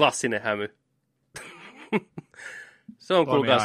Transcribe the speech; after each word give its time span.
Klassinen 0.00 0.42
hämy. 0.42 0.74
Se 2.98 3.14
on 3.14 3.26
kuulkaas 3.26 3.62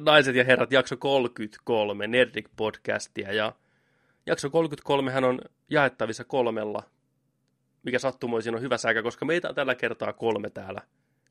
naiset 0.00 0.36
ja 0.36 0.44
herrat 0.44 0.72
jakso 0.72 0.96
33 0.96 2.06
Nerdik 2.06 2.48
podcastia 2.56 3.32
ja 3.32 3.52
jakso 4.26 4.50
33 4.50 5.10
hän 5.10 5.24
on 5.24 5.40
jaettavissa 5.70 6.24
kolmella, 6.24 6.82
mikä 7.82 7.98
sattumoisin 7.98 8.54
on 8.54 8.60
hyvä 8.60 8.76
säkä, 8.76 9.02
koska 9.02 9.24
meitä 9.24 9.48
on 9.48 9.54
tällä 9.54 9.74
kertaa 9.74 10.12
kolme 10.12 10.50
täällä, 10.50 10.80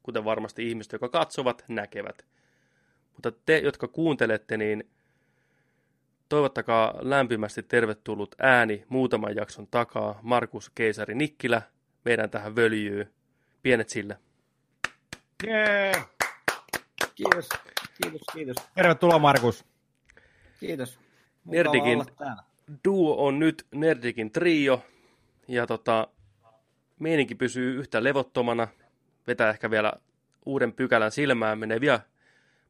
kuten 0.03 0.25
varmasti 0.25 0.69
ihmiset, 0.69 0.91
jotka 0.91 1.09
katsovat, 1.09 1.65
näkevät. 1.67 2.25
Mutta 3.13 3.31
te, 3.45 3.57
jotka 3.57 3.87
kuuntelette, 3.87 4.57
niin 4.57 4.89
toivottakaa 6.29 6.93
lämpimästi 7.01 7.63
tervetullut 7.63 8.35
ääni 8.39 8.85
muutaman 8.89 9.35
jakson 9.35 9.67
takaa, 9.67 10.19
Markus 10.21 10.71
Keisari 10.75 11.15
Nikkilä, 11.15 11.61
meidän 12.05 12.29
tähän 12.29 12.55
völjyy. 12.55 13.13
Pienet 13.61 13.89
sille. 13.89 14.17
Yeah. 15.47 16.09
Kiitos, 17.15 17.49
kiitos, 18.01 18.21
kiitos. 18.33 18.55
Tervetuloa 18.75 19.19
Markus. 19.19 19.65
Kiitos. 20.59 20.99
Nerdikin 21.45 22.05
duo 22.85 23.27
on 23.27 23.39
nyt 23.39 23.67
Nerdikin 23.75 24.31
trio, 24.31 24.85
ja 25.47 25.67
tota, 25.67 26.07
meininki 26.99 27.35
pysyy 27.35 27.79
yhtä 27.79 28.03
levottomana, 28.03 28.67
vetää 29.27 29.49
ehkä 29.49 29.71
vielä 29.71 29.93
uuden 30.45 30.73
pykälän 30.73 31.11
silmään, 31.11 31.59
menee 31.59 31.81
vielä 31.81 31.99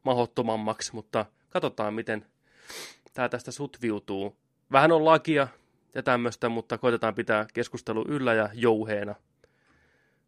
mahottomammaksi, 0.04 0.94
mutta 0.94 1.26
katsotaan 1.50 1.94
miten 1.94 2.26
tämä 3.14 3.30
tästä 3.30 3.52
sutviutuu. 3.52 4.38
Vähän 4.72 4.92
on 4.92 5.06
lakia 5.06 5.48
ja 5.96 6.04
tämmöistä, 6.04 6.50
mutta 6.50 6.78
koitetaan 6.78 7.16
pitää 7.16 7.46
keskustelu 7.54 8.06
yllä 8.08 8.34
ja 8.34 8.50
jouheena 8.54 9.16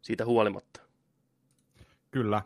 siitä 0.02 0.24
huolimatta. 0.24 0.85
Kyllä. 2.16 2.42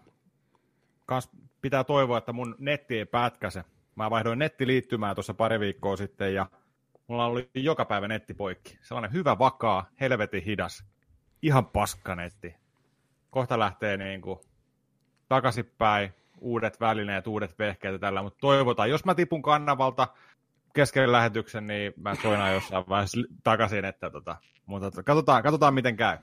Kans 1.06 1.30
pitää 1.62 1.84
toivoa, 1.84 2.18
että 2.18 2.32
mun 2.32 2.56
netti 2.58 2.98
ei 2.98 3.04
pätkäse. 3.04 3.64
Mä 3.94 4.10
vaihdoin 4.10 4.38
nettiliittymää 4.38 5.14
tuossa 5.14 5.34
pari 5.34 5.60
viikkoa 5.60 5.96
sitten 5.96 6.34
ja 6.34 6.46
mulla 7.06 7.26
oli 7.26 7.50
joka 7.54 7.84
päivä 7.84 8.08
netti 8.08 8.34
poikki. 8.34 8.78
Sellainen 8.82 9.12
hyvä, 9.12 9.38
vakaa, 9.38 9.86
helvetin 10.00 10.42
hidas. 10.42 10.84
Ihan 11.42 11.66
paskanetti. 11.66 12.54
Kohta 13.30 13.58
lähtee 13.58 13.96
niin 13.96 14.20
kuin 14.20 14.38
takaisinpäin, 15.28 16.14
uudet 16.40 16.80
välineet, 16.80 17.26
uudet 17.26 17.58
vehkeet 17.58 17.92
ja 17.92 17.98
tällä, 17.98 18.22
mutta 18.22 18.40
toivotaan, 18.40 18.90
jos 18.90 19.04
mä 19.04 19.14
tipun 19.14 19.42
kannavalta 19.42 20.08
kesken 20.74 21.12
lähetyksen, 21.12 21.66
niin 21.66 21.92
mä 21.96 22.14
soinan 22.14 22.54
jossain 22.54 22.84
vaiheessa 22.88 23.20
takaisin, 23.44 23.84
että 23.84 24.10
tota, 24.10 24.36
mutta 24.66 25.02
katsotaan, 25.02 25.42
katsotaan 25.42 25.74
miten 25.74 25.96
käy. 25.96 26.18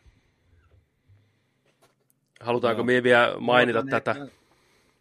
Halutaanko 2.41 2.83
me 2.83 3.03
vielä 3.03 3.35
mainita 3.39 3.79
Mulla 3.79 3.91
tätä? 3.91 4.27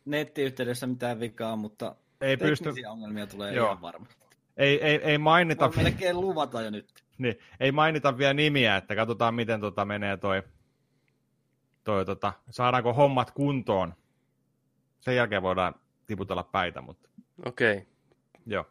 Nettiyhteydessä 0.05 0.87
mitään 0.87 1.21
vikaa, 1.21 1.57
mutta 1.57 1.97
ei 2.21 2.37
pysty... 2.37 2.69
ongelmia 2.89 3.27
tulee 3.27 3.55
Joo. 3.55 3.67
ihan 3.67 3.81
varmasti. 3.81 4.27
Ei, 4.57 4.85
ei, 4.85 4.97
ei 5.03 5.19
mainita... 5.19 5.73
Voi 5.77 5.85
melkein 5.85 6.21
luvata 6.21 6.63
jo 6.63 6.71
nyt. 6.71 7.05
Niin, 7.19 7.39
ei 7.61 7.73
mainita 7.73 8.19
vielä 8.19 8.35
nimiä, 8.35 8.77
että 8.77 8.97
katsotaan 8.97 9.35
miten 9.35 9.61
tota 9.61 9.85
menee 9.85 10.17
toi, 10.17 10.43
toi 11.85 12.05
tota, 12.05 12.33
saadaanko 12.51 12.93
hommat 12.93 13.31
kuntoon. 13.31 13.95
Sen 15.01 15.17
jälkeen 15.17 15.43
voidaan 15.43 15.75
tiputella 16.07 16.43
päitä, 16.43 16.81
mutta... 16.81 17.09
Okei. 17.45 17.73
Okay. 17.77 17.87
Joo. 18.47 18.65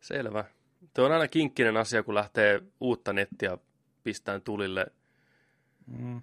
Selvä. 0.00 0.44
Tuo 0.94 1.04
on 1.04 1.12
aina 1.12 1.28
kinkkinen 1.28 1.76
asia, 1.76 2.02
kun 2.02 2.14
lähtee 2.14 2.62
uutta 2.80 3.12
nettiä 3.12 3.58
pistään 4.04 4.42
tulille. 4.42 4.86
Mm 5.86 6.22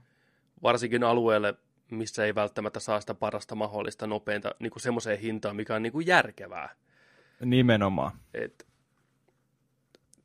varsinkin 0.63 1.03
alueelle, 1.03 1.53
missä 1.91 2.25
ei 2.25 2.35
välttämättä 2.35 2.79
saa 2.79 3.01
sitä 3.01 3.13
parasta 3.13 3.55
mahdollista 3.55 4.07
nopeinta 4.07 4.55
niin 4.59 4.72
kuin 4.72 4.81
semmoiseen 4.81 5.19
hintaan, 5.19 5.55
mikä 5.55 5.75
on 5.75 5.83
niin 5.83 5.94
kuin 5.94 6.07
järkevää. 6.07 6.75
Nimenomaan. 7.45 8.11
Et, 8.33 8.67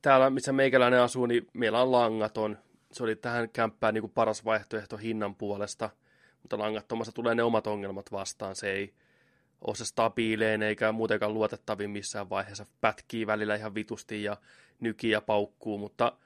täällä, 0.01 0.29
missä 0.29 0.53
meikäläinen 0.53 1.01
asuu, 1.01 1.25
niin 1.25 1.47
meillä 1.53 1.81
on 1.81 1.91
langaton. 1.91 2.57
Se 2.91 3.03
oli 3.03 3.15
tähän 3.15 3.49
kämppään 3.49 3.93
niin 3.93 4.01
kuin 4.01 4.11
paras 4.11 4.45
vaihtoehto 4.45 4.97
hinnan 4.97 5.35
puolesta, 5.35 5.89
mutta 6.41 6.57
langattomassa 6.57 7.11
tulee 7.11 7.35
ne 7.35 7.43
omat 7.43 7.67
ongelmat 7.67 8.11
vastaan. 8.11 8.55
Se 8.55 8.71
ei 8.71 8.93
ole 9.61 9.75
se 9.75 9.85
stabiilein 9.85 10.61
eikä 10.61 10.91
muutenkaan 10.91 11.33
luotettavin 11.33 11.89
missään 11.89 12.29
vaiheessa. 12.29 12.65
Pätkii 12.81 13.27
välillä 13.27 13.55
ihan 13.55 13.75
vitusti 13.75 14.23
ja 14.23 14.37
nykii 14.79 15.11
ja 15.11 15.21
paukkuu, 15.21 15.77
mutta 15.77 16.17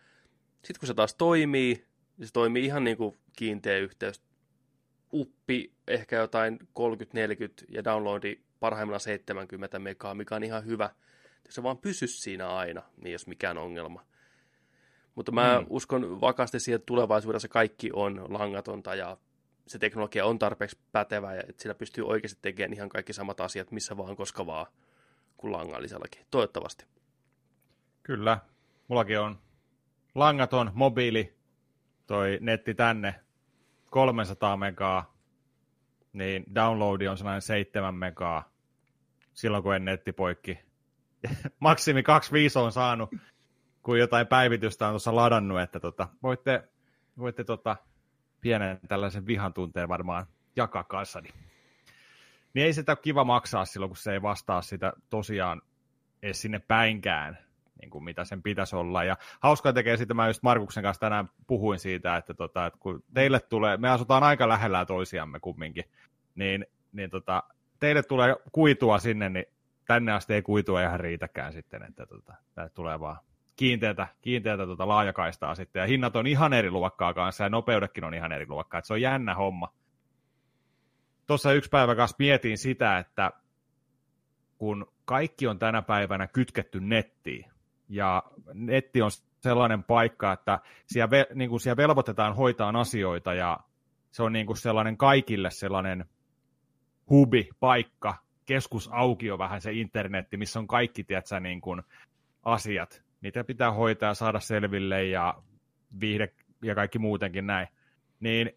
sitten 0.63 0.79
kun 0.79 0.87
se 0.87 0.93
taas 0.93 1.15
toimii, 1.15 1.85
niin 2.17 2.27
se 2.27 2.33
toimii 2.33 2.65
ihan 2.65 2.83
niin 2.83 2.97
kuin 2.97 3.17
kiinteä 3.35 3.77
yhteys. 3.77 4.21
Uppi 5.13 5.73
ehkä 5.87 6.15
jotain 6.15 6.59
30-40 6.61 6.65
ja 7.69 7.83
downloadi 7.83 8.41
parhaimmillaan 8.59 8.99
70 8.99 9.79
megaa, 9.79 10.15
mikä 10.15 10.35
on 10.35 10.43
ihan 10.43 10.65
hyvä. 10.65 10.89
Jos 11.45 11.55
se 11.55 11.63
vaan 11.63 11.77
pysy 11.77 12.07
siinä 12.07 12.49
aina, 12.49 12.81
niin 12.97 13.13
jos 13.13 13.27
mikään 13.27 13.57
ongelma. 13.57 14.05
Mutta 15.15 15.31
mä 15.31 15.59
mm. 15.59 15.65
uskon 15.69 16.21
vakaasti 16.21 16.59
siihen, 16.59 16.75
että 16.75 16.85
tulevaisuudessa 16.85 17.47
kaikki 17.47 17.89
on 17.93 18.25
langatonta 18.29 18.95
ja 18.95 19.17
se 19.67 19.79
teknologia 19.79 20.25
on 20.25 20.39
tarpeeksi 20.39 20.77
pätevä 20.91 21.35
ja 21.35 21.43
että 21.49 21.61
sillä 21.61 21.75
pystyy 21.75 22.07
oikeasti 22.07 22.39
tekemään 22.41 22.73
ihan 22.73 22.89
kaikki 22.89 23.13
samat 23.13 23.41
asiat 23.41 23.71
missä 23.71 23.97
vaan, 23.97 24.15
koska 24.15 24.45
vaan, 24.45 24.67
kuin 25.37 25.53
langallisellakin. 25.53 26.25
Toivottavasti. 26.31 26.85
Kyllä. 28.03 28.39
Mullakin 28.87 29.19
on 29.19 29.37
langaton 30.15 30.71
mobiili 30.73 31.40
toi 32.07 32.37
netti 32.41 32.73
tänne 32.73 33.15
300 33.89 34.57
megaa, 34.57 35.13
niin 36.13 36.45
downloadi 36.55 37.07
on 37.07 37.17
sellainen 37.17 37.41
7 37.41 37.95
megaa 37.95 38.51
silloin, 39.33 39.63
kun 39.63 39.75
en 39.75 39.85
netti 39.85 40.11
poikki. 40.11 40.59
Maksimi 41.59 42.03
25 42.03 42.59
on 42.59 42.71
saanut, 42.71 43.09
kun 43.83 43.99
jotain 43.99 44.27
päivitystä 44.27 44.87
on 44.87 44.91
tuossa 44.91 45.15
ladannut, 45.15 45.61
että 45.61 45.79
tota, 45.79 46.07
voitte, 46.23 46.69
voitte 47.17 47.43
tota, 47.43 47.75
pienen 48.41 48.79
tällaisen 48.87 49.25
vihan 49.25 49.53
tunteen 49.53 49.89
varmaan 49.89 50.25
jakaa 50.55 50.83
kanssani. 50.83 51.29
Niin 52.53 52.65
ei 52.65 52.73
sitä 52.73 52.91
ole 52.91 52.99
kiva 53.01 53.23
maksaa 53.23 53.65
silloin, 53.65 53.89
kun 53.89 53.97
se 53.97 54.13
ei 54.13 54.21
vastaa 54.21 54.61
sitä 54.61 54.93
tosiaan 55.09 55.61
edes 56.23 56.41
sinne 56.41 56.59
päinkään 56.59 57.37
niin 57.81 57.89
kuin 57.89 58.03
mitä 58.03 58.25
sen 58.25 58.43
pitäisi 58.43 58.75
olla. 58.75 59.03
Ja 59.03 59.17
hauskaa 59.39 59.73
tekee 59.73 59.97
sitä, 59.97 60.13
mä 60.13 60.27
just 60.27 60.43
Markuksen 60.43 60.83
kanssa 60.83 60.99
tänään 60.99 61.29
puhuin 61.47 61.79
siitä, 61.79 62.17
että, 62.17 62.33
tota, 62.33 62.65
että 62.65 62.79
kun 62.79 63.03
teille 63.13 63.39
tulee, 63.39 63.77
me 63.77 63.89
asutaan 63.89 64.23
aika 64.23 64.47
lähellä 64.47 64.85
toisiamme 64.85 65.39
kumminkin, 65.39 65.83
niin, 66.35 66.65
niin 66.91 67.09
tota, 67.09 67.43
teille 67.79 68.03
tulee 68.03 68.35
kuitua 68.51 68.99
sinne, 68.99 69.29
niin 69.29 69.45
tänne 69.87 70.11
asti 70.11 70.33
ei 70.33 70.41
kuitua 70.41 70.81
ihan 70.81 70.99
riitäkään 70.99 71.53
sitten, 71.53 71.83
että 71.83 72.05
tota, 72.05 72.33
tulee 72.73 72.99
vaan 72.99 73.17
kiinteätä, 73.55 74.07
kiinteätä 74.21 74.65
tota 74.65 74.87
laajakaistaa 74.87 75.55
sitten, 75.55 75.79
ja 75.79 75.87
hinnat 75.87 76.15
on 76.15 76.27
ihan 76.27 76.53
eri 76.53 76.71
luokkaa 76.71 77.13
kanssa, 77.13 77.43
ja 77.43 77.49
nopeudekin 77.49 78.03
on 78.03 78.13
ihan 78.13 78.31
eri 78.31 78.45
luokkaa, 78.47 78.77
että 78.77 78.87
se 78.87 78.93
on 78.93 79.01
jännä 79.01 79.35
homma. 79.35 79.73
Tuossa 81.27 81.53
yksi 81.53 81.69
päivä 81.69 81.95
kanssa 81.95 82.15
mietin 82.19 82.57
sitä, 82.57 82.97
että 82.97 83.31
kun 84.57 84.91
kaikki 85.05 85.47
on 85.47 85.59
tänä 85.59 85.81
päivänä 85.81 86.27
kytketty 86.27 86.79
nettiin, 86.79 87.50
ja 87.91 88.23
netti 88.53 89.01
on 89.01 89.11
sellainen 89.39 89.83
paikka, 89.83 90.33
että 90.33 90.59
siellä, 90.85 91.11
ve, 91.11 91.27
niin 91.33 91.49
kuin 91.49 91.59
siellä 91.59 91.77
velvoitetaan 91.77 92.35
hoitaan 92.35 92.75
asioita 92.75 93.33
ja 93.33 93.59
se 94.11 94.23
on 94.23 94.33
niin 94.33 94.45
kuin 94.45 94.57
sellainen 94.57 94.97
kaikille 94.97 95.49
sellainen 95.51 96.05
hubi, 97.09 97.49
paikka, 97.59 98.15
keskusaukio 98.45 99.37
vähän 99.37 99.61
se 99.61 99.71
internetti, 99.71 100.37
missä 100.37 100.59
on 100.59 100.67
kaikki 100.67 101.03
tiedätkö, 101.03 101.39
niin 101.39 101.61
kuin 101.61 101.81
asiat. 102.43 103.03
Niitä 103.21 103.43
pitää 103.43 103.71
hoitaa 103.71 104.09
ja 104.09 104.13
saada 104.13 104.39
selville 104.39 105.05
ja 105.05 105.33
viihde 106.01 106.33
ja 106.63 106.75
kaikki 106.75 106.99
muutenkin 106.99 107.47
näin. 107.47 107.67
Niin 108.19 108.51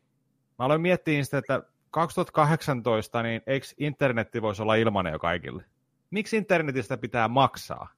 mä 0.59 0.65
aloin 0.65 0.81
miettiä 0.81 1.25
sitä, 1.25 1.39
että 1.39 1.63
2018, 1.91 3.23
niin 3.23 3.43
eikö 3.47 3.67
internetti 3.79 4.43
voisi 4.43 4.63
olla 4.63 4.75
ilmanen 4.75 5.13
jo 5.13 5.19
kaikille? 5.19 5.65
Miksi 6.11 6.37
internetistä 6.37 6.97
pitää 6.97 7.29
maksaa? 7.29 7.89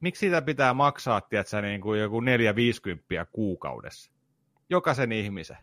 Miksi 0.00 0.26
sitä 0.26 0.42
pitää 0.42 0.74
maksaa, 0.74 1.20
tiedätkö, 1.20 1.62
niin 1.62 1.80
kuin 1.80 2.00
joku 2.00 2.20
450 2.20 3.26
kuukaudessa? 3.32 4.12
Jokaisen 4.70 5.12
ihmisen. 5.12 5.56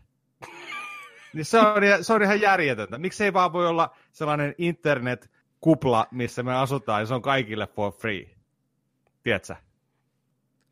niin 1.34 1.44
se 1.44 1.58
on, 1.58 1.82
se 2.00 2.12
on 2.12 2.22
ihan 2.22 2.40
järjetöntä. 2.40 2.98
Miksi 2.98 3.24
ei 3.24 3.32
vaan 3.32 3.52
voi 3.52 3.66
olla 3.66 3.96
sellainen 4.12 4.54
internet-kupla, 4.58 6.06
missä 6.10 6.42
me 6.42 6.54
asutaan, 6.54 7.02
ja 7.02 7.06
se 7.06 7.14
on 7.14 7.22
kaikille 7.22 7.66
for 7.66 7.92
free? 7.92 8.36
Tiedätkö? 9.22 9.56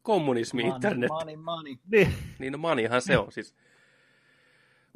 Kommunismi, 0.03 0.63
money, 0.63 0.77
internet. 0.77 1.09
Money, 1.09 1.37
money. 1.37 1.75
Niin. 1.91 2.15
niin 2.39 2.53
no 2.53 2.59
moneyhan 2.59 3.03
se 3.03 3.19
on. 3.19 3.33
Siis 3.33 3.55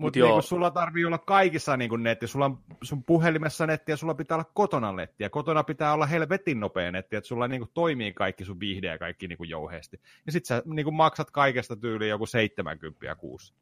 mutta 0.00 0.18
Mut 0.18 0.28
niin 0.28 0.42
sulla 0.42 0.70
tarvii 0.70 1.04
olla 1.04 1.18
kaikissa 1.18 1.76
niin 1.76 1.88
kuin 1.88 2.02
netti, 2.02 2.26
sulla 2.26 2.44
on 2.44 2.58
sun 2.82 3.04
puhelimessa 3.04 3.66
netti 3.66 3.92
ja 3.92 3.96
sulla 3.96 4.14
pitää 4.14 4.34
olla 4.36 4.50
kotona 4.54 4.92
netti, 4.92 5.24
ja 5.24 5.30
kotona 5.30 5.64
pitää 5.64 5.92
olla 5.92 6.06
helvetin 6.06 6.60
nopea 6.60 6.92
netti, 6.92 7.16
että 7.16 7.28
sulla 7.28 7.48
niin 7.48 7.60
kuin 7.60 7.70
toimii 7.74 8.12
kaikki 8.12 8.44
sun 8.44 8.60
viihde 8.60 8.86
ja 8.86 8.98
kaikki 8.98 9.28
niin 9.28 9.38
kuin 9.38 9.50
jouheesti. 9.50 10.00
Ja 10.26 10.32
sit 10.32 10.44
sä 10.44 10.62
niin 10.66 10.84
kuin 10.84 10.94
maksat 10.94 11.30
kaikesta 11.30 11.76
tyyliin 11.76 12.10
joku 12.10 12.26
70 12.26 13.16
kuussa. 13.16 13.54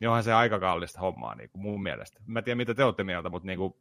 niin 0.00 0.08
onhan 0.08 0.24
se 0.24 0.32
aika 0.32 0.58
kallista 0.58 1.00
hommaa 1.00 1.34
niin 1.34 1.50
kuin 1.50 1.62
mun 1.62 1.82
mielestä. 1.82 2.20
Mä 2.26 2.38
en 2.38 2.44
tiedä, 2.44 2.56
mitä 2.56 2.74
te 2.74 2.84
olette 2.84 3.04
mieltä, 3.04 3.28
mutta 3.28 3.46
niin 3.46 3.58
kuin, 3.58 3.74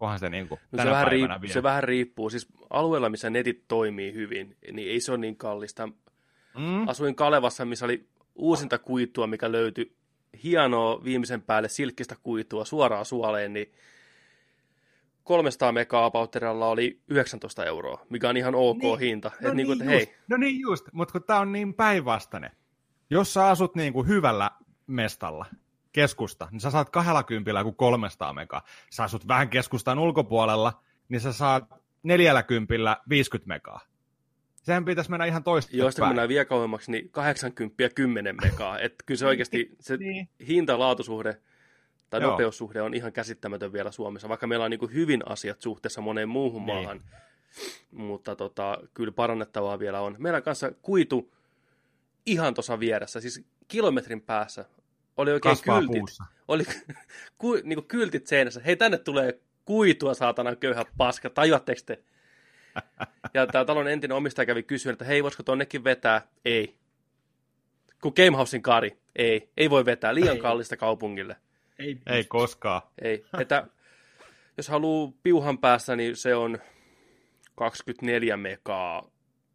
onhan 0.00 0.18
se 0.18 0.30
niin 0.30 0.48
kuin, 0.48 0.60
no 0.72 0.82
se, 0.82 0.90
vähän 0.90 1.08
riippuu, 1.08 1.48
se 1.48 1.62
vähän 1.62 1.84
riippuu. 1.84 2.30
Siis 2.30 2.48
alueella, 2.70 3.10
missä 3.10 3.30
netit 3.30 3.64
toimii 3.68 4.14
hyvin, 4.14 4.56
niin 4.72 4.90
ei 4.90 5.00
se 5.00 5.12
ole 5.12 5.18
niin 5.18 5.36
kallista. 5.36 5.86
Mm. 6.58 6.88
Asuin 6.88 7.14
Kalevassa, 7.14 7.64
missä 7.64 7.84
oli 7.84 8.08
uusinta 8.34 8.78
kuitua, 8.78 9.26
mikä 9.26 9.52
löytyi 9.52 9.99
hienoa 10.44 11.04
viimeisen 11.04 11.42
päälle 11.42 11.68
silkkistä 11.68 12.16
kuitua 12.22 12.64
suoraan 12.64 13.04
suoleen, 13.04 13.52
niin 13.52 13.72
300 15.24 15.72
megaa 15.72 16.10
oli 16.70 17.00
19 17.08 17.64
euroa, 17.64 18.06
mikä 18.08 18.28
on 18.28 18.36
ihan 18.36 18.54
ok 18.54 18.82
niin, 18.82 18.98
hinta. 18.98 19.30
No, 19.40 19.48
Et 19.48 19.54
niin, 19.54 19.68
niin 19.68 19.84
hei. 19.84 20.16
no 20.28 20.36
niin 20.36 20.60
just, 20.60 20.86
mutta 20.92 21.12
kun 21.12 21.22
tämä 21.22 21.40
on 21.40 21.52
niin 21.52 21.74
päinvastainen. 21.74 22.50
Jos 23.10 23.34
sä 23.34 23.46
asut 23.46 23.74
niin 23.74 23.92
kuin 23.92 24.08
hyvällä 24.08 24.50
mestalla, 24.86 25.46
keskusta, 25.92 26.48
niin 26.50 26.60
sä 26.60 26.70
saat 26.70 26.90
20 26.90 27.62
kuin 27.62 27.76
300 27.76 28.32
megaa. 28.32 28.62
Sä 28.90 29.04
asut 29.04 29.28
vähän 29.28 29.48
keskustan 29.48 29.98
ulkopuolella, 29.98 30.82
niin 31.08 31.20
sä 31.20 31.32
saat 31.32 31.64
40 32.02 32.96
50 33.08 33.48
megaa. 33.48 33.80
Sehän 34.70 34.84
pitäisi 34.84 35.10
mennä 35.10 35.24
ihan 35.24 35.44
toista 35.44 35.76
Jos 35.76 35.96
kun 35.96 36.06
mennään 36.06 36.28
vielä 36.28 36.44
kauemmaksi, 36.44 36.90
niin 36.90 37.10
80 37.10 37.88
10 37.94 38.36
megaa. 38.42 38.78
Että 38.78 39.04
kyllä 39.06 39.18
se 39.18 39.26
oikeasti 39.32 39.76
se 39.80 39.96
niin. 39.96 40.28
hinta-laatusuhde 40.48 41.36
tai 42.10 42.20
Joo. 42.20 42.30
nopeussuhde 42.30 42.82
on 42.82 42.94
ihan 42.94 43.12
käsittämätön 43.12 43.72
vielä 43.72 43.90
Suomessa, 43.90 44.28
vaikka 44.28 44.46
meillä 44.46 44.64
on 44.64 44.70
niin 44.70 44.78
kuin 44.78 44.94
hyvin 44.94 45.22
asiat 45.28 45.60
suhteessa 45.60 46.00
moneen 46.00 46.28
muuhun 46.28 46.66
niin. 46.66 46.76
maahan. 46.76 47.00
Mutta 47.90 48.36
tota, 48.36 48.78
kyllä 48.94 49.12
parannettavaa 49.12 49.78
vielä 49.78 50.00
on. 50.00 50.16
Meillä 50.18 50.40
kanssa 50.40 50.72
kuitu 50.82 51.34
ihan 52.26 52.54
tuossa 52.54 52.80
vieressä, 52.80 53.20
siis 53.20 53.44
kilometrin 53.68 54.20
päässä 54.20 54.64
oli 55.16 55.32
oikein 55.32 55.56
Kasvaa 55.56 55.80
kyltit. 55.80 55.98
Puussa. 55.98 56.24
Oli 56.48 56.64
ku, 57.38 57.54
niin 57.54 57.76
kuin 57.76 57.86
kyltit 57.88 58.26
seinässä. 58.26 58.60
Hei, 58.66 58.76
tänne 58.76 58.98
tulee 58.98 59.40
kuitua, 59.64 60.14
saatana 60.14 60.56
köyhä 60.56 60.84
paska. 60.96 61.30
Tajuatteko 61.30 61.80
te? 61.86 62.02
Ja 63.34 63.46
tämä 63.46 63.64
talon 63.64 63.88
entinen 63.88 64.16
omistaja 64.16 64.46
kävi 64.46 64.62
kysyä, 64.62 64.92
että 64.92 65.04
hei, 65.04 65.22
voisiko 65.22 65.42
tonnekin 65.42 65.84
vetää? 65.84 66.22
Ei. 66.44 66.76
Kun 68.02 68.12
Gamehousein 68.16 68.62
kari? 68.62 68.98
Ei. 69.16 69.50
Ei 69.56 69.70
voi 69.70 69.84
vetää. 69.84 70.14
Liian 70.14 70.38
kallista 70.38 70.76
kaupungille. 70.76 71.36
Ei, 71.78 71.98
ei 72.06 72.24
koskaan. 72.24 72.82
Ei. 73.02 73.24
Että 73.40 73.66
jos 74.56 74.68
haluaa 74.68 75.12
piuhan 75.22 75.58
päässä, 75.58 75.96
niin 75.96 76.16
se 76.16 76.34
on 76.34 76.58
24 77.54 78.36
megaa 78.36 79.10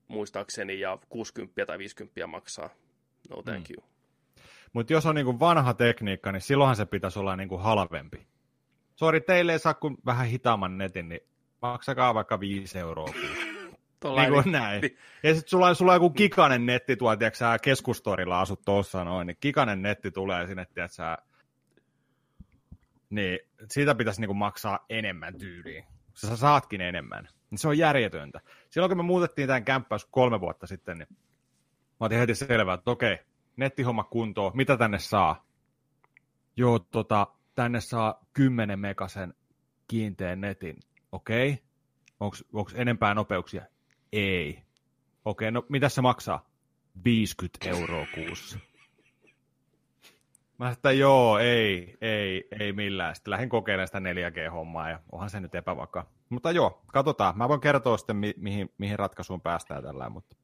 muistaakseni 0.08 0.80
ja 0.80 0.98
60 1.10 1.66
tai 1.66 1.78
50 1.78 2.28
maksaa. 2.28 2.70
No 3.30 3.42
thank 3.42 3.70
you. 3.70 3.82
Mm. 3.82 3.96
Mutta 4.74 4.94
jos 4.94 5.06
on 5.06 5.16
niinku 5.16 5.40
vanha 5.40 5.74
tekniikka, 5.74 6.32
niin 6.32 6.42
silloinhan 6.42 6.76
se 6.76 6.86
pitäisi 6.86 7.20
olla 7.20 7.36
niinku 7.36 7.58
halvempi. 7.58 8.28
Sori, 8.96 9.22
teille 9.22 9.52
ei 9.52 9.60
saa 9.60 9.74
kun 9.74 9.98
vähän 10.06 10.28
hitaamman 10.28 10.78
netin, 10.78 11.10
niin 11.10 11.22
maksakaa 11.72 12.14
vaikka 12.14 12.40
5 12.40 12.80
euroa 12.80 13.10
niin 14.04 14.34
kuin 14.34 14.52
näin. 14.52 14.82
Ja 15.24 15.34
sitten 15.34 15.50
sulla, 15.50 15.74
sulla 15.74 15.92
on 15.92 15.96
joku 15.96 16.10
kikanen 16.10 16.66
netti 16.66 16.96
tuolla, 16.96 17.18
tiedätkö 17.18 17.38
sä 17.38 17.60
keskustorilla 17.60 18.42
asut 18.42 18.62
tuossa 18.66 19.04
noin, 19.04 19.28
niin 19.28 19.38
kikanen 19.40 19.82
netti 19.82 20.12
tulee 20.12 20.48
sinne, 20.48 20.66
tiedätkö 20.66 20.96
sä, 20.96 21.18
niin 23.10 23.40
siitä 23.72 23.96
pitäisi 23.96 24.22
niinku 24.22 24.34
maksaa 24.34 24.86
enemmän 24.90 25.38
tyyliin. 25.38 25.86
Sä 26.14 26.38
saatkin 26.38 26.82
enemmän. 26.82 27.28
Niin 27.50 27.60
se 27.60 27.68
on 27.68 27.78
järjetöntä. 27.78 28.42
Silloin 28.70 28.90
kun 28.90 28.98
me 28.98 29.04
muutettiin 29.04 29.48
tämän 29.48 29.66
kämppäys 29.66 30.08
kolme 30.12 30.40
vuotta 30.42 30.68
sitten, 30.68 30.98
niin 30.98 31.08
mä 32.00 32.06
otin 32.06 32.18
heti 32.18 32.36
selvää, 32.36 32.74
että 32.74 32.92
okei, 32.92 33.18
nettihomma 33.58 34.04
kuntoon, 34.04 34.52
mitä 34.56 34.78
tänne 34.78 35.00
saa? 35.00 35.46
Joo, 36.58 36.80
tota, 36.80 37.28
tänne 37.56 37.82
saa 37.82 38.26
10 38.34 38.80
megasen 38.80 39.34
kiinteän 39.88 40.42
netin. 40.42 40.78
Okei. 41.16 41.64
Okay. 42.20 42.40
Onko 42.54 42.72
enempää 42.76 43.14
nopeuksia? 43.14 43.66
Ei. 44.12 44.64
Okei, 45.26 45.50
okay, 45.50 45.52
no 45.52 45.66
mitä 45.70 45.90
se 45.90 46.02
maksaa? 46.02 46.50
50 47.06 47.70
euroa 47.70 48.06
kuussa. 48.16 48.60
Mä 50.58 50.70
että 50.72 50.92
joo, 50.92 51.40
ei, 51.40 51.98
ei, 52.02 52.48
ei 52.60 52.74
millään. 52.74 53.16
Sitten 53.16 53.32
lähdin 53.32 53.50
kokeilemaan 53.50 53.88
sitä 53.88 54.00
4G-hommaa 54.00 54.90
ja 54.90 55.00
onhan 55.12 55.30
se 55.30 55.40
nyt 55.40 55.56
epävakaa. 55.56 56.10
Mutta 56.30 56.52
joo, 56.52 56.82
katsotaan. 56.88 57.38
Mä 57.38 57.50
voin 57.50 57.62
kertoa 57.62 57.98
sitten, 57.98 58.16
mi- 58.16 58.36
mihin, 58.38 58.74
mihin 58.78 59.00
ratkaisuun 59.00 59.42
päästään 59.42 59.84
tällä. 59.84 60.10
Mutta... 60.10 60.36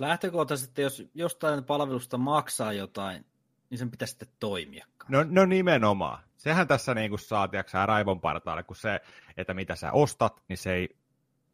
Lähtökohtaisesti, 0.00 0.82
jos 0.82 1.02
jostain 1.14 1.64
palvelusta 1.64 2.18
maksaa 2.18 2.72
jotain, 2.72 3.24
niin 3.70 3.78
sen 3.78 3.90
pitäisi 3.90 4.10
sitten 4.10 4.28
toimia. 4.40 4.86
No, 5.08 5.24
no 5.28 5.46
nimenomaan. 5.46 6.24
Sehän 6.36 6.68
tässä 6.68 6.94
niin 6.94 7.10
kuin 7.10 7.20
saa, 7.20 7.48
tiedätkö, 7.48 7.86
raivon 7.86 8.20
partaalle, 8.20 8.62
kun 8.62 8.76
se, 8.76 9.00
että 9.36 9.54
mitä 9.54 9.76
sä 9.76 9.92
ostat, 9.92 10.42
niin 10.48 10.56
se 10.56 10.74
ei 10.74 10.96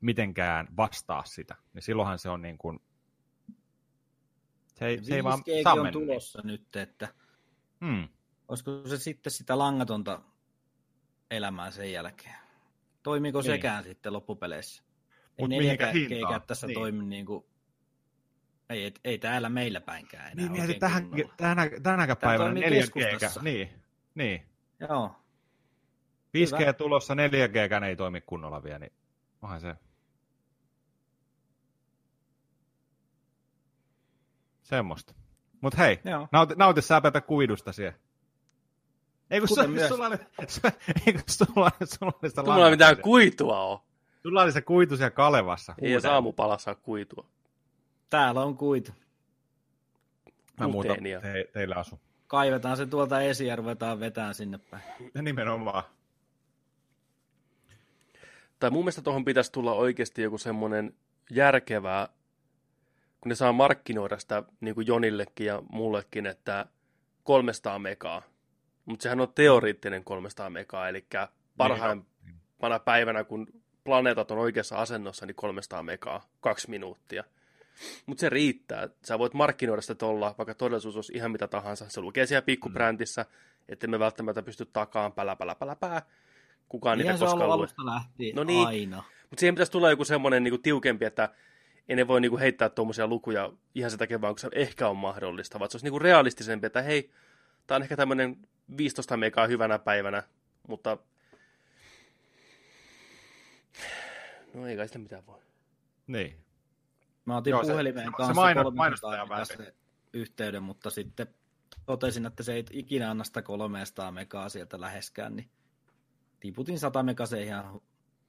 mitenkään 0.00 0.68
vastaa 0.76 1.24
sitä. 1.24 1.56
Niin 1.72 1.82
silloinhan 1.82 2.18
se 2.18 2.28
on 2.28 2.42
niin 2.42 2.58
kuin, 2.58 2.80
se 4.74 4.86
ei, 4.86 5.04
se 5.04 5.14
ei 5.14 5.24
vaan 5.24 5.42
on 5.80 5.92
tulossa 5.92 6.40
nyt, 6.44 6.76
että 6.76 7.08
hmm. 7.80 8.08
olisiko 8.48 8.82
se 8.88 8.98
sitten 8.98 9.32
sitä 9.32 9.58
langatonta 9.58 10.20
elämää 11.30 11.70
sen 11.70 11.92
jälkeen? 11.92 12.36
Toimiiko 13.02 13.40
niin. 13.40 13.46
sekään 13.46 13.84
sitten 13.84 14.12
loppupeleissä? 14.12 14.82
Ei 15.38 15.48
neljäkään 15.48 15.94
tässä 16.46 16.66
niin. 16.66 16.74
toimi 16.74 17.04
niin 17.04 17.26
kuin 17.26 17.44
ei, 18.70 18.84
ei, 18.84 18.92
ei 19.04 19.18
täällä 19.18 19.48
meillä 19.48 19.80
päinkään 19.80 20.32
enää. 20.32 20.48
Niin, 20.52 20.66
niin 20.66 20.80
tähän, 20.80 21.10
tänä, 21.36 21.70
tänäkään 21.82 22.16
päivänä 22.16 22.60
4G. 22.60 23.42
Niin, 23.42 23.68
niin. 24.14 24.46
Joo. 24.80 25.16
5G 26.36 26.60
Hyvä. 26.60 26.72
tulossa, 26.72 27.14
4G 27.14 27.84
ei 27.84 27.96
toimi 27.96 28.20
kunnolla 28.20 28.62
vielä, 28.62 28.78
niin 28.78 28.92
onhan 29.42 29.60
se. 29.60 29.74
Semmosta. 34.62 35.14
Mut 35.60 35.78
hei, 35.78 36.00
Joo. 36.04 36.28
nauti, 36.32 36.54
nauti 36.56 36.82
sä 36.82 37.00
Pepe 37.00 37.20
kuidusta 37.20 37.72
siellä. 37.72 37.98
Ei 39.30 39.40
kun, 39.40 39.48
sulla, 39.48 39.66
myös... 39.68 39.88
sulla, 39.88 40.06
oli, 40.06 40.16
ei 41.06 41.12
kun 41.12 41.22
sulla, 41.26 41.70
sulla 41.84 42.12
oli 42.22 42.30
sitä 42.30 42.42
Tulla 42.42 42.70
mitään 42.70 43.00
kuitua 43.00 43.60
on. 43.60 43.78
Sulla 44.22 44.42
oli 44.42 44.52
se 44.52 44.60
kuitu 44.60 44.96
siellä 44.96 45.10
Kalevassa. 45.10 45.74
Ei 45.82 45.92
jos 45.92 46.04
aamupalassa 46.04 46.74
kuitua. 46.74 47.26
Täällä 48.10 48.42
on 48.42 48.56
kuitu. 48.56 48.92
Mä 50.60 50.68
muuta 50.68 50.94
te, 51.22 51.48
teillä 51.52 51.74
asu. 51.74 52.00
Kaivetaan 52.26 52.76
se 52.76 52.86
tuolta 52.86 53.20
esiin 53.20 53.48
ja 53.48 53.56
ruvetaan 53.56 54.00
vetään 54.00 54.34
sinne 54.34 54.58
päin. 54.58 54.82
Ja 55.14 55.22
nimenomaan. 55.22 55.82
Tai 58.58 58.70
mun 58.70 58.84
mielestä 58.84 59.02
tuohon 59.02 59.24
pitäisi 59.24 59.52
tulla 59.52 59.72
oikeasti 59.72 60.22
joku 60.22 60.38
semmoinen 60.38 60.94
järkevää, 61.30 62.08
kun 63.20 63.28
ne 63.28 63.34
saa 63.34 63.52
markkinoida 63.52 64.18
sitä 64.18 64.42
niin 64.60 64.74
kuin 64.74 64.86
Jonillekin 64.86 65.46
ja 65.46 65.62
mullekin, 65.70 66.26
että 66.26 66.66
300 67.24 67.78
megaa. 67.78 68.22
Mutta 68.84 69.02
sehän 69.02 69.20
on 69.20 69.32
teoriittinen 69.34 70.04
300 70.04 70.50
megaa, 70.50 70.88
eli 70.88 71.06
parhaimpana 71.56 72.78
päivänä, 72.78 73.24
kun 73.24 73.46
planeetat 73.84 74.30
on 74.30 74.38
oikeassa 74.38 74.76
asennossa, 74.76 75.26
niin 75.26 75.34
300 75.34 75.82
megaa, 75.82 76.28
kaksi 76.40 76.70
minuuttia– 76.70 77.24
mutta 78.06 78.20
se 78.20 78.28
riittää. 78.28 78.88
Sä 79.02 79.18
voit 79.18 79.34
markkinoida 79.34 79.82
sitä 79.82 79.94
tuolla, 79.94 80.34
vaikka 80.38 80.54
todellisuus 80.54 80.96
olisi 80.96 81.12
ihan 81.14 81.30
mitä 81.30 81.48
tahansa. 81.48 81.88
Se 81.88 82.00
lukee 82.00 82.26
siellä 82.26 82.42
pikkubrändissä, 82.42 83.22
mm. 83.22 83.28
että 83.68 83.86
me 83.86 83.98
välttämättä 83.98 84.42
pysty 84.42 84.66
takaan 84.72 85.12
pälä, 85.12 85.36
pälä, 85.36 85.54
pälä, 85.54 85.76
pää. 85.76 86.02
Kukaan 86.68 86.98
niitä 86.98 87.18
koskaan 87.18 87.58
lue. 87.58 87.68
lähtien, 87.84 88.36
no 88.36 88.44
niin, 88.44 88.66
aina. 88.66 89.04
Mutta 89.30 89.40
siihen 89.40 89.54
pitäisi 89.54 89.72
tulla 89.72 89.90
joku 89.90 90.04
semmoinen 90.04 90.44
niinku 90.44 90.58
tiukempi, 90.58 91.04
että 91.04 91.28
ei 91.88 91.96
ne 91.96 92.08
voi 92.08 92.20
niinku 92.20 92.38
heittää 92.38 92.68
tuommoisia 92.68 93.06
lukuja 93.06 93.52
ihan 93.74 93.90
sitä 93.90 93.98
takia 93.98 94.20
vaan, 94.20 94.34
kun 94.34 94.38
se 94.38 94.48
ehkä 94.52 94.88
on 94.88 94.96
mahdollista, 94.96 95.58
vaan 95.58 95.70
se 95.70 95.76
olisi 95.76 95.86
niinku 95.86 95.98
realistisempi, 95.98 96.66
että 96.66 96.82
hei, 96.82 97.10
tämä 97.66 97.76
on 97.76 97.82
ehkä 97.82 97.96
tämmöinen 97.96 98.36
15 98.76 99.16
megaa 99.16 99.46
hyvänä 99.46 99.78
päivänä, 99.78 100.22
mutta 100.68 100.98
no 104.54 104.66
ei 104.66 104.76
kai 104.76 104.86
sitä 104.86 104.98
mitään 104.98 105.26
voi. 105.26 105.40
Niin. 106.06 106.45
Mä 107.26 107.36
otin 107.36 107.50
Joo, 107.50 107.62
puhelimeen 107.62 108.06
se, 108.06 108.12
kanssa 108.16 108.34
se 108.34 108.34
maino, 108.34 108.70
mainostajan 108.70 109.28
yhteyden, 110.12 110.62
mutta 110.62 110.90
sitten 110.90 111.26
totesin, 111.86 112.26
että 112.26 112.42
se 112.42 112.52
ei 112.52 112.64
ikinä 112.70 113.10
anna 113.10 113.24
sitä 113.24 113.42
300 113.42 114.12
megaa 114.12 114.48
sieltä 114.48 114.80
läheskään, 114.80 115.36
niin 115.36 115.50
tiputin 116.40 116.78
100 116.78 117.02
megaa 117.02 117.26
se 117.26 117.42
ihan 117.42 117.80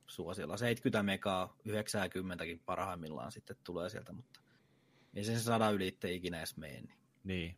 suosiolla. 0.08 0.58
70 0.58 1.04
megaa, 1.04 1.56
90 1.66 2.46
parhaimmillaan 2.66 3.32
sitten 3.32 3.58
tulee 3.64 3.90
sieltä, 3.90 4.14
mutta 4.14 4.40
ei 5.16 5.24
se 5.24 5.40
100 5.40 5.70
ylitte 5.70 6.12
ikinä 6.12 6.38
edes 6.38 6.58
mene. 6.58 6.74
Niin. 6.74 6.90
niin. 7.24 7.58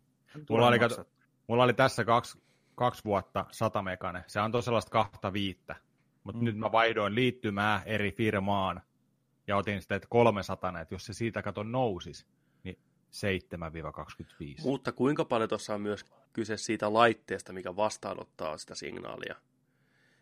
Mulla 0.50 0.68
oli, 0.68 0.80
kato, 0.80 1.06
mulla 1.48 1.64
oli 1.64 1.74
tässä 1.74 2.06
kaksi, 2.06 2.42
kaksi 2.76 3.04
vuotta 3.04 3.46
100 3.52 3.82
megane. 3.82 4.24
Se 4.28 4.40
on 4.40 4.64
sellaista 4.64 4.92
kahta 4.92 5.34
viittä. 5.34 5.76
Mutta 6.24 6.40
mm. 6.40 6.46
nyt 6.46 6.58
mä 6.58 6.72
vaihdoin 6.72 7.16
liittymää 7.16 7.82
eri 7.86 8.12
firmaan 8.12 8.82
ja 9.50 9.58
otin 9.58 9.82
sitten, 9.82 9.96
että 9.96 10.08
300, 10.10 10.80
että 10.82 10.96
jos 10.96 11.06
se 11.06 11.14
siitä 11.14 11.42
kato 11.42 11.64
nousisi, 11.64 12.26
niin 12.64 12.78
Mutta 14.64 14.92
kuinka 14.92 15.26
paljon 15.26 15.50
tuossa 15.50 15.74
on 15.74 15.82
myös 15.82 16.06
kyse 16.34 16.58
siitä 16.58 16.94
laitteesta, 16.94 17.54
mikä 17.54 17.76
vastaanottaa 17.76 18.58
sitä 18.58 18.76
signaalia? 18.76 19.36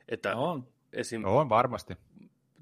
Että 0.07 0.35
on. 0.35 0.67
Esim... 0.93 1.25
on 1.25 1.49
varmasti. 1.49 1.97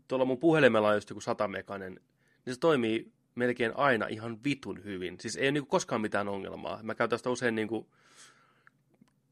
Tuolla 0.08 0.26
mun 0.26 0.38
puhelimella 0.38 0.88
on 0.88 0.96
just 0.96 1.10
joku 1.10 1.22
satamekainen, 1.22 2.00
niin 2.46 2.54
se 2.54 2.60
toimii 2.60 3.12
melkein 3.36 3.78
aina 3.78 4.08
ihan 4.08 4.44
vitun 4.44 4.84
hyvin. 4.84 5.20
Siis 5.20 5.36
ei 5.36 5.46
ole 5.46 5.52
niin 5.52 5.68
koskaan 5.68 6.02
mitään 6.02 6.28
ongelmaa. 6.28 6.80
Mä 6.84 6.96
käytän 6.96 7.20
sitä 7.20 7.30
usein 7.30 7.56
niin 7.56 7.68
kuin 7.68 7.88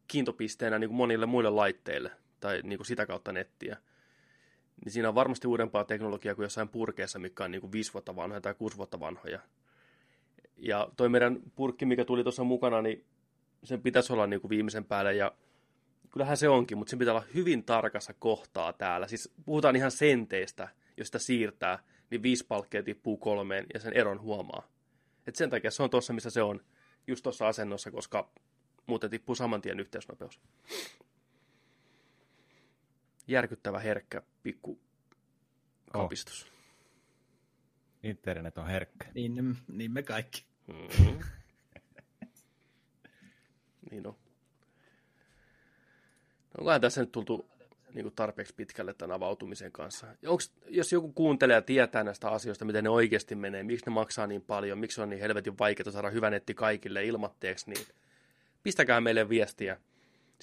kiintopisteenä 0.08 0.80
niin 0.80 0.90
kuin 0.90 0.98
monille 0.98 1.26
muille 1.26 1.50
laitteille 1.50 2.12
tai 2.40 2.62
niin 2.64 2.78
kuin 2.78 2.88
sitä 2.88 3.06
kautta 3.06 3.32
nettiä. 3.32 3.78
Niin 4.86 4.94
siinä 4.94 5.10
on 5.10 5.16
varmasti 5.16 5.48
uudempaa 5.48 5.84
teknologiaa 5.84 6.36
kuin 6.36 6.44
jossain 6.44 6.70
purkeessa, 6.70 7.20
mikä 7.20 7.44
on 7.44 7.52
niin 7.52 7.62
kuin 7.62 7.72
viisi 7.72 7.94
vuotta 7.94 8.16
vanhoja 8.16 8.42
tai 8.42 8.54
kuusi 8.54 8.78
vuotta 8.78 9.00
vanhoja. 9.00 9.40
Ja 10.58 10.90
toi 10.98 11.10
meidän 11.10 11.40
purkki, 11.56 11.86
mikä 11.86 12.06
tuli 12.06 12.24
tuossa 12.24 12.44
mukana, 12.44 12.82
niin 12.82 13.06
sen 13.64 13.82
pitäisi 13.82 14.14
olla 14.14 14.28
niin 14.28 14.42
kuin 14.42 14.50
viimeisen 14.50 14.86
päälle 14.86 15.14
ja 15.14 15.32
kyllähän 16.12 16.38
se 16.38 16.50
onkin, 16.50 16.78
mutta 16.78 16.90
sen 16.90 17.00
pitää 17.00 17.14
olla 17.14 17.26
hyvin 17.34 17.64
tarkassa 17.64 18.14
kohtaa 18.14 18.74
täällä. 18.74 19.08
Siis 19.08 19.34
puhutaan 19.46 19.76
ihan 19.76 19.92
senteistä, 19.92 20.70
jos 20.98 21.08
sitä 21.08 21.20
siirtää, 21.20 21.80
niin 22.10 22.24
viisi 22.24 22.46
palkkeja 22.48 22.84
tippuu 22.84 23.18
kolmeen 23.18 23.66
ja 23.74 23.80
sen 23.80 23.94
eron 23.94 24.22
huomaa. 24.22 24.68
Et 25.28 25.36
sen 25.36 25.50
takia 25.50 25.72
se 25.72 25.84
on 25.84 25.90
tuossa, 25.90 26.14
missä 26.14 26.30
se 26.30 26.42
on, 26.42 26.62
just 27.08 27.24
tuossa 27.24 27.48
asennossa, 27.48 27.92
koska 27.92 28.30
muuten 28.86 29.10
tippuu 29.10 29.36
saman 29.36 29.62
tien 29.62 29.80
yhteysnopeus. 29.80 30.40
Järkyttävä 33.28 33.80
herkkä 33.80 34.22
pikku 34.44 34.80
kapistus. 35.92 36.44
Oh. 36.44 36.54
Internet 38.04 38.58
on 38.58 38.68
herkkä. 38.68 39.08
Niin, 39.14 39.58
niin 39.68 39.92
me 39.92 40.04
kaikki. 40.04 40.46
Mm-hmm. 40.68 41.20
niin 43.92 44.08
on. 44.08 44.16
Onkohan 46.58 46.82
tässä 46.82 47.02
nyt 47.02 47.12
tultu 47.12 47.50
niin 47.94 48.04
kuin 48.04 48.16
tarpeeksi 48.16 48.54
pitkälle 48.54 48.94
tämän 48.94 49.16
avautumisen 49.16 49.72
kanssa? 49.72 50.08
onks, 50.28 50.54
jos 50.68 50.92
joku 50.92 51.12
kuuntelee 51.12 51.56
ja 51.56 51.62
tietää 51.62 52.04
näistä 52.04 52.30
asioista, 52.30 52.66
miten 52.66 52.84
ne 52.84 52.90
oikeasti 52.90 53.36
menee, 53.36 53.64
miksi 53.64 53.86
ne 53.86 53.92
maksaa 53.92 54.28
niin 54.28 54.42
paljon, 54.42 54.78
miksi 54.78 55.02
on 55.02 55.10
niin 55.10 55.20
helvetin 55.20 55.58
vaikeaa 55.60 55.92
saada 55.92 56.10
hyvä 56.10 56.30
netti 56.30 56.54
kaikille 56.54 57.06
ilmatteeksi, 57.06 57.70
niin 57.70 57.86
pistäkää 58.64 59.02
meille 59.02 59.30
viestiä. 59.30 59.78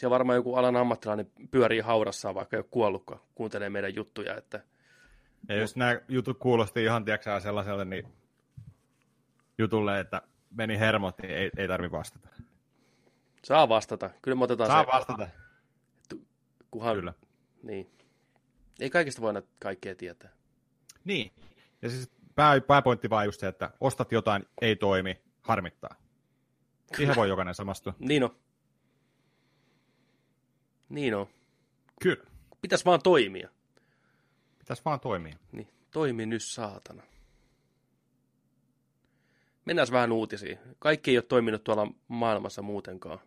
Siellä 0.00 0.14
varmaan 0.14 0.37
joku 0.37 0.54
alan 0.54 0.76
ammattilainen 0.76 1.30
pyörii 1.50 1.80
haudassa, 1.80 2.35
vaikka 2.35 2.57
ei 2.57 2.59
ole 2.59 2.66
kuollut, 2.71 3.04
kun 3.04 3.21
kuuntelee 3.35 3.71
meidän 3.71 3.95
juttuja. 3.95 4.37
Että... 4.37 4.61
Ja 5.49 5.57
jos 5.57 5.76
nämä 5.76 6.00
jutut 6.09 6.38
kuulosti 6.38 6.85
ihan 6.85 7.04
tiedätkö, 7.04 7.40
sellaiselle 7.40 7.85
niin 7.85 8.09
jutulle, 9.59 10.00
että 10.00 10.23
meni 10.50 10.78
hermot, 10.78 11.19
niin 11.19 11.35
ei, 11.35 11.50
ei 11.57 11.69
tarvi 11.69 11.90
vastata. 11.90 12.28
Saa 13.45 13.69
vastata. 13.69 14.11
Kyllä 14.23 14.35
me 14.35 14.45
otetaan 14.45 14.71
Saa 14.71 14.85
se. 14.85 14.90
vastata. 14.92 15.28
Kuhan... 16.71 16.97
Kyllä. 16.97 17.14
Niin. 17.62 17.90
Ei 18.80 18.90
kaikista 18.90 19.23
voida 19.23 19.42
kaikkea 19.59 19.95
tietää. 19.95 20.30
Niin. 21.04 21.33
Ja 21.83 21.90
siis 21.90 22.11
pää, 22.35 22.61
pääpointti 22.61 23.11
vaan 23.11 23.26
just 23.26 23.40
se, 23.40 23.49
että 23.49 23.71
ostat 23.80 24.12
jotain, 24.12 24.47
ei 24.61 24.76
toimi, 24.76 25.21
harmittaa. 25.40 25.95
Siihen 26.97 27.16
voi 27.21 27.28
jokainen 27.28 27.54
samastua. 27.54 27.95
niin 27.99 28.25
on. 28.25 28.30
Niin 30.91 31.15
on. 31.15 31.27
Kyllä. 32.03 32.25
Pitäisi 32.63 32.85
vaan 32.85 33.03
toimia. 33.03 33.49
Pitäisi 34.59 34.83
vaan 34.85 35.01
toimia. 35.01 35.37
Niin, 35.53 35.69
toimi 35.91 36.27
nyt 36.27 36.43
saatana. 36.45 37.03
Mennään 39.65 39.89
vähän 39.93 40.13
uutisiin. 40.13 40.59
Kaikki 40.79 41.11
ei 41.11 41.17
ole 41.17 41.23
toiminut 41.23 41.65
tuolla 41.65 41.93
maailmassa 42.09 42.63
muutenkaan. 42.63 43.19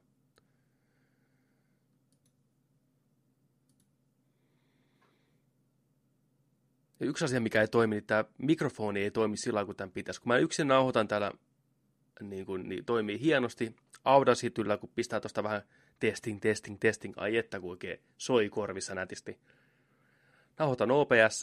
Ja 6.99 7.05
yksi 7.05 7.25
asia, 7.25 7.41
mikä 7.41 7.61
ei 7.61 7.67
toimi, 7.67 7.95
niin 7.95 8.05
tämä 8.05 8.25
mikrofoni 8.37 8.99
ei 8.99 9.11
toimi 9.11 9.37
sillä 9.37 9.65
kuin 9.65 9.77
tämän 9.77 9.91
pitäisi. 9.91 10.21
Kun 10.21 10.27
mä 10.27 10.37
yksin 10.37 10.67
nauhoitan 10.67 11.07
täällä, 11.07 11.31
niin, 12.21 12.45
kuin, 12.45 12.69
niin 12.69 12.85
toimii 12.85 13.19
hienosti. 13.19 13.75
Audacityllä, 14.05 14.77
kun 14.77 14.89
pistää 14.95 15.19
tuosta 15.19 15.43
vähän 15.43 15.61
testing, 16.11 16.39
testing, 16.41 16.77
testing, 16.79 17.13
ai 17.17 17.37
että 17.37 17.59
kun 17.59 17.69
oikein 17.69 17.99
soi 18.17 18.49
korvissa 18.49 18.95
nätisti. 18.95 19.39
Nauhoitan 20.59 20.91
OPS, 20.91 21.41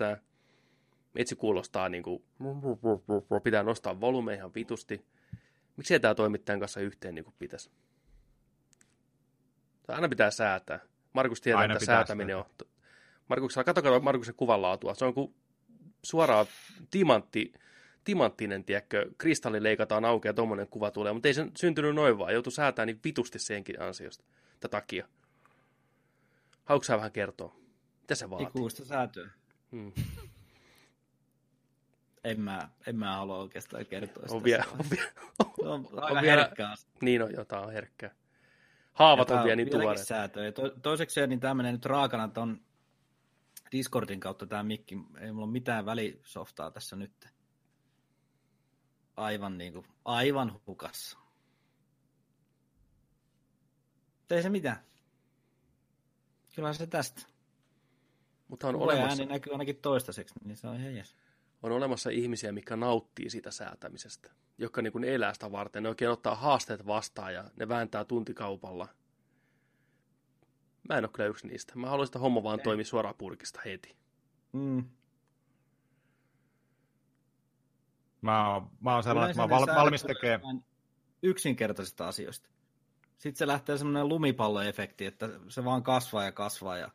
Metsi 1.15 1.37
kuulostaa 1.37 1.89
niin 1.89 2.03
kuin, 2.03 2.23
pitää 3.43 3.63
nostaa 3.63 4.01
volume 4.01 4.35
ihan 4.35 4.55
vitusti. 4.55 5.05
Miksi 5.77 5.95
ei 5.95 6.01
tämä 6.01 6.15
toimittajan 6.15 6.61
kanssa 6.61 6.81
yhteen 6.81 7.15
niin 7.15 7.25
kuin 7.25 7.35
pitäisi? 7.39 7.71
Aina 9.89 10.09
pitää 10.09 10.31
säätää. 10.31 10.81
Markus 11.13 11.41
tietää, 11.41 11.61
Aina 11.61 11.75
että 11.75 11.87
säätäminen 11.87 12.37
on... 12.37 12.45
Markus, 13.29 13.55
katsokaa 13.55 14.01
Markuksen 14.01 14.35
kuvanlaatua. 14.35 14.95
Se 14.95 15.05
on 15.05 15.15
kuin 15.15 15.35
suoraan 16.03 16.47
timantti, 16.91 17.53
timanttinen, 18.05 18.65
tiedätkö, 18.65 19.11
kristalli 19.19 19.63
leikataan 19.63 20.05
auki 20.05 20.29
ja 20.29 20.35
tuommoinen 20.35 20.69
kuva 20.69 20.91
tulee, 20.91 21.13
mutta 21.13 21.29
ei 21.29 21.35
se 21.35 21.47
syntynyt 21.57 21.95
noin 21.95 22.19
vaan, 22.19 22.33
joutui 22.33 22.53
säätämään 22.53 22.87
niin 22.87 23.01
vitusti 23.05 23.39
senkin 23.39 23.83
ansiosta, 23.83 24.25
takia. 24.69 25.09
Haluatko 26.65 26.97
vähän 26.97 27.13
kertoa? 27.13 27.57
Mitä 28.01 28.15
se 28.15 28.31
vaatii? 28.31 28.47
Ikuista 28.47 28.85
säätöä. 28.85 29.31
Hmm. 29.73 29.93
en, 32.25 32.41
mä, 32.41 32.69
en 32.87 32.97
mä 32.97 33.17
halua 33.17 33.39
oikeastaan 33.39 33.87
kertoa 33.87 34.23
sitä. 34.23 34.35
On, 34.35 34.45
vielä, 34.45 34.65
on, 34.73 34.85
vielä, 34.91 35.11
on, 35.39 35.53
on, 35.59 35.89
on 35.93 36.23
vielä, 36.23 36.43
herkkää. 36.43 36.75
Niin 37.03 37.23
on, 37.23 37.33
jotain 37.33 37.65
on 37.65 37.73
herkkää. 37.73 38.15
Haavat 38.93 39.31
on 39.31 39.45
vielä 39.45 39.57
niin 39.57 39.71
tuoreet. 39.71 40.07
säätöä. 40.07 40.53
To, 40.53 40.71
toiseksi 40.71 41.27
niin 41.27 41.41
tämä 41.41 41.55
menee 41.55 41.73
nyt 41.73 41.87
raakana 41.87 42.31
on 42.37 42.61
Discordin 43.73 44.21
kautta 44.21 44.47
tämä 44.47 44.63
mikki. 44.63 44.99
Ei 45.21 45.33
mulla 45.33 45.45
ole 45.45 45.53
mitään 45.53 45.87
välisoftaa 45.87 46.71
tässä 46.71 46.97
nyt. 46.97 47.29
Aivan 49.17 49.59
niin 49.59 49.73
kuin, 49.73 49.87
aivan 50.05 50.61
hukassa. 50.67 51.19
Ei 54.35 54.43
se 54.43 54.49
mitään. 54.49 54.77
Kyllä 56.55 56.73
se 56.73 56.87
tästä. 56.87 57.23
Mutta 58.49 58.69
on 58.69 58.77
olemassa... 58.77 59.09
ääni 59.09 59.27
näkyy 59.27 59.53
ainakin 59.53 59.77
toistaiseksi, 59.77 60.35
niin 60.45 60.57
se 60.57 60.69
on 60.69 60.77
ihan 60.77 60.97
jes. 60.97 61.17
On 61.63 61.73
olemassa 61.73 62.11
ihmisiä, 62.11 62.53
mikä 62.53 62.77
nauttii 62.77 63.31
siitä 63.31 63.51
säätämisestä, 63.51 64.31
jotka 64.59 64.83
niin 64.83 65.05
elää 65.05 65.35
sitä 65.35 65.53
varten. 65.53 65.83
Ne 65.83 65.89
oikein 65.89 66.11
ottaa 66.11 66.35
haasteet 66.35 66.87
vastaan 66.87 67.35
ja 67.35 67.51
ne 67.57 67.69
vääntää 67.69 68.05
tuntikaupalla. 68.05 68.89
Mä 70.89 70.99
en 70.99 71.05
ole 71.05 71.11
kyllä 71.13 71.29
yksi 71.29 71.47
niistä. 71.47 71.73
Mä 71.77 71.91
haluaisin, 71.91 72.11
että 72.11 72.19
homma 72.19 72.43
vaan 72.43 72.61
toimii 72.61 72.85
suoraan 72.85 73.15
purkista 73.19 73.61
heti. 73.65 73.97
Mm. 74.53 74.85
Mä 78.21 78.55
oon, 78.55 78.71
mä 78.81 78.95
oon 78.95 79.03
sellainen, 79.03 79.31
että 79.31 79.47
mä 79.47 79.55
oon 79.57 79.67
val, 79.69 79.77
valmis 79.77 80.03
tekemään. 80.03 80.65
Yksinkertaisista 81.23 82.09
asioista. 82.09 82.49
Sitten 83.21 83.39
se 83.39 83.47
lähtee 83.47 83.79
semmoinen 83.79 84.09
lumipalloefekti, 84.09 85.07
että 85.07 85.29
se 85.49 85.65
vaan 85.65 85.83
kasvaa 85.83 86.25
ja 86.25 86.33
kasvaa 86.33 86.79
ja 86.79 86.91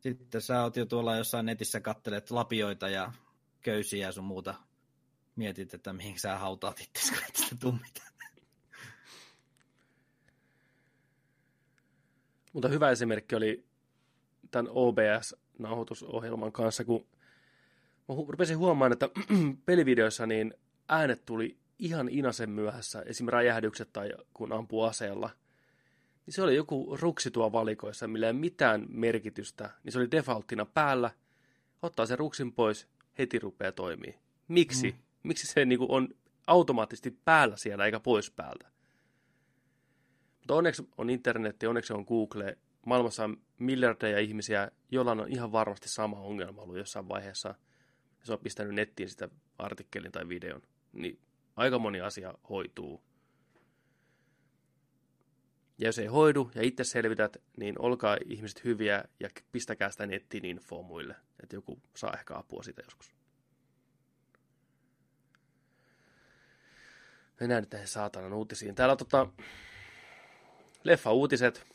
sitten 0.00 0.42
sä 0.42 0.62
oot 0.62 0.76
jo 0.76 0.86
tuolla 0.86 1.16
jossain 1.16 1.46
netissä 1.46 1.80
kattelet 1.80 2.30
lapioita 2.30 2.88
ja 2.88 3.12
köysiä 3.62 4.06
ja 4.06 4.12
sun 4.12 4.24
muuta. 4.24 4.54
Mietit, 5.36 5.74
että 5.74 5.92
mihin 5.92 6.18
sä 6.18 6.38
hautaat 6.38 6.80
itse, 6.80 7.12
kun 7.14 7.22
et 7.28 7.36
sitä 7.36 7.56
tummita. 7.60 8.02
Mutta 12.52 12.68
hyvä 12.68 12.90
esimerkki 12.90 13.36
oli 13.36 13.64
tämän 14.50 14.72
OBS-nauhoitusohjelman 14.72 16.52
kanssa, 16.52 16.84
kun 16.84 17.06
mä 18.08 18.14
rupesin 18.28 18.58
huomaamaan, 18.58 18.92
että 18.92 19.08
pelivideoissa 19.66 20.26
niin 20.26 20.54
äänet 20.88 21.24
tuli 21.24 21.58
ihan 21.78 22.08
inasen 22.08 22.50
myöhässä, 22.50 23.02
esim. 23.06 23.26
räjähdykset 23.28 23.92
tai 23.92 24.12
kun 24.34 24.52
ampuu 24.52 24.82
aseella– 24.82 25.30
niin 26.26 26.34
se 26.34 26.42
oli 26.42 26.56
joku 26.56 26.96
ruksi 27.00 27.30
tuo 27.30 27.52
valikoissa, 27.52 28.08
millä 28.08 28.26
ei 28.26 28.32
mitään 28.32 28.86
merkitystä, 28.88 29.70
niin 29.84 29.92
se 29.92 29.98
oli 29.98 30.10
defaulttina 30.10 30.64
päällä, 30.64 31.10
ottaa 31.82 32.06
sen 32.06 32.18
ruksin 32.18 32.52
pois, 32.52 32.88
heti 33.18 33.38
rupeaa 33.38 33.72
toimii. 33.72 34.18
Miksi? 34.48 34.90
Mm. 34.90 34.98
Miksi 35.22 35.46
se 35.46 35.64
niin 35.64 35.78
kuin, 35.78 35.90
on 35.90 36.08
automaattisesti 36.46 37.18
päällä 37.24 37.56
siellä 37.56 37.86
eikä 37.86 38.00
pois 38.00 38.30
päältä? 38.30 38.70
Mutta 40.38 40.54
onneksi 40.54 40.88
on 40.98 41.10
internetti, 41.10 41.66
onneksi 41.66 41.92
on 41.92 42.04
Google. 42.08 42.58
Maailmassa 42.86 43.24
on 43.24 43.36
miljardeja 43.58 44.18
ihmisiä, 44.18 44.70
joilla 44.90 45.12
on 45.12 45.28
ihan 45.28 45.52
varmasti 45.52 45.88
sama 45.88 46.20
ongelma 46.20 46.62
ollut 46.62 46.76
jossain 46.76 47.08
vaiheessa. 47.08 47.54
Se 48.22 48.32
on 48.32 48.38
pistänyt 48.38 48.74
nettiin 48.74 49.08
sitä 49.08 49.28
artikkelin 49.58 50.12
tai 50.12 50.28
videon. 50.28 50.62
Niin 50.92 51.18
aika 51.56 51.78
moni 51.78 52.00
asia 52.00 52.34
hoituu. 52.48 53.02
Ja 55.78 55.88
jos 55.88 55.98
ei 55.98 56.06
hoidu 56.06 56.50
ja 56.54 56.62
itse 56.62 56.84
selvität, 56.84 57.36
niin 57.56 57.78
olkaa 57.78 58.16
ihmiset 58.26 58.64
hyviä 58.64 59.04
ja 59.20 59.28
pistäkää 59.52 59.90
sitä 59.90 60.06
nettiin 60.06 60.44
infoa 60.44 60.82
muille, 60.82 61.16
että 61.42 61.56
joku 61.56 61.82
saa 61.96 62.12
ehkä 62.12 62.36
apua 62.36 62.62
siitä 62.62 62.82
joskus. 62.84 63.14
Mennään 67.40 67.62
nyt 67.62 67.72
näihin 67.72 67.88
saatanan 67.88 68.32
uutisiin. 68.32 68.74
Täällä 68.74 68.92
on 68.92 68.98
tota, 68.98 69.26
leffa-uutiset. 70.84 71.66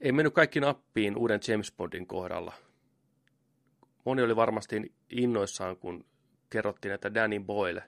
Ei 0.00 0.12
mennyt 0.12 0.34
kaikki 0.34 0.60
nappiin 0.60 1.16
uuden 1.16 1.40
James 1.48 1.72
Bondin 1.72 2.06
kohdalla. 2.06 2.52
Moni 4.04 4.22
oli 4.22 4.36
varmasti 4.36 4.94
innoissaan, 5.10 5.76
kun 5.76 6.06
kerrottiin, 6.54 6.94
että 6.94 7.14
Danny 7.14 7.40
Boyle, 7.40 7.82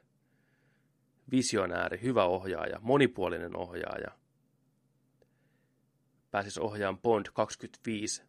visionääri, 1.31 2.03
hyvä 2.03 2.25
ohjaaja, 2.25 2.79
monipuolinen 2.81 3.57
ohjaaja, 3.57 4.11
pääsisi 6.31 6.61
ohjaamaan 6.61 7.03
Bond 7.03 7.27
25 7.35 8.23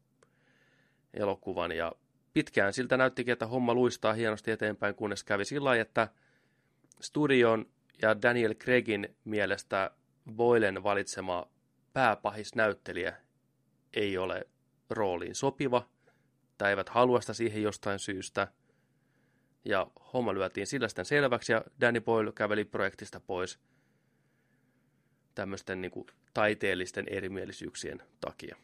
elokuvan 1.14 1.72
ja 1.72 1.92
pitkään 2.34 2.74
siltä 2.74 2.98
näyttikin, 2.98 3.32
että 3.32 3.48
homma 3.48 3.74
luistaa 3.74 4.14
hienosti 4.14 4.52
eteenpäin, 4.52 4.96
kunnes 4.96 5.24
kävi 5.24 5.46
sillä 5.46 5.76
että 5.76 6.08
studion 7.02 7.66
ja 8.02 8.22
Daniel 8.22 8.54
Craigin 8.54 9.16
mielestä 9.26 9.92
Boylen 10.36 10.84
valitsema 10.84 11.48
pääpahisnäyttelijä 11.94 13.16
ei 13.94 14.18
ole 14.18 14.48
rooliin 14.90 15.36
sopiva, 15.36 15.90
tai 16.58 16.70
eivät 16.70 16.90
halua 16.90 17.22
sitä 17.22 17.34
siihen 17.34 17.64
jostain 17.64 18.00
syystä. 18.00 18.48
Ja 19.68 19.88
homma 20.14 20.34
lyötiin 20.34 20.68
sillä 20.68 20.88
sitten 20.88 21.06
selväksi, 21.06 21.52
ja 21.52 21.64
Danny 21.82 22.02
Boyle 22.02 22.32
käveli 22.32 22.66
projektista 22.66 23.20
pois 23.20 23.60
tämmöisten 25.36 25.82
niin 25.82 25.92
kuin, 25.92 26.08
taiteellisten 26.34 27.06
erimielisyyksien 27.08 28.04
takia. 28.22 28.56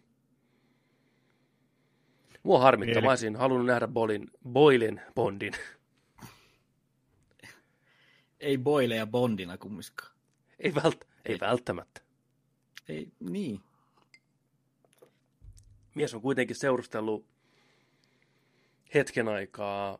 Mua 2.43 2.59
harmittaa, 2.59 2.93
Eli... 2.93 3.05
mä 3.05 3.09
olisin 3.09 3.35
halunnut 3.35 3.67
nähdä 3.67 3.87
Bolin, 3.87 4.31
Boilin 4.49 5.01
Bondin. 5.15 5.53
Ei 8.39 8.57
Boile 8.57 8.95
ja 8.95 9.07
Bondina 9.07 9.57
kumminkaan. 9.57 10.13
Ei, 10.59 10.75
vält, 10.75 11.03
ei, 11.03 11.33
ei 11.33 11.39
välttämättä. 11.39 12.01
Ei, 12.89 13.11
niin. 13.19 13.59
Mies 15.95 16.13
on 16.13 16.21
kuitenkin 16.21 16.55
seurustellut 16.55 17.25
hetken 18.93 19.27
aikaa 19.27 19.99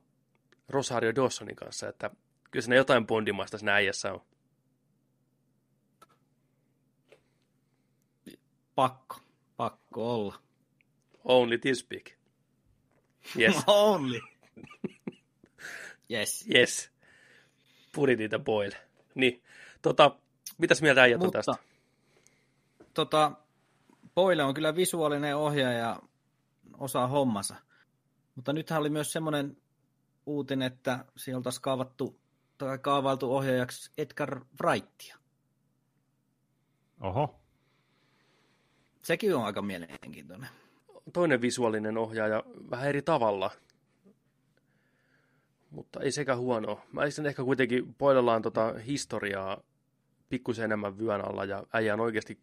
Rosario 0.70 1.16
Dawsonin 1.16 1.56
kanssa, 1.56 1.90
että 1.90 2.10
kyllä 2.52 2.64
siinä 2.64 2.76
jotain 2.76 3.08
bondimaista 3.08 3.58
siinä 3.58 3.74
äijässä 3.74 4.14
on. 4.14 4.22
Pakko. 8.76 9.16
Pakko 9.58 10.16
olla. 10.16 10.40
Only 11.24 11.58
this 11.58 11.88
big. 11.88 12.08
Yes. 13.40 13.56
Only. 13.68 14.20
yes. 16.12 16.46
Yes. 16.56 16.92
Put 17.96 18.10
it 18.10 18.32
boil. 18.44 18.72
Niin, 19.16 19.44
tota, 19.82 20.16
mitäs 20.58 20.82
mieltä 20.82 21.02
äijät 21.02 21.24
on 21.24 21.32
tästä? 21.32 21.54
Tota, 22.94 23.32
Boyle 24.16 24.44
on 24.44 24.54
kyllä 24.54 24.76
visuaalinen 24.76 25.36
ohjaaja 25.38 25.78
ja 25.78 26.00
osaa 26.78 27.08
hommansa. 27.08 27.56
Mutta 28.36 28.54
nythän 28.54 28.80
oli 28.80 28.90
myös 28.90 29.12
semmoinen 29.12 29.58
uutinen, 30.26 30.68
että 30.68 31.06
siellä 31.18 31.38
oltaisiin 31.38 31.62
kaavattu, 31.62 32.20
tai 32.58 32.78
kaavailtu 32.78 33.36
ohjaajaksi 33.36 33.92
Edgar 33.98 34.46
Wrightia. 34.64 35.18
Oho. 37.02 37.40
Sekin 39.02 39.36
on 39.36 39.46
aika 39.46 39.62
mielenkiintoinen 39.62 40.50
toinen 41.14 41.42
visuaalinen 41.42 41.98
ohjaaja 41.98 42.44
vähän 42.72 42.90
eri 42.90 43.02
tavalla. 43.02 43.52
Mutta 45.70 46.00
ei 46.00 46.12
sekä 46.12 46.36
huono. 46.36 46.82
Mä 46.92 47.02
olisin 47.02 47.26
ehkä 47.26 47.44
kuitenkin 47.44 47.96
poilellaan 47.96 48.42
tota 48.42 48.74
historiaa 48.74 49.62
pikkusen 50.30 50.66
enemmän 50.66 50.98
vyön 50.98 51.26
alla 51.26 51.46
ja 51.46 51.64
äijä 51.74 51.94
on 51.94 52.00
oikeasti 52.00 52.40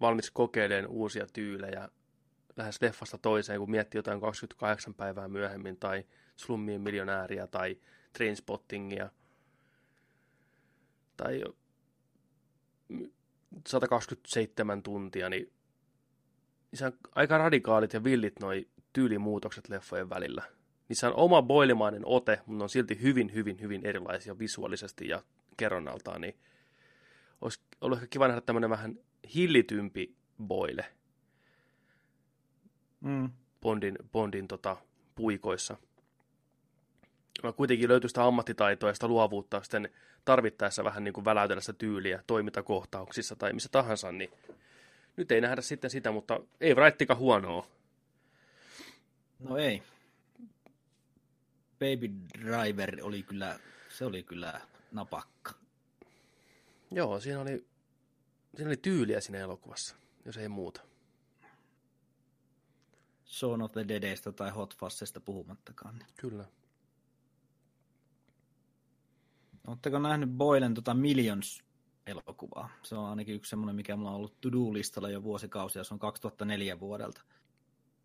valmis 0.00 0.30
kokeilemaan 0.30 0.86
uusia 0.86 1.26
tyylejä 1.32 1.88
lähes 2.56 2.82
leffasta 2.82 3.18
toiseen, 3.18 3.58
kun 3.58 3.70
miettii 3.70 3.98
jotain 3.98 4.20
28 4.20 4.94
päivää 4.94 5.28
myöhemmin 5.28 5.76
tai 5.76 6.04
Slummien 6.36 6.80
miljonääriä 6.80 7.46
tai 7.46 7.76
Trainspottingia 8.12 9.10
tai 11.16 11.44
127 13.66 14.82
tuntia, 14.82 15.28
niin 15.28 15.52
niissä 16.70 16.86
on 16.86 16.92
aika 17.14 17.38
radikaalit 17.38 17.92
ja 17.92 18.04
villit 18.04 18.40
noi 18.40 18.68
tyylimuutokset 18.92 19.68
leffojen 19.68 20.10
välillä. 20.10 20.42
Niissä 20.88 21.08
on 21.08 21.16
oma 21.16 21.42
boilimainen 21.42 22.02
ote, 22.04 22.40
mutta 22.46 22.64
on 22.64 22.68
silti 22.68 23.02
hyvin, 23.02 23.34
hyvin, 23.34 23.60
hyvin 23.60 23.86
erilaisia 23.86 24.38
visuaalisesti 24.38 25.08
ja 25.08 25.22
kerronnaltaan, 25.56 26.20
niin 26.20 26.34
olisi 27.40 27.60
ollut 27.80 27.98
ehkä 27.98 28.06
kiva 28.06 28.28
nähdä 28.28 28.40
tämmöinen 28.40 28.70
vähän 28.70 28.98
hillitympi 29.34 30.14
boile 30.42 30.84
mm. 33.00 33.30
Bondin, 33.60 33.98
Bondin 34.12 34.48
tota, 34.48 34.76
puikoissa. 35.14 35.76
Kuitenkin 37.56 37.88
löytyy 37.88 38.08
sitä 38.08 38.24
ammattitaitoa 38.24 38.90
ja 38.90 38.94
sitä 38.94 39.08
luovuutta 39.08 39.62
sitten 39.62 39.90
tarvittaessa 40.24 40.84
vähän 40.84 41.04
niin 41.04 41.14
kuin 41.14 41.24
väläytellä 41.24 41.60
sitä 41.60 41.72
tyyliä 41.72 42.22
toimintakohtauksissa 42.26 43.36
tai 43.36 43.52
missä 43.52 43.68
tahansa, 43.72 44.12
niin 44.12 44.30
nyt 45.16 45.32
ei 45.32 45.40
nähdä 45.40 45.62
sitten 45.62 45.90
sitä, 45.90 46.12
mutta 46.12 46.40
ei 46.60 46.74
Wrightika 46.74 47.14
huonoa. 47.14 47.66
No 49.38 49.56
ei. 49.56 49.82
Baby 51.78 52.10
Driver 52.40 52.98
oli 53.02 53.22
kyllä, 53.22 53.58
se 53.88 54.04
oli 54.04 54.22
kyllä 54.22 54.60
napakka. 54.92 55.52
Joo, 56.90 57.20
siinä 57.20 57.40
oli, 57.40 57.66
siinä 58.56 58.68
oli 58.68 58.76
tyyliä 58.76 59.20
siinä 59.20 59.38
elokuvassa, 59.38 59.96
jos 60.24 60.36
ei 60.36 60.48
muuta. 60.48 60.80
Shaun 63.26 63.62
of 63.62 63.72
the 63.72 63.88
Deadistä 63.88 64.32
tai 64.32 64.50
Hot 64.50 64.76
Fussista 64.76 65.20
puhumattakaan. 65.20 65.98
Niin. 65.98 66.08
Kyllä. 66.16 66.44
Oletteko 69.66 69.98
nähnyt 69.98 70.30
Boylen 70.30 70.74
tota 70.74 70.94
Millions 70.94 71.62
elokuvaa. 72.06 72.70
Se 72.82 72.94
on 72.94 73.04
ainakin 73.08 73.34
yksi 73.34 73.50
semmoinen, 73.50 73.76
mikä 73.76 73.96
mulla 73.96 74.10
on 74.10 74.16
ollut 74.16 74.40
to-do-listalla 74.40 75.10
jo 75.10 75.22
vuosikausia. 75.22 75.84
Se 75.84 75.94
on 75.94 76.00
2004 76.00 76.80
vuodelta. 76.80 77.22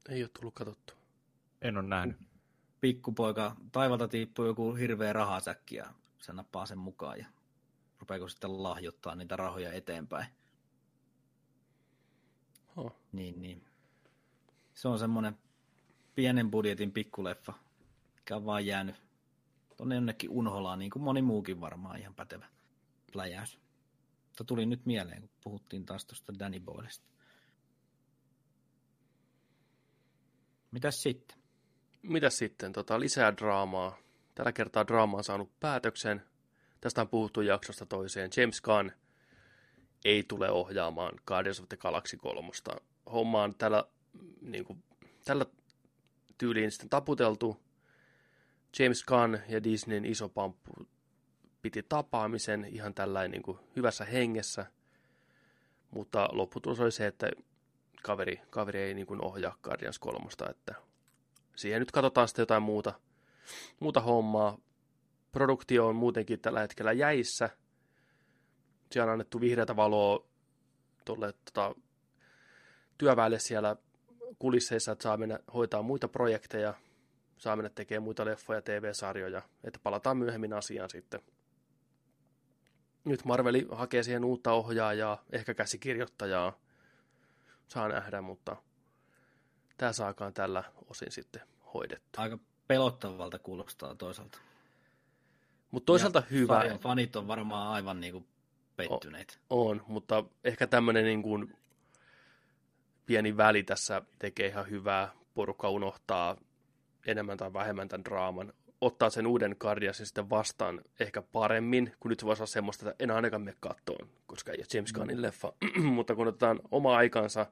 Ei 0.09 0.23
ole 0.23 0.29
tullut 0.29 0.53
katsottu. 0.53 0.93
En 1.61 1.77
ole 1.77 1.87
nähnyt. 1.87 2.17
Pikkupoika, 2.81 3.55
taivalta 3.71 4.07
tiippuu 4.07 4.45
joku 4.45 4.73
hirveä 4.73 5.13
rahasäkki 5.13 5.75
ja 5.75 5.93
se 6.21 6.33
nappaa 6.33 6.65
sen 6.65 6.77
mukaan 6.77 7.19
ja 7.19 7.25
rupeako 7.99 8.27
sitten 8.27 8.63
lahjoittaa 8.63 9.15
niitä 9.15 9.35
rahoja 9.35 9.73
eteenpäin. 9.73 10.25
Oh. 12.75 12.95
Niin, 13.11 13.41
niin. 13.41 13.65
Se 14.73 14.87
on 14.87 14.99
semmoinen 14.99 15.37
pienen 16.15 16.51
budjetin 16.51 16.91
pikkuleffa, 16.91 17.53
mikä 18.15 18.35
on 18.35 18.45
vaan 18.45 18.65
jäänyt 18.65 18.95
tuonne 19.81 19.95
jonnekin 19.95 20.29
unholaan, 20.29 20.79
niin 20.79 20.91
kuin 20.91 21.03
moni 21.03 21.21
muukin 21.21 21.61
varmaan 21.61 21.99
ihan 21.99 22.15
pätevä 22.15 22.45
pläjäys. 23.13 23.59
Mutta 24.27 24.43
tuli 24.43 24.65
nyt 24.65 24.85
mieleen, 24.85 25.21
kun 25.21 25.29
puhuttiin 25.43 25.85
taas 25.85 26.05
tuosta 26.05 26.39
Danny 26.39 26.59
Boylesta. 26.59 27.05
Mitäs 30.71 31.03
sitten? 31.03 31.37
Mitäs 32.01 32.37
sitten? 32.37 32.73
Tota, 32.73 32.99
lisää 32.99 33.37
draamaa. 33.37 33.97
Tällä 34.35 34.51
kertaa 34.51 34.87
draama 34.87 35.17
on 35.17 35.23
saanut 35.23 35.59
päätöksen. 35.59 36.21
Tästä 36.81 37.01
on 37.01 37.09
puhuttu 37.09 37.41
jaksosta 37.41 37.85
toiseen. 37.85 38.29
James 38.37 38.61
Gunn 38.61 38.91
ei 40.05 40.23
tule 40.23 40.51
ohjaamaan 40.51 41.19
Guardians 41.27 41.59
of 41.59 41.69
the 41.69 41.77
Galaxy 41.77 42.17
3. 42.17 42.49
Homma 43.11 43.43
on 43.43 43.55
tällä, 43.55 43.83
niin 44.41 44.65
kuin, 44.65 44.83
tällä 45.25 45.45
tyyliin 46.37 46.71
sitten 46.71 46.89
taputeltu. 46.89 47.70
James 48.79 49.03
Gunn 49.03 49.37
ja 49.47 49.63
Disneyn 49.63 50.05
iso 50.05 50.29
pamppu 50.29 50.71
piti 51.61 51.83
tapaamisen 51.83 52.65
ihan 52.65 52.93
tällainen 52.93 53.31
niin 53.31 53.43
kuin 53.43 53.59
hyvässä 53.75 54.05
hengessä, 54.05 54.65
mutta 55.91 56.29
lopputulos 56.31 56.79
oli 56.79 56.91
se, 56.91 57.07
että 57.07 57.31
kaveri, 58.03 58.41
kaveri 58.49 58.79
ei 58.79 58.93
niin 58.93 59.07
kuin 59.07 59.25
ohjaa 59.25 59.57
Guardians 59.63 59.99
3, 59.99 60.29
että 60.49 60.75
siihen 61.55 61.79
nyt 61.79 61.91
katsotaan 61.91 62.27
sitten 62.27 62.43
jotain 62.43 62.63
muuta, 62.63 62.93
muuta 63.79 64.01
hommaa. 64.01 64.57
Produktio 65.31 65.87
on 65.87 65.95
muutenkin 65.95 66.39
tällä 66.39 66.59
hetkellä 66.59 66.91
jäissä. 66.91 67.49
Siellä 68.91 69.09
on 69.09 69.13
annettu 69.13 69.41
vihreätä 69.41 69.75
valoa 69.75 70.27
tuolle 71.05 71.33
tota, 71.45 71.75
työväelle 72.97 73.39
siellä 73.39 73.75
kulisseissa, 74.39 74.91
että 74.91 75.03
saa 75.03 75.17
mennä 75.17 75.39
hoitaa 75.53 75.81
muita 75.81 76.07
projekteja, 76.07 76.73
saa 77.41 77.55
mennä 77.55 77.69
tekemään 77.69 78.03
muita 78.03 78.25
leffoja, 78.25 78.61
TV-sarjoja, 78.61 79.41
että 79.63 79.79
palataan 79.83 80.17
myöhemmin 80.17 80.53
asiaan 80.53 80.89
sitten 80.89 81.21
nyt 83.05 83.25
Marveli 83.25 83.67
hakee 83.71 84.03
siihen 84.03 84.25
uutta 84.25 84.51
ohjaajaa, 84.51 85.23
ehkä 85.31 85.53
käsikirjoittajaa. 85.53 86.59
Saa 87.67 87.87
nähdä, 87.87 88.21
mutta 88.21 88.55
tämä 89.77 89.93
saakaan 89.93 90.33
tällä 90.33 90.63
osin 90.89 91.11
sitten 91.11 91.41
hoidettu. 91.73 92.21
Aika 92.21 92.39
pelottavalta 92.67 93.39
kuulostaa 93.39 93.95
toisaalta. 93.95 94.37
Mutta 95.71 95.85
toisaalta 95.85 96.19
ja 96.19 96.25
hyvä. 96.31 96.53
Sarjan 96.53 96.79
fanit 96.79 97.15
on 97.15 97.27
varmaan 97.27 97.67
aivan 97.67 98.01
niin 98.01 98.13
kuin 98.13 98.27
pettyneitä. 98.75 99.33
On, 99.49 99.83
mutta 99.87 100.23
ehkä 100.43 100.67
tämmöinen 100.67 101.05
niin 101.05 101.21
kuin 101.23 101.55
pieni 103.05 103.37
väli 103.37 103.63
tässä 103.63 104.01
tekee 104.19 104.47
ihan 104.47 104.69
hyvää. 104.69 105.11
Porukka 105.33 105.69
unohtaa 105.69 106.37
enemmän 107.07 107.37
tai 107.37 107.53
vähemmän 107.53 107.87
tämän 107.87 108.05
draaman. 108.05 108.53
Ottaa 108.81 109.09
sen 109.09 109.27
uuden 109.27 109.55
Guardiansin 109.59 110.05
sitten 110.05 110.29
vastaan 110.29 110.81
ehkä 110.99 111.21
paremmin, 111.21 111.93
kun 111.99 112.09
nyt 112.09 112.19
se 112.19 112.25
voisi 112.25 112.41
olla 112.41 112.47
semmoista, 112.47 112.89
että 112.89 113.03
en 113.03 113.11
ainakaan 113.11 113.41
mene 113.41 113.57
kattoon, 113.59 114.09
koska 114.27 114.51
ei 114.51 114.57
ole 114.57 114.65
James 114.73 114.93
Gunnin 114.93 115.17
mm. 115.17 115.21
leffa. 115.21 115.53
mutta 115.95 116.15
kun 116.15 116.27
otetaan 116.27 116.59
oma 116.71 116.97
aikansa, 116.97 117.45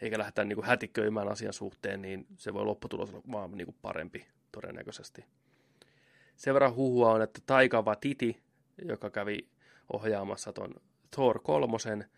eikä 0.00 0.18
lähdetä 0.18 0.44
niin 0.44 0.56
kuin 0.56 0.66
hätiköimään 0.66 1.28
asian 1.28 1.52
suhteen, 1.52 2.02
niin 2.02 2.26
se 2.36 2.54
voi 2.54 2.64
lopputulos 2.64 3.10
olla 3.10 3.22
vaan 3.32 3.50
niin 3.50 3.66
kuin 3.66 3.76
parempi 3.82 4.26
todennäköisesti. 4.52 5.24
Sen 6.36 6.54
verran 6.54 6.74
huhua 6.74 7.12
on, 7.12 7.22
että 7.22 7.40
Taika 7.46 7.82
Waititi, 7.82 8.42
joka 8.84 9.10
kävi 9.10 9.48
ohjaamassa 9.92 10.52
ton 10.52 10.74
Thor 11.10 11.40
kolmosen, 11.42 12.10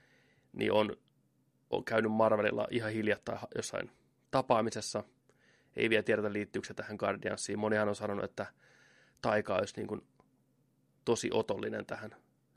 niin 0.53 0.73
on, 0.73 0.97
on 1.71 1.85
käynyt 1.85 2.13
Marvelilla 2.13 2.67
ihan 2.71 2.93
hiljattain 2.93 3.39
jossain 3.57 3.91
tapaamisessa. 4.31 5.05
Ei 5.79 5.91
vielä 5.91 6.03
tiedetä 6.03 6.33
liittyykö 6.33 6.69
se 6.69 6.75
tähän 6.75 6.97
Guardiansiin. 6.97 7.59
Monihan 7.59 7.89
on 7.89 7.97
sanonut, 7.97 8.25
että 8.25 8.47
Taika 9.23 9.55
olisi 9.55 9.77
niin 9.77 9.87
kuin 9.87 10.07
tosi 11.05 11.31
otollinen 11.33 11.87
tähän 11.87 12.11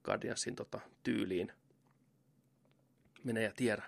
Guardiansin 0.03 0.55
tota, 0.55 0.79
tyyliin. 1.03 1.51
Mene 3.23 3.43
ja 3.43 3.51
tiedä. 3.55 3.83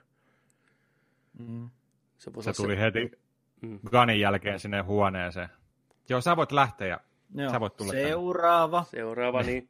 Mm. 1.39 1.69
Se, 2.17 2.31
se 2.41 2.53
tuli 2.53 2.75
se... 2.75 2.81
heti 2.81 3.11
mm. 3.61 3.79
Ganin 3.91 4.19
jälkeen 4.19 4.59
sinne 4.59 4.81
huoneeseen. 4.81 5.49
Joo, 6.09 6.21
sä 6.21 6.37
voit 6.37 6.51
lähteä 6.51 6.87
ja 6.87 6.99
Joo. 7.35 7.51
sä 7.51 7.59
voit 7.59 7.77
tulla 7.77 7.91
Seuraava. 7.91 8.77
Tänne. 8.77 8.89
Seuraava, 8.91 9.43
niin. 9.43 9.69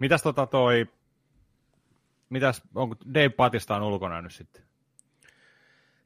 Mitäs 0.00 0.22
tota 0.22 0.46
toi, 0.46 0.86
mitäs, 2.28 2.62
onko 2.74 2.96
Dave 3.14 3.28
Patista 3.28 3.76
on 3.76 3.82
ulkona 3.82 4.22
nyt 4.22 4.32
sitten? 4.32 4.65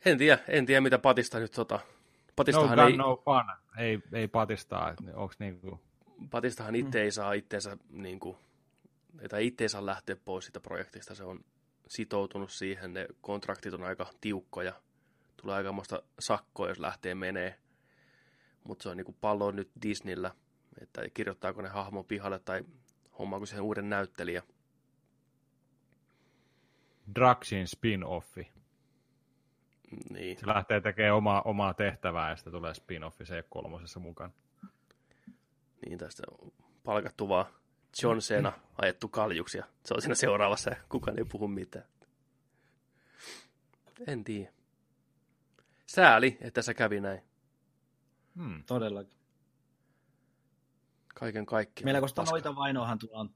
En 0.05 0.19
tiedä, 0.19 0.39
en 0.49 0.67
tiedä 0.67 0.81
mitä 0.81 0.99
Patista 0.99 1.39
nyt 1.39 1.53
tota, 1.53 1.81
Patistahan 2.37 2.79
no 2.79 2.85
gun, 2.85 2.93
ei... 2.93 2.97
no 2.97 3.17
fun. 3.17 3.57
Ei, 3.79 4.01
ei 4.13 4.29
Patistaa, 4.29 4.95
onks 5.15 5.39
niinku... 5.39 5.81
Patistahan 6.31 6.75
itse 6.75 6.99
mm. 6.99 7.05
ei 7.05 7.13
saa 7.13 7.33
itteensä 7.33 7.77
niinku, 7.91 8.39
tai 9.29 9.47
itse 9.47 9.65
ei 9.65 9.69
saa 9.69 9.87
lähteä 9.87 10.17
pois 10.25 10.45
siitä 10.45 10.61
projektista, 10.61 11.15
se 11.15 11.25
on 11.25 11.45
sitoutunut 11.89 12.51
siihen, 12.51 12.93
ne 12.93 13.07
kontraktit 13.21 13.75
on 13.75 13.83
aika 13.83 14.07
tiukkoja, 14.21 14.73
tulee 15.37 15.57
aikamoista 15.57 16.03
sakkoa, 16.19 16.69
jos 16.69 16.79
lähtee 16.79 17.15
menee, 17.15 17.59
mutta 18.65 18.83
se 18.83 18.89
on 18.89 18.97
niinku 18.97 19.17
pallo 19.21 19.51
nyt 19.51 19.71
Disneyllä, 19.83 20.31
että 20.83 21.03
kirjoittaako 21.15 21.63
ne 21.63 21.69
hahmon 21.69 22.05
pihalle 22.05 22.39
tai 22.39 22.63
hommaako 23.19 23.47
siihen 23.47 23.65
uuden 23.65 23.91
näyttelijä. 23.91 24.43
Draxin 27.15 27.67
spin-offi. 27.67 28.60
Niin. 30.11 30.39
Se 30.39 30.47
lähtee 30.47 30.81
tekemään 30.81 31.15
omaa, 31.15 31.43
omaa 31.43 31.75
tehtävää 31.75 32.31
ja 32.31 32.37
sitten 32.37 32.53
tulee 32.53 32.73
spin-offi 32.73 33.25
se 33.25 33.45
kolmosessa 33.51 34.01
mukaan. 34.01 34.33
Niin, 35.87 35.99
tästä 35.99 36.23
on 36.41 36.53
palkattu 36.85 37.29
vaan 37.29 37.47
John 38.03 38.19
Cena 38.19 38.53
ajettu 38.83 39.09
kaljuksi 39.09 39.59
ja 39.59 39.65
se 39.85 39.95
on 39.95 40.03
siinä 40.03 40.15
seuraavassa 40.15 40.71
ja 40.71 40.77
kukaan 40.89 41.19
ei 41.19 41.25
puhu 41.25 41.49
mitään. 41.49 41.85
En 44.07 44.25
tiedä. 44.25 44.53
Sääli, 45.87 46.39
että 46.41 46.63
se 46.63 46.75
kävi 46.75 47.01
näin. 47.01 47.21
Hmm. 48.37 48.65
Todellakin. 48.65 49.19
Kaiken 51.15 51.47
kaikkiaan. 51.47 51.85
Meillä 51.85 52.01
koska 52.01 52.23
noita 52.23 52.57
vainoahan 52.57 52.99
tullaan 52.99 53.31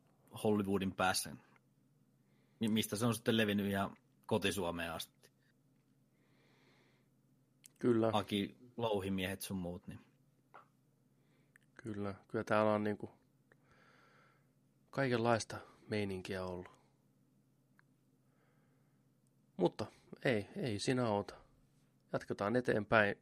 Hollywoodin 0.45 0.95
päässä, 0.95 1.37
mistä 2.61 2.97
se 2.97 3.07
on 3.07 3.15
sitten 3.15 3.37
levinnyt 3.37 3.67
ihan 3.67 3.97
kotisuomeen 4.27 4.93
asti. 4.93 5.24
Kyllä. 7.79 8.11
Aki, 8.13 8.57
louhimiehet 8.77 9.41
sun 9.43 9.57
muut. 9.57 9.87
Niin. 9.87 10.01
Kyllä, 11.75 12.15
kyllä 12.29 12.45
täällä 12.45 12.73
on 12.73 12.85
niinku 12.85 13.11
kaikenlaista 14.91 15.57
meininkiä 15.89 16.45
ollut. 16.45 16.71
Mutta 19.57 19.87
ei, 20.25 20.49
ei 20.57 20.79
sinä 20.79 21.07
auta. 21.07 21.35
Jatketaan 22.13 22.57
eteenpäin 22.57 23.17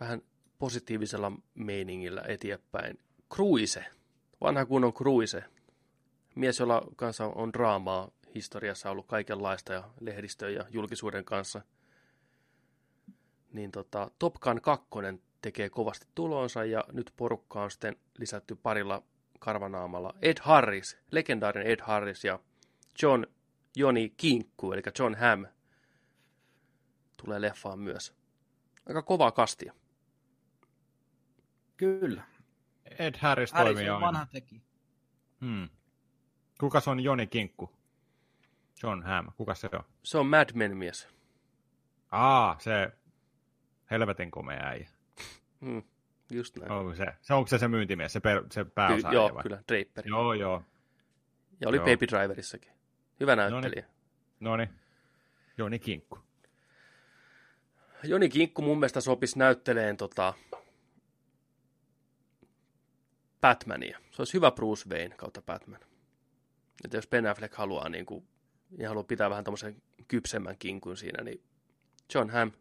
vähän 0.00 0.22
positiivisella 0.58 1.32
meiningillä 1.54 2.22
eteenpäin. 2.28 2.98
Cruise, 3.34 3.84
vanha 4.40 4.66
kunnon 4.66 4.92
Cruise. 4.92 5.44
Mies, 6.34 6.58
jolla 6.58 6.82
kanssa 6.96 7.24
on 7.24 7.52
draamaa 7.52 8.10
historiassa 8.34 8.90
ollut 8.90 9.06
kaikenlaista 9.06 9.72
ja 9.72 9.90
lehdistön 10.00 10.54
ja 10.54 10.64
julkisuuden 10.70 11.24
kanssa. 11.24 11.62
Niin 13.56 13.72
tota, 13.72 14.10
Top 14.18 14.34
Gun 14.34 14.60
2 14.60 14.86
tekee 15.42 15.70
kovasti 15.70 16.06
tulonsa 16.14 16.64
ja 16.64 16.84
nyt 16.92 17.12
porukka 17.16 17.62
on 17.62 17.70
sitten 17.70 17.96
lisätty 18.18 18.56
parilla 18.56 19.02
karvanaamalla. 19.38 20.14
Ed 20.22 20.36
Harris, 20.40 20.98
legendaarinen 21.10 21.66
Ed 21.66 21.80
Harris 21.82 22.24
ja 22.24 22.38
John 23.02 23.24
Joni 23.76 24.14
Kinkku, 24.16 24.72
eli 24.72 24.82
John 24.98 25.14
Hamm, 25.14 25.46
tulee 27.24 27.40
leffaan 27.40 27.78
myös. 27.78 28.14
Aika 28.88 29.02
kovaa 29.02 29.32
kastia. 29.32 29.72
Kyllä. 31.76 32.22
Ed 32.98 33.14
Harris, 33.18 33.52
Harris 33.52 33.74
toimii 33.74 33.88
aina. 33.88 34.06
vanha 34.06 34.26
teki. 34.32 34.62
Hmm. 35.40 35.68
Kuka 36.60 36.80
se 36.80 36.90
on 36.90 37.00
Joni 37.00 37.26
Kinkku? 37.26 37.70
John 38.82 39.02
Hamm. 39.02 39.28
Kuka 39.36 39.54
se 39.54 39.68
on? 39.72 39.84
Se 40.02 40.18
on 40.18 40.26
Mad 40.26 40.48
Men 40.54 40.76
mies. 40.76 41.08
Aa, 42.10 42.56
se 42.58 42.92
helvetin 43.90 44.30
komea 44.30 44.66
äijä. 44.66 44.88
Hmm. 45.60 45.82
Just 46.30 46.56
näin. 46.56 46.72
Onko 46.72 46.94
se, 46.94 47.06
se, 47.22 47.34
onko 47.34 47.48
se 47.48 47.58
se 47.58 47.68
myyntimies, 47.68 48.12
se, 48.12 48.20
per, 48.20 48.44
se 48.52 48.64
pääosa? 48.64 49.08
Ky- 49.08 49.14
joo, 49.14 49.34
vai? 49.34 49.42
kyllä, 49.42 49.56
Draper. 49.56 50.08
Joo, 50.08 50.32
joo. 50.32 50.62
Ja 51.60 51.68
oli 51.68 51.76
joo. 51.76 51.86
Baby 51.86 52.06
Driverissakin. 52.08 52.72
Hyvä 53.20 53.36
näyttelijä. 53.36 53.84
No 54.40 54.56
niin. 54.56 54.70
Joni 55.58 55.78
Kinkku. 55.78 56.18
Joni 58.02 58.28
Kinkku 58.28 58.62
mun 58.62 58.78
mielestä 58.78 59.00
sopisi 59.00 59.38
näytteleen 59.38 59.96
tota, 59.96 60.34
Batmania. 63.40 63.98
Se 64.10 64.22
olisi 64.22 64.34
hyvä 64.34 64.50
Bruce 64.50 64.88
Wayne 64.90 65.16
kautta 65.16 65.42
Batman. 65.42 65.80
Että 66.84 66.96
jos 66.96 67.06
Ben 67.08 67.26
Affleck 67.26 67.54
haluaa, 67.54 67.88
niin 67.88 68.06
kuin, 68.06 68.28
ja 68.78 68.88
haluaa 68.88 69.04
pitää 69.04 69.30
vähän 69.30 69.44
tämmöisen 69.44 69.82
kypsemmän 70.08 70.56
kinkun 70.58 70.96
siinä, 70.96 71.24
niin 71.24 71.42
John 72.14 72.30
Hamm. 72.30 72.52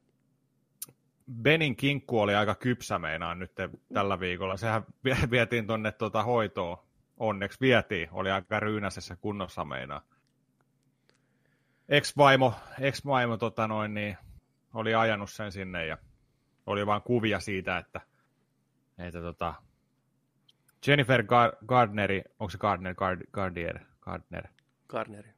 Benin 1.34 1.76
kinkku 1.76 2.20
oli 2.20 2.36
aika 2.36 2.56
kypsä 2.56 3.00
meinaan 3.00 3.40
nyt 3.40 3.52
tällä 3.94 4.20
viikolla. 4.20 4.58
Sehän 4.58 4.84
vietiin 5.32 5.68
tuonne 5.68 5.92
tuota 5.92 6.24
hoitoon. 6.24 6.78
Onneksi 7.18 7.60
vietiin. 7.62 8.08
Oli 8.12 8.32
aika 8.32 8.60
ryynäisessä 8.60 9.16
kunnossa 9.16 9.66
meinaa. 9.66 10.02
Ex-vaimo, 11.90 12.54
ex-vaimo 12.80 13.38
tota 13.38 13.68
noin, 13.68 13.94
niin, 13.94 14.18
oli 14.74 14.96
ajanut 14.96 15.30
sen 15.30 15.52
sinne 15.52 15.86
ja 15.86 15.98
oli 16.66 16.86
vain 16.86 17.02
kuvia 17.02 17.40
siitä, 17.40 17.78
että, 17.78 18.02
että 18.98 19.22
tota, 19.22 19.54
Jennifer 20.88 21.22
Gar- 21.22 21.66
Gardneri, 21.66 22.24
onko 22.40 22.50
se 22.50 22.58
Gardner, 22.58 22.94
Gard- 22.94 23.28
Gardier, 23.32 23.80
Gardner? 24.02 24.48
Gardneri. 24.88 25.30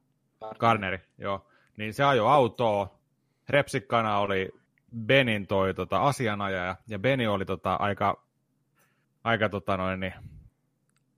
Gardneri, 0.58 1.00
joo. 1.18 1.50
Niin 1.76 1.94
se 1.94 2.04
ajoi 2.04 2.32
autoa. 2.32 2.98
Repsikkana 3.48 4.18
oli 4.18 4.57
Benin 4.96 5.46
toi 5.46 5.74
tota, 5.74 6.02
asianajaja, 6.02 6.76
ja 6.88 6.98
Beni 6.98 7.26
oli 7.26 7.44
tota, 7.44 7.74
aika, 7.74 8.24
aika 9.24 9.48
tota, 9.48 9.76
noin, 9.76 10.00
niin, 10.00 10.14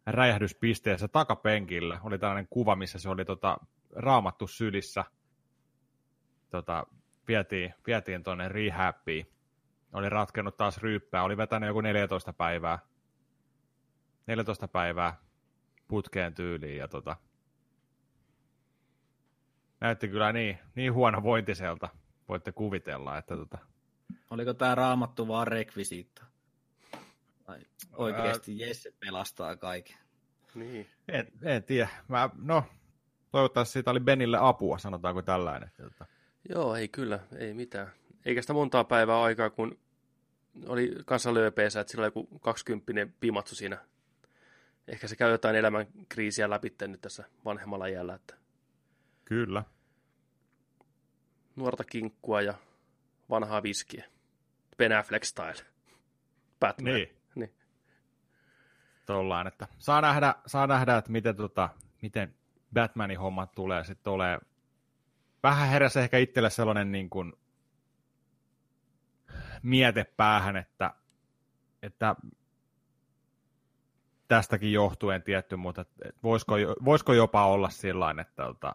räjähdyspisteessä 0.07 1.09
takapenkillä. 1.09 2.01
Oli 2.03 2.19
tällainen 2.19 2.49
kuva, 2.51 2.77
missä 2.77 2.99
se 2.99 3.09
oli 3.09 3.25
tota, 3.25 3.59
raamattu 3.97 4.47
sylissä. 4.47 5.05
Tota, 6.51 6.87
vietiin, 7.29 7.75
vietiin 7.87 8.23
tuonne 8.23 8.49
rehabiin. 8.49 9.27
Oli 9.93 10.09
ratkennut 10.09 10.57
taas 10.57 10.79
ryyppää, 10.79 11.23
oli 11.23 11.37
vetänyt 11.37 11.67
joku 11.67 11.81
14 11.81 12.33
päivää 12.33 12.79
14 14.27 14.69
päivää 14.69 15.17
putkeen 15.89 16.35
tyyliin 16.35 16.77
ja 16.77 16.89
tota, 16.89 17.17
näytti 19.81 20.09
kyllä 20.09 20.33
niin, 20.33 20.59
niin 20.75 20.93
huono 20.93 21.23
vointiselta, 21.23 21.89
voitte 22.31 22.53
kuvitella, 22.53 23.19
että 23.19 23.37
tota... 23.37 23.59
Oliko 24.31 24.55
tämä 24.55 24.75
raamattu 24.75 25.29
vaan 25.29 25.47
rekvisiitta? 25.47 26.25
Tai 27.45 27.61
oikeasti 27.93 28.63
Ää... 28.63 28.69
Jesse 28.69 28.93
pelastaa 29.01 29.57
kaiken? 29.57 29.97
Niin. 30.55 30.87
En, 31.09 31.27
en 31.43 31.63
tiedä. 31.63 31.89
Mä, 32.09 32.31
no, 32.37 32.65
toivottavasti 33.33 33.73
siitä 33.73 33.91
oli 33.91 34.01
Benille 34.01 34.39
apua, 34.41 34.79
sanotaanko 34.79 35.23
tällainen. 35.23 35.71
Tota... 35.77 36.07
Joo, 36.49 36.75
ei 36.75 36.89
kyllä, 36.89 37.21
ei 37.37 37.55
mitään. 37.55 37.93
Eikä 38.25 38.41
sitä 38.41 38.53
montaa 38.53 38.85
päivää 38.85 39.23
aikaa, 39.23 39.51
kun 39.51 39.79
oli 40.67 40.97
kanssa 41.07 41.35
lööpeessä, 41.35 41.81
että 41.81 41.91
sillä 41.91 42.03
oli 42.03 42.07
joku 42.07 42.39
20 42.39 43.17
pimatsu 43.21 43.55
siinä. 43.55 43.79
Ehkä 44.89 45.09
se 45.09 45.17
käy 45.17 45.31
jotain 45.31 45.57
elämän 45.57 45.87
kriisiä 46.09 46.51
läpi 46.51 46.75
nyt 46.87 47.01
tässä 47.01 47.25
vanhemmalla 47.45 47.89
jällä. 47.89 48.15
Että 48.15 48.35
Kyllä. 49.25 49.65
Nuorta 51.61 51.85
kinkkua 51.85 52.41
ja 52.41 52.55
vanhaa 53.31 53.63
viskiä. 53.63 54.05
Ben 54.77 54.93
Affleck 54.93 55.25
style. 55.25 55.67
Batman. 56.61 56.95
Niin. 56.95 57.09
niin. 57.35 57.55
Tollaan, 59.07 59.47
että 59.47 59.69
saa 59.79 60.01
nähdä, 60.01 60.35
saa 60.47 60.67
nähdä 60.67 60.97
että 60.97 61.13
miten, 61.13 61.37
tota, 61.37 61.69
miten 62.03 62.35
Batmanin 62.75 63.19
hommat 63.19 63.53
tulee 63.53 63.85
sitten 63.85 64.05
tulee. 64.05 64.39
Vähän 65.43 65.69
heräsi 65.69 66.01
ehkä 66.01 66.19
itselle 66.19 66.51
sellainen 66.51 66.93
niin 66.93 67.11
kuin 67.11 67.33
miete 69.63 70.05
päähän, 70.05 70.57
että, 70.57 70.95
että 71.83 72.17
tästäkin 74.29 74.73
johtuen 74.73 75.23
tietty, 75.23 75.57
mutta 75.57 75.85
voisiko, 76.23 76.55
voisiko 76.85 77.13
jopa 77.13 77.47
olla 77.47 77.71
sillä 77.71 78.15
että 78.21 78.45
tota, 78.45 78.75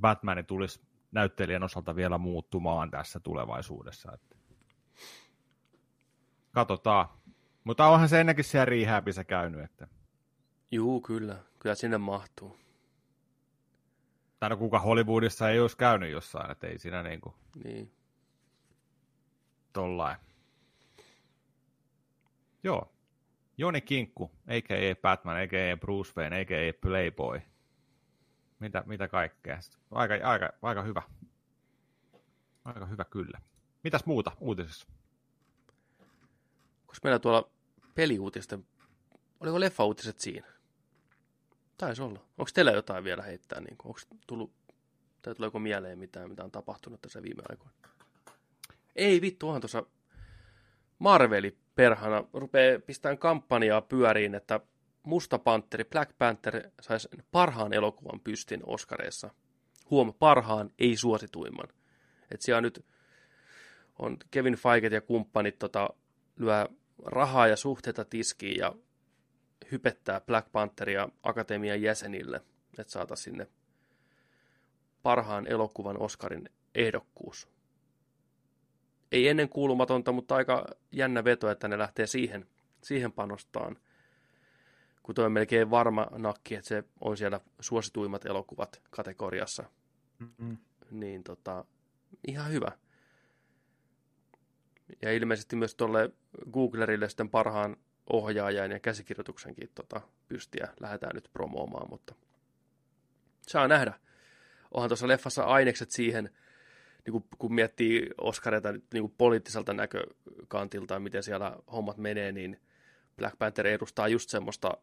Batman 0.00 0.46
tulisi 0.46 0.93
näyttelijän 1.14 1.62
osalta 1.62 1.96
vielä 1.96 2.18
muuttumaan 2.18 2.90
tässä 2.90 3.20
tulevaisuudessa. 3.20 4.12
Että. 4.12 4.36
Katsotaan. 6.52 7.08
Mutta 7.64 7.86
onhan 7.86 8.08
se 8.08 8.20
ennenkin 8.20 8.44
siellä 8.44 8.64
rehabissa 8.64 9.24
käynyt. 9.24 9.60
Että... 9.60 9.88
Juu, 10.70 11.00
kyllä. 11.00 11.36
Kyllä 11.58 11.74
sinne 11.74 11.98
mahtuu. 11.98 12.56
Tai 14.40 14.50
no 14.50 14.56
kuka 14.56 14.78
Hollywoodissa 14.78 15.50
ei 15.50 15.60
olisi 15.60 15.76
käynyt 15.76 16.10
jossain, 16.10 16.50
että 16.50 16.66
ei 16.66 16.78
siinä 16.78 17.02
niin 17.02 17.20
kuin... 17.20 17.34
Niin. 17.64 17.92
Tollain. 19.72 20.16
Joo. 22.62 22.92
Joni 23.58 23.80
Kinkku, 23.80 24.30
a.k.a. 24.48 24.94
Batman, 25.02 25.36
a.k.a. 25.36 25.76
Bruce 25.76 26.12
Wayne, 26.16 26.40
a.k.a. 26.40 26.72
Playboy. 26.80 27.40
Mitä, 28.58 28.82
mitä 28.86 29.08
kaikkea. 29.08 29.58
Aika, 29.90 30.14
aika, 30.22 30.52
aika 30.62 30.82
hyvä. 30.82 31.02
Aika 32.64 32.86
hyvä 32.86 33.04
kyllä. 33.04 33.40
Mitäs 33.84 34.06
muuta 34.06 34.32
uutisissa? 34.40 34.86
Koska 36.86 37.06
meillä 37.06 37.18
tuolla 37.18 37.50
peliuutisten, 37.94 38.66
oliko 39.40 39.60
leffa-uutiset 39.60 40.20
siinä? 40.20 40.46
Taisi 41.78 42.02
olla. 42.02 42.18
Onko 42.38 42.50
teillä 42.54 42.72
jotain 42.72 43.04
vielä 43.04 43.22
heittää? 43.22 43.60
Niin 43.60 43.76
onko 43.84 44.00
tullut, 44.26 44.52
tai 45.22 45.34
tuleeko 45.34 45.58
mieleen 45.58 45.98
mitään, 45.98 46.28
mitä 46.28 46.44
on 46.44 46.50
tapahtunut 46.50 47.00
tässä 47.00 47.22
viime 47.22 47.42
aikoina? 47.48 47.72
Ei 48.96 49.20
vittu, 49.20 49.48
onhan 49.48 49.60
tuossa 49.60 49.86
Marveli 50.98 51.58
perhana 51.74 52.24
rupeaa 52.32 52.80
pistämään 52.80 53.18
kampanjaa 53.18 53.80
pyöriin, 53.80 54.34
että 54.34 54.60
Musta 55.04 55.38
Panteri, 55.38 55.84
Black 55.84 56.18
Panther 56.18 56.70
saisi 56.80 57.08
parhaan 57.32 57.72
elokuvan 57.72 58.20
pystin 58.20 58.60
Oscareissa. 58.66 59.30
Huom, 59.90 60.14
parhaan, 60.18 60.70
ei 60.78 60.96
suosituimman. 60.96 61.68
Et 62.30 62.42
siellä 62.42 62.60
nyt 62.60 62.84
on 63.98 64.16
Kevin 64.30 64.54
Feige 64.54 64.86
ja 64.86 65.00
kumppanit 65.00 65.58
tota, 65.58 65.90
lyö 66.36 66.68
rahaa 67.04 67.46
ja 67.46 67.56
suhteita 67.56 68.04
tiskiin 68.04 68.58
ja 68.58 68.74
hypettää 69.72 70.20
Black 70.20 70.52
Pantheria 70.52 71.08
akatemian 71.22 71.82
jäsenille, 71.82 72.40
että 72.78 72.92
saata 72.92 73.16
sinne 73.16 73.46
parhaan 75.02 75.46
elokuvan 75.46 75.98
Oscarin 75.98 76.48
ehdokkuus. 76.74 77.48
Ei 79.12 79.28
ennen 79.28 79.48
kuulumatonta, 79.48 80.12
mutta 80.12 80.34
aika 80.34 80.66
jännä 80.92 81.24
veto, 81.24 81.50
että 81.50 81.68
ne 81.68 81.78
lähtee 81.78 82.06
siihen, 82.06 82.46
siihen 82.82 83.12
panostaan. 83.12 83.78
Kun 85.04 85.14
toi 85.14 85.24
on 85.24 85.32
melkein 85.32 85.70
varma 85.70 86.06
nakki, 86.10 86.54
että 86.54 86.68
se 86.68 86.84
on 87.00 87.16
siellä 87.16 87.40
suosituimmat 87.60 88.26
elokuvat 88.26 88.82
kategoriassa. 88.90 89.64
Mm-hmm. 90.18 90.56
Niin 90.90 91.24
tota, 91.24 91.64
ihan 92.28 92.52
hyvä. 92.52 92.72
Ja 95.02 95.12
ilmeisesti 95.12 95.56
myös 95.56 95.74
tuolle 95.74 96.10
Googlerille 96.52 97.08
sitten 97.08 97.30
parhaan 97.30 97.76
ohjaajan 98.12 98.70
ja 98.70 98.80
käsikirjoituksenkin 98.80 99.70
tota, 99.74 100.00
pystiä 100.28 100.68
lähdetään 100.80 101.14
nyt 101.14 101.30
promoomaan, 101.32 101.90
mutta 101.90 102.14
saa 103.42 103.68
nähdä. 103.68 103.94
Onhan 104.70 104.88
tuossa 104.88 105.08
leffassa 105.08 105.44
ainekset 105.44 105.90
siihen, 105.90 106.30
niin 107.06 107.12
kuin, 107.12 107.24
kun 107.38 107.54
miettii 107.54 108.10
Oscareita 108.20 108.72
niin 108.72 108.82
kuin 109.02 109.14
poliittiselta 109.18 109.72
näkökantilta, 109.72 111.00
miten 111.00 111.22
siellä 111.22 111.56
hommat 111.72 111.96
menee, 111.96 112.32
niin 112.32 112.60
Black 113.16 113.38
Panther 113.38 113.66
edustaa 113.66 114.08
just 114.08 114.30
semmoista 114.30 114.78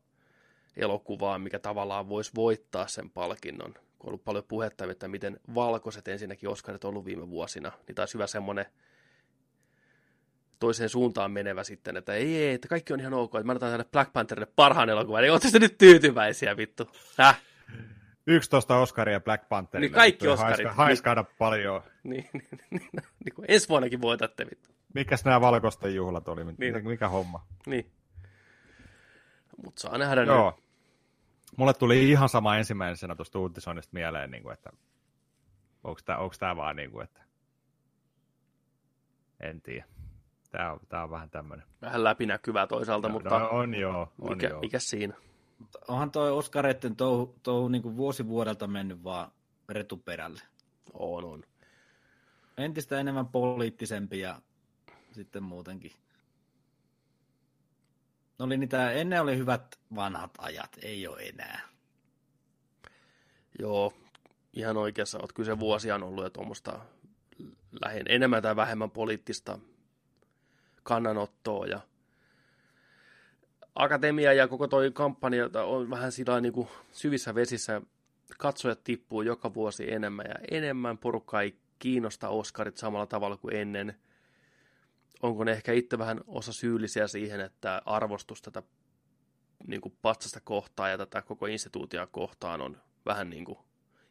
elokuvaa, 0.77 1.39
mikä 1.39 1.59
tavallaan 1.59 2.09
voisi 2.09 2.31
voittaa 2.35 2.87
sen 2.87 3.09
palkinnon. 3.09 3.73
Kun 3.73 3.83
on 4.07 4.07
ollut 4.07 4.23
paljon 4.23 4.43
puhetta, 4.47 4.91
että 4.91 5.07
miten 5.07 5.39
valkoiset 5.55 6.07
ensinnäkin 6.07 6.49
Oscarit 6.49 6.83
on 6.83 6.89
ollut 6.89 7.05
viime 7.05 7.29
vuosina, 7.29 7.71
niin 7.87 7.95
taisi 7.95 8.13
hyvä 8.13 8.27
semmoinen 8.27 8.65
toiseen 10.59 10.89
suuntaan 10.89 11.31
menevä 11.31 11.63
sitten, 11.63 11.97
että 11.97 12.13
ei, 12.13 12.37
ei, 12.37 12.53
että 12.53 12.67
kaikki 12.67 12.93
on 12.93 12.99
ihan 12.99 13.13
ok, 13.13 13.35
että 13.35 13.45
mä 13.45 13.51
annetaan 13.51 13.71
tänne 13.71 13.85
Black 13.91 14.13
Pantherille 14.13 14.51
parhaan 14.55 14.89
elokuvan, 14.89 15.21
niin 15.21 15.31
ootte 15.31 15.59
nyt 15.59 15.77
tyytyväisiä, 15.77 16.57
vittu. 16.57 16.89
Häh? 17.17 17.41
11 18.27 18.77
Oscaria 18.77 19.19
Black 19.19 19.49
Pantherille. 19.49 19.87
Niin 19.87 19.95
kaikki 19.95 20.27
Oscarit. 20.27 20.57
Haiska, 20.57 20.73
haiskaada 20.73 21.21
niin, 21.21 21.35
paljon. 21.37 21.81
Niin, 22.03 22.29
niin, 22.33 22.47
niin, 22.69 22.89
niin 23.25 23.35
kuin 23.35 23.45
ensi 23.47 23.69
vuonnakin 23.69 24.01
voitatte, 24.01 24.45
vittu. 24.45 24.69
Mikäs 24.93 25.25
nämä 25.25 25.41
valkoisten 25.41 25.95
juhlat 25.95 26.27
oli? 26.27 26.45
Niin. 26.45 26.87
Mikä 26.87 27.07
homma? 27.07 27.45
Niin. 27.65 27.91
Mutta 29.63 29.81
saa 29.81 29.97
nähdä 29.97 30.23
Joo. 30.23 30.51
Nyt. 30.51 30.65
Mulle 31.57 31.73
tuli 31.73 32.09
ihan 32.09 32.29
sama 32.29 32.57
ensimmäisenä 32.57 33.15
tuosta 33.15 33.39
uutisoinnista 33.39 33.93
mieleen, 33.93 34.31
niin 34.31 34.43
kuin, 34.43 34.53
että 34.53 34.69
onko 35.83 35.99
tämä, 36.05 36.17
onko 36.17 36.35
tämä 36.39 36.55
vaan 36.55 36.75
niin 36.75 36.91
kuin, 36.91 37.03
että 37.03 37.21
en 39.39 39.61
tiedä. 39.61 39.85
Tämä 40.51 40.71
on, 40.71 40.79
tämä 40.89 41.03
on 41.03 41.09
vähän 41.09 41.29
tämmöinen. 41.29 41.67
Vähän 41.81 42.03
läpinäkyvää 42.03 42.67
toisaalta, 42.67 43.07
no, 43.07 43.13
mutta... 43.13 43.39
No, 43.39 43.49
on 43.49 43.75
joo, 43.75 44.11
on 44.21 44.29
mikä, 44.29 44.47
joo. 44.47 44.59
mikä 44.59 44.79
siinä? 44.79 45.13
Mutta 45.59 45.79
onhan 45.87 46.11
toi 46.11 46.31
Oskareiden 46.31 46.95
touhu, 46.95 47.35
touhu 47.43 47.67
niin 47.67 47.81
kuin 47.81 47.97
vuosi 47.97 48.27
vuodelta 48.27 48.67
mennyt 48.67 49.03
vaan 49.03 49.31
retuperälle. 49.69 50.41
On, 50.93 51.25
on. 51.25 51.43
Entistä 52.57 52.99
enemmän 52.99 53.27
poliittisempi 53.27 54.19
ja 54.19 54.41
sitten 55.11 55.43
muutenkin. 55.43 55.91
Oli 58.41 58.57
niitä, 58.57 58.91
ennen 58.91 59.21
oli 59.21 59.37
hyvät 59.37 59.79
vanhat 59.95 60.31
ajat, 60.37 60.77
ei 60.81 61.07
ole 61.07 61.21
enää. 61.21 61.61
Joo, 63.59 63.93
ihan 64.53 64.77
oikeassa 64.77 65.19
olet. 65.19 65.33
Kyllä 65.33 65.47
se 65.47 65.59
vuosia 65.59 65.95
on 65.95 66.03
ollut 66.03 66.23
jo 66.23 66.29
tuommoista 66.29 66.79
lähin 67.85 68.05
enemmän 68.09 68.43
tai 68.43 68.55
vähemmän 68.55 68.91
poliittista 68.91 69.59
kannanottoa 70.83 71.65
ja 71.65 71.79
akatemia 73.75 74.33
ja 74.33 74.47
koko 74.47 74.67
toi 74.67 74.91
kampanja 74.91 75.49
on 75.63 75.89
vähän 75.89 76.11
sillä 76.11 76.41
niin 76.41 76.53
kuin 76.53 76.67
syvissä 76.91 77.35
vesissä. 77.35 77.81
Katsojat 78.37 78.83
tippuu 78.83 79.21
joka 79.21 79.53
vuosi 79.53 79.93
enemmän 79.93 80.25
ja 80.29 80.35
enemmän. 80.51 80.97
Porukka 80.97 81.41
ei 81.41 81.55
kiinnosta 81.79 82.29
Oscarit 82.29 82.77
samalla 82.77 83.05
tavalla 83.05 83.37
kuin 83.37 83.55
ennen. 83.55 83.95
Onko 85.21 85.43
ne 85.43 85.51
ehkä 85.51 85.73
itse 85.73 85.97
vähän 85.97 86.21
osa 86.27 86.53
syyllisiä 86.53 87.07
siihen, 87.07 87.41
että 87.41 87.81
arvostus 87.85 88.41
tätä 88.41 88.63
niin 89.67 89.81
kuin 89.81 89.97
patsasta 90.01 90.39
kohtaan 90.43 90.91
ja 90.91 90.97
tätä 90.97 91.21
koko 91.21 91.45
instituutia 91.45 92.07
kohtaan 92.07 92.61
on 92.61 92.77
vähän 93.05 93.29
niin 93.29 93.45
kuin 93.45 93.59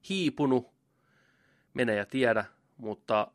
hiipunut. 0.09 0.71
Mene 1.75 1.95
ja 1.95 2.07
tiedä, 2.07 2.45
mutta 2.77 3.33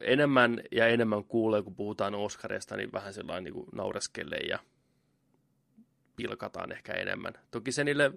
enemmän 0.00 0.62
ja 0.72 0.86
enemmän 0.86 1.24
kuulee, 1.24 1.62
kun 1.62 1.74
puhutaan 1.74 2.14
Oscarista, 2.14 2.76
niin 2.76 2.92
vähän 2.92 3.14
sellainen 3.14 3.44
niin 3.44 3.54
kuin 3.54 3.66
naureskelle 3.72 4.36
ja 4.36 4.58
pilkataan 6.16 6.72
ehkä 6.72 6.92
enemmän. 6.92 7.34
Toki 7.50 7.72
se 7.72 7.84
niille, 7.84 8.12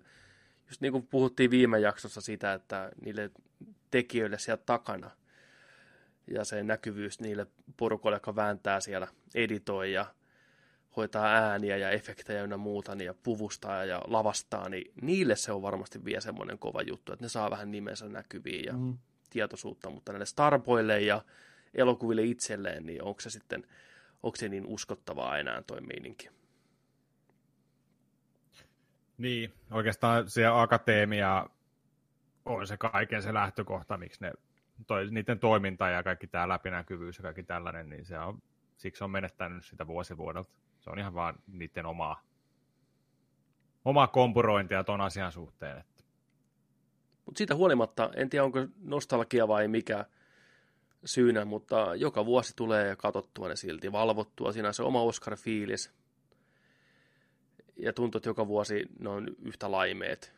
just 0.67 0.81
niin 0.81 0.91
kuin 0.91 1.07
puhuttiin 1.07 1.51
viime 1.51 1.79
jaksossa 1.79 2.21
sitä, 2.21 2.53
että 2.53 2.91
niille 3.01 3.31
tekijöille 3.91 4.39
siellä 4.39 4.63
takana 4.65 5.11
ja 6.27 6.45
se 6.45 6.63
näkyvyys 6.63 7.19
niille 7.19 7.47
porukoille, 7.77 8.15
jotka 8.15 8.35
vääntää 8.35 8.79
siellä, 8.79 9.07
editoi 9.35 9.93
ja 9.93 10.05
hoitaa 10.95 11.25
ääniä 11.25 11.77
ja 11.77 11.89
efektejä 11.89 12.45
ja 12.45 12.57
muuta, 12.57 12.95
niin 12.95 13.05
ja 13.05 13.13
puvustaa 13.23 13.85
ja 13.85 14.01
lavastaa, 14.07 14.69
niin 14.69 14.91
niille 15.01 15.35
se 15.35 15.51
on 15.51 15.61
varmasti 15.61 16.05
vielä 16.05 16.21
semmoinen 16.21 16.59
kova 16.59 16.81
juttu, 16.81 17.13
että 17.13 17.25
ne 17.25 17.29
saa 17.29 17.51
vähän 17.51 17.71
nimensä 17.71 18.09
näkyviin 18.09 18.65
ja 18.65 18.73
mm. 18.73 18.97
tietoisuutta, 19.29 19.89
mutta 19.89 20.11
näille 20.11 20.25
starboille 20.25 21.01
ja 21.01 21.21
elokuville 21.73 22.23
itselleen, 22.23 22.85
niin 22.85 23.03
onko 23.03 23.21
se 23.21 23.29
sitten, 23.29 23.67
onko 24.23 24.35
se 24.35 24.49
niin 24.49 24.65
uskottavaa 24.65 25.37
enää 25.37 25.61
toi 25.61 25.81
meininki? 25.81 26.29
Niin, 29.17 29.53
oikeastaan 29.71 30.29
se 30.29 30.45
akateemia 30.45 31.49
on 32.45 32.67
se 32.67 32.77
kaiken 32.77 33.21
se 33.21 33.33
lähtökohta, 33.33 33.97
miksi 33.97 34.21
ne, 34.21 34.31
toi, 34.87 35.11
niiden 35.11 35.39
toiminta 35.39 35.89
ja 35.89 36.03
kaikki 36.03 36.27
tämä 36.27 36.49
läpinäkyvyys 36.49 37.17
ja 37.17 37.23
kaikki 37.23 37.43
tällainen, 37.43 37.89
niin 37.89 38.05
se 38.05 38.19
on, 38.19 38.41
siksi 38.77 39.03
on 39.03 39.11
menettänyt 39.11 39.65
sitä 39.65 39.87
vuosivuodelta. 39.87 40.51
Se 40.79 40.89
on 40.89 40.99
ihan 40.99 41.13
vaan 41.13 41.35
niiden 41.47 41.85
omaa, 41.85 42.21
omaa 43.85 44.07
kompurointia 44.07 44.83
ton 44.83 45.01
asian 45.01 45.31
suhteen. 45.31 45.83
Mutta 47.25 47.37
siitä 47.37 47.55
huolimatta, 47.55 48.09
en 48.15 48.29
tiedä 48.29 48.45
onko 48.45 48.59
nostalgia 48.81 49.47
vai 49.47 49.67
mikä 49.67 50.05
syynä, 51.05 51.45
mutta 51.45 51.95
joka 51.95 52.25
vuosi 52.25 52.53
tulee 52.55 52.95
katsottua 52.95 53.47
ne 53.47 53.55
silti, 53.55 53.91
valvottua. 53.91 54.51
Siinä 54.51 54.67
on 54.67 54.73
se 54.73 54.83
oma 54.83 55.03
Oscar-fiilis. 55.03 55.91
Ja 57.77 57.93
tuntuu, 57.93 58.19
että 58.19 58.29
joka 58.29 58.47
vuosi 58.47 58.85
ne 58.99 59.09
on 59.09 59.27
yhtä 59.45 59.71
laimeet. 59.71 60.33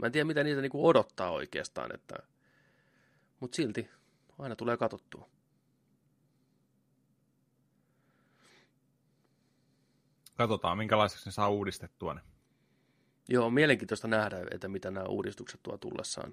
Mä 0.00 0.06
en 0.06 0.12
tiedä, 0.12 0.24
mitä 0.24 0.44
niitä 0.44 0.60
niinku 0.60 0.88
odottaa 0.88 1.30
oikeastaan, 1.30 1.94
että... 1.94 2.16
mutta 3.40 3.56
silti 3.56 3.88
aina 4.38 4.56
tulee 4.56 4.76
katsottua. 4.76 5.28
Katsotaan, 10.36 10.78
minkälaiseksi 10.78 11.28
ne 11.28 11.32
saa 11.32 11.48
uudistettua 11.48 12.14
ne. 12.14 12.20
Joo, 13.28 13.50
mielenkiintoista 13.50 14.08
nähdä, 14.08 14.36
että 14.50 14.68
mitä 14.68 14.90
nämä 14.90 15.06
uudistukset 15.06 15.60
tuo 15.62 15.78
tullessaan. 15.78 16.32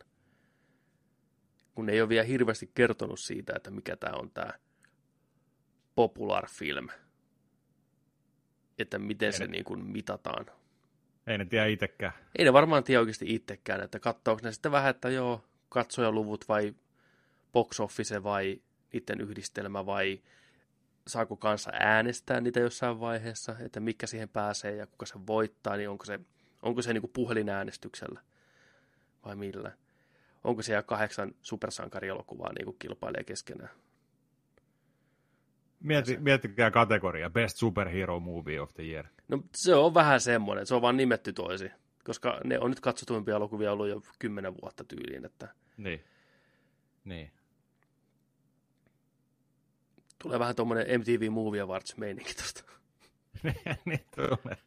Kun 1.75 1.89
ei 1.89 2.01
ole 2.01 2.09
vielä 2.09 2.23
hirveästi 2.23 2.71
kertonut 2.73 3.19
siitä, 3.19 3.53
että 3.55 3.71
mikä 3.71 3.95
tämä 3.95 4.17
on 4.17 4.31
tämä 4.31 4.53
popular 5.95 6.47
film. 6.49 6.87
Että 8.79 8.99
miten 8.99 9.25
ei 9.25 9.33
se 9.33 9.45
ne, 9.45 9.51
niin 9.51 9.63
kuin 9.63 9.85
mitataan. 9.85 10.45
Ei 11.27 11.37
ne 11.37 11.45
tiedä 11.45 11.65
itsekään. 11.65 12.13
Ei 12.37 12.45
ne 12.45 12.53
varmaan 12.53 12.83
tiedä 12.83 12.99
oikeasti 12.99 13.35
itsekään, 13.35 13.81
että 13.81 13.99
katsoako 13.99 14.41
ne 14.43 14.51
sitten 14.51 14.71
vähän, 14.71 14.89
että 14.89 15.09
joo, 15.09 15.45
katsojaluvut 15.69 16.45
vai 16.47 16.75
box 17.53 17.79
office 17.79 18.23
vai 18.23 18.61
niiden 18.93 19.21
yhdistelmä 19.21 19.85
vai 19.85 20.21
saako 21.07 21.37
kanssa 21.37 21.71
äänestää 21.73 22.41
niitä 22.41 22.59
jossain 22.59 22.99
vaiheessa, 22.99 23.55
että 23.59 23.79
mikä 23.79 24.07
siihen 24.07 24.29
pääsee 24.29 24.75
ja 24.75 24.87
kuka 24.87 25.05
se 25.05 25.13
voittaa, 25.27 25.77
niin 25.77 25.89
onko 25.89 26.05
se, 26.05 26.19
onko 26.61 26.81
se 26.81 26.93
niin 26.93 27.01
kuin 27.01 27.13
puhelinäänestyksellä 27.13 28.21
vai 29.25 29.35
millä? 29.35 29.71
Onko 30.43 30.61
siellä 30.61 30.83
kahdeksan 30.83 31.35
supersankarielokuvaa 31.41 32.53
niin 32.53 32.65
kuin 32.65 32.79
kilpailee 32.79 33.23
keskenään? 33.23 33.69
Mieti, 35.79 36.17
miettikää 36.17 36.71
kategoria, 36.71 37.29
Best 37.29 37.57
Superhero 37.57 38.19
Movie 38.19 38.61
of 38.61 38.73
the 38.73 38.83
Year. 38.83 39.05
No 39.27 39.43
se 39.55 39.75
on 39.75 39.93
vähän 39.93 40.19
semmoinen, 40.19 40.65
se 40.65 40.75
on 40.75 40.81
vaan 40.81 40.97
nimetty 40.97 41.33
toisi, 41.33 41.71
koska 42.03 42.41
ne 42.43 42.59
on 42.59 42.69
nyt 42.69 42.79
katsotuimpia 42.79 43.35
elokuvia 43.35 43.71
ollut 43.71 43.87
jo 43.87 44.01
kymmenen 44.19 44.53
vuotta 44.61 44.83
tyyliin. 44.83 45.25
Että... 45.25 45.47
Niin. 45.77 46.03
Niin. 47.05 47.31
Tulee 50.23 50.39
vähän 50.39 50.55
tuommoinen 50.55 50.99
MTV 50.99 51.31
Movie 51.31 51.61
Awards 51.61 51.97
meininki 51.97 52.33
tosta. 52.33 52.63
niin 53.85 54.05
tulee. 54.15 54.57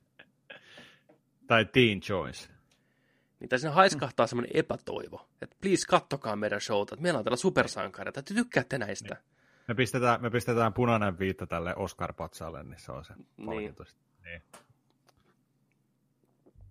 Tai 1.46 1.64
Teen 1.64 2.00
Choice. 2.00 2.48
Niin 3.40 3.48
tai 3.48 3.58
siinä 3.58 3.72
haiskahtaa 3.74 4.26
semmoinen 4.26 4.56
epätoivo, 4.56 5.28
että 5.42 5.56
please 5.60 5.86
kattokaa 5.86 6.36
meidän 6.36 6.60
showta, 6.60 6.94
että 6.94 7.02
meillä 7.02 7.18
on 7.18 7.24
täällä 7.24 7.36
supersankareita, 7.36 8.20
että 8.20 8.34
tykkäätte 8.34 8.78
näistä. 8.78 9.14
Niin. 9.14 9.24
Me 9.68 9.74
pistetään, 9.74 10.22
me 10.22 10.30
pistetään 10.30 10.72
punainen 10.72 11.18
viitta 11.18 11.46
tälle 11.46 11.74
Oscar-patsalle, 11.76 12.62
niin 12.62 12.80
se 12.80 12.92
on 12.92 13.04
se 13.04 13.14
niin. 13.36 13.74
niin. 14.24 14.42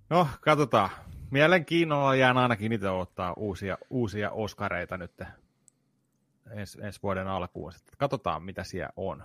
No, 0.09 0.27
katsotaan. 0.41 0.89
Mielenkiinnolla 1.31 2.15
jään 2.15 2.37
ainakin 2.37 2.71
itse 2.71 2.89
ottaa 2.89 3.33
uusia, 3.37 3.77
uusia 3.89 4.31
Oscareita 4.31 4.97
nyt 4.97 5.11
ens, 6.51 6.77
ensi 6.81 6.99
vuoden 7.03 7.27
alkuun. 7.27 7.73
Sitten 7.73 7.95
katsotaan, 7.97 8.43
mitä 8.43 8.63
siellä 8.63 8.93
on. 8.95 9.23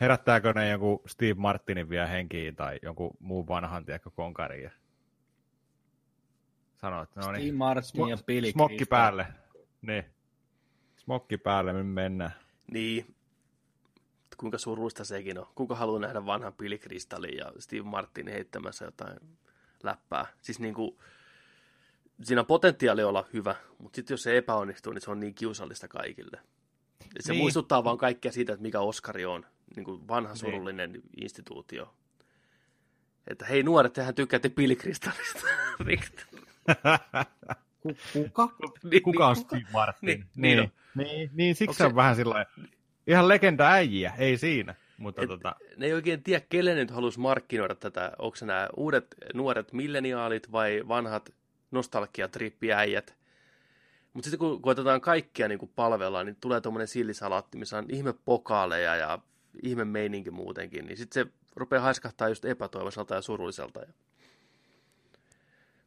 Herättääkö 0.00 0.52
ne 0.52 0.68
joku 0.68 1.02
Steve 1.06 1.34
Martinin 1.34 1.88
vielä 1.88 2.06
henkiin 2.06 2.56
tai 2.56 2.78
jonkun 2.82 3.16
muun 3.20 3.48
vanhan 3.48 3.84
tiedäkö 3.84 4.10
konkarin 4.10 4.70
Sano, 6.84 7.02
että 7.02 7.20
no 7.20 7.32
niin. 7.32 7.42
Steve 7.42 7.56
Martin 7.56 8.08
ja 8.08 8.16
Billy 8.26 8.50
Smokki 8.50 8.84
päälle. 8.84 9.26
Niin. 9.82 10.04
Smokki 10.96 11.38
päälle, 11.38 11.72
me 11.72 11.82
mennään. 11.82 12.32
Niin. 12.72 13.14
Kuinka 14.36 14.58
surullista 14.58 15.04
sekin 15.04 15.38
on. 15.38 15.46
Kuka 15.54 15.74
haluaa 15.74 16.00
nähdä 16.00 16.26
vanhan 16.26 16.52
Billy 16.52 16.78
Crystallin 16.78 17.36
ja 17.36 17.52
Steve 17.58 17.82
Martin 17.82 18.28
heittämässä 18.28 18.84
jotain 18.84 19.18
läppää. 19.82 20.26
Siis 20.40 20.60
niin 20.60 20.74
kuin, 20.74 20.98
siinä 22.22 22.40
on 22.40 22.46
potentiaali 22.46 23.04
olla 23.04 23.26
hyvä, 23.32 23.54
mutta 23.78 23.96
sitten 23.96 24.14
jos 24.14 24.22
se 24.22 24.36
epäonnistuu, 24.36 24.92
niin 24.92 25.02
se 25.02 25.10
on 25.10 25.20
niin 25.20 25.34
kiusallista 25.34 25.88
kaikille. 25.88 26.40
Et 27.16 27.24
se 27.24 27.32
niin. 27.32 27.42
muistuttaa 27.42 27.84
vaan 27.84 27.98
kaikkea 27.98 28.32
siitä, 28.32 28.52
että 28.52 28.62
mikä 28.62 28.80
Oskari 28.80 29.24
on, 29.24 29.46
niin 29.76 29.84
kuin 29.84 30.08
vanha 30.08 30.32
niin. 30.32 30.38
surullinen 30.38 30.92
niin. 30.92 31.02
instituutio. 31.20 31.94
Että 33.26 33.46
hei 33.46 33.62
nuoret, 33.62 33.92
tehän 33.92 34.14
tykkäätte 34.14 34.48
pilikristallista. 34.48 35.40
Kuka? 38.12 38.48
Niin, 38.90 39.02
Kuka 39.02 39.28
on 39.28 39.36
Steve 39.36 39.66
Martin? 39.72 40.06
Niin, 40.06 40.26
niin, 40.36 40.58
niin, 40.58 40.72
niin, 40.94 41.30
niin 41.34 41.54
siksi 41.54 41.76
se 41.76 41.84
on 41.84 41.96
vähän 41.96 42.16
sillä 42.16 42.46
ihan 43.06 43.28
legenda 43.28 43.70
äijiä, 43.70 44.12
ei 44.18 44.36
siinä. 44.36 44.74
Mutta 44.98 45.22
Et, 45.22 45.28
tota... 45.28 45.54
Ne 45.76 45.86
ei 45.86 45.92
oikein 45.92 46.22
tiedä, 46.22 46.44
kelle 46.48 46.74
nyt 46.74 46.90
haluaisi 46.90 47.20
markkinoida 47.20 47.74
tätä. 47.74 48.12
Onko 48.18 48.36
nämä 48.44 48.68
uudet 48.76 49.06
nuoret 49.34 49.72
milleniaalit 49.72 50.52
vai 50.52 50.82
vanhat 50.88 51.34
nostalgiatrippiäijät. 51.74 53.16
Mutta 54.12 54.30
sitten 54.30 54.38
kun 54.38 54.62
koetetaan 54.62 55.00
kaikkia 55.00 55.48
niin 55.48 55.72
palvella, 55.76 56.24
niin 56.24 56.36
tulee 56.40 56.60
tuommoinen 56.60 56.88
sillisalaatti, 56.88 57.58
missä 57.58 57.78
on 57.78 57.86
ihme 57.88 58.14
pokaaleja 58.24 58.96
ja 58.96 59.18
ihme 59.62 59.84
meininki 59.84 60.30
muutenkin, 60.30 60.86
niin 60.86 60.96
sitten 60.96 61.24
se 61.24 61.32
rupeaa 61.56 61.82
haiskahtaa 61.82 62.28
just 62.28 62.44
epätoivoiselta 62.44 63.14
ja 63.14 63.22
surulliselta. 63.22 63.80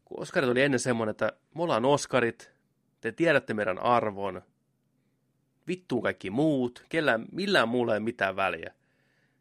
Kun 0.06 0.19
Oskarit 0.19 0.50
oli 0.50 0.62
ennen 0.62 0.80
semmoinen, 0.80 1.12
että 1.12 1.34
me 1.56 1.63
ollaan 1.63 1.86
Oskarit, 1.86 2.52
te 3.02 3.12
tiedätte 3.12 3.54
meidän 3.54 3.80
arvon, 3.80 4.41
vittuu 5.67 6.02
kaikki 6.02 6.30
muut, 6.30 6.86
kellään, 6.89 7.26
millään 7.32 7.69
muulla 7.69 7.93
ei 7.93 8.00
mitään 8.00 8.36
väliä. 8.36 8.73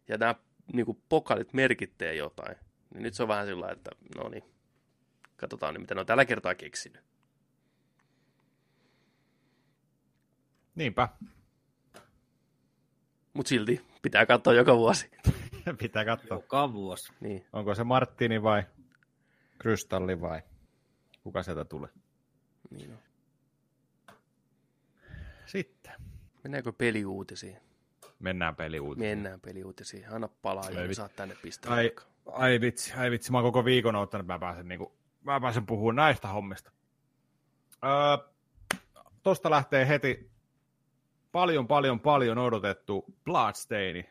Ja 0.09 0.19
nämä 0.19 0.35
niin 0.73 1.03
pokalit 1.09 1.53
merkittee 1.53 2.15
jotain. 2.15 2.57
Niin 2.95 3.03
nyt 3.03 3.15
se 3.15 3.23
on 3.23 3.29
vähän 3.29 3.47
sillä 3.47 3.71
että 3.71 3.91
no 4.17 4.29
niin, 4.29 4.45
Katsotaan 5.37 5.75
niin, 5.75 5.81
mitä 5.81 5.94
ne 5.94 6.01
on 6.01 6.07
tällä 6.07 6.25
kertaa 6.25 6.55
keksinyt. 6.55 7.05
Niinpä. 10.75 11.09
Mutta 13.33 13.49
silti 13.49 13.87
pitää 14.03 14.27
katsoa 14.27 14.53
joka 14.55 14.77
vuosi. 14.77 15.11
pitää 15.83 16.05
katsoa. 16.05 16.37
Joka 16.37 16.72
vuosi. 16.72 17.12
Niin. 17.20 17.46
Onko 17.53 17.75
se 17.75 17.85
Martini 17.85 18.42
vai 18.42 18.62
Krystalli 19.59 20.20
vai 20.20 20.42
kuka 21.22 21.42
sieltä 21.42 21.64
tulee? 21.64 21.90
Niin 22.70 22.92
on. 22.92 22.99
Sitten. 25.46 25.92
Mennäänkö 26.42 26.72
peliuutisiin? 26.72 27.57
Mennään 28.18 28.57
peliuutisiin. 28.57 29.09
Mennään 29.09 29.41
peliuutisiin. 29.41 30.12
Anna 30.12 30.28
palaa 30.28 30.70
ja 30.70 30.95
saat 30.95 31.16
tänne 31.16 31.37
pistää. 31.43 31.72
Ai, 31.72 31.93
ai 32.26 32.61
vitsi, 32.61 32.93
ai 32.93 33.11
vitsi. 33.11 33.32
Mä 33.32 33.39
oon 33.39 33.45
koko 33.45 33.64
viikon 33.64 33.97
ottanut, 33.97 34.24
että 34.24 34.32
mä 34.32 34.39
pääsen 34.39 34.68
niinku 34.68 34.93
mä 35.27 35.41
pääsen 35.41 35.66
puhumaan 35.66 35.97
näistä 35.97 36.29
hommista. 36.29 36.70
Öö, 37.85 38.31
tosta 39.22 39.51
lähtee 39.51 39.89
heti 39.89 40.31
paljon, 41.33 41.66
paljon, 41.66 42.01
paljon 42.01 42.39
odotettu 42.39 43.05
Bloodstaini, 43.24 44.11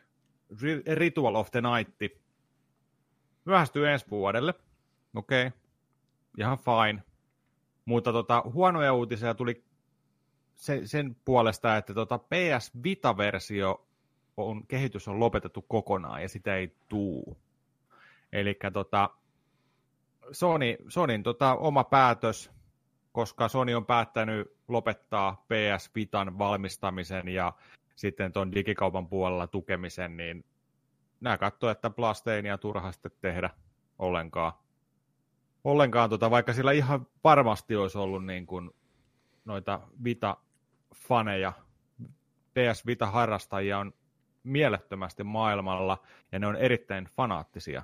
Ritual 0.94 1.34
of 1.34 1.50
the 1.50 1.60
Night. 1.60 2.14
Myöhästyy 3.44 3.88
ensi 3.88 4.06
vuodelle. 4.10 4.54
Okei, 5.14 5.46
okay. 5.46 5.58
ihan 6.38 6.58
fine. 6.58 7.02
Mutta 7.84 8.12
tota, 8.12 8.42
huonoja 8.52 8.94
uutisia 8.94 9.34
tuli 9.34 9.64
sen, 10.56 10.88
sen 10.88 11.16
puolesta, 11.24 11.76
että 11.76 11.94
tota 11.94 12.18
PS 12.18 12.82
Vita-versio 12.82 13.86
on, 14.36 14.66
kehitys 14.66 15.08
on 15.08 15.20
lopetettu 15.20 15.62
kokonaan 15.62 16.22
ja 16.22 16.28
sitä 16.28 16.56
ei 16.56 16.76
tuu. 16.88 17.36
Eli 18.32 18.58
tota, 18.72 19.10
Sony, 20.32 20.76
Sonin 20.88 21.22
tota, 21.22 21.54
oma 21.54 21.84
päätös, 21.84 22.50
koska 23.12 23.48
Sony 23.48 23.74
on 23.74 23.86
päättänyt 23.86 24.56
lopettaa 24.68 25.44
PS 25.48 25.90
Vitan 25.94 26.38
valmistamisen 26.38 27.28
ja 27.28 27.52
sitten 27.96 28.32
tuon 28.32 28.52
digikaupan 28.52 29.08
puolella 29.08 29.46
tukemisen, 29.46 30.16
niin 30.16 30.44
nämä 31.20 31.38
katsoo, 31.38 31.70
että 31.70 31.90
Blasteinia 31.90 32.58
turha 32.58 32.92
sitten 32.92 33.12
tehdä 33.20 33.50
ollenkaan. 33.98 34.52
Ollenkaan, 35.64 36.10
tota, 36.10 36.30
vaikka 36.30 36.52
sillä 36.52 36.72
ihan 36.72 37.06
varmasti 37.24 37.76
olisi 37.76 37.98
ollut 37.98 38.24
niin 38.24 38.46
kuin 38.46 38.70
noita 39.44 39.80
Vita-faneja, 40.04 41.52
PS 42.54 42.86
Vita-harrastajia 42.86 43.78
on 43.78 43.92
mielettömästi 44.42 45.24
maailmalla, 45.24 46.02
ja 46.32 46.38
ne 46.38 46.46
on 46.46 46.56
erittäin 46.56 47.04
fanaattisia 47.16 47.82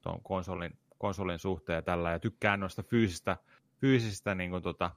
tuon 0.00 0.22
konsolin 0.22 0.78
konsolin 0.98 1.38
suhteen 1.38 1.76
ja 1.76 1.82
tällä, 1.82 2.10
ja 2.10 2.18
tykkään 2.18 2.60
noista 2.60 2.82
fyysistä, 2.82 3.36
fyysistä 3.80 4.34
niin 4.34 4.50
kuin, 4.50 4.62
tota, 4.62 4.90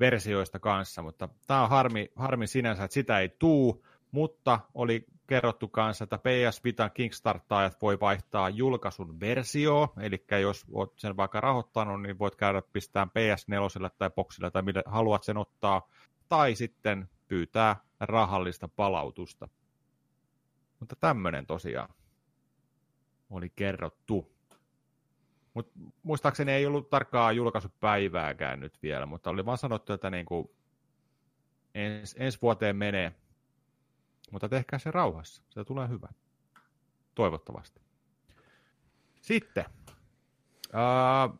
versioista 0.00 0.58
kanssa, 0.58 1.02
mutta 1.02 1.28
tämä 1.46 1.62
on 1.62 1.70
harmi, 1.70 2.12
harmi 2.16 2.46
sinänsä, 2.46 2.84
että 2.84 2.94
sitä 2.94 3.20
ei 3.20 3.28
tuu, 3.28 3.84
mutta 4.10 4.60
oli 4.74 5.06
kerrottu 5.26 5.68
kanssa, 5.68 6.04
että 6.04 6.18
PS 6.18 6.64
Vitan 6.64 6.90
Kickstartaajat 6.94 7.82
voi 7.82 8.00
vaihtaa 8.00 8.48
julkaisun 8.48 9.20
versio, 9.20 9.92
eli 10.00 10.24
jos 10.42 10.64
olet 10.72 10.90
sen 10.96 11.16
vaikka 11.16 11.40
rahoittanut, 11.40 12.02
niin 12.02 12.18
voit 12.18 12.36
käydä 12.36 12.62
pistään 12.72 13.08
PS4 13.08 13.90
tai 13.98 14.10
Boxilla 14.10 14.50
tai 14.50 14.62
mille 14.62 14.82
haluat 14.86 15.24
sen 15.24 15.36
ottaa, 15.36 15.88
tai 16.28 16.54
sitten 16.54 17.08
pyytää 17.28 17.76
rahallista 18.00 18.68
palautusta. 18.68 19.48
Mutta 20.80 20.96
tämmöinen 20.96 21.46
tosiaan 21.46 21.94
oli 23.30 23.50
kerrottu. 23.56 24.35
Mut 25.56 25.72
muistaakseni 26.02 26.52
ei 26.52 26.66
ollut 26.66 26.90
tarkkaa 26.90 27.32
julkaisupäivääkään 27.32 28.60
nyt 28.60 28.82
vielä, 28.82 29.06
mutta 29.06 29.30
oli 29.30 29.46
vaan 29.46 29.58
sanottu, 29.58 29.92
että 29.92 30.10
niinku 30.10 30.54
ens, 31.74 32.16
ensi 32.18 32.38
vuoteen 32.42 32.76
menee. 32.76 33.12
Mutta 34.30 34.48
tehkää 34.48 34.78
se 34.78 34.90
rauhassa, 34.90 35.42
se 35.50 35.64
tulee 35.64 35.88
hyvä. 35.88 36.08
Toivottavasti. 37.14 37.80
Sitten 39.20 39.64
uh, 40.66 41.38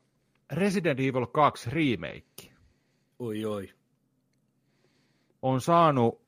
Resident 0.52 1.00
Evil 1.00 1.26
2 1.26 1.70
remake. 1.70 2.54
Oi 3.18 3.44
oi. 3.44 3.74
On 5.42 5.60
saanut 5.60 6.26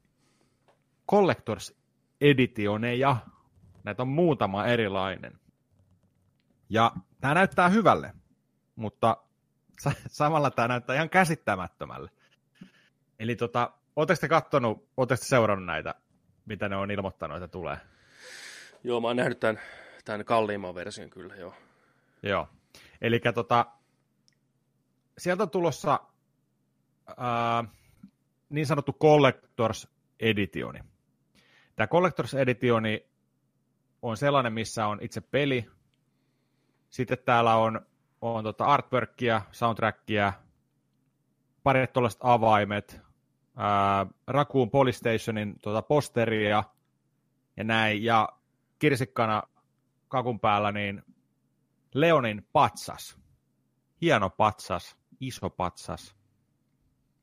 Collectors 1.11 1.75
Editioneja. 2.21 3.17
Näitä 3.85 4.03
on 4.03 4.09
muutama 4.09 4.67
erilainen. 4.67 5.41
Ja 6.69 6.93
tämä 7.21 7.35
näyttää 7.35 7.69
hyvälle, 7.69 8.13
mutta 8.77 9.17
samalla 10.09 10.51
tämä 10.51 10.69
näyttää 10.69 10.97
ihan 10.97 11.11
käsittämättömälle. 11.11 12.11
Eli 13.19 13.37
tota, 13.37 13.73
ootteko 13.97 14.21
te 14.21 14.29
kattonut, 14.29 14.89
ootteko 14.97 15.25
seurannut 15.25 15.67
näitä, 15.67 15.95
mitä 16.47 16.69
ne 16.69 16.77
on 16.77 16.91
ilmoittanut, 16.91 17.37
että 17.37 17.49
tulee? 17.49 17.77
Joo, 18.85 19.01
mä 19.01 19.07
oon 19.07 19.17
nähnyt 19.17 19.41
tämän, 19.41 19.61
tämän 20.05 20.25
kalliimman 20.25 20.75
version 20.75 21.11
kyllä, 21.11 21.37
joo. 21.37 21.55
Joo, 22.23 22.49
eli 23.01 23.21
tota, 23.35 23.67
sieltä 25.19 25.43
on 25.43 25.51
tulossa 25.51 26.01
ää, 27.17 27.65
niin 28.49 28.67
sanottu 28.67 28.93
Collectors 28.93 29.89
Editioni. 30.21 30.81
Tämä 31.77 31.87
Collectors 31.87 32.35
Editioni 32.35 33.07
on 34.03 34.17
sellainen, 34.17 34.53
missä 34.53 34.87
on 34.87 34.99
itse 35.03 35.21
peli, 35.21 35.71
sitten 36.91 37.19
täällä 37.25 37.57
on, 37.57 37.81
on 38.21 38.45
tota 38.45 38.65
artworkia, 38.65 39.43
soundtrackia, 39.53 40.33
parit 41.63 41.93
tuollaiset 41.93 42.21
avaimet, 42.23 43.01
ää, 43.57 44.07
Raccoon 44.27 44.71
Polystationin 44.71 45.55
tota 45.63 45.83
posteria 45.83 46.65
ja 47.57 47.65
näin, 47.65 48.05
ja 48.05 48.29
kirsikkana 48.79 49.43
kakun 50.09 50.41
päällä 50.41 50.73
niin 50.73 51.03
Leonin 51.95 52.47
patsas. 52.53 53.19
Hieno 54.01 54.31
patsas, 54.31 54.97
iso 55.21 55.51
patsas. 55.51 56.17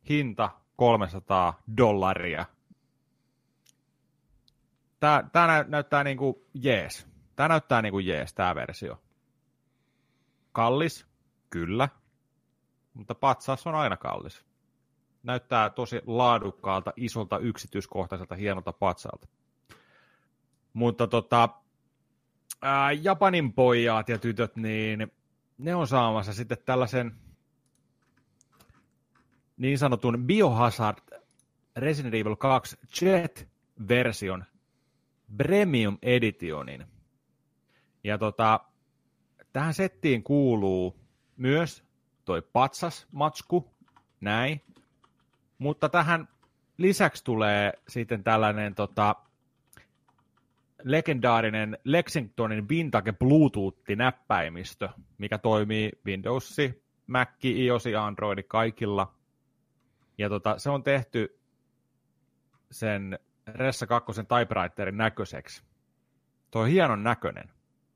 Hinta 0.09 0.49
300 0.75 1.61
dollaria. 1.77 2.45
Tää, 4.99 5.29
tää 5.31 5.63
näyttää 5.63 6.03
niinku 6.03 6.47
jees. 6.53 7.07
Tää 7.35 7.47
näyttää 7.47 7.81
niinku 7.81 7.99
jees, 7.99 8.33
tää 8.33 8.55
versio. 8.55 9.04
Kallis, 10.55 11.07
kyllä, 11.49 11.89
mutta 12.93 13.15
patsas 13.15 13.67
on 13.67 13.75
aina 13.75 13.97
kallis. 13.97 14.45
Näyttää 15.23 15.69
tosi 15.69 16.01
laadukkaalta, 16.05 16.93
isolta, 16.95 17.39
yksityiskohtaiselta, 17.39 18.35
hienolta 18.35 18.73
patsalta. 18.73 19.27
Mutta 20.73 21.07
tota, 21.07 21.49
ää, 22.61 22.91
Japanin 22.91 23.53
pojat 23.53 24.09
ja 24.09 24.17
tytöt, 24.17 24.55
niin 24.55 25.11
ne 25.57 25.75
on 25.75 25.87
saamassa 25.87 26.33
sitten 26.33 26.57
tällaisen 26.65 27.15
niin 29.57 29.77
sanotun 29.77 30.23
Biohazard 30.27 30.97
Resident 31.75 32.13
Evil 32.13 32.35
2 32.35 32.77
Jet-version 33.01 34.45
Premium 35.37 35.97
Editionin. 36.01 36.85
Ja 38.03 38.17
tota, 38.17 38.59
tähän 39.55 39.73
settiin 39.73 40.23
kuuluu 40.23 40.99
myös 41.37 41.83
toi 42.25 42.41
patsasmatsku, 42.41 43.71
näin. 44.21 44.61
Mutta 45.57 45.89
tähän 45.89 46.27
lisäksi 46.77 47.23
tulee 47.23 47.73
sitten 47.87 48.23
tällainen 48.23 48.75
tota, 48.75 49.15
legendaarinen 50.83 51.77
Lexingtonin 51.83 52.69
Vintage 52.69 53.11
Bluetooth-näppäimistö, 53.11 54.89
mikä 55.17 55.37
toimii 55.37 55.91
Windows, 56.05 56.57
Mac, 57.07 57.29
iOS 57.45 57.85
ja 57.85 58.05
Android 58.05 58.43
kaikilla. 58.43 59.13
Ja 60.17 60.29
tota, 60.29 60.57
se 60.57 60.69
on 60.69 60.83
tehty 60.83 61.39
sen 62.71 63.19
Ressa 63.47 63.87
2 63.87 64.13
typewriterin 64.23 64.97
näköiseksi. 64.97 65.63
Tuo 66.51 66.61
on 66.61 66.67
hienon 66.67 67.03
näköinen. 67.03 67.54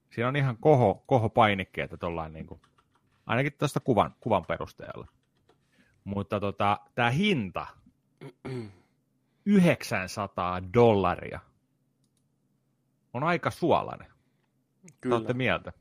Siinä 0.10 0.28
on 0.28 0.36
ihan 0.36 0.58
koho, 0.58 1.04
koho 1.08 1.30
painikkeita 1.30 1.98
tuollain 1.98 2.34
niin 2.34 2.48
kuin, 2.48 2.62
ainakin 3.26 3.54
tästä 3.58 3.80
kuvan, 3.80 4.16
kuvan 4.20 4.46
perusteella. 4.46 5.08
Mutta 6.04 6.40
tota, 6.40 6.80
tämä 6.96 7.10
hinta, 7.10 7.68
900 9.46 10.62
dollaria, 10.74 11.40
on 13.14 13.24
aika 13.24 13.52
suolainen. 13.52 14.12
Kyllä. 15.02 15.16
Olette 15.16 15.34
mieltä? 15.34 15.74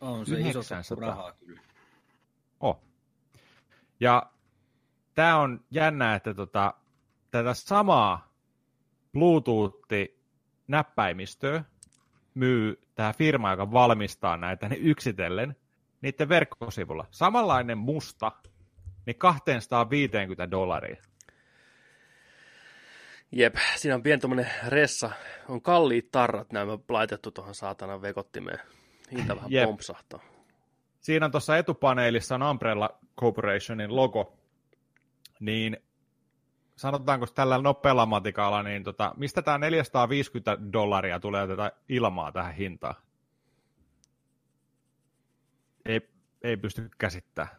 On 0.00 0.26
se 0.26 0.34
900. 0.34 0.80
iso 0.80 0.94
rahaa 0.94 1.32
kyllä. 1.32 1.60
Oh. 2.60 2.82
Ja 4.00 4.32
tämä 5.14 5.38
on 5.38 5.64
jännä, 5.70 6.14
että 6.14 6.34
tota, 6.34 6.74
tätä 7.30 7.54
samaa 7.54 8.32
Bluetooth-näppäimistöä 9.12 11.64
myy 12.34 12.80
tämä 12.94 13.12
firma, 13.12 13.50
joka 13.50 13.72
valmistaa 13.72 14.36
näitä 14.36 14.68
ne 14.68 14.76
yksitellen 14.76 15.56
niiden 16.00 16.28
verkkosivulla. 16.28 17.06
Samanlainen 17.10 17.78
musta, 17.78 18.32
niin 19.06 19.18
250 19.18 20.50
dollaria. 20.50 20.96
Jep, 23.32 23.54
siinä 23.76 23.94
on 23.94 24.02
pieni 24.02 24.46
ressa. 24.68 25.10
On 25.48 25.62
kalliit 25.62 26.10
tarrat 26.10 26.52
nämä 26.52 26.78
laitettu 26.88 27.30
tuohon 27.30 27.54
saatanan 27.54 28.02
vekottimeen. 28.02 28.58
Hinta 29.12 29.36
vähän 29.36 29.52
Jep. 29.52 29.64
pompsahtaa. 29.64 30.20
Siinä 31.00 31.26
on 31.26 31.32
tuossa 31.32 31.58
etupaneelissa 31.58 32.34
on 32.34 32.42
Umbrella 32.42 32.98
Corporationin 33.20 33.96
logo, 33.96 34.38
niin 35.40 35.76
sanotaanko 36.82 37.26
tällä 37.26 37.58
nopealla 37.58 38.06
matikalla, 38.06 38.62
niin 38.62 38.84
tota, 38.84 39.14
mistä 39.16 39.42
tämä 39.42 39.58
450 39.58 40.58
dollaria 40.72 41.20
tulee 41.20 41.46
tätä 41.46 41.72
ilmaa 41.88 42.32
tähän 42.32 42.54
hintaan? 42.54 42.94
Ei, 45.84 46.08
ei 46.42 46.56
pysty 46.56 46.90
käsittämään. 46.98 47.56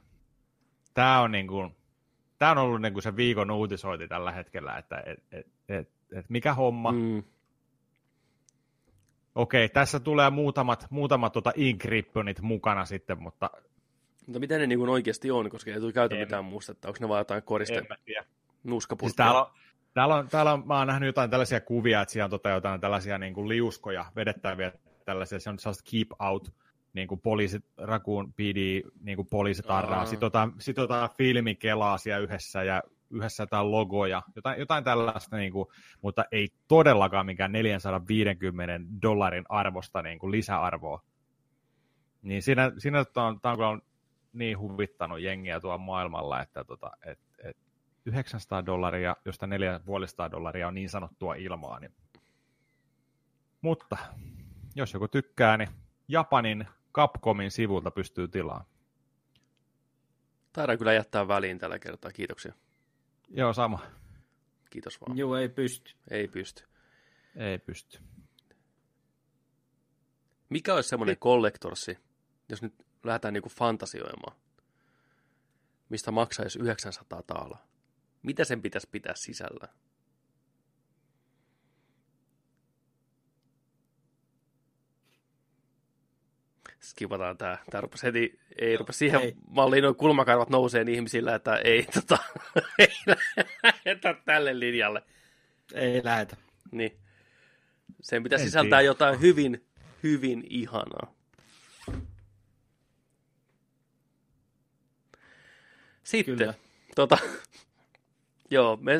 Tämä 0.93 1.21
on, 1.21 1.31
niin 1.31 1.47
kuin, 1.47 1.75
tämä 2.39 2.51
on 2.51 2.57
ollut 2.57 2.81
niin 2.81 2.93
kuin 2.93 3.03
se 3.03 3.15
viikon 3.15 3.51
uutisointi 3.51 4.07
tällä 4.07 4.31
hetkellä, 4.31 4.77
että 4.77 5.03
et, 5.05 5.23
et, 5.31 5.47
et, 5.69 5.89
et 6.11 6.29
mikä 6.29 6.53
homma. 6.53 6.91
Mm. 6.91 7.23
Okei, 9.35 9.69
tässä 9.69 9.99
tulee 9.99 10.29
muutamat, 10.29 10.87
muutamat 10.89 11.33
tuota 11.33 11.51
Inkrippionit 11.55 12.41
mukana 12.41 12.85
sitten, 12.85 13.21
mutta... 13.21 13.49
Mutta 14.27 14.39
miten 14.39 14.61
ne 14.61 14.67
niin 14.67 14.79
kuin 14.79 14.89
oikeasti 14.89 15.31
on, 15.31 15.49
koska 15.49 15.71
ei 15.71 15.79
tule 15.79 15.93
käytä 15.93 16.15
mitään 16.15 16.45
mustetta. 16.45 16.87
Onko 16.87 16.97
ne 17.01 17.09
vaan 17.09 17.19
jotain 17.19 17.43
koriste? 17.43 17.77
En 17.77 17.85
mä 17.89 17.95
tiedä. 18.05 18.25
Siis 19.07 19.15
täällä, 19.15 19.41
on, 19.41 19.47
täällä, 19.93 20.15
on, 20.15 20.27
täällä 20.27 20.53
on, 20.53 20.67
mä 20.67 20.77
oon 20.77 20.87
nähnyt 20.87 21.07
jotain 21.07 21.29
tällaisia 21.29 21.61
kuvia, 21.61 22.01
että 22.01 22.11
siellä 22.11 22.25
on 22.25 22.31
tota 22.31 22.49
jotain 22.49 22.81
tällaisia 22.81 23.17
niin 23.17 23.33
kuin 23.33 23.49
liuskoja, 23.49 24.05
vedettäviä 24.15 24.71
tällaisia, 25.05 25.39
se 25.39 25.49
on 25.49 25.59
sellaista 25.59 25.91
keep 25.91 26.07
out, 26.19 26.53
niin 26.93 27.07
kuin 27.07 27.21
poliisit, 27.21 27.65
Rakuun 27.77 28.33
PD, 28.33 28.81
niin 29.01 29.15
kuin 29.15 29.27
poliisitarraa, 29.27 30.05
sitten 30.05 30.27
otetaan, 30.27 30.53
sit 30.59 30.79
otetaan 30.79 31.09
filmikelaa 31.17 31.97
siellä 31.97 32.23
yhdessä 32.23 32.63
ja 32.63 32.83
yhdessä 33.09 33.43
jotain 33.43 33.71
logoja, 33.71 34.21
jotain, 34.35 34.59
jotain 34.59 34.83
tällaista, 34.83 35.37
niin 35.37 35.53
kuin, 35.53 35.67
mutta 36.01 36.25
ei 36.31 36.49
todellakaan 36.67 37.25
mikään 37.25 37.51
450 37.51 38.79
dollarin 39.01 39.45
arvosta 39.49 40.01
niin 40.01 40.19
kuin 40.19 40.31
lisäarvoa. 40.31 41.01
Niin 42.21 42.41
siinä, 42.41 42.71
siinä 42.77 43.05
tämä 43.05 43.27
on, 43.27 43.41
tämä 43.41 43.67
on 43.67 43.81
niin 44.33 44.59
huvittanut 44.59 45.21
jengiä 45.21 45.59
tuolla 45.59 45.77
maailmalla, 45.77 46.41
että 46.41 46.63
tota, 46.63 46.91
et, 47.05 47.19
900 48.05 48.65
dollaria, 48.65 49.15
josta 49.25 49.47
450 49.47 50.31
dollaria 50.31 50.67
on 50.67 50.73
niin 50.73 50.89
sanottua 50.89 51.35
ilmaa. 51.35 51.79
Niin... 51.79 51.93
Mutta 53.61 53.97
jos 54.75 54.93
joku 54.93 55.07
tykkää, 55.07 55.57
niin 55.57 55.69
Japanin 56.07 56.67
Capcomin 56.93 57.51
sivulta 57.51 57.91
pystyy 57.91 58.27
tilaamaan. 58.27 58.65
Taidaan 60.53 60.77
kyllä 60.77 60.93
jättää 60.93 61.27
väliin 61.27 61.59
tällä 61.59 61.79
kertaa. 61.79 62.11
Kiitoksia. 62.11 62.53
Joo, 63.29 63.53
sama. 63.53 63.79
Kiitos 64.69 65.01
vaan. 65.01 65.17
Joo, 65.17 65.35
ei 65.35 65.49
pysty. 65.49 65.93
Ei 66.09 66.27
pysty. 66.27 66.63
Ei 67.35 67.59
pysty. 67.59 67.99
Mikä 70.49 70.75
olisi 70.75 70.89
semmoinen 70.89 71.17
kollektorsi, 71.19 71.97
jos 72.49 72.61
nyt 72.61 72.85
lähdetään 73.03 73.33
niinku 73.33 73.49
fantasioimaan, 73.49 74.37
mistä 75.89 76.11
maksaisi 76.11 76.59
900 76.59 77.23
taalaa? 77.23 77.72
Mitä 78.23 78.43
sen 78.43 78.61
pitäisi 78.61 78.87
pitää 78.91 79.15
sisällä? 79.15 79.67
skipataan 86.83 87.37
tää. 87.37 87.63
Tää 87.71 87.81
rupesi 87.81 88.05
heti, 88.05 88.39
ei 88.57 88.77
rupesi 88.77 88.97
siihen 88.97 89.21
ei. 89.21 89.35
malliin, 89.47 89.83
noin 89.83 89.95
kulmakarvat 89.95 90.49
nousee 90.49 90.83
niin 90.83 90.95
ihmisillä, 90.95 91.35
että 91.35 91.55
ei, 91.55 91.83
tota, 91.93 92.17
ei 92.79 92.87
lähetä 93.63 94.15
tälle 94.25 94.59
linjalle. 94.59 95.03
Ei 95.73 96.03
lähetä. 96.03 96.37
Niin. 96.71 96.97
Sen 98.01 98.23
pitää 98.23 98.39
en 98.39 98.45
sisältää 98.45 98.79
tiedä. 98.79 98.81
jotain 98.81 99.21
hyvin, 99.21 99.65
hyvin 100.03 100.43
ihanaa. 100.49 101.13
Sitten, 106.03 106.37
Kyllä. 106.37 106.53
tota, 106.95 107.17
joo, 108.53 108.77
me, 108.81 108.93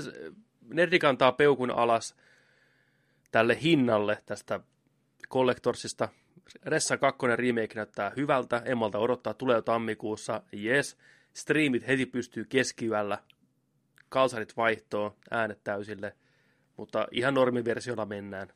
Nerdi 0.62 0.99
kantaa 0.99 1.32
peukun 1.32 1.72
alas 1.72 2.16
tälle 3.32 3.62
hinnalle 3.62 4.24
tästä 4.26 4.60
Collectorsista– 5.30 6.10
Ressa 6.66 6.97
2 6.97 7.28
remake 7.36 7.76
näyttää 7.76 8.12
hyvältä, 8.18 8.62
Emmalta 8.66 8.99
odottaa, 8.99 9.34
tulee 9.34 9.56
jo 9.56 9.62
tammikuussa, 9.62 10.41
yes. 10.64 10.97
Streamit 11.34 11.88
heti 11.88 12.06
pystyy 12.06 12.45
keskiyöllä, 12.45 13.20
kalsarit 14.10 14.58
vaihtoo, 14.58 15.18
äänet 15.32 15.64
täysille, 15.64 16.16
mutta 16.78 17.08
ihan 17.12 17.34
normiversiolla 17.34 18.06
mennään. 18.06 18.47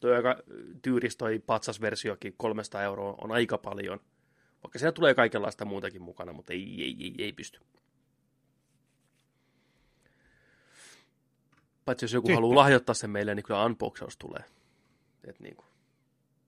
Tuo 0.00 0.14
aika 0.14 0.42
tyyris 0.82 1.16
toi 1.16 1.38
patsasversiokin, 1.38 2.34
300 2.36 2.82
euroa 2.82 3.14
on 3.20 3.32
aika 3.32 3.58
paljon. 3.58 4.00
Vaikka 4.62 4.78
siellä 4.78 4.92
tulee 4.92 5.14
kaikenlaista 5.14 5.64
muutakin 5.64 6.02
mukana, 6.02 6.32
mutta 6.32 6.52
ei, 6.52 6.82
ei, 6.82 6.96
ei, 7.00 7.14
ei 7.18 7.32
pysty. 7.32 7.60
Paitsi 11.86 12.04
jos 12.04 12.12
joku 12.12 12.26
Sitten. 12.26 12.36
haluaa 12.36 12.56
lahjoittaa 12.56 12.94
sen 12.94 13.10
meille, 13.10 13.34
niin 13.34 13.44
kyllä 13.44 13.64
unboxaus 13.64 14.16
tulee. 14.16 14.44
Et 15.24 15.40
niin 15.40 15.56
kuin. 15.56 15.66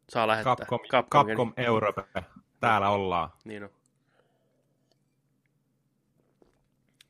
Saa 0.08 0.26
lähettää. 0.26 0.56
Capcom, 0.56 0.80
Capcom, 0.90 1.26
Capcom 1.26 1.52
Europe. 1.56 2.04
Täällä 2.60 2.90
ollaan. 2.90 3.30
Niin 3.44 3.64
on. 3.64 3.70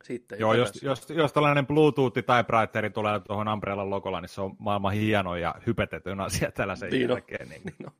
Sitten, 0.05 0.41
Joo, 0.41 0.55
jos, 0.55 0.83
jos, 0.83 1.11
jos, 1.11 1.33
tällainen 1.33 1.67
Bluetooth 1.67 2.25
tai 2.27 2.45
Brighteri 2.45 2.91
tulee 2.91 3.21
tuohon 3.21 3.49
Umbrellan 3.49 3.91
logolla, 3.91 4.21
niin 4.21 4.29
se 4.29 4.41
on 4.41 4.57
maailman 4.59 4.93
hieno 4.93 5.37
ja 5.37 5.55
hypetetyn 5.67 6.21
asia 6.21 6.53
tällä 6.53 6.77
sen 6.77 6.91
niin 6.91 7.09
jälkeen. 7.09 7.49
Niin. 7.49 7.63
niin 7.65 7.91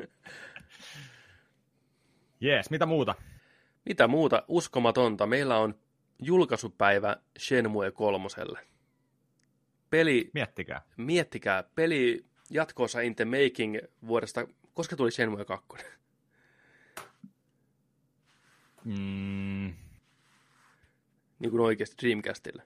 Jees, 2.40 2.70
mitä 2.70 2.86
muuta? 2.86 3.14
Mitä 3.84 4.08
muuta? 4.08 4.42
Uskomatonta. 4.48 5.26
Meillä 5.26 5.58
on 5.58 5.74
julkaisupäivä 6.18 7.16
Shenmue 7.38 7.90
kolmoselle. 7.90 8.70
Peli... 9.90 10.30
Miettikää. 10.34 10.82
Miettikää. 10.96 11.64
Peli 11.74 12.24
jatkoosa 12.50 13.00
In 13.00 13.16
the 13.16 13.24
Making 13.24 13.78
vuodesta, 14.06 14.46
koska 14.74 14.96
tuli 14.96 15.10
Shenmue 15.10 15.44
2? 15.44 15.66
Mm. 18.84 19.74
Niin 21.38 21.50
kuin 21.50 21.60
oikeasti 21.60 21.96
Dreamcastille. 22.02 22.62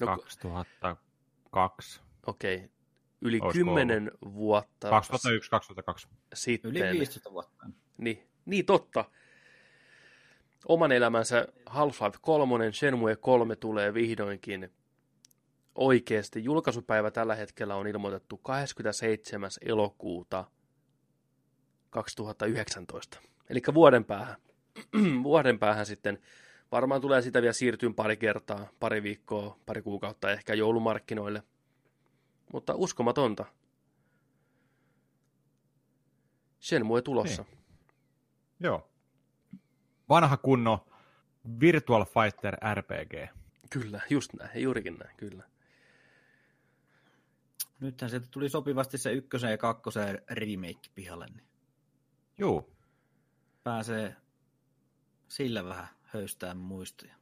No, 0.00 0.06
2002. 0.06 2.00
Okei. 2.26 2.56
Okay. 2.56 2.68
Yli 3.20 3.38
Olisiko 3.42 3.64
10 3.64 4.02
ollut? 4.02 4.34
vuotta. 4.34 4.90
2001, 4.90 5.50
2002. 5.50 6.08
Sitten. 6.34 6.70
Yli 6.70 6.98
15 6.98 7.32
vuotta. 7.32 7.66
Niin, 7.98 8.28
niin 8.44 8.66
totta. 8.66 9.04
Oman 10.68 10.92
elämänsä 10.92 11.48
Half-Life 11.70 12.18
3, 12.20 12.72
Shenmue 12.72 13.16
3 13.16 13.56
tulee 13.56 13.94
vihdoinkin 13.94 14.70
oikeasti 15.74 16.44
julkaisupäivä 16.44 17.10
tällä 17.10 17.34
hetkellä 17.34 17.74
on 17.74 17.86
ilmoitettu 17.86 18.36
27. 18.36 19.50
elokuuta 19.60 20.44
2019. 21.90 23.20
Eli 23.50 23.62
vuoden 23.74 24.04
päähän. 24.04 24.36
vuoden 25.22 25.58
päähän 25.58 25.86
sitten 25.86 26.18
varmaan 26.72 27.00
tulee 27.00 27.22
sitä 27.22 27.42
vielä 27.42 27.52
siirtyä 27.52 27.90
pari 27.96 28.16
kertaa, 28.16 28.68
pari 28.80 29.02
viikkoa, 29.02 29.58
pari 29.66 29.82
kuukautta 29.82 30.30
ehkä 30.30 30.54
joulumarkkinoille. 30.54 31.42
Mutta 32.52 32.74
uskomatonta. 32.74 33.44
Shenmue 36.60 37.02
tulossa. 37.02 37.42
Niin. 37.42 37.58
Joo. 38.60 38.90
Vanha 40.08 40.36
kunno 40.36 40.86
Virtual 41.60 42.04
Fighter 42.04 42.56
RPG. 42.74 43.30
Kyllä, 43.70 44.00
just 44.10 44.32
näin, 44.32 44.62
juurikin 44.62 44.96
näin, 44.98 45.16
kyllä. 45.16 45.51
Nythän 47.82 48.10
sieltä 48.10 48.26
tuli 48.30 48.48
sopivasti 48.48 48.98
se 48.98 49.12
ykkösen 49.12 49.50
ja 49.50 49.58
kakkosen 49.58 50.22
remake 50.30 50.80
pihalle. 50.94 51.26
Niin 51.26 51.46
Joo. 52.38 52.70
Pääsee 53.64 54.16
sillä 55.28 55.64
vähän 55.64 55.88
höystään 56.02 56.56
muistoja. 56.56 57.14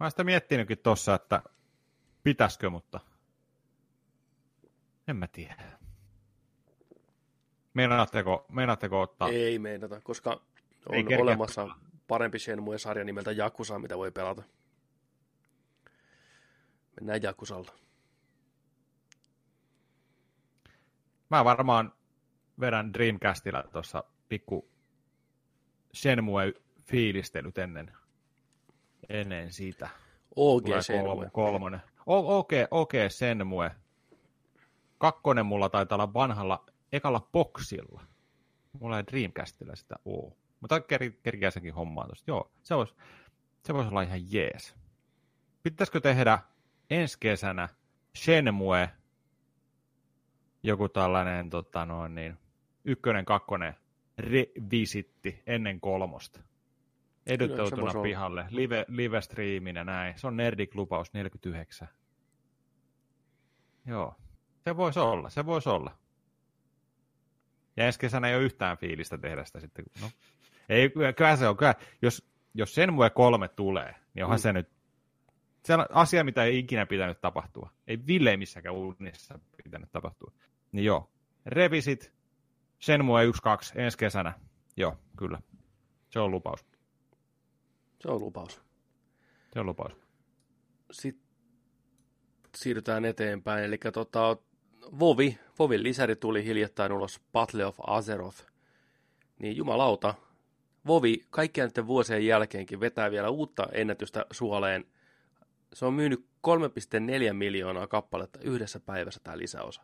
Mä 0.00 0.04
oon 0.04 0.10
sitä 0.10 0.24
miettinytkin 0.24 0.78
tossa, 0.78 1.14
että 1.14 1.42
pitäisikö, 2.22 2.70
mutta 2.70 3.00
en 5.08 5.16
mä 5.16 5.26
tiedä. 5.26 5.78
Meinaatteko, 7.74 8.46
meinaatteko 8.48 9.00
ottaa? 9.00 9.28
Ei 9.28 9.58
meinata, 9.58 10.00
koska 10.00 10.30
on 10.86 10.94
Ei 10.94 11.16
olemassa 11.20 11.68
parempi 12.08 12.38
Shenmue-sarja 12.38 13.04
nimeltä 13.04 13.32
Jakusa, 13.32 13.78
mitä 13.78 13.98
voi 13.98 14.10
pelata. 14.10 14.42
Mennään 17.00 17.22
Jakusalta. 17.22 17.72
Mä 21.30 21.44
varmaan 21.44 21.92
vedän 22.60 22.92
Dreamcastilla 22.92 23.62
tuossa 23.62 24.04
pikku 24.28 24.70
Shenmue-fiilistelyt 25.96 27.58
ennen, 27.58 27.92
ennen 29.08 29.52
sitä. 29.52 29.88
OG 30.36 30.64
Shenmue. 30.80 31.30
Kolmonen. 31.32 31.80
OG, 32.06 32.50
OG 32.70 32.92
Shenmue. 33.08 33.70
Kakkonen 34.98 35.46
mulla 35.46 35.68
taitaa 35.68 35.96
olla 35.96 36.14
vanhalla 36.14 36.66
ekalla 36.92 37.28
boksilla. 37.32 38.02
Mulla 38.80 38.96
ei 38.96 39.04
Dreamcastilla 39.06 39.76
sitä 39.76 39.96
oo. 40.04 40.36
Mutta 40.60 40.80
kerkiä 41.22 41.50
senkin 41.50 41.74
hommaan 41.74 42.08
tuosta. 42.08 42.30
Joo, 42.30 42.52
se 42.62 42.76
voisi 42.76 42.94
se 43.64 43.74
vois 43.74 43.86
olla 43.86 44.02
ihan 44.02 44.32
jees. 44.32 44.74
Pitäisikö 45.62 46.00
tehdä 46.00 46.38
ensi 46.90 47.16
kesänä 47.20 47.68
Shenmue 48.16 48.90
joku 50.62 50.88
tällainen 50.88 51.50
tota 51.50 51.86
noin, 51.86 52.14
niin, 52.14 52.38
ykkönen, 52.84 53.24
kakkonen 53.24 53.74
revisitti 54.18 55.42
ennen 55.46 55.80
kolmosta. 55.80 56.40
Edytoituna 57.26 58.02
pihalle, 58.02 58.46
live, 58.50 58.84
live 58.88 59.20
ja 59.74 59.84
näin. 59.84 60.18
Se 60.18 60.26
on 60.26 60.36
Nerdik-lupaus 60.36 61.12
49. 61.12 61.88
Joo, 63.86 64.14
se 64.64 64.76
voisi 64.76 64.98
olla, 64.98 65.30
se 65.30 65.46
voisi 65.46 65.68
olla. 65.68 65.98
Ja 67.76 67.86
ensi 67.86 67.98
kesänä 67.98 68.28
ei 68.28 68.34
ole 68.34 68.42
yhtään 68.42 68.78
fiilistä 68.78 69.18
tehdä 69.18 69.44
sitä 69.44 69.60
sitten. 69.60 69.84
No, 70.00 70.10
ei, 70.68 70.90
kyllä 71.16 71.36
se 71.36 71.48
on, 71.48 71.56
kyllä, 71.56 71.74
jos, 72.02 72.30
jos 72.54 72.74
Senmue 72.74 73.10
3 73.10 73.48
tulee, 73.48 73.94
niin 74.14 74.24
onhan 74.24 74.38
mm. 74.38 74.42
se 74.42 74.52
nyt 74.52 74.68
se 75.64 75.74
on 75.74 75.86
asia, 75.90 76.24
mitä 76.24 76.44
ei 76.44 76.58
ikinä 76.58 76.86
pitänyt 76.86 77.20
tapahtua. 77.20 77.70
Ei 77.86 77.98
villeimissäkään 78.06 78.74
unissa 78.74 79.38
pitänyt 79.64 79.92
tapahtua. 79.92 80.32
Niin 80.72 80.84
joo. 80.84 81.10
Revisit, 81.46 82.12
Shenmue 82.80 83.26
1-2 83.26 83.30
ensi 83.74 83.98
kesänä. 83.98 84.32
Joo, 84.76 84.96
kyllä. 85.16 85.38
Se 86.10 86.20
on 86.20 86.30
lupaus. 86.30 86.66
Se 88.00 88.08
on 88.08 88.20
lupaus. 88.20 88.60
Se 89.52 89.60
on 89.60 89.66
lupaus. 89.66 89.92
Sitten 90.90 91.30
siirrytään 92.56 93.04
eteenpäin. 93.04 93.64
Eli 93.64 93.78
tota, 93.92 94.36
Vovi, 94.98 95.38
Vovin 95.58 95.82
lisäri 95.82 96.16
tuli 96.16 96.44
hiljattain 96.44 96.92
ulos 96.92 97.20
Battle 97.32 97.66
of 97.66 97.76
Azeroth. 97.86 98.46
Niin 99.38 99.56
jumalauta, 99.56 100.14
Vovi 100.86 101.24
kaikkien 101.30 101.66
näiden 101.66 101.86
vuosien 101.86 102.26
jälkeenkin 102.26 102.80
vetää 102.80 103.10
vielä 103.10 103.28
uutta 103.28 103.66
ennätystä 103.72 104.26
suoleen. 104.30 104.84
Se 105.72 105.84
on 105.84 105.94
myynyt 105.94 106.26
3,4 106.48 107.32
miljoonaa 107.32 107.86
kappaletta 107.86 108.38
yhdessä 108.42 108.80
päivässä 108.80 109.20
tämä 109.24 109.38
lisäosa. 109.38 109.82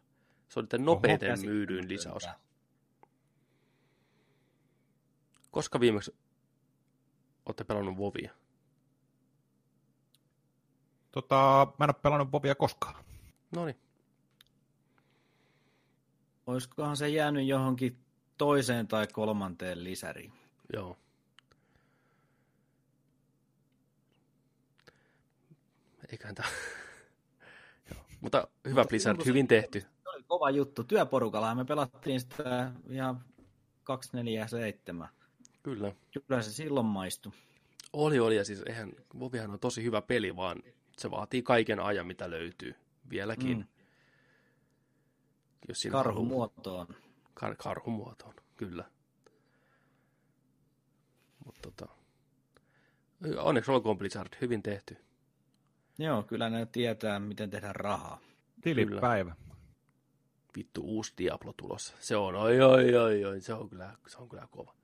Se 0.48 0.60
oli 0.60 0.66
nopeiten 0.78 1.40
myydyin 1.40 1.88
lisäosa. 1.88 2.34
Koska 5.50 5.80
viimeksi 5.80 6.16
olette 7.46 7.64
pelannut 7.64 7.98
Vovia? 7.98 8.32
Tota, 11.12 11.66
mä 11.78 11.84
en 11.84 11.90
ole 11.90 12.00
pelannut 12.02 12.32
Vovia 12.32 12.54
koskaan. 12.54 13.04
No 13.50 13.64
niin. 13.64 13.76
Olisikohan 16.46 16.96
se 16.96 17.08
jäänyt 17.08 17.46
johonkin 17.46 17.98
toiseen 18.38 18.88
tai 18.88 19.06
kolmanteen 19.06 19.84
lisäriin? 19.84 20.32
Joo. 20.72 20.96
Eiköhän 26.12 26.34
tämä... 26.34 26.48
Mutta 28.20 28.48
hyvä 28.64 28.84
Blizzard, 28.84 29.24
hyvin 29.24 29.48
tehty. 29.48 29.86
Kova 30.26 30.50
juttu. 30.50 30.84
Työporukalla 30.84 31.54
me 31.54 31.64
pelattiin 31.64 32.20
sitä 32.20 32.72
ihan 32.88 33.24
247. 33.84 35.08
Kyllä. 35.62 35.92
Kyllä 36.26 36.42
se 36.42 36.52
silloin 36.52 36.86
maistui. 36.86 37.32
Oli, 37.92 38.18
oli. 38.18 38.36
Ja 38.36 38.44
siis 38.44 38.62
eihän, 38.66 38.92
Vovihan 39.18 39.50
on 39.50 39.58
tosi 39.58 39.82
hyvä 39.82 40.02
peli, 40.02 40.36
vaan 40.36 40.62
se 40.98 41.10
vaatii 41.10 41.42
kaiken 41.42 41.80
ajan, 41.80 42.06
mitä 42.06 42.30
löytyy. 42.30 42.74
Vieläkin. 43.10 43.58
Mm. 43.58 43.64
Jos 45.68 45.88
karhumuotoon. 45.90 46.86
Kar- 47.40 47.56
karhumuotoon, 47.58 48.34
kyllä. 48.56 48.84
Mutta 51.44 51.60
tota, 51.62 51.88
onneksi 53.38 53.70
olkoon 53.70 53.98
Blizzard, 53.98 54.32
hyvin 54.40 54.62
tehty. 54.62 54.96
Joo, 55.98 56.22
kyllä 56.22 56.50
ne 56.50 56.66
tietää, 56.66 57.18
miten 57.18 57.50
tehdä 57.50 57.72
rahaa. 57.72 58.20
Tilipäivä. 58.60 59.34
Vittu, 60.56 60.80
uusi 60.84 61.12
Diablo 61.18 61.52
tulossa. 61.52 61.94
Se 61.98 62.16
on, 62.16 62.34
oi, 62.34 62.60
oi, 62.60 62.96
oi, 62.96 63.24
oi, 63.24 63.40
se 63.40 63.54
on 63.54 63.68
kyllä, 63.68 63.92
se 64.06 64.18
on 64.18 64.28
kyllä 64.28 64.48
kova. 64.50 64.74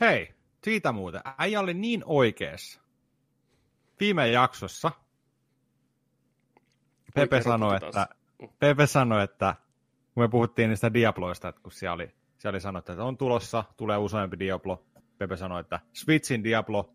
Hei, 0.00 0.34
siitä 0.64 0.92
muuten. 0.92 1.20
Äijä 1.38 1.60
oli 1.60 1.74
niin 1.74 2.02
oikeassa. 2.06 2.80
Viime 4.00 4.28
jaksossa 4.28 4.92
Pepe 7.16 7.42
sanoi, 7.42 7.76
että, 7.76 8.08
Pepe 8.58 8.86
sanoi, 8.86 9.24
että 9.24 9.54
kun 10.14 10.22
me 10.22 10.28
puhuttiin 10.28 10.68
niistä 10.68 10.94
Diabloista, 10.94 11.48
että 11.48 11.60
kun 11.62 11.72
siellä 11.72 11.94
oli, 11.94 12.14
siellä 12.38 12.54
oli 12.54 12.60
sanottu, 12.60 12.92
että 12.92 13.04
on 13.04 13.16
tulossa, 13.16 13.64
tulee 13.76 13.96
useampi 13.96 14.38
Diablo. 14.38 14.86
Pepe 15.18 15.36
sanoi, 15.36 15.60
että 15.60 15.80
Switchin 15.92 16.44
Diablo. 16.44 16.94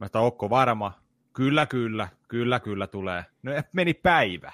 Mä 0.00 0.06
sitä 0.06 0.20
Okko 0.20 0.50
varma. 0.50 1.02
Kyllä, 1.32 1.66
kyllä, 1.66 2.08
kyllä, 2.28 2.60
kyllä 2.60 2.86
tulee. 2.86 3.24
No 3.42 3.52
meni 3.72 3.94
päivä. 3.94 4.52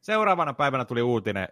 Seuraavana 0.00 0.52
päivänä 0.52 0.84
tuli 0.84 1.02
uutinen, 1.02 1.48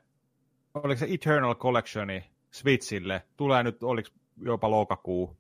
oliko 0.85 0.99
se 0.99 1.07
Eternal 1.15 1.55
Collectioni 1.55 2.25
Switchille, 2.51 3.23
tulee 3.37 3.63
nyt, 3.63 3.83
oliko 3.83 4.09
jopa 4.43 4.71
lokakuu. 4.71 5.37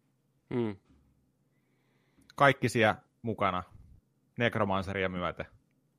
Hmm. 0.54 0.76
Kaikki 2.34 2.68
siellä 2.68 2.96
mukana, 3.22 3.62
Necromanceria 4.38 5.08
myöten. 5.08 5.46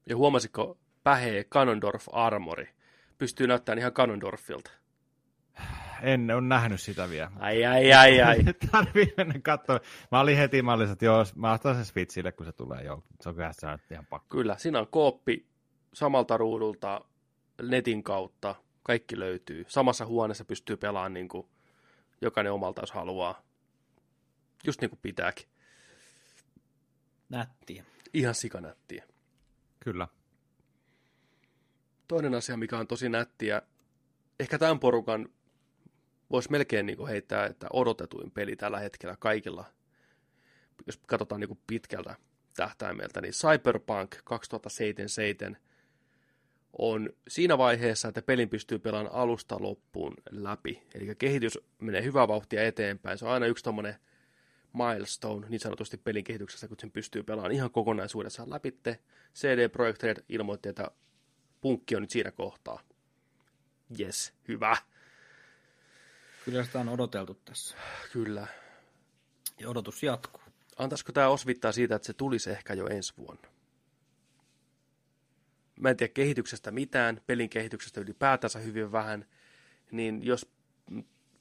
Ja 0.06 0.18
huomasitko 0.18 0.78
pähee 1.04 1.44
Ganondorf 1.44 2.06
Armori? 2.12 2.70
Pystyy 3.18 3.48
näyttämään 3.48 3.80
ihan 3.80 3.92
Ganondorfilta. 3.96 4.72
En 6.02 6.32
ole 6.32 6.42
nähnyt 6.42 6.82
sitä 6.82 7.10
vielä. 7.10 7.32
Ai, 7.40 7.66
ai, 7.66 7.94
ai, 7.94 8.22
ai. 8.22 8.38
Tarvii 8.72 9.14
mennä 9.18 9.40
katsoa. 9.44 9.80
Mä 10.12 10.20
olin 10.20 10.38
heti, 10.38 10.62
mä 10.62 10.74
olin, 10.74 10.92
että 10.92 11.06
joo, 11.06 11.24
mä 11.36 11.54
ostan 11.54 11.76
sen 11.76 11.86
Switchille, 11.86 12.32
kun 12.32 12.46
se 12.46 12.52
tulee. 12.52 12.84
Joo, 12.84 13.04
se 13.22 13.30
on 13.30 13.36
kyllä 13.36 13.52
se 13.54 13.68
ihan 13.92 14.06
pakko. 14.10 14.38
Kyllä, 14.38 14.58
siinä 14.58 14.80
on 14.80 14.88
kooppi 14.88 15.46
samalta 15.94 16.38
ruudulta 16.38 17.02
netin 17.62 18.04
kautta. 18.04 18.56
Kaikki 18.84 19.20
löytyy. 19.20 19.66
Samassa 19.68 20.06
huoneessa 20.06 20.46
pystyy 20.46 20.78
pelaamaan 20.78 21.14
niin 21.14 21.28
kuin 21.28 21.48
jokainen 22.22 22.54
omalta, 22.54 22.82
jos 22.82 22.92
haluaa. 22.92 23.42
Just 24.66 24.82
niin 24.82 24.90
kuin 24.90 25.00
pitääkin. 25.02 25.46
Nättiä. 27.30 27.86
Ihan 28.14 28.36
sikanättiä. 28.36 29.06
Kyllä. 29.80 30.08
Toinen 32.08 32.34
asia, 32.34 32.58
mikä 32.58 32.78
on 32.78 32.88
tosi 32.88 33.10
nättiä, 33.10 33.62
ehkä 34.40 34.58
tämän 34.58 34.80
porukan 34.80 35.30
voisi 36.32 36.52
melkein 36.52 36.86
niin 36.86 36.98
kuin 36.98 37.10
heittää, 37.10 37.46
että 37.46 37.68
odotetuin 37.74 38.32
peli 38.32 38.56
tällä 38.56 38.80
hetkellä 38.80 39.16
kaikilla, 39.20 39.66
jos 40.88 40.98
katsotaan 41.08 41.42
niin 41.42 41.48
kuin 41.48 41.60
pitkältä 41.68 42.16
tähtäimeltä, 42.56 43.22
niin 43.22 43.34
Cyberpunk 43.34 44.16
2077 44.24 45.58
on 46.78 47.10
siinä 47.28 47.58
vaiheessa, 47.58 48.08
että 48.08 48.22
pelin 48.22 48.50
pystyy 48.50 48.80
pelaamaan 48.80 49.16
alusta 49.16 49.58
loppuun 49.60 50.14
läpi. 50.32 50.84
Eli 50.94 51.16
kehitys 51.16 51.60
menee 51.80 52.04
hyvää 52.04 52.28
vauhtia 52.28 52.64
eteenpäin. 52.64 53.18
Se 53.18 53.26
on 53.26 53.32
aina 53.32 53.46
yksi 53.46 53.64
tommonen 53.64 53.96
milestone 54.74 55.48
niin 55.50 55.60
sanotusti 55.60 55.98
pelin 55.98 56.24
kehityksessä, 56.24 56.68
kun 56.68 56.78
sen 56.80 56.92
pystyy 56.92 57.24
pelaamaan 57.24 57.52
ihan 57.52 57.72
kokonaisuudessaan 57.72 58.50
läpi. 58.50 58.80
CD 59.36 59.70
Projekt 59.70 60.04
Red 60.04 60.18
ilmoitti, 60.30 60.70
että 60.70 60.92
punkki 61.62 61.96
on 61.96 62.02
nyt 62.02 62.12
siinä 62.12 62.32
kohtaa. 62.32 62.82
Yes, 64.00 64.34
hyvä. 64.48 64.78
Kyllä 66.46 66.64
sitä 66.64 66.80
on 66.80 66.90
odoteltu 66.90 67.40
tässä. 67.46 67.78
Kyllä. 68.14 68.48
Ja 69.60 69.70
odotus 69.70 70.04
jatkuu. 70.04 70.42
Antaisiko 70.78 71.12
tämä 71.12 71.28
osvittaa 71.28 71.72
siitä, 71.72 71.96
että 71.96 72.06
se 72.06 72.14
tulisi 72.14 72.50
ehkä 72.50 72.74
jo 72.74 72.88
ensi 72.88 73.14
vuonna? 73.18 73.59
Mä 75.80 75.90
en 75.90 75.98
tiedä 75.98 76.14
kehityksestä 76.14 76.72
mitään, 76.72 77.22
pelin 77.28 77.50
kehityksestä 77.50 78.02
ylipäätänsä 78.02 78.60
hyvin 78.60 78.92
vähän, 78.92 79.26
niin 79.92 80.26
jos 80.26 80.52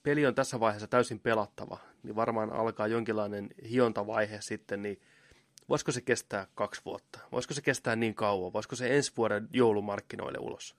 peli 0.03 0.27
on 0.27 0.35
tässä 0.35 0.61
vaiheessa 0.61 0.87
täysin 0.87 1.21
pelattava, 1.21 1.79
niin 2.03 2.17
varmaan 2.17 2.53
alkaa 2.53 2.87
jonkinlainen 2.87 3.51
hiontavaihe 3.71 4.41
sitten, 4.41 4.83
niin 4.83 5.01
voisiko 5.69 5.93
se 5.93 6.01
kestää 6.01 6.47
kaksi 6.55 6.81
vuotta? 6.85 7.21
Voisiko 7.33 7.55
se 7.55 7.63
kestää 7.63 7.97
niin 7.97 8.15
kauan? 8.15 8.53
Voisiko 8.53 8.77
se 8.77 8.97
ensi 8.97 9.13
vuoden 9.17 9.49
joulumarkkinoille 9.53 10.39
ulos? 10.41 10.77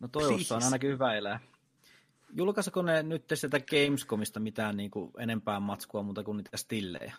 No 0.00 0.08
toivossa 0.08 0.56
on 0.56 0.62
ainakin 0.62 0.90
hyvä 0.90 1.14
elää. 1.14 1.40
Julkaisiko 2.34 2.82
ne 2.82 3.02
nyt 3.02 3.24
sieltä 3.34 3.60
Gamescomista 3.60 4.40
mitään 4.40 4.76
niin 4.76 4.90
kuin 4.90 5.12
enempää 5.18 5.60
matskua 5.60 6.02
muuta 6.02 6.22
kuin 6.22 6.36
niitä 6.36 6.56
stillejä? 6.56 7.14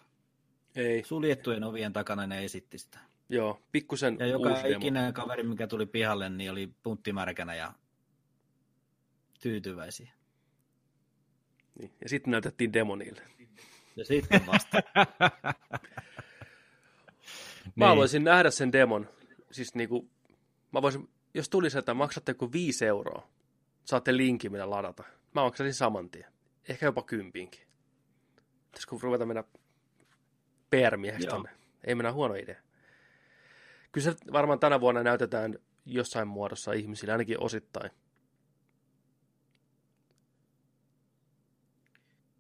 Ei. 0.76 1.04
Suljettujen 1.04 1.64
ovien 1.64 1.94
takana 1.94 2.28
ne 2.28 2.46
esitti 2.46 2.78
sitä. 2.78 3.00
Joo, 3.34 3.62
pikkusen 3.72 4.18
Ja 4.20 4.26
joka 4.26 4.50
ikinen 4.68 5.04
demo. 5.04 5.14
kaveri, 5.14 5.44
mikä 5.44 5.68
tuli 5.68 5.86
pihalle, 5.86 6.30
niin 6.30 6.52
oli 6.52 6.74
punttimärkänä 6.84 7.56
ja 7.56 7.74
tyytyväisiä. 9.42 10.12
Niin. 11.80 11.92
Ja 12.02 12.10
sitten 12.10 12.32
näytettiin 12.32 12.74
demonille. 12.74 13.22
Ja 13.96 14.06
sitten 14.06 14.48
vasta. 14.48 14.78
mä 17.76 17.88
haluaisin 17.88 18.20
niin. 18.20 18.24
nähdä 18.24 18.52
sen 18.52 18.72
demon. 18.72 19.10
Siis 19.52 19.76
niinku, 19.76 20.10
mä 20.72 20.82
voisin, 20.82 21.10
jos 21.34 21.50
tulisi, 21.50 21.78
että 21.78 21.94
maksatte 21.94 22.30
joku 22.30 22.52
5 22.52 22.86
euroa, 22.86 23.28
saatte 23.86 24.18
linkin, 24.18 24.52
millä 24.52 24.70
ladata. 24.70 25.04
Mä 25.36 25.42
maksaisin 25.42 25.74
saman 25.74 26.10
tien. 26.10 26.34
Ehkä 26.70 26.86
jopa 26.86 27.04
kympinkin. 27.04 27.68
Pitäisikö 28.66 28.96
ruveta 29.02 29.26
mennä 29.26 29.44
PR-mieheksi 30.70 31.28
tonne? 31.28 31.50
Ei 31.84 31.96
mennä 31.96 32.14
huono 32.14 32.36
idea. 32.36 32.73
Kyllä 33.94 34.12
se 34.12 34.16
varmaan 34.32 34.60
tänä 34.60 34.80
vuonna 34.80 35.04
näytetään 35.04 35.60
jossain 35.86 36.28
muodossa 36.28 36.74
ihmisille, 36.74 37.12
ainakin 37.12 37.40
osittain. 37.40 37.92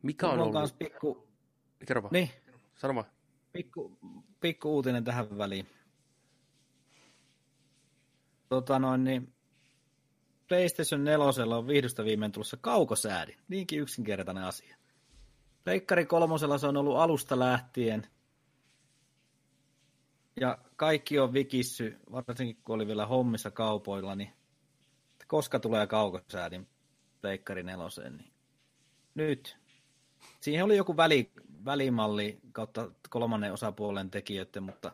Mikä 0.01 0.29
on, 0.29 0.39
ollut? 0.39 0.77
Pikku... 0.79 1.27
Kerro 1.85 2.03
vaan. 2.03 2.13
Niin. 2.13 2.29
Sano 2.75 2.95
vaan. 2.95 3.05
Pikku, 3.51 3.97
pikku 4.39 4.75
uutinen 4.75 5.03
tähän 5.03 5.37
väliin. 5.37 5.67
Tota 8.49 8.79
noin, 8.79 9.03
niin 9.03 9.33
PlayStation 10.47 11.03
4 11.03 11.55
on 11.57 11.67
vihdosta 11.67 12.05
viimein 12.05 12.31
tulossa 12.31 12.57
kaukosäädi. 12.61 13.35
Niinkin 13.47 13.79
yksinkertainen 13.79 14.43
asia. 14.43 14.77
Pleikkari 15.63 16.05
kolmosella 16.05 16.57
se 16.57 16.67
on 16.67 16.77
ollut 16.77 16.97
alusta 16.97 17.39
lähtien. 17.39 18.07
Ja 20.41 20.57
kaikki 20.75 21.19
on 21.19 21.33
vikissy, 21.33 21.99
varsinkin 22.11 22.57
kun 22.63 22.75
oli 22.75 22.87
vielä 22.87 23.05
hommissa 23.05 23.51
kaupoilla, 23.51 24.15
niin 24.15 24.33
koska 25.27 25.59
tulee 25.59 25.87
kaukosäädin 25.87 26.67
Pleikkari 27.21 27.63
neloseen, 27.63 28.17
niin 28.17 28.33
nyt. 29.15 29.57
Siihen 30.41 30.65
oli 30.65 30.77
joku 30.77 30.97
väli, 30.97 31.31
välimalli 31.65 32.39
kautta 32.51 32.91
kolmannen 33.09 33.53
osapuolen 33.53 34.11
tekijöiden, 34.11 34.63
mutta 34.63 34.91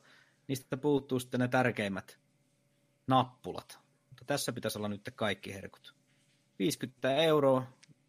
niistä 0.48 0.78
puuttuu 0.78 1.20
sitten 1.20 1.40
ne 1.40 1.48
tärkeimmät 1.48 2.20
nappulat. 3.08 3.80
Mutta 4.10 4.26
tässä 4.26 4.54
pitäisi 4.54 4.78
olla 4.78 4.88
nyt 4.88 5.12
kaikki 5.16 5.54
herkut. 5.54 5.96
50 6.60 7.16
euroa. 7.16 7.64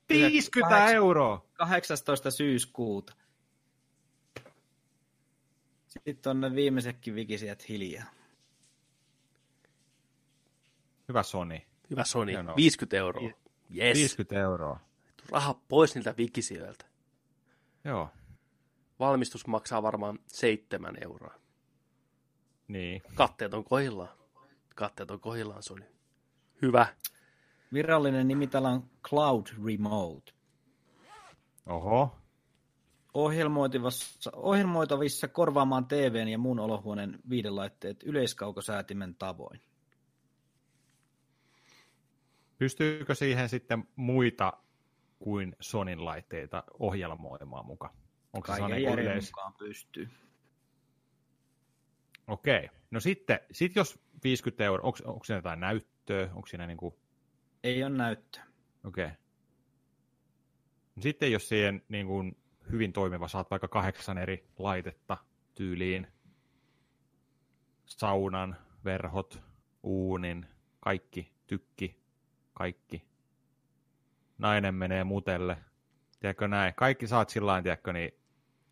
50 0.08 0.76
8, 0.76 0.94
euroa! 0.94 1.46
18. 1.52 2.30
syyskuuta. 2.30 3.12
Sitten 5.90 6.30
on 6.30 6.40
ne 6.40 6.54
viimeisetkin 6.54 7.14
vikisijät 7.14 7.68
hiljaa. 7.68 8.04
Hyvä 11.08 11.22
Sony. 11.22 11.60
Hyvä 11.90 12.04
Sony. 12.04 12.32
50 12.56 12.96
euroa. 12.96 13.30
Yes. 13.76 13.98
50 13.98 14.40
euroa. 14.40 14.80
Raha 15.30 15.54
pois 15.68 15.94
niiltä 15.94 16.14
vikisijöiltä. 16.16 16.84
Joo. 17.84 18.10
valmistus 18.98 19.46
maksaa 19.46 19.82
varmaan 19.82 20.18
seitsemän 20.26 20.96
euroa. 21.00 21.34
Niin. 22.68 23.02
Katteet 23.14 23.54
on 23.54 23.64
kohillaan. 23.64 24.18
Katteet 24.74 25.10
on 25.10 25.20
kohillaan, 25.20 25.62
se 25.62 25.72
oli 25.72 25.84
hyvä. 26.62 26.86
Virallinen 27.72 28.28
nimi 28.28 28.46
täällä 28.46 28.68
on 28.68 28.90
Cloud 29.08 29.46
Remote. 29.66 30.32
Oho. 31.66 32.19
Ohjelmoitavissa, 33.14 34.30
ohjelmoitavissa 34.36 35.28
korvaamaan 35.28 35.86
TVn 35.86 36.28
ja 36.28 36.38
muun 36.38 36.60
olohuoneen 36.60 37.18
viidelaitteet 37.30 38.02
yleiskaukosäätimen 38.02 39.14
tavoin. 39.14 39.60
Pystyykö 42.58 43.14
siihen 43.14 43.48
sitten 43.48 43.84
muita 43.96 44.52
kuin 45.18 45.56
Sonin 45.60 46.04
laitteita 46.04 46.64
ohjelmoimaan 46.78 47.66
mukaan? 47.66 47.94
Onko 48.32 48.46
Kaiken 48.46 48.68
se 48.68 48.74
niin 48.74 48.98
yleis... 48.98 49.30
mukaan 49.30 49.52
pystyy. 49.52 50.08
Okei. 52.26 52.68
No 52.90 53.00
sitten, 53.00 53.40
sit 53.52 53.76
jos 53.76 53.98
50 54.24 54.64
euroa, 54.64 54.86
onko, 54.86 54.98
onko 55.04 55.24
siinä 55.24 55.38
jotain 55.38 55.60
näyttöä? 55.60 56.30
Onko 56.34 56.46
siinä 56.46 56.66
niin 56.66 56.76
kuin... 56.76 56.94
Ei 57.64 57.84
ole 57.84 57.96
näyttöä. 57.96 58.44
Okei. 58.84 59.08
No 60.96 61.02
sitten 61.02 61.32
jos 61.32 61.48
siihen 61.48 61.82
niin 61.88 62.06
kuin 62.06 62.36
hyvin 62.72 62.92
toimiva, 62.92 63.28
saat 63.28 63.50
vaikka 63.50 63.68
kahdeksan 63.68 64.18
eri 64.18 64.48
laitetta 64.58 65.16
tyyliin, 65.54 66.06
saunan, 67.84 68.56
verhot, 68.84 69.42
uunin, 69.82 70.46
kaikki, 70.80 71.32
tykki, 71.46 72.02
kaikki. 72.54 73.04
Nainen 74.38 74.74
menee 74.74 75.04
mutelle. 75.04 75.56
Tiedätkö 76.20 76.48
näin? 76.48 76.74
Kaikki 76.74 77.06
saat 77.06 77.28
sillä 77.28 77.62
tiedätkö, 77.62 77.92
niin 77.92 78.10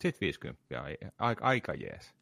sit 0.00 0.20
50. 0.20 0.62
Aika, 1.18 1.44
aika 1.44 1.74
jees. 1.74 2.14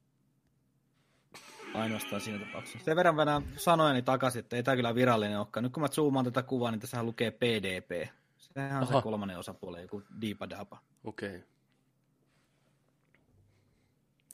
Ainoastaan 1.74 2.20
siinä 2.20 2.46
tapauksessa. 2.46 2.84
Sen 2.84 2.96
verran 2.96 3.16
vedän 3.16 3.42
sanojani 3.56 4.02
takaisin, 4.02 4.40
että 4.40 4.56
ei 4.56 4.62
tämä 4.62 4.76
kyllä 4.76 4.94
virallinen 4.94 5.38
olekaan. 5.38 5.64
Nyt 5.64 5.72
kun 5.72 5.80
mä 5.80 5.88
zoomaan 5.88 6.24
tätä 6.24 6.42
kuvaa, 6.42 6.70
niin 6.70 6.80
tässä 6.80 7.02
lukee 7.02 7.30
PDP. 7.30 8.08
Sehän 8.38 8.76
on 8.76 8.82
Aha. 8.82 8.96
se 8.96 9.02
kolmannen 9.02 9.38
osapuoli, 9.38 9.82
joku 9.82 10.02
diipadapa. 10.20 10.78
Okei. 11.04 11.28
Okay. 11.28 11.55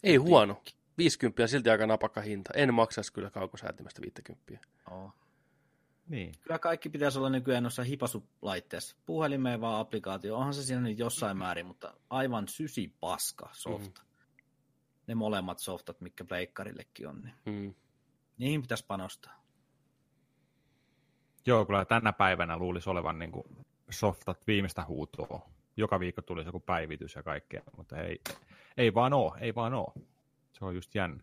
Ei 0.03 0.17
huono. 0.17 0.63
50 0.99 1.47
silti 1.47 1.71
aika 1.71 1.87
napakka 1.87 2.21
hinta. 2.21 2.51
En 2.57 2.75
maksaisi 2.75 3.13
kyllä 3.13 3.31
kaukosäätimestä 3.31 4.03
50. 4.03 4.59
Oh. 4.91 5.13
Niin. 6.09 6.33
Kyllä 6.41 6.59
kaikki 6.59 6.89
pitäisi 6.89 7.19
olla 7.19 7.31
nykyään 7.31 7.63
noissa 7.63 7.83
hipasulaitteessa. 7.83 8.97
Puhelimeen 9.07 9.61
vaan 9.61 9.81
applikaatio. 9.81 10.37
Onhan 10.37 10.55
se 10.55 10.63
siinä 10.63 10.83
nyt 10.83 10.99
jossain 10.99 11.37
määrin, 11.37 11.67
mutta 11.67 11.95
aivan 12.11 12.49
sysi 12.49 12.95
paska 13.01 13.49
softa. 13.53 14.03
Mm. 14.03 14.09
Ne 15.07 15.15
molemmat 15.15 15.59
softat, 15.59 16.01
mikä 16.01 16.25
pleikkarillekin 16.25 17.09
on. 17.09 17.23
Niin 17.23 17.35
mm. 17.45 17.75
Niihin 18.39 18.63
pitäisi 18.63 18.87
panostaa. 18.87 19.43
Joo, 21.47 21.67
kyllä 21.67 21.85
tänä 21.85 22.13
päivänä 22.13 22.57
luulisi 22.57 22.91
olevan 22.91 23.19
niin 23.19 23.33
kuin 23.33 23.45
softat 23.91 24.47
viimeistä 24.47 24.85
huutoa. 24.85 25.49
Joka 25.77 26.01
viikko 26.01 26.23
tulisi 26.23 26.49
joku 26.49 26.61
päivitys 26.61 27.15
ja 27.15 27.23
kaikkea, 27.23 27.63
mutta 27.77 27.97
ei, 27.97 28.21
ei 28.77 28.95
vaan 28.95 29.13
oo, 29.13 29.37
ei 29.41 29.55
vaan 29.55 29.75
oo. 29.75 29.95
Se 30.53 30.65
on 30.65 30.75
just 30.75 30.95
jännä. 30.95 31.23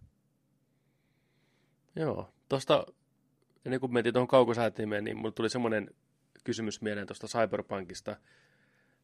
Joo, 1.96 2.34
tuosta 2.50 2.86
ennen 3.66 3.80
kuin 3.80 3.94
mentiin 3.94 4.14
tuohon 4.14 4.28
kaukosäätimeen, 4.28 5.04
niin 5.04 5.18
mulle 5.18 5.32
tuli 5.32 5.50
semmoinen 5.50 5.90
kysymys 6.44 6.82
mieleen 6.82 7.08
tuosta 7.08 7.28
Cyberpunkista. 7.28 8.16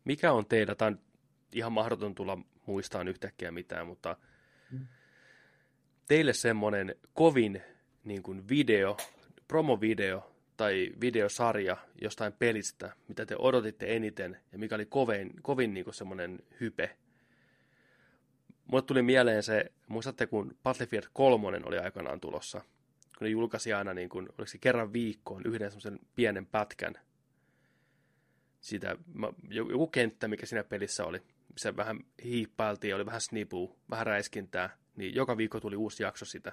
Mikä 0.05 0.31
on 0.31 0.45
teillä, 0.45 0.75
tämä 0.75 0.87
on 0.87 0.99
ihan 1.53 1.71
mahdoton 1.71 2.15
tulla 2.15 2.37
muistaan 2.65 3.07
yhtäkkiä 3.07 3.51
mitään, 3.51 3.87
mutta 3.87 4.17
mm. 4.71 4.87
teille 6.07 6.33
semmoinen 6.33 6.95
kovin 7.13 7.61
niin 8.03 8.23
kuin 8.23 8.49
video, 8.49 8.97
promovideo 9.47 10.35
tai 10.57 10.91
videosarja 11.01 11.77
jostain 12.01 12.33
pelistä, 12.33 12.95
mitä 13.07 13.25
te 13.25 13.35
odotitte 13.39 13.95
eniten 13.95 14.39
ja 14.51 14.57
mikä 14.57 14.75
oli 14.75 14.85
kovin, 14.85 15.33
kovin 15.41 15.73
niin 15.73 15.83
kuin 15.83 15.93
semmoinen 15.93 16.39
hype. 16.59 16.97
Mulle 18.65 18.83
tuli 18.83 19.01
mieleen 19.01 19.43
se, 19.43 19.71
muistatte 19.87 20.27
kun 20.27 20.55
Battlefield 20.63 21.05
3 21.13 21.61
oli 21.65 21.77
aikanaan 21.77 22.19
tulossa– 22.19 22.61
kun 23.17 23.25
ne 23.25 23.29
julkaisi 23.29 23.73
aina, 23.73 23.93
niin 23.93 24.09
kuin, 24.09 24.29
oliko 24.29 24.45
se 24.45 24.57
kerran 24.57 24.93
viikkoon, 24.93 25.41
yhden 25.45 25.71
semmoisen 25.71 25.99
pienen 26.15 26.45
pätkän 26.45 26.95
sitä, 28.61 28.95
joku 29.49 29.87
kenttä, 29.87 30.27
mikä 30.27 30.45
siinä 30.45 30.63
pelissä 30.63 31.05
oli, 31.05 31.21
missä 31.53 31.75
vähän 31.75 31.99
hiippailtiin, 32.23 32.95
oli 32.95 33.05
vähän 33.05 33.21
snipua, 33.21 33.75
vähän 33.89 34.07
räiskintää, 34.07 34.77
niin 34.95 35.15
joka 35.15 35.37
viikko 35.37 35.59
tuli 35.59 35.75
uusi 35.75 36.03
jakso 36.03 36.25
sitä 36.25 36.51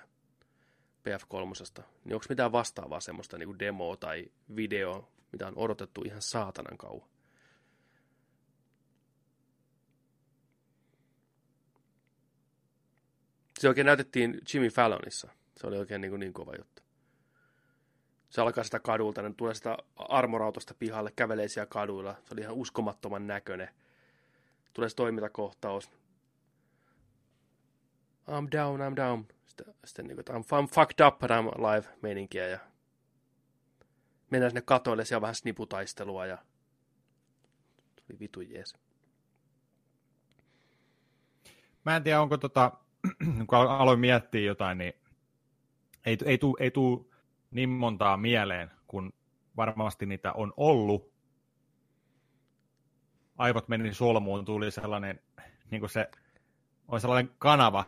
PF3. 1.08 1.82
Niin 2.04 2.14
onko 2.14 2.26
mitään 2.28 2.52
vastaavaa 2.52 3.00
semmoista 3.00 3.38
niin 3.38 3.58
demoa 3.58 3.96
tai 3.96 4.26
video, 4.56 5.08
mitä 5.32 5.46
on 5.46 5.56
odotettu 5.56 6.02
ihan 6.02 6.22
saatanan 6.22 6.78
kauan? 6.78 7.08
Se 13.62 13.68
oikein 13.68 13.86
näytettiin 13.86 14.40
Jimmy 14.54 14.68
Fallonissa. 14.68 15.28
Se 15.56 15.66
oli 15.66 15.78
oikein 15.78 16.00
niin, 16.00 16.10
kuin 16.10 16.20
niin 16.20 16.32
kova 16.32 16.52
juttu. 16.58 16.82
Se 18.30 18.40
alkaa 18.40 18.64
sitä 18.64 18.80
kadulta, 18.80 19.22
ne 19.22 19.32
tulee 19.36 19.54
sitä 19.54 19.76
armorautosta 19.96 20.74
pihalle, 20.74 21.12
kävelee 21.16 21.48
siellä 21.48 21.66
kaduilla. 21.66 22.14
Se 22.24 22.34
oli 22.34 22.40
ihan 22.40 22.54
uskomattoman 22.54 23.26
näköinen. 23.26 23.68
Tulee 24.72 24.88
se 24.88 24.96
toimintakohtaus. 24.96 25.90
I'm 28.28 28.48
down, 28.52 28.80
I'm 28.80 28.96
down. 28.96 29.26
Sitten, 29.46 29.74
sitten 29.84 30.06
niin 30.06 30.16
kuin, 30.16 30.36
I'm, 30.36 30.42
I'm 30.42 30.74
fucked 30.74 31.06
up, 31.06 31.18
but 31.18 31.30
I'm 31.30 31.64
alive 31.64 31.88
meininkiä. 32.00 32.48
Ja 32.48 32.58
mennään 34.30 34.50
sinne 34.50 34.62
katoille, 34.62 35.04
siellä 35.04 35.18
on 35.18 35.22
vähän 35.22 35.34
sniputaistelua 35.34 36.26
ja 36.26 36.38
tuli 37.96 38.18
vitu 38.18 38.40
jees. 38.40 38.76
Mä 41.84 41.96
en 41.96 42.02
tiedä, 42.02 42.20
onko 42.20 42.38
tota, 42.38 42.81
kun 43.46 43.58
aloin 43.58 44.00
miettiä 44.00 44.40
jotain, 44.40 44.78
niin 44.78 44.92
ei, 46.06 46.18
ei 46.24 46.38
tule 46.38 46.56
ei 46.60 46.70
tuu 46.70 47.12
niin 47.50 47.68
montaa 47.68 48.16
mieleen, 48.16 48.70
kun 48.86 49.12
varmasti 49.56 50.06
niitä 50.06 50.32
on 50.32 50.52
ollut. 50.56 51.12
Aivot 53.38 53.68
meni 53.68 53.94
solmuun, 53.94 54.44
tuli 54.44 54.70
sellainen, 54.70 55.20
niin 55.70 55.80
kuin 55.80 55.90
se 55.90 56.10
on 56.88 57.00
sellainen 57.00 57.34
kanava, 57.38 57.84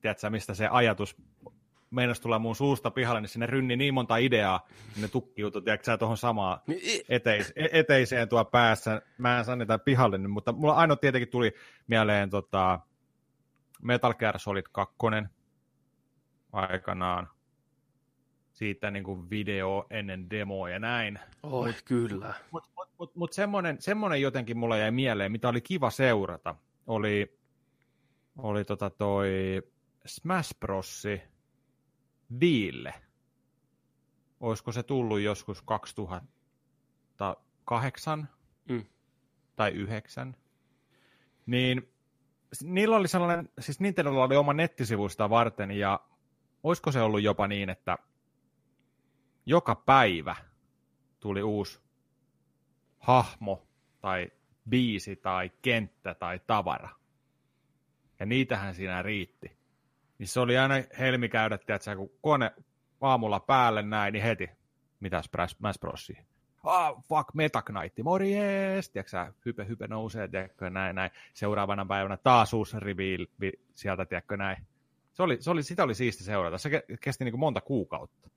tiedätkö, 0.00 0.30
mistä 0.30 0.54
se 0.54 0.68
ajatus 0.68 1.16
meinasi 1.90 2.22
tulla 2.22 2.38
mun 2.38 2.56
suusta 2.56 2.90
pihalle, 2.90 3.20
niin 3.20 3.28
sinne 3.28 3.46
rynni 3.46 3.76
niin 3.76 3.94
monta 3.94 4.16
ideaa, 4.16 4.66
niin 4.94 5.02
ne 5.02 5.08
tukkiutui, 5.08 5.62
tiedätkö 5.62 5.96
tuohon 5.96 6.16
samaan 6.16 6.60
niin, 6.66 7.04
eteis, 7.08 7.52
e, 7.56 7.68
eteiseen 7.72 8.28
tuo 8.28 8.44
päässä. 8.44 9.02
Mä 9.18 9.38
en 9.38 9.44
saa 9.44 9.56
niitä 9.56 9.78
pihalle, 9.78 10.18
niin, 10.18 10.30
mutta 10.30 10.52
mulla 10.52 10.74
ainoa 10.74 10.96
tietenkin 10.96 11.28
tuli 11.28 11.52
mieleen 11.86 12.30
tota, 12.30 12.80
Metal 13.82 14.14
Gear 14.14 14.38
Solid 14.38 14.66
2 14.72 14.96
aikanaan 16.52 17.28
siitä 18.52 18.90
niin 18.90 19.04
kuin 19.04 19.30
video 19.30 19.86
ennen 19.90 20.30
demoa 20.30 20.70
ja 20.70 20.78
näin. 20.78 21.18
Oi, 21.42 21.72
mut, 21.72 21.82
kyllä. 21.84 22.34
Mutta 22.50 22.70
mut, 22.76 22.88
mut, 22.98 23.16
mut 23.16 23.32
semmoinen, 23.32 23.76
semmoinen 23.80 24.20
jotenkin 24.20 24.58
mulla 24.58 24.76
jäi 24.76 24.90
mieleen, 24.90 25.32
mitä 25.32 25.48
oli 25.48 25.60
kiva 25.60 25.90
seurata, 25.90 26.54
oli, 26.86 27.38
oli 28.38 28.64
tota 28.64 28.90
toi 28.90 29.62
Smash 30.06 30.58
Bros. 30.60 31.04
Viille. 32.40 32.94
Olisiko 34.40 34.72
se 34.72 34.82
tullut 34.82 35.20
joskus 35.20 35.62
2008 35.62 38.28
mm. 38.68 38.84
tai 39.56 39.70
9? 39.70 40.36
Niin 41.46 41.92
niillä 42.62 42.96
oli 42.96 43.08
sellainen, 43.08 43.48
siis 43.60 43.80
Nintendolla 43.80 44.24
oli 44.24 44.36
oma 44.36 44.52
nettisivuista 44.52 45.30
varten 45.30 45.70
ja 45.70 46.00
olisiko 46.62 46.92
se 46.92 47.00
ollut 47.02 47.22
jopa 47.22 47.46
niin, 47.46 47.70
että 47.70 47.98
joka 49.46 49.74
päivä 49.74 50.36
tuli 51.20 51.42
uusi 51.42 51.80
hahmo 52.98 53.68
tai 54.00 54.30
biisi 54.68 55.16
tai 55.16 55.50
kenttä 55.62 56.14
tai 56.14 56.40
tavara. 56.46 56.88
Ja 58.20 58.26
niitähän 58.26 58.74
siinä 58.74 59.02
riitti. 59.02 59.60
Niin 60.18 60.28
se 60.28 60.40
oli 60.40 60.58
aina 60.58 60.74
helmi 60.98 61.28
käydä, 61.28 61.58
tiedätkö, 61.58 61.96
kun 61.96 62.10
kone 62.20 62.52
aamulla 63.00 63.40
päälle 63.40 63.82
näin, 63.82 64.12
niin 64.12 64.22
heti, 64.22 64.50
mitä 65.00 65.22
Smash 65.22 65.80
Bros. 65.80 66.12
Ah, 66.62 67.02
fuck, 67.08 67.34
Meta 67.34 67.62
Knight, 67.62 67.98
morjes, 68.04 68.90
tiedätkö 68.90 69.32
hype, 69.46 69.68
hype 69.68 69.86
nousee, 69.86 70.28
tiedätkö, 70.28 70.70
näin, 70.70 70.96
näin. 70.96 71.10
Seuraavana 71.34 71.86
päivänä 71.86 72.16
taas 72.16 72.52
uusi 72.52 72.80
reveal 72.80 73.26
sieltä, 73.74 74.04
tiedätkö, 74.04 74.36
näin. 74.36 74.66
Se 75.12 75.22
oli, 75.22 75.36
se 75.40 75.50
oli, 75.50 75.62
sitä 75.62 75.82
oli 75.84 75.94
siisti 75.94 76.24
seurata. 76.24 76.58
Se 76.58 76.82
kesti 77.00 77.24
niin 77.24 77.32
kuin 77.32 77.40
monta 77.40 77.60
kuukautta 77.60 78.30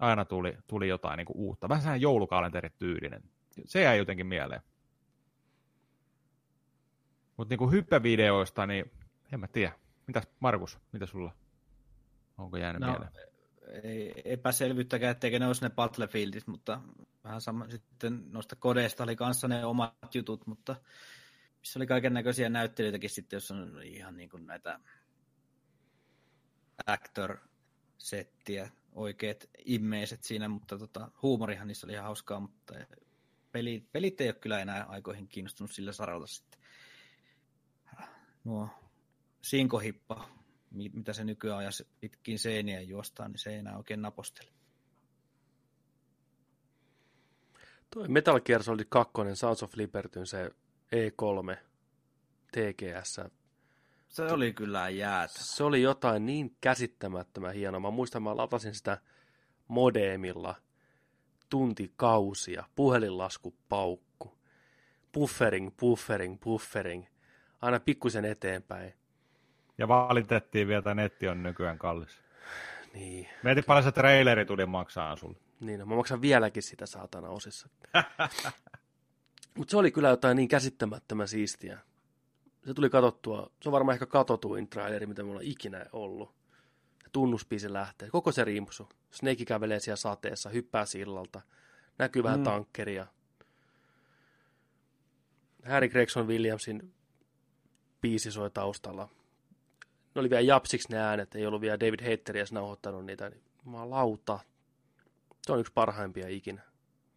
aina 0.00 0.24
tuli, 0.24 0.58
tuli 0.66 0.88
jotain 0.88 1.16
niin 1.16 1.26
kuin 1.26 1.36
uutta. 1.36 1.68
Vähän 1.68 1.82
sehän 1.82 2.00
joulukalenterit 2.00 2.78
tyylinen. 2.78 3.22
Se 3.64 3.82
jäi 3.82 3.98
jotenkin 3.98 4.26
mieleen. 4.26 4.60
Mutta 7.36 7.52
niinku 7.52 7.70
hyppävideoista, 7.70 8.66
niin 8.66 8.90
en 9.32 9.40
mä 9.40 9.46
tiedä. 9.48 9.72
Mitäs 10.06 10.28
Markus, 10.40 10.78
mitä 10.92 11.06
sulla? 11.06 11.34
Onko 12.38 12.56
jäänyt 12.56 12.80
no, 12.80 12.86
mieleen? 12.86 13.12
Ei 13.82 14.22
epäselvyyttäkään, 14.24 15.10
etteikö 15.10 15.38
ne 15.38 15.46
olisi 15.46 15.62
ne 15.62 15.70
Battlefieldit, 15.70 16.46
mutta 16.46 16.80
vähän 17.24 17.40
sama 17.40 17.68
sitten 17.68 18.24
noista 18.32 18.56
kodeista 18.56 19.02
oli 19.04 19.16
kanssa 19.16 19.48
ne 19.48 19.64
omat 19.64 20.14
jutut, 20.14 20.46
mutta 20.46 20.76
missä 21.60 21.78
oli 21.78 21.86
kaiken 21.86 22.14
näköisiä 22.14 22.48
näyttelijöitäkin 22.48 23.10
sitten, 23.10 23.36
jos 23.36 23.50
on 23.50 23.82
ihan 23.82 24.16
niin 24.16 24.28
kuin 24.28 24.46
näitä 24.46 24.80
actor-settiä, 26.86 28.70
oikeat 28.92 29.50
immeiset 29.64 30.24
siinä, 30.24 30.48
mutta 30.48 30.78
tota, 30.78 31.10
huumorihan 31.22 31.68
niissä 31.68 31.86
oli 31.86 31.92
ihan 31.92 32.04
hauskaa, 32.04 32.40
mutta 32.40 32.74
pelit, 33.52 33.92
pelit 33.92 34.20
ei 34.20 34.28
ole 34.28 34.34
kyllä 34.34 34.60
enää 34.60 34.84
aikoihin 34.84 35.28
kiinnostunut 35.28 35.72
sillä 35.72 35.92
saralla 35.92 36.26
sitten. 36.26 36.60
Nuo 38.44 38.68
sinkohippa, 39.42 40.28
mitä 40.70 41.12
se 41.12 41.24
nykyään 41.24 41.58
ajas 41.58 41.84
pitkin 42.00 42.38
seiniä 42.38 42.80
juostaan, 42.80 43.30
niin 43.30 43.38
se 43.38 43.50
ei 43.50 43.58
enää 43.58 43.76
oikein 43.76 44.02
napostele. 44.02 44.50
Toi 47.90 48.08
Metal 48.08 48.40
Gear 48.40 48.62
Solid 48.62 48.86
2, 48.88 49.12
Sounds 49.34 49.62
of 49.62 49.76
Liberty, 49.76 50.26
se 50.26 50.50
E3 50.96 51.56
TGS. 52.52 53.20
Se 54.08 54.22
oli 54.22 54.52
kyllä 54.52 54.88
jäätä. 54.88 55.34
Se 55.36 55.64
oli 55.64 55.82
jotain 55.82 56.26
niin 56.26 56.56
käsittämättömän 56.60 57.54
hienoa. 57.54 57.80
Mä 57.80 57.90
muistan, 57.90 58.22
mä 58.22 58.36
latasin 58.36 58.74
sitä 58.74 58.98
modemilla 59.68 60.54
tuntikausia, 61.48 62.64
puhelinlasku 62.74 63.54
paukku, 63.68 64.38
buffering, 65.12 65.70
buffering, 65.80 66.40
buffering, 66.40 67.06
aina 67.62 67.80
pikkusen 67.80 68.24
eteenpäin. 68.24 68.99
Ja 69.80 69.88
valitettiin 69.88 70.68
vielä, 70.68 70.78
että 70.78 70.94
netti 70.94 71.28
on 71.28 71.42
nykyään 71.42 71.78
kallis. 71.78 72.20
Niin. 72.94 73.28
Mietin 73.42 73.64
paljon 73.64 73.84
se 73.84 73.92
traileri 73.92 74.46
tuli 74.46 74.66
maksaa 74.66 75.16
sulle. 75.16 75.36
Niin, 75.60 75.80
no, 75.80 75.86
mä 75.86 75.96
maksan 75.96 76.22
vieläkin 76.22 76.62
sitä 76.62 76.86
saatana 76.86 77.28
osissa. 77.28 77.68
Mutta 79.58 79.70
se 79.70 79.76
oli 79.76 79.90
kyllä 79.90 80.08
jotain 80.08 80.36
niin 80.36 80.48
käsittämättömän 80.48 81.28
siistiä. 81.28 81.78
Se 82.66 82.74
tuli 82.74 82.90
katsottua, 82.90 83.50
se 83.62 83.68
on 83.68 83.72
varmaan 83.72 83.94
ehkä 83.94 84.06
katotuin 84.06 84.68
traileri, 84.68 85.06
mitä 85.06 85.22
mulla 85.22 85.38
on 85.38 85.44
ikinä 85.44 85.86
ollut. 85.92 86.34
Tunnuspiisi 87.12 87.72
lähtee, 87.72 88.10
koko 88.10 88.32
se 88.32 88.44
rimpsu. 88.44 88.88
Snake 89.10 89.44
kävelee 89.44 89.80
siellä 89.80 89.96
sateessa, 89.96 90.50
hyppää 90.50 90.86
sillalta, 90.86 91.40
näkyy 91.98 92.22
vähän 92.22 92.40
mm. 92.40 92.44
tankkeria. 92.44 93.06
Harry 95.66 95.88
Gregson 95.88 96.26
Williamsin 96.26 96.94
biisi 98.00 98.32
soi 98.32 98.50
taustalla. 98.50 99.08
Ne 100.14 100.20
oli 100.20 100.30
vielä 100.30 100.40
japsiksi 100.40 100.88
ne 100.92 100.98
äänet, 100.98 101.34
ei 101.34 101.46
ollut 101.46 101.60
vielä 101.60 101.80
David 101.80 102.10
Hatteria 102.10 102.44
nauhoittanut 102.50 103.06
niitä. 103.06 103.30
Mä 103.64 103.90
lauta. 103.90 104.38
Se 105.42 105.52
on 105.52 105.60
yksi 105.60 105.72
parhaimpia 105.72 106.28
ikinä. 106.28 106.62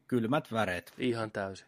Kylmät 0.07 0.51
väreet. 0.51 0.93
Ihan 0.97 1.31
täysin. 1.31 1.67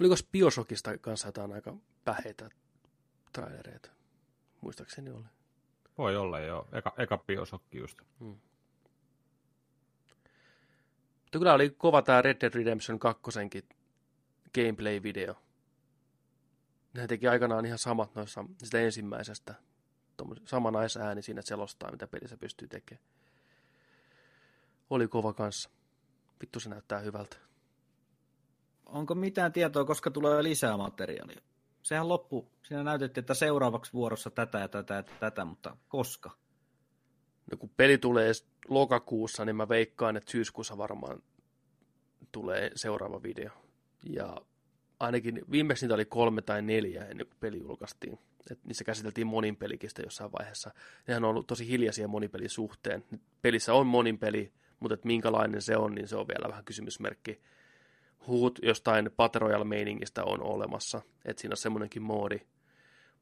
Oliko 0.00 0.14
Bioshockista 0.32 0.98
kanssa 0.98 1.28
jotain 1.28 1.52
aika 1.52 1.74
päheitä 2.04 2.50
trailereita? 3.32 3.90
Muistaakseni 4.60 5.10
oli. 5.10 5.24
Voi 5.98 6.16
olla 6.16 6.40
joo. 6.40 6.68
Eka, 6.72 6.94
eka 6.98 7.18
Bioshock 7.18 7.64
just. 7.74 7.98
Hmm. 8.20 8.36
Mutta 11.22 11.38
kyllä 11.38 11.54
oli 11.54 11.70
kova 11.70 12.02
tämä 12.02 12.22
Red 12.22 12.36
Dead 12.40 12.54
Redemption 12.54 12.98
2 12.98 13.22
gameplay-video. 14.54 15.45
Nehän 16.96 17.08
teki 17.08 17.28
aikanaan 17.28 17.66
ihan 17.66 17.78
samat 17.78 18.14
noissa 18.14 18.44
sitä 18.62 18.80
ensimmäisestä. 18.80 19.54
Sama 20.44 20.70
naisääni 20.70 21.22
siinä 21.22 21.42
selostaa, 21.42 21.90
mitä 21.90 22.06
pelissä 22.06 22.36
pystyy 22.36 22.68
tekemään. 22.68 23.06
Oli 24.90 25.08
kova 25.08 25.32
kanssa. 25.32 25.70
Vittu 26.40 26.60
se 26.60 26.68
näyttää 26.68 26.98
hyvältä 26.98 27.36
onko 28.86 29.14
mitään 29.14 29.52
tietoa, 29.52 29.84
koska 29.84 30.10
tulee 30.10 30.42
lisää 30.42 30.76
materiaalia? 30.76 31.40
Sehän 31.82 32.08
loppu, 32.08 32.48
siinä 32.62 32.82
näytettiin, 32.82 33.22
että 33.22 33.34
seuraavaksi 33.34 33.92
vuorossa 33.92 34.30
tätä 34.30 34.58
ja 34.58 34.68
tätä 34.68 34.94
ja 34.94 35.02
tätä, 35.02 35.44
mutta 35.44 35.76
koska? 35.88 36.30
No 37.50 37.56
kun 37.56 37.70
peli 37.76 37.98
tulee 37.98 38.32
lokakuussa, 38.68 39.44
niin 39.44 39.56
mä 39.56 39.68
veikkaan, 39.68 40.16
että 40.16 40.30
syyskuussa 40.30 40.78
varmaan 40.78 41.22
tulee 42.32 42.70
seuraava 42.74 43.22
video. 43.22 43.50
Ja 44.10 44.36
ainakin 45.00 45.42
viimeksi 45.50 45.84
niitä 45.84 45.94
oli 45.94 46.04
kolme 46.04 46.42
tai 46.42 46.62
neljä 46.62 47.04
ennen 47.04 47.26
kuin 47.26 47.36
peli 47.40 47.60
julkaistiin. 47.60 48.18
Et 48.50 48.64
niissä 48.64 48.84
käsiteltiin 48.84 49.26
moninpelikistä 49.26 50.02
jossain 50.02 50.32
vaiheessa. 50.32 50.70
Nehän 51.06 51.24
on 51.24 51.30
ollut 51.30 51.46
tosi 51.46 51.68
hiljaisia 51.68 52.08
monipelin 52.08 52.50
suhteen. 52.50 53.04
Pelissä 53.42 53.74
on 53.74 53.86
moninpeli, 53.86 54.52
mutta 54.80 54.94
et 54.94 55.04
minkälainen 55.04 55.62
se 55.62 55.76
on, 55.76 55.94
niin 55.94 56.08
se 56.08 56.16
on 56.16 56.28
vielä 56.28 56.48
vähän 56.48 56.64
kysymysmerkki 56.64 57.40
huut 58.26 58.58
jostain 58.62 59.10
Battle 59.16 59.38
Royale-meiningistä 59.38 60.24
on 60.24 60.42
olemassa, 60.42 61.02
että 61.24 61.40
siinä 61.40 61.52
on 61.52 61.56
semmoinenkin 61.56 62.02
moodi, 62.02 62.40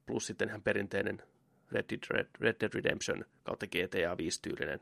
plus 0.06 0.26
sitten 0.26 0.48
ihan 0.48 0.62
perinteinen 0.62 1.22
Red 1.72 1.84
Dead, 1.90 2.02
Red, 2.10 2.26
Red 2.40 2.56
Dead 2.60 2.74
Redemption 2.74 3.24
kautta 3.44 3.66
GTA 3.66 4.14
5-tyylinen 4.14 4.80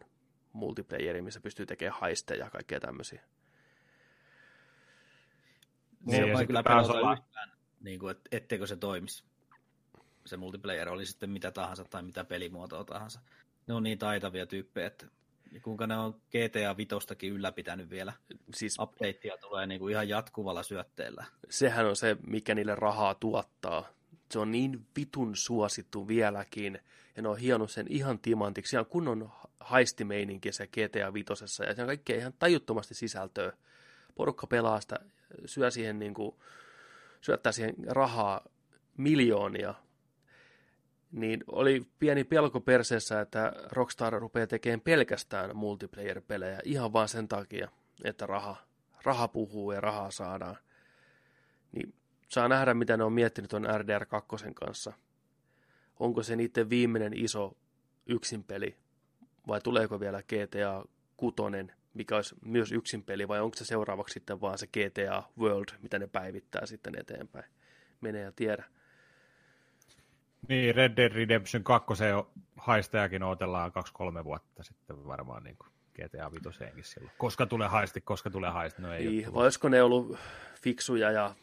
multiplayeri, 0.53 1.23
missä 1.23 1.41
pystyy 1.41 1.67
tekemään 1.67 2.01
haisteja 2.01 2.45
ja 2.45 2.51
kaikkea 2.51 2.81
tämmöisiä. 2.81 3.23
Niin, 6.07 6.27
se 6.27 6.33
voi 6.33 6.47
kyllä 6.47 6.63
pelata 6.63 6.93
olla... 6.93 7.13
yhtään, 7.13 7.51
niin 7.81 7.99
kuin, 7.99 8.11
et, 8.11 8.21
etteikö 8.33 8.67
se 8.67 8.77
toimisi. 8.77 9.25
Se 10.27 10.37
multiplayer 10.37 10.89
oli 10.89 11.07
sitten 11.07 11.31
mitä 11.31 11.51
tahansa 11.51 11.85
tai 11.85 12.03
mitä 12.03 12.25
pelimuotoa 12.25 12.85
tahansa. 12.85 13.21
Ne 13.67 13.75
on 13.75 13.83
niin 13.83 13.99
taitavia 13.99 14.47
tyyppejä, 14.47 14.87
että 14.87 15.07
ja 15.53 15.61
kuinka 15.61 15.87
ne 15.87 15.97
on 15.97 16.13
GTA 16.15 16.77
Vitostakin 16.77 17.33
ylläpitänyt 17.33 17.91
vielä. 17.91 18.13
Siis, 18.55 18.79
Updateja 18.79 19.37
tulee 19.41 19.67
niin 19.67 19.79
kuin 19.79 19.93
ihan 19.93 20.09
jatkuvalla 20.09 20.63
syötteellä. 20.63 21.25
Sehän 21.51 21.87
on 21.87 21.97
se, 21.97 22.17
mikä 22.27 22.55
niille 22.55 22.75
rahaa 22.75 23.15
tuottaa. 23.15 23.89
Se 24.31 24.39
on 24.39 24.51
niin 24.51 24.87
vitun 24.97 25.37
suosittu 25.37 26.09
vieläkin. 26.09 26.79
Ja 27.17 27.23
ne 27.23 27.29
on 27.29 27.39
hionnut 27.39 27.71
sen 27.71 27.87
ihan 27.89 28.19
timantiksi. 28.19 28.71
Siellä 28.71 28.85
on 28.85 28.91
kunnon 28.91 29.31
haistimeininki 29.61 30.53
se 30.53 30.67
GTA 30.67 31.15
Vitosessa. 31.15 31.65
Ja 31.65 31.75
se 31.75 31.83
on 31.83 31.87
kaikkea 31.87 32.17
ihan 32.17 32.35
tajuttomasti 32.39 32.95
sisältöä. 32.95 33.53
Porukka 34.15 34.47
pelaa 34.47 34.81
sitä, 34.81 34.99
syö 35.47 35.71
siihen 35.71 35.99
niin 35.99 36.15
kuin, 36.15 36.37
syöttää 37.21 37.53
siihen 37.53 37.75
rahaa 37.89 38.45
miljoonia 38.97 39.75
niin 41.13 41.45
oli 41.47 41.87
pieni 41.99 42.25
pelko 42.25 42.61
perseessä, 42.61 43.21
että 43.21 43.53
Rockstar 43.71 44.13
rupeaa 44.13 44.47
tekemään 44.47 44.81
pelkästään 44.81 45.57
multiplayer-pelejä 45.57 46.61
ihan 46.65 46.93
vain 46.93 47.09
sen 47.09 47.29
takia, 47.29 47.69
että 48.05 48.27
raha, 48.27 48.57
raha 49.03 49.29
puhuu 49.29 49.73
ja 49.73 49.81
rahaa 49.81 50.11
saadaan. 50.11 50.57
Niin 51.73 51.95
saa 52.29 52.49
nähdä, 52.49 52.75
mitä 52.75 52.97
ne 52.97 53.05
on 53.05 53.13
miettinyt 53.13 53.51
tuon 53.51 53.69
RDR 53.79 54.07
2 54.07 54.37
kanssa. 54.55 54.93
Onko 56.01 56.23
se 56.23 56.37
niiden 56.37 56.71
viimeinen 56.71 57.13
iso 57.15 57.57
yksinpeli 58.07 58.77
vai 59.47 59.61
tuleeko 59.61 60.01
vielä 60.01 60.23
GTA 60.23 60.85
6, 61.17 61.37
mikä 61.95 62.17
olisi 62.17 62.35
myös 62.45 62.73
yksinpeli 62.73 63.29
vai 63.29 63.41
onko 63.41 63.57
se 63.57 63.65
seuraavaksi 63.65 64.13
sitten 64.13 64.41
vaan 64.41 64.59
se 64.59 64.67
GTA 64.67 65.23
World, 65.39 65.69
mitä 65.83 65.99
ne 65.99 66.07
päivittää 66.07 66.67
sitten 66.67 66.99
eteenpäin. 66.99 67.45
Menee 68.01 68.23
ja 68.23 68.33
tiedä. 68.33 68.65
Niin, 70.49 70.75
Red 70.75 70.97
Dead 70.97 71.13
Redemption 71.13 71.65
2 71.65 71.87
haistajakin 72.57 73.23
odotellaan 73.23 73.73
2-3 74.21 74.25
vuotta 74.25 74.63
sitten 74.63 75.07
varmaan 75.07 75.45
niin 75.45 75.57
kuin 75.57 75.73
GTA 75.93 76.33
5 76.33 76.91
silloin. 76.91 77.13
Koska 77.19 77.47
tulee 77.47 77.69
haisti, 77.69 78.01
koska 78.01 78.31
tulee 78.31 78.51
haisti, 78.51 78.83
no 78.83 78.93
ei 78.93 79.07
niin, 79.07 79.35
vai 79.35 79.45
olisiko 79.45 79.69
ne 79.69 79.83
ollut 79.83 80.19
fiksuja 80.63 81.11
ja 81.11 81.35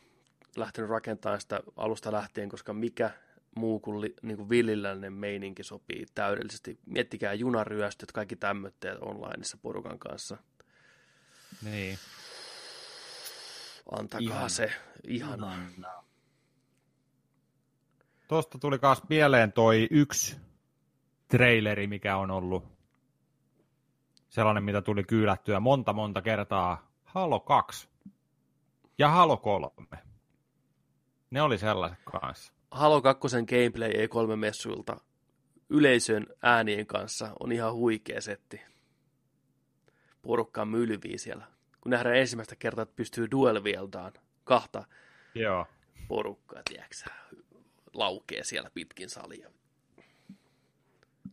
lähtenyt 0.56 0.89
rakentamaan 0.89 1.41
sitä 1.41 1.60
alusta 1.78 2.12
lähtien, 2.12 2.50
koska 2.50 2.74
mikä 2.74 3.12
muu 3.60 3.80
kuin, 3.80 4.01
li, 4.01 4.14
niin 4.22 4.38
kuin 4.38 4.49
villiläinen 4.49 5.14
meininki 5.14 5.64
sopii 5.64 6.05
täydellisesti. 6.16 6.80
Miettikää 6.86 7.34
junaryöstöt, 7.34 8.12
kaikki 8.12 8.36
tämmöitteet 8.36 8.97
onlineissa 9.01 9.57
porukan 9.62 9.99
kanssa. 9.99 10.38
Niin. 11.64 11.97
Antakaa 13.91 14.38
Ihan. 14.38 14.49
se. 14.49 14.72
Ihanaa. 15.07 15.53
Ihanaa. 15.53 16.03
Tuosta 18.28 18.57
tuli 18.57 18.80
myös 18.82 19.10
mieleen 19.10 19.51
toi 19.51 19.88
yksi 19.91 20.38
traileri, 21.28 21.88
mikä 21.88 22.18
on 22.18 22.32
ollut 22.32 22.64
sellainen, 24.30 24.64
mitä 24.64 24.82
tuli 24.82 25.03
kyylättyä 25.03 25.60
monta 25.60 25.93
monta 25.93 26.22
kertaa. 26.22 26.91
Halo 27.03 27.39
2 27.39 27.89
ja 28.97 29.10
Halo 29.10 29.38
3. 29.38 29.88
Ne 31.30 31.41
oli 31.41 31.57
sellaiset 31.57 31.99
kanssa. 32.12 32.53
Halo 32.72 33.01
2 33.01 33.28
gameplay 33.30 33.91
E3-messuilta 33.91 34.99
yleisön 35.70 36.28
äänien 36.41 36.86
kanssa 36.86 37.32
on 37.39 37.51
ihan 37.51 37.74
huikea 37.74 38.22
setti. 38.22 38.61
Porukka 40.22 40.65
mylvii 40.65 41.17
siellä 41.17 41.45
kun 41.82 41.89
nähdään 41.89 42.15
ensimmäistä 42.15 42.55
kertaa, 42.55 42.84
että 42.84 42.95
pystyy 42.95 43.32
duelvieldaan 43.32 44.13
kahta 44.43 44.84
Joo. 45.36 45.67
porukkaa, 46.07 46.61
tiedätkö 46.70 46.95
laukee 47.93 48.43
siellä 48.43 48.70
pitkin 48.74 49.09
salia. 49.09 49.51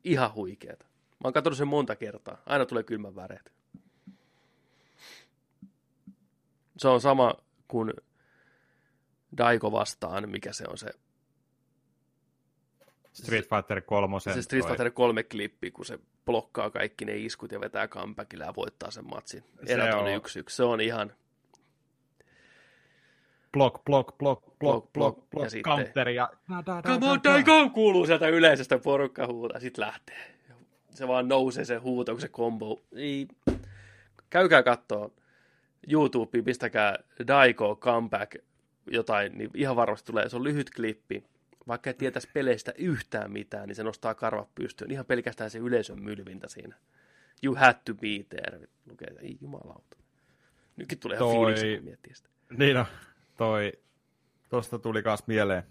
Ihan 0.05 0.35
huikeeta. 0.35 0.85
Mä 0.85 1.25
oon 1.25 1.33
katsonut 1.33 1.59
sen 1.59 1.69
monta 1.69 1.97
kertaa. 1.97 2.43
Aina 2.47 2.67
tulee 2.67 2.83
kylmän 2.83 3.17
väreet. 3.17 3.53
Se 6.79 6.89
on 6.89 7.01
sama 7.01 7.35
kuin 7.69 7.93
Daiko 9.39 9.73
vastaan, 9.73 10.31
mikä 10.31 10.53
se 10.53 10.65
on 10.69 10.79
se 10.79 10.91
Street 13.23 13.49
Fighter 13.49 13.81
3. 13.81 14.21
Se 14.21 14.43
Street 14.43 14.67
Fighter 14.67 14.91
3 14.91 15.23
klippi, 15.23 15.71
kun 15.71 15.85
se 15.85 15.99
blokkaa 16.25 16.71
kaikki 16.71 17.05
ne 17.05 17.17
iskut 17.17 17.53
ja 17.53 17.61
vetää 17.61 17.89
combackilla 17.89 18.45
ja 18.45 18.55
voittaa 18.57 18.91
sen 18.91 19.09
matsin. 19.09 19.45
Erät 19.67 19.95
on 19.95 20.09
yksi 20.09 20.39
yksi. 20.39 20.57
Se 20.57 20.63
on 20.63 20.81
ihan... 20.81 21.13
Block, 23.53 23.85
block, 23.85 24.19
block, 24.19 24.43
block, 24.59 24.93
block, 24.93 25.31
block, 25.31 25.55
ja 25.55 25.63
counter 25.63 26.09
ja... 26.09 26.31
Come 26.87 27.07
on, 27.07 27.21
Daiko! 27.25 27.71
Kuuluu 27.71 28.07
sieltä 28.07 28.29
yleisestä 28.29 28.79
porukka 28.79 29.27
huutaa, 29.27 29.61
sit 29.61 29.79
lähtee. 29.79 30.35
Se 30.91 31.09
vaan 31.09 31.29
nousee 31.29 31.65
se 31.65 31.77
huuto, 31.77 32.13
kun 32.13 32.21
se 32.21 32.29
combo... 32.29 32.83
Ei. 32.97 33.29
Käykää 34.31 34.63
kattoo 34.63 35.13
YouTubeen, 35.91 36.45
pistäkää 36.45 36.99
Daiko 37.27 37.77
comeback 37.77 38.35
jotain, 38.91 39.39
niin 39.39 39.51
ihan 39.55 39.77
varmasti 39.77 40.07
tulee. 40.07 40.29
Se 40.29 40.37
on 40.37 40.45
lyhyt 40.45 40.71
klippi 40.71 41.25
vaikka 41.69 41.91
ei 41.91 41.95
tietäisi 41.95 42.29
peleistä 42.35 42.73
yhtään 42.79 43.33
mitään, 43.33 43.69
niin 43.69 43.77
se 43.77 43.83
nostaa 43.83 44.15
karvat 44.15 44.55
pystyyn. 44.55 44.91
Ihan 44.91 45.07
pelkästään 45.07 45.51
se 45.51 45.59
yleisön 45.59 46.03
mylvintä 46.03 46.49
siinä. 46.49 46.77
You 47.43 47.55
had 47.55 47.75
to 47.85 47.95
be 47.95 48.27
there. 48.29 48.69
Lukee, 48.91 49.15
ei 49.21 49.39
jumalauta. 49.41 49.97
Nytkin 50.77 50.99
tulee 50.99 51.19
toi... 51.19 51.33
ihan 51.33 51.45
fiiliksi, 51.45 51.77
kun 51.77 51.85
miettii 51.85 52.15
sitä. 52.15 52.29
Niin 52.51 52.77
no, 52.77 52.87
toi, 53.37 53.73
tosta 54.49 54.79
tuli 54.79 55.03
kas 55.03 55.27
mieleen. 55.27 55.63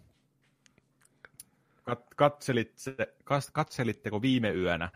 Kat, 1.84 2.14
katselitte, 2.16 3.14
kas, 3.24 3.52
katselitteko 3.52 4.22
viime 4.22 4.52
yönä 4.52 4.89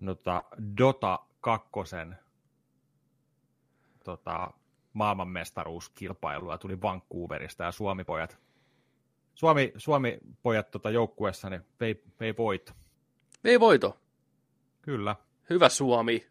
nota, 0.00 0.42
Dota 0.78 1.18
2 1.40 1.70
tota, 4.04 4.50
maailmanmestaruuskilpailua 4.92 6.58
tuli 6.58 6.82
Vancouverista 6.82 7.64
ja 7.64 7.72
Suomi-pojat 7.72 8.38
Suomi, 9.36 9.72
Suomi 9.76 10.18
pojat 10.42 10.70
tota 10.70 10.90
joukkueessa 10.90 11.50
niin 11.50 11.62
vei, 11.80 12.02
vei 12.20 12.36
voito. 12.36 12.72
Vei 13.44 13.60
voito? 13.60 14.00
Kyllä. 14.82 15.16
Hyvä 15.50 15.68
Suomi. 15.68 16.26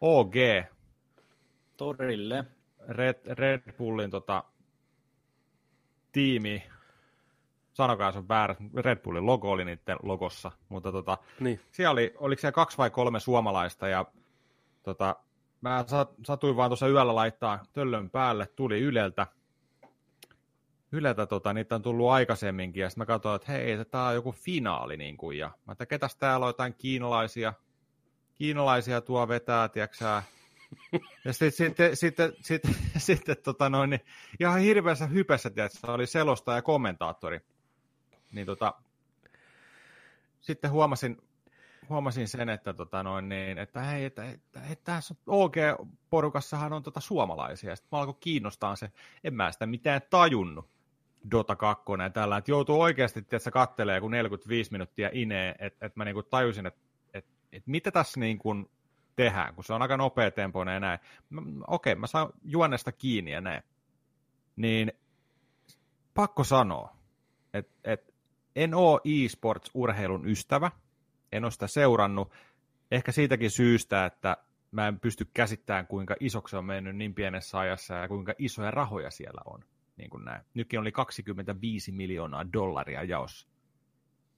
OG. 0.00 0.34
Torille. 1.76 2.44
Red, 2.88 3.34
Red 3.34 3.72
Bullin 3.78 4.10
tota, 4.10 4.44
tiimi, 6.12 6.62
sanokaa 7.72 8.12
se 8.12 8.18
on 8.18 8.28
väärä, 8.28 8.56
Red 8.76 8.98
Bullin 8.98 9.26
logo 9.26 9.50
oli 9.50 9.64
niiden 9.64 9.96
logossa, 10.02 10.52
mutta 10.68 10.92
tota, 10.92 11.18
niin. 11.40 11.60
siellä 11.70 11.92
oli, 11.92 12.14
oliko 12.18 12.40
siellä 12.40 12.52
kaksi 12.52 12.78
vai 12.78 12.90
kolme 12.90 13.20
suomalaista, 13.20 13.88
ja 13.88 14.04
tota, 14.82 15.16
mä 15.60 15.84
satuin 16.24 16.56
vaan 16.56 16.70
tuossa 16.70 16.88
yöllä 16.88 17.14
laittaa 17.14 17.62
töllön 17.72 18.10
päälle, 18.10 18.46
tuli 18.46 18.80
Yleltä, 18.80 19.26
Yleltä 20.96 21.26
tota, 21.26 21.52
niitä 21.52 21.74
on 21.74 21.82
tullut 21.82 22.10
aikaisemminkin, 22.10 22.80
ja 22.80 22.90
sitten 22.90 23.02
mä 23.02 23.06
katsoin, 23.06 23.36
että 23.36 23.52
hei, 23.52 23.84
tämä 23.84 24.06
on 24.06 24.14
joku 24.14 24.32
finaali, 24.32 24.96
niin 24.96 25.16
kuin, 25.16 25.38
ja 25.38 25.50
mä 25.66 25.72
että 25.72 25.86
ketäs 25.86 26.16
täällä 26.16 26.46
on 26.46 26.50
jotain 26.50 26.74
kiinalaisia, 26.74 27.52
kiinalaisia 28.34 29.00
tuo 29.00 29.28
vetää, 29.28 29.68
tiedätkö 29.68 30.04
ja 31.24 31.32
sitten, 31.32 31.52
sitten, 31.52 31.96
sitten, 31.96 32.32
sitten, 32.40 32.74
sitten 32.96 33.36
tota 33.44 33.70
noin, 33.70 33.90
niin 33.90 34.00
ihan 34.40 34.60
hirveässä 34.60 35.06
hypessä, 35.06 35.50
tiedätkö, 35.50 35.92
oli 35.92 36.06
selosta 36.06 36.52
ja 36.52 36.62
kommentaattori. 36.62 37.40
Niin 38.32 38.46
tota, 38.46 38.74
sitten 40.40 40.70
huomasin, 40.70 41.16
huomasin 41.88 42.28
sen, 42.28 42.48
että, 42.48 42.74
tota 42.74 43.02
noin, 43.02 43.28
niin, 43.28 43.58
että 43.58 43.80
hei, 43.80 44.04
että, 44.04 44.30
että, 44.30 44.60
että 44.70 44.84
tässä 44.84 45.14
OG-porukassahan 45.26 46.72
on 46.72 46.82
tota 46.82 47.00
suomalaisia. 47.00 47.76
Sitten 47.76 47.88
mä 47.92 47.98
alkoin 47.98 48.18
kiinnostaa 48.20 48.76
se, 48.76 48.90
en 49.24 49.34
mä 49.34 49.52
sitä 49.52 49.66
mitään 49.66 50.00
tajunnut. 50.10 50.75
Dota 51.30 51.56
2 51.56 51.84
ja 52.02 52.10
tällä, 52.10 52.36
että 52.36 52.50
joutuu 52.50 52.80
oikeasti, 52.80 53.20
että 53.20 53.38
se 53.38 53.50
kattelee 53.50 54.00
kun 54.00 54.10
45 54.10 54.72
minuuttia 54.72 55.10
inee, 55.12 55.54
että, 55.58 55.86
että 55.86 56.00
mä 56.00 56.04
niinku 56.04 56.22
tajusin, 56.22 56.66
että, 56.66 56.80
että, 57.14 57.30
että 57.52 57.70
mitä 57.70 57.90
tässä 57.90 58.20
niinku 58.20 58.54
tehdään, 59.16 59.54
kun 59.54 59.64
se 59.64 59.72
on 59.72 59.82
aika 59.82 59.96
nopea 59.96 60.30
tempoinen 60.30 60.74
ja 60.74 60.80
näin. 60.80 60.98
Okei, 61.66 61.94
mä 61.94 62.06
saan 62.06 62.32
juonnesta 62.44 62.92
kiinni 62.92 63.30
ja 63.30 63.40
näin. 63.40 63.62
Niin 64.56 64.92
pakko 66.14 66.44
sanoa, 66.44 66.96
että, 67.54 67.72
että 67.84 68.12
en 68.56 68.74
ole 68.74 69.00
e-sports-urheilun 69.04 70.26
ystävä, 70.26 70.70
en 71.32 71.44
ole 71.44 71.50
sitä 71.50 71.66
seurannut, 71.66 72.32
ehkä 72.90 73.12
siitäkin 73.12 73.50
syystä, 73.50 74.06
että 74.06 74.36
mä 74.70 74.88
en 74.88 75.00
pysty 75.00 75.26
käsittämään, 75.34 75.86
kuinka 75.86 76.16
isoksi 76.20 76.56
on 76.56 76.64
mennyt 76.64 76.96
niin 76.96 77.14
pienessä 77.14 77.58
ajassa 77.58 77.94
ja 77.94 78.08
kuinka 78.08 78.34
isoja 78.38 78.70
rahoja 78.70 79.10
siellä 79.10 79.40
on 79.46 79.64
niin 79.96 80.10
kuin 80.10 80.24
näin. 80.24 80.42
Nytkin 80.54 80.80
oli 80.80 80.92
25 80.92 81.92
miljoonaa 81.92 82.52
dollaria 82.52 83.02
jaossa. 83.02 83.48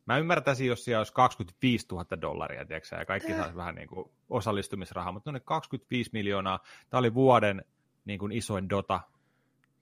Mä 0.06 0.18
ymmärtäisin, 0.18 0.66
jos 0.66 0.84
siellä 0.84 1.00
olisi 1.00 1.12
25 1.12 1.86
000 1.90 2.20
dollaria, 2.20 2.64
tiedätkö, 2.64 2.96
ja 2.96 3.04
kaikki 3.04 3.32
saisi 3.32 3.56
vähän 3.56 3.74
niin 3.74 3.88
kuin 3.88 4.10
osallistumisrahaa, 4.30 5.12
mutta 5.12 5.32
ne 5.32 5.40
25 5.40 6.10
miljoonaa, 6.12 6.60
tämä 6.90 6.98
oli 6.98 7.14
vuoden 7.14 7.64
niin 8.04 8.18
kuin 8.18 8.32
isoin 8.32 8.68
Dota 8.68 9.00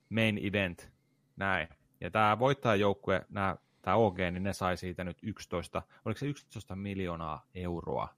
main 0.08 0.40
event, 0.42 0.90
näin. 1.36 1.68
Ja 2.00 2.10
tämä 2.10 2.38
voittajajoukkue, 2.38 3.26
nämä, 3.28 3.56
tämä 3.82 3.96
OG, 3.96 4.18
niin 4.18 4.42
ne 4.42 4.52
sai 4.52 4.76
siitä 4.76 5.04
nyt 5.04 5.18
11, 5.22 5.82
oliko 6.04 6.18
se 6.18 6.26
11 6.26 6.76
miljoonaa 6.76 7.46
euroa? 7.54 8.08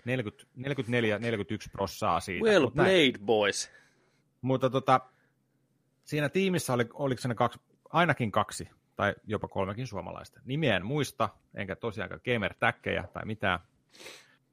44-41 0.00 0.02
prossaa 1.72 2.20
siitä. 2.20 2.44
Well 2.44 2.70
played, 2.70 3.18
boys. 3.24 3.70
Mutta 4.40 4.70
tota, 4.70 5.00
siinä 6.10 6.28
tiimissä 6.28 6.72
oli, 6.72 6.84
oliko 6.92 7.28
ne 7.28 7.34
kaksi, 7.34 7.60
ainakin 7.90 8.32
kaksi 8.32 8.68
tai 8.96 9.14
jopa 9.24 9.48
kolmekin 9.48 9.86
suomalaista. 9.86 10.40
Nimiä 10.44 10.76
en 10.76 10.86
muista, 10.86 11.28
enkä 11.54 11.76
tosiaankaan 11.76 12.20
gamer 12.24 12.54
täkkejä 12.54 13.08
tai 13.12 13.24
mitään. 13.24 13.60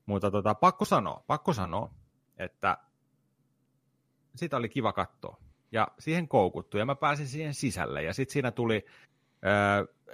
Mutta 0.06 0.32
tota, 0.32 0.56
pakko 0.56 0.86
sanoa, 0.86 1.24
pakko 1.28 1.54
sanoa, 1.54 1.94
että 2.38 2.78
sitä 4.36 4.58
oli 4.58 4.70
kiva 4.70 4.94
katsoa. 4.94 5.38
Ja 5.72 5.88
siihen 6.00 6.28
koukuttu, 6.28 6.78
ja 6.78 6.86
mä 6.86 6.96
pääsin 6.96 7.28
siihen 7.28 7.54
sisälle. 7.54 8.04
Ja 8.04 8.14
sitten 8.14 8.34
siinä 8.34 8.52
tuli, 8.52 8.86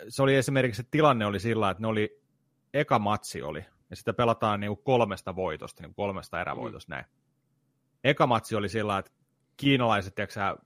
se 0.10 0.24
oli 0.24 0.36
esimerkiksi, 0.36 0.82
se 0.82 0.88
tilanne 0.92 1.26
oli 1.26 1.40
sillä, 1.40 1.70
että 1.70 1.82
ne 1.82 1.88
oli, 1.88 2.22
eka 2.74 3.00
matsi 3.00 3.42
oli, 3.42 3.66
ja 3.90 3.96
sitä 3.96 4.14
pelataan 4.14 4.60
niinku 4.60 4.76
kolmesta 4.76 5.36
voitosta, 5.36 5.84
niinku 5.84 5.96
kolmesta 5.96 6.42
erävoitosta 6.42 6.94
mm. 6.94 6.96
näin. 6.96 7.06
Eka 8.04 8.28
matsi 8.28 8.56
oli 8.56 8.70
sillä, 8.70 8.98
että 8.98 9.12
kiinalaiset, 9.58 10.16
tiedätkö 10.16 10.58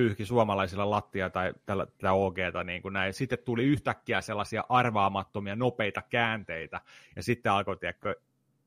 pyyhki 0.00 0.26
suomalaisilla 0.26 0.90
lattia 0.90 1.30
tai 1.30 1.52
tällä, 1.66 1.86
tällä 1.86 2.12
OGta 2.12 2.64
niin 2.64 2.82
kuin 2.82 2.92
näin. 2.92 3.14
Sitten 3.14 3.38
tuli 3.44 3.64
yhtäkkiä 3.64 4.20
sellaisia 4.20 4.64
arvaamattomia, 4.68 5.56
nopeita 5.56 6.02
käänteitä, 6.02 6.80
ja 7.16 7.22
sitten 7.22 7.52
alkoi, 7.52 7.76
tiedätkö, 7.76 8.14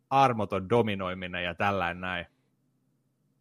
armoton 0.09 0.69
dominoiminen 0.69 1.43
ja 1.43 1.55
tällainen 1.55 2.01
näin. 2.01 2.25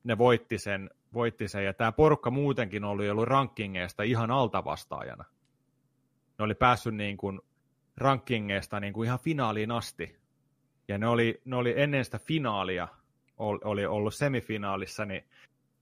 Ne 0.05 0.19
voitti 0.19 0.59
sen, 0.59 0.91
voitti 1.13 1.49
sen, 1.49 1.65
ja 1.65 1.73
tämä 1.73 1.93
porukka 1.93 2.31
muutenkin 2.31 2.85
oli 2.85 3.11
ollut 3.11 3.29
rankingeista 3.29 4.03
ihan 4.03 4.31
altavastaajana. 4.31 5.25
Ne 6.39 6.45
oli 6.45 6.55
päässyt 6.55 6.95
niin 6.95 7.17
kuin 7.17 7.41
rankingeista 7.97 8.81
niin 8.81 8.93
kuin 8.93 9.07
ihan 9.07 9.19
finaaliin 9.19 9.71
asti. 9.71 10.17
Ja 10.89 10.99
ne 10.99 11.09
oli, 11.09 11.41
ne 11.45 11.57
oli 11.57 11.75
ennen 11.77 12.05
sitä 12.05 12.19
finaalia, 12.19 12.89
oli 13.39 13.87
ollut 13.87 14.15
semifinaalissa, 14.15 15.05
niin 15.05 15.25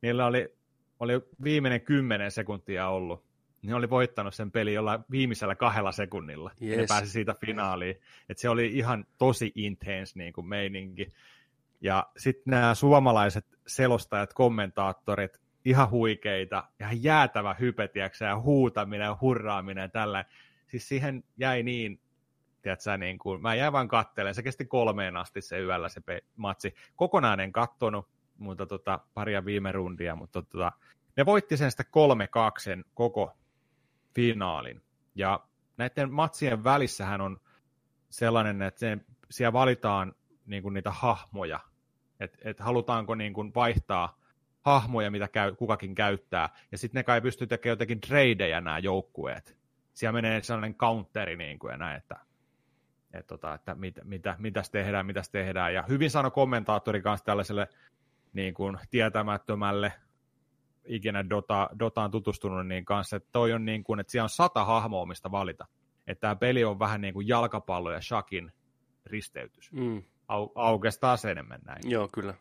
niillä 0.03 0.27
oli 0.27 0.60
oli 1.01 1.13
viimeinen 1.45 1.81
kymmenen 1.81 2.31
sekuntia 2.31 2.89
ollut. 2.89 3.25
Ne 3.63 3.75
oli 3.75 3.91
voittanut 3.91 4.35
sen 4.35 4.51
peli 4.51 4.75
jollain 4.75 5.05
viimeisellä 5.11 5.55
kahdella 5.55 5.93
sekunnilla. 5.93 6.51
Yes. 6.63 6.71
Ja 6.71 6.77
ne 6.77 6.87
pääsi 6.89 7.11
siitä 7.11 7.35
finaaliin. 7.41 8.01
Et 8.29 8.39
se 8.39 8.49
oli 8.49 8.67
ihan 8.67 9.07
tosi 9.19 9.53
intense 9.55 10.19
niin 10.19 10.33
kuin 10.33 10.47
meininki. 10.47 11.09
Ja 11.81 12.07
sitten 12.17 12.51
nämä 12.51 12.75
suomalaiset 12.75 13.47
selostajat, 13.67 14.33
kommentaattorit, 14.33 15.41
ihan 15.65 15.91
huikeita, 15.91 16.65
ihan 16.81 17.03
jäätävä 17.03 17.55
hypetiäksä 17.61 18.25
ja 18.25 18.41
huutaminen 18.41 19.05
ja 19.05 19.19
hurraaminen 19.21 19.83
ja 19.83 19.89
tällä. 19.89 20.25
Siis 20.67 20.89
siihen 20.89 21.25
jäi 21.37 21.63
niin, 21.63 22.01
tiedätkö, 22.63 22.97
niin 22.97 23.19
kuin, 23.19 23.43
mä 23.43 23.55
jäin 23.55 23.73
vaan 23.73 23.89
kattelemaan, 23.89 24.35
se 24.35 24.43
kesti 24.43 24.65
kolmeen 24.65 25.17
asti 25.17 25.41
se 25.41 25.61
yöllä 25.61 25.89
se 25.89 26.01
pe- 26.01 26.25
matsi. 26.37 26.75
Kokonaan 26.97 27.41
en 27.41 27.53
kattonut, 27.53 28.09
mutta 28.41 28.67
tota, 28.67 29.01
paria 29.15 29.45
viime 29.45 29.73
rundia, 29.73 30.17
mutta 30.17 30.43
tota, 30.43 30.73
ne 31.17 31.27
voitti 31.27 31.57
sen 31.57 31.71
sitten 31.71 31.87
3-2 32.83 32.85
koko 32.95 33.37
finaalin. 34.15 34.83
Ja 35.15 35.41
näiden 35.77 36.13
matsien 36.13 36.65
välissähän 36.65 37.21
on 37.21 37.41
sellainen, 38.11 38.63
että 38.63 38.81
sen, 38.81 39.07
siellä 39.31 39.53
valitaan 39.53 40.15
niin 40.47 40.63
kuin 40.63 40.75
niitä 40.75 40.91
hahmoja, 40.91 41.61
että 42.21 42.39
et 42.45 42.61
halutaanko 42.61 43.15
niin 43.15 43.33
kuin 43.33 43.55
vaihtaa 43.55 44.21
hahmoja, 44.61 45.11
mitä 45.11 45.29
käy, 45.29 45.55
kukakin 45.55 45.95
käyttää, 45.95 46.49
ja 46.73 46.79
sitten 46.79 46.99
ne 46.99 47.05
kai 47.05 47.21
pystyy 47.21 47.47
tekemään 47.47 47.73
jotenkin 47.73 48.01
tradeja 48.01 48.61
nämä 48.61 48.79
joukkueet. 48.79 49.59
Siellä 49.95 50.13
menee 50.13 50.43
sellainen 50.43 50.75
counteri 50.75 51.37
niin 51.37 51.59
kuin, 51.59 51.79
näin, 51.79 51.97
että, 51.97 52.17
että, 53.13 53.29
tota, 53.29 53.55
että 53.55 53.75
mit, 53.75 53.99
mitä, 54.05 54.37
mitäs 54.39 54.71
tehdään, 54.71 55.07
mitäs 55.07 55.31
tehdään. 55.31 55.75
Ja 55.75 55.85
hyvin 55.89 56.11
sanoi 56.11 56.31
kommentaattori 56.31 57.03
kanssa 57.03 57.27
tällaiselle 57.27 57.69
niin 58.33 58.55
kuin, 58.55 58.79
tietämättömälle 58.91 59.93
ikinä 60.85 61.31
Dota, 61.31 61.71
Dotaan 61.79 62.11
tutustunut 62.11 62.67
niin 62.67 62.85
kanssa, 62.85 63.17
että 63.17 63.29
toi 63.33 63.53
on 63.53 63.65
niin 63.65 63.85
kuin, 63.85 64.01
että 64.01 64.11
siellä 64.11 64.25
on 64.25 64.31
sata 64.31 64.65
hahmoa, 64.65 65.07
mistä 65.07 65.31
valita. 65.31 65.67
Että 66.07 66.21
tämä 66.21 66.37
peli 66.37 66.65
on 66.65 66.79
vähän 66.79 67.01
niin 67.01 67.15
kuin 67.15 67.29
jalkapallo 67.29 67.93
ja 67.93 68.01
shakin 68.01 68.53
risteytys. 69.07 69.73
Mm. 69.73 70.03
Au, 70.29 70.49
aukesi 70.55 71.01
taas 71.01 71.25
enemmän 71.25 71.61
näin. 71.67 71.91
Joo, 71.91 72.09
kyllä. 72.09 72.35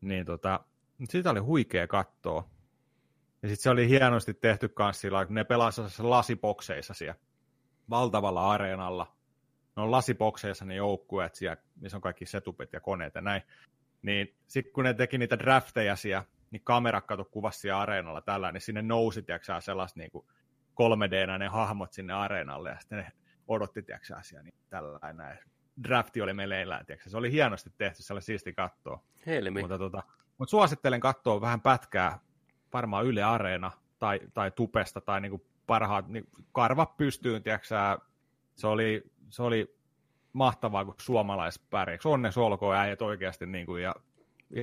Niin 0.00 0.26
tota, 0.26 0.60
sitä 1.08 1.30
oli 1.30 1.40
huikea 1.40 1.86
katsoa. 1.86 2.50
Ja 3.42 3.48
sitten 3.48 3.62
se 3.62 3.70
oli 3.70 3.88
hienosti 3.88 4.34
tehty 4.34 4.68
kanssa 4.68 5.00
sillä 5.00 5.26
kun 5.26 5.34
ne 5.34 5.44
pelasivat 5.44 5.98
lasipokseissa 5.98 6.94
siellä 6.94 7.14
valtavalla 7.90 8.50
areenalla. 8.50 9.16
Ne 9.76 9.82
on 9.82 9.90
lasipokseissa 9.90 10.64
ne 10.64 10.74
joukkueet 10.74 11.34
siellä, 11.34 11.56
missä 11.76 11.96
on 11.96 12.00
kaikki 12.00 12.26
setupet 12.26 12.72
ja 12.72 12.80
koneet 12.80 13.14
ja 13.14 13.20
näin. 13.20 13.42
Niin 14.02 14.36
sitten 14.46 14.72
kun 14.72 14.84
ne 14.84 14.94
teki 14.94 15.18
niitä 15.18 15.38
drafteja 15.38 15.96
siellä, 15.96 16.24
niin 16.50 16.62
kamera 16.64 17.00
kato 17.00 17.24
kuvasi 17.24 17.60
siellä 17.60 17.80
areenalla 17.80 18.20
tällä, 18.20 18.52
niin 18.52 18.60
sinne 18.60 18.82
nousi, 18.82 19.22
tiiäksä, 19.22 19.60
sellaista 19.60 20.00
niin 20.00 20.10
kuin 20.10 20.26
3 20.74 21.10
d 21.10 21.38
ne 21.38 21.48
hahmot 21.48 21.92
sinne 21.92 22.12
areenalle, 22.12 22.70
ja 22.70 22.80
sitten 22.80 22.98
ne 22.98 23.12
odotti, 23.48 23.82
tiiäksä, 23.82 24.18
siellä 24.22 24.42
niin 24.42 24.54
tällä 24.70 25.12
näin. 25.12 25.38
Drafti 25.82 26.22
oli 26.22 26.32
meleillään, 26.32 26.86
tiiäksä. 26.86 27.10
Se 27.10 27.16
oli 27.16 27.32
hienosti 27.32 27.70
tehty, 27.78 28.02
se 28.02 28.12
oli 28.12 28.22
siisti 28.22 28.52
katsoa. 28.52 29.02
Helmi. 29.26 29.60
Mutta, 29.60 29.78
tota, 29.78 30.02
mutta 30.38 30.50
suosittelen 30.50 31.00
katsoa 31.00 31.40
vähän 31.40 31.60
pätkää, 31.60 32.18
varmaan 32.72 33.06
Yle 33.06 33.22
Areena 33.22 33.70
tai, 33.98 34.20
tai 34.34 34.50
Tupesta 34.50 35.00
tai 35.00 35.20
niin 35.20 35.30
kuin 35.30 35.42
parhaat, 35.66 36.08
niin 36.08 36.24
karva 36.52 36.86
pystyyn, 36.86 37.42
tiiäksä. 37.42 37.98
Se 38.54 38.66
oli, 38.66 39.02
se 39.28 39.42
oli 39.42 39.77
mahtavaa, 40.32 40.84
kun 40.84 40.94
suomalais 41.00 41.58
pärjäksi. 41.58 42.08
Onneksi 42.08 42.40
olkoon 42.40 42.76
äijät 42.76 43.02
oikeasti 43.02 43.46
niin 43.46 43.66
kuin, 43.66 43.82
ja 43.82 43.94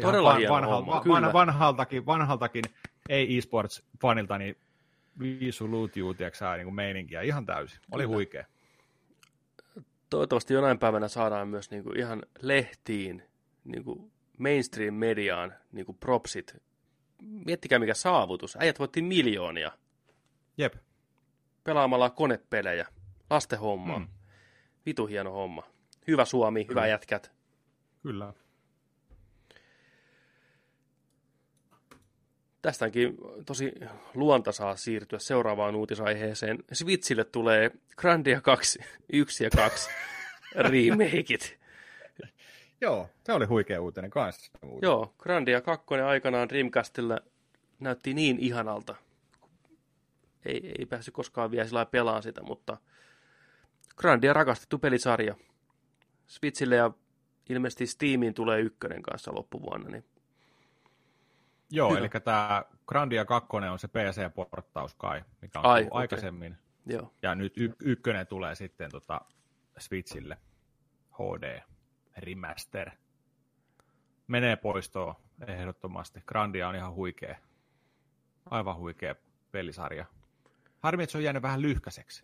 Todella 0.02 0.30
van, 0.30 0.38
hieno 0.38 0.54
vanhal, 0.54 0.76
homma, 0.76 1.04
van, 1.08 1.34
vanhaltakin, 1.34 2.06
vanhaltakin 2.06 2.64
ei 3.10 3.38
esports-fanilta, 3.38 4.38
niin 4.38 4.58
viisu 5.20 5.68
luutjuu, 5.68 6.16
niin 6.58 6.66
kuin 6.66 6.76
meininkiä 6.76 7.22
ihan 7.22 7.46
täysin. 7.46 7.80
Oli 7.92 8.04
Kyllä. 8.04 8.16
huikea. 8.16 8.46
Toivottavasti 10.10 10.54
jonain 10.54 10.80
päivänä 10.80 11.08
saadaan 11.08 11.48
myös 11.48 11.72
niin 11.72 11.84
kuin 11.84 12.00
ihan 12.00 12.24
lehtiin, 12.42 13.24
niin 13.64 13.84
kuin 13.84 14.12
mainstream-mediaan 14.38 15.54
niin 15.72 15.86
kuin 15.86 15.98
propsit. 15.98 16.56
Miettikää 17.22 17.80
mikä 17.80 17.94
saavutus. 17.94 18.58
Äijät 18.60 18.80
voitti 18.80 19.02
miljoonia. 19.02 19.72
Jep. 20.58 20.74
Pelaamalla 21.64 22.10
konepelejä. 22.10 22.88
Lasten 23.30 23.60
homma. 23.60 24.08
Vitu 24.86 25.06
hieno 25.06 25.32
homma. 25.32 25.64
Hyvä 26.08 26.26
Suomi, 26.26 26.66
Kyllä. 26.66 26.82
hyvä 26.82 26.88
jätkät. 26.88 27.32
Kyllä. 28.04 28.34
Tästäkin 32.62 33.18
tosi 33.46 33.74
luontaisaa 34.14 34.76
siirtyä 34.76 35.20
seuraavaan 35.20 35.76
uutisaiheeseen. 35.76 36.64
Switchille 36.74 37.24
tulee 37.24 37.72
Grandia 37.98 38.42
2, 38.42 38.80
1 39.14 39.44
ja 39.44 39.50
2 39.50 39.90
remakeit. 40.56 41.60
Joo, 42.82 43.10
se 43.24 43.34
oli 43.34 43.46
huikea 43.46 43.82
uutinen 43.82 44.10
kanssa. 44.10 44.52
Joo, 44.82 45.14
Grandia 45.18 45.62
2 45.62 45.86
aikanaan 46.06 46.50
Dreamcastilla 46.50 47.20
näytti 47.80 48.14
niin 48.14 48.40
ihanalta. 48.40 48.96
Ei, 50.46 50.74
ei 50.80 50.86
päässyt 50.86 51.14
koskaan 51.14 51.52
vielä 51.52 51.68
sillä 51.68 51.86
pelaan 51.86 52.24
sitä, 52.24 52.44
mutta 52.44 52.78
Grandia 53.96 54.34
rakastettu 54.34 54.80
pelisarja. 54.80 55.36
Switchille 56.28 56.76
ja 56.76 56.92
ilmeisesti 57.50 57.88
Steamiin 57.88 58.34
tulee 58.34 58.62
ykkönen 58.62 59.02
kanssa 59.02 59.36
loppuvuonna, 59.36 59.90
niin 59.90 60.06
Joo, 61.72 61.90
Hyvä. 61.90 62.00
eli 62.00 62.10
tämä 62.10 62.66
Grandia 62.88 63.26
2 63.26 63.50
on 63.72 63.80
se 63.80 63.88
PC-porttaus 63.88 64.94
kai, 64.98 65.24
mikä 65.42 65.60
on 65.60 65.66
Ai, 65.66 65.82
okay. 65.82 66.02
aikaisemmin. 66.02 66.58
Joo. 66.86 67.14
Ja 67.22 67.36
nyt 67.36 67.58
y- 67.58 67.76
ykkönen 67.80 68.28
tulee 68.28 68.56
sitten 68.56 68.92
tota 68.92 69.22
Switchille 69.78 70.38
HD 71.12 71.62
Remaster. 72.18 72.92
Menee 74.28 74.56
poistoon 74.56 75.16
ehdottomasti. 75.48 76.22
Grandia 76.26 76.68
on 76.70 76.76
ihan 76.76 76.94
huikea. 76.94 77.36
Aivan 78.46 78.78
huikea 78.78 79.16
pelisarja. 79.52 80.06
Harmi, 80.80 81.04
että 81.04 81.12
se 81.12 81.18
on 81.18 81.24
jäänyt 81.24 81.44
vähän 81.44 81.62
lyhkäiseksi. 81.62 82.24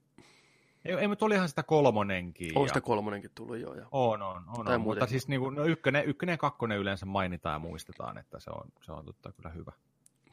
Ei, 0.86 0.94
ei 0.94 1.08
mutta 1.08 1.26
olihan 1.26 1.50
sitä 1.50 1.64
kolmonenkin. 1.64 2.58
On 2.58 2.64
ja... 2.64 2.68
sitä 2.68 2.82
kolmonenkin 2.82 3.32
tullut, 3.36 3.58
joo. 3.58 3.74
Ja... 3.74 3.88
On, 3.92 4.22
on, 4.22 4.44
on, 4.58 4.68
on. 4.68 4.82
mutta 4.82 5.08
siis 5.08 5.28
niin 5.28 5.42
kuin, 5.42 5.56
no 5.56 5.66
ykkönen, 5.66 6.06
ykkönen 6.06 6.34
ja 6.34 6.38
kakkonen 6.38 6.78
yleensä 6.78 7.06
mainitaan 7.06 7.54
ja 7.56 7.60
muistetaan, 7.60 8.18
että 8.18 8.40
se 8.40 8.50
on, 8.50 8.64
se 8.82 8.92
on 8.92 9.06
totta 9.06 9.32
kyllä 9.32 9.50
hyvä. 9.50 9.72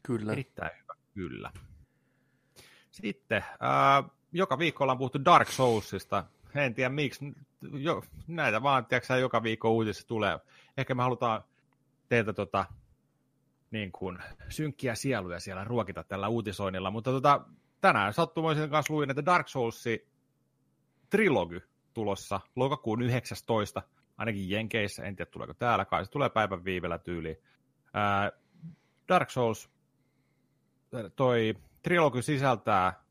Kyllä. 0.03 0.33
Erittäin 0.33 0.71
hyvä, 0.83 0.95
kyllä. 1.15 1.51
Sitten, 2.91 3.45
ää, 3.61 4.05
joka 4.33 4.59
viikko 4.59 4.85
ollaan 4.85 4.99
puhuttu 4.99 5.25
Dark 5.25 5.49
Soulsista. 5.49 6.25
En 6.55 6.75
tiedä 6.75 6.89
miksi, 6.89 7.35
jo, 7.73 8.03
näitä 8.27 8.63
vaan, 8.63 8.87
tiedätkö, 8.87 9.17
joka 9.17 9.43
viikko 9.43 9.71
uutisissa 9.71 10.09
tulee. 10.09 10.39
Ehkä 10.77 10.95
me 10.95 11.03
halutaan 11.03 11.45
teiltä 12.09 12.33
tota, 12.33 12.65
niin 13.71 13.93
kuin, 13.93 14.19
synkkiä 14.49 14.95
sieluja 14.95 15.41
siellä 15.41 15.65
ruokita 15.65 16.05
tällä 16.05 16.29
uutisoinnilla, 16.29 16.91
mutta 16.91 17.11
tota, 17.11 17.41
tänään 17.81 18.13
sattumoisin 18.13 18.71
kanssa 18.71 18.95
luin, 18.95 19.11
että 19.11 19.25
Dark 19.25 19.49
Souls 19.49 19.83
Trilogy 21.11 21.61
tulossa 21.95 22.41
lokakuun 22.57 23.03
19, 23.03 23.83
ainakin 24.17 24.51
Jenkeissä, 24.51 25.05
en 25.05 25.17
tiedä 25.17 25.31
tuleeko 25.31 25.55
täällä, 25.55 25.85
kai 25.85 26.05
se 26.05 26.11
tulee 26.11 26.29
päivän 26.29 26.65
viivellä 26.65 26.99
tyyliin. 26.99 27.37
Dark 29.09 29.31
Souls, 29.31 29.71
toi 31.17 31.55
Trilogy 31.83 32.23
sisältää 32.23 33.05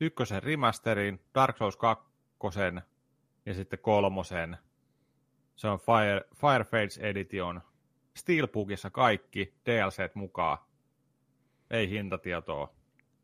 ykkösen 0.00 0.42
remasterin, 0.42 1.20
Dark 1.34 1.56
Souls 1.56 1.76
2 1.76 2.06
ja 3.46 3.54
sitten 3.54 3.78
kolmosen. 3.78 4.58
Se 5.56 5.68
on 5.68 5.78
Fire, 5.78 6.20
Fire 6.34 6.64
Fates 6.64 6.98
Edition. 6.98 7.62
Steelbookissa 8.14 8.90
kaikki 8.90 9.54
DLCt 9.66 10.14
mukaan. 10.14 10.58
Ei 11.70 11.90
hintatietoa. 11.90 12.74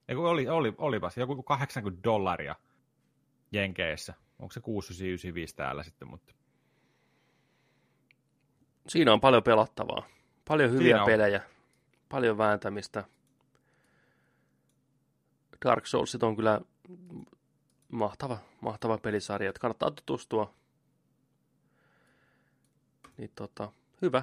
Eiku, 0.09 0.25
oli, 0.25 0.49
oli, 0.49 0.75
olipas 0.79 1.17
joku 1.17 1.43
80 1.43 2.03
dollaria 2.05 2.57
Jenkeissä. 3.53 4.15
Onko 4.39 4.53
se 4.53 4.61
6995 4.61 5.57
täällä 5.57 5.83
sitten, 5.83 6.09
mutta... 6.09 6.35
Siinä 8.89 9.13
on 9.13 9.21
paljon 9.21 9.43
pelattavaa. 9.43 10.07
Paljon 10.49 10.71
hyviä 10.71 11.05
pelejä. 11.07 11.43
Paljon 12.09 12.39
vääntämistä. 12.39 13.05
Dark 15.65 15.87
Souls 15.87 16.19
on 16.23 16.37
kyllä 16.37 16.61
mahtava, 17.89 18.39
mahtava 18.61 18.99
pelisarja, 18.99 19.49
että 19.49 19.61
kannattaa 19.61 19.91
tutustua. 19.91 20.55
Niin 23.17 23.31
tota, 23.35 23.73
hyvä. 24.03 24.23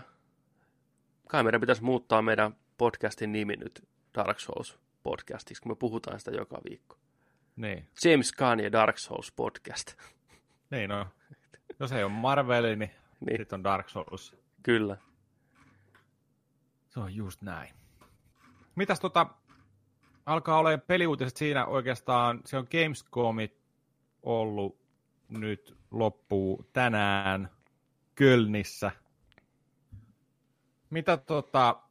Kai 1.28 1.44
meidän 1.44 1.62
pitäisi 1.62 1.84
muuttaa 1.84 2.22
meidän 2.22 2.56
podcastin 2.78 3.32
nimi 3.32 3.56
nyt 3.56 3.88
Dark 4.16 4.40
Souls 4.40 4.80
podcastiksi, 5.04 5.62
kun 5.62 5.72
me 5.72 5.76
puhutaan 5.76 6.20
sitä 6.20 6.32
joka 6.32 6.62
viikko. 6.70 6.98
Niin. 7.60 7.88
James 8.04 8.32
Gunn 8.32 8.60
ja 8.60 8.72
Dark 8.72 8.98
Souls 8.98 9.32
podcast. 9.32 9.94
Niin 10.72 10.90
no. 10.90 11.08
Jos 11.80 11.92
ei 11.92 12.04
ole 12.04 12.12
Marveli, 12.12 12.76
niin, 12.76 12.92
niin. 13.26 13.38
sitten 13.38 13.58
on 13.58 13.64
Dark 13.64 13.90
Souls. 13.90 14.36
Kyllä. 14.64 14.98
Se 16.88 17.00
on 17.00 17.16
just 17.16 17.42
näin. 17.42 17.74
Mitäs 18.76 19.00
tota, 19.00 19.28
alkaa 20.26 20.60
olla 20.60 20.78
peliuutiset 20.78 21.38
siinä 21.38 21.66
oikeastaan, 21.66 22.42
se 22.46 22.58
on 22.58 22.68
Gamescomit 22.72 23.58
ollut 24.24 24.80
nyt 25.30 25.78
loppuu 25.92 26.70
tänään 26.74 27.50
Kölnissä. 28.16 28.92
Mitä 30.90 31.18
tota, 31.18 31.82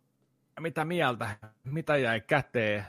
mitä 0.61 0.85
mieltä, 0.85 1.37
mitä 1.65 1.97
jäi 1.97 2.21
käteen? 2.21 2.87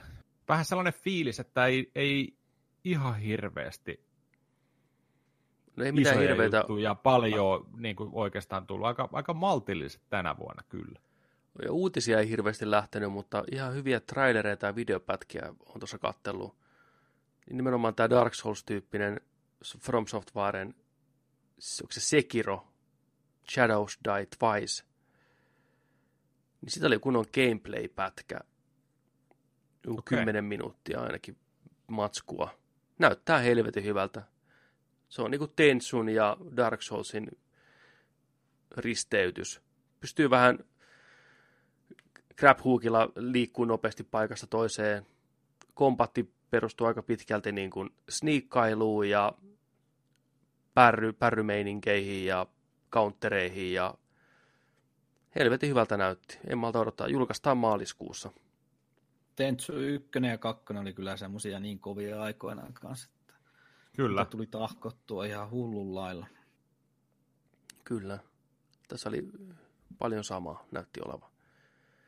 Vähän 0.48 0.64
sellainen 0.64 0.94
fiilis, 0.94 1.40
että 1.40 1.66
ei, 1.66 1.90
ei 1.94 2.39
ihan 2.84 3.16
hirveästi 3.16 4.10
no 5.76 5.84
ei 5.84 5.92
mitään 5.92 6.18
hirveitä. 6.18 6.64
ja 6.82 6.94
paljon 6.94 7.66
niin 7.76 7.96
kuin 7.96 8.10
oikeastaan 8.12 8.66
tullut. 8.66 8.86
Aika, 8.86 9.08
aika 9.12 9.34
maltilliset 9.34 10.02
tänä 10.10 10.36
vuonna 10.36 10.62
kyllä. 10.68 11.00
Ja 11.62 11.72
uutisia 11.72 12.18
ei 12.18 12.28
hirveästi 12.28 12.70
lähtenyt, 12.70 13.12
mutta 13.12 13.44
ihan 13.52 13.74
hyviä 13.74 14.00
trailereita 14.00 14.66
ja 14.66 14.76
videopätkiä 14.76 15.54
on 15.66 15.80
tuossa 15.80 15.98
kattellut. 15.98 16.56
Nimenomaan 17.50 17.94
tämä 17.94 18.10
Dark 18.10 18.34
Souls-tyyppinen 18.34 19.20
From 19.78 20.06
Softwaren, 20.06 20.68
onko 21.82 21.92
se 21.92 22.00
Sekiro, 22.00 22.66
Shadows 23.50 23.98
Die 24.04 24.26
Twice, 24.38 24.84
niin 26.60 26.70
sitä 26.70 26.86
oli 26.86 26.98
kunnon 26.98 27.24
gameplay-pätkä. 27.34 28.40
Okay. 29.86 30.18
10 30.18 30.44
minuuttia 30.44 31.00
ainakin 31.00 31.36
matskua. 31.86 32.59
Näyttää 33.00 33.38
helvetin 33.38 33.84
hyvältä. 33.84 34.22
Se 35.08 35.22
on 35.22 35.30
niinku 35.30 35.46
Tensun 35.46 36.08
ja 36.08 36.36
Dark 36.56 36.82
Soulsin 36.82 37.38
risteytys. 38.76 39.60
Pystyy 40.00 40.30
vähän 40.30 40.58
grab 42.36 42.58
hookilla 42.64 43.12
liikkuu 43.16 43.64
nopeasti 43.64 44.02
paikasta 44.04 44.46
toiseen. 44.46 45.06
Kompatti 45.74 46.34
perustuu 46.50 46.86
aika 46.86 47.02
pitkälti 47.02 47.52
niin 47.52 47.70
kuin 47.70 47.90
sniikkailuun 48.08 49.08
ja 49.08 49.32
pärry, 50.74 51.12
pärrymeininkeihin 51.12 52.26
ja 52.26 52.46
countereihin 52.92 53.72
ja 53.72 53.94
helvetin 55.34 55.70
hyvältä 55.70 55.96
näytti. 55.96 56.38
En 56.46 56.58
malta 56.58 56.78
odottaa. 56.80 57.08
Julkaistaan 57.08 57.58
maaliskuussa. 57.58 58.30
Tentsu 59.40 59.72
1 59.72 60.08
ja 60.30 60.38
2 60.38 60.64
oli 60.80 60.92
kyllä 60.92 61.16
semmosia 61.16 61.60
niin 61.60 61.78
kovia 61.78 62.22
aikoinaan 62.22 62.72
kanssa. 62.72 63.10
Että 63.20 63.34
kyllä. 63.96 64.24
Tuli 64.24 64.46
tahkottua 64.46 65.24
ihan 65.24 65.50
hullun 65.50 65.94
lailla. 65.94 66.26
Kyllä. 67.84 68.18
Tässä 68.88 69.08
oli 69.08 69.28
paljon 69.98 70.24
samaa, 70.24 70.66
näytti 70.72 71.00
olevan. 71.04 71.30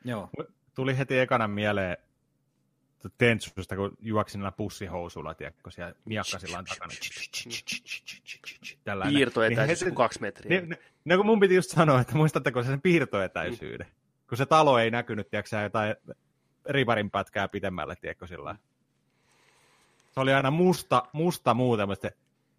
Joo. 0.05 0.29
Tuli 0.75 0.97
heti 0.97 1.19
ekana 1.19 1.47
mieleen 1.47 1.97
Tentsusta, 3.17 3.75
kun 3.75 3.97
juoksin 4.01 4.39
näillä 4.39 4.51
pussihousuilla, 4.57 5.33
tiedätkö, 5.33 5.71
siellä 5.71 5.93
miakkasillaan 6.05 6.65
takana. 6.65 6.93
Tällainen. 8.83 9.13
Piirtoetäisyys 9.13 9.81
niin 9.81 9.95
kaksi 9.95 10.21
metriä. 10.21 10.61
Niin, 10.61 10.77
niin, 11.05 11.17
kun 11.17 11.25
mun 11.25 11.39
piti 11.39 11.55
just 11.55 11.71
sanoa, 11.71 12.01
että 12.01 12.15
muistatteko 12.15 12.63
sen 12.63 12.81
piirtoetäisyyden? 12.81 13.87
Mm. 13.87 13.93
Kun 14.29 14.37
se 14.37 14.45
talo 14.45 14.79
ei 14.79 14.91
näkynyt, 14.91 15.29
tiedätkö, 15.29 15.61
jotain 15.61 15.95
rivarin 16.69 17.11
pätkää 17.11 17.47
pitemmälle, 17.47 17.95
tiedätkö, 17.95 18.27
sillä 18.27 18.55
Se 20.11 20.19
oli 20.19 20.33
aina 20.33 20.51
musta, 20.51 21.03
musta 21.13 21.53
muuten, 21.53 21.87
mutta 21.87 22.09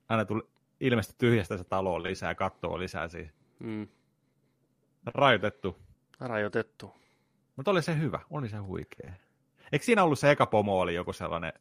aina 0.08 0.24
tuli 0.24 0.42
ilmeisesti 0.80 1.14
tyhjästä 1.18 1.56
se 1.56 1.64
talo 1.64 2.02
lisää, 2.02 2.34
kattoa 2.34 2.78
lisää 2.78 3.08
siis. 3.08 3.28
Mm. 3.58 3.88
Rajoitettu. 5.06 5.78
Rajoitettu. 6.20 6.94
Mutta 7.56 7.70
oli 7.70 7.82
se 7.82 7.98
hyvä, 7.98 8.20
oli 8.30 8.48
se 8.48 8.56
huikea. 8.56 9.12
Eikö 9.72 9.84
siinä 9.84 10.04
ollut 10.04 10.18
se 10.18 10.30
eka 10.30 10.46
pomo 10.46 10.80
oli 10.80 10.94
joku 10.94 11.12
sellainen, 11.12 11.52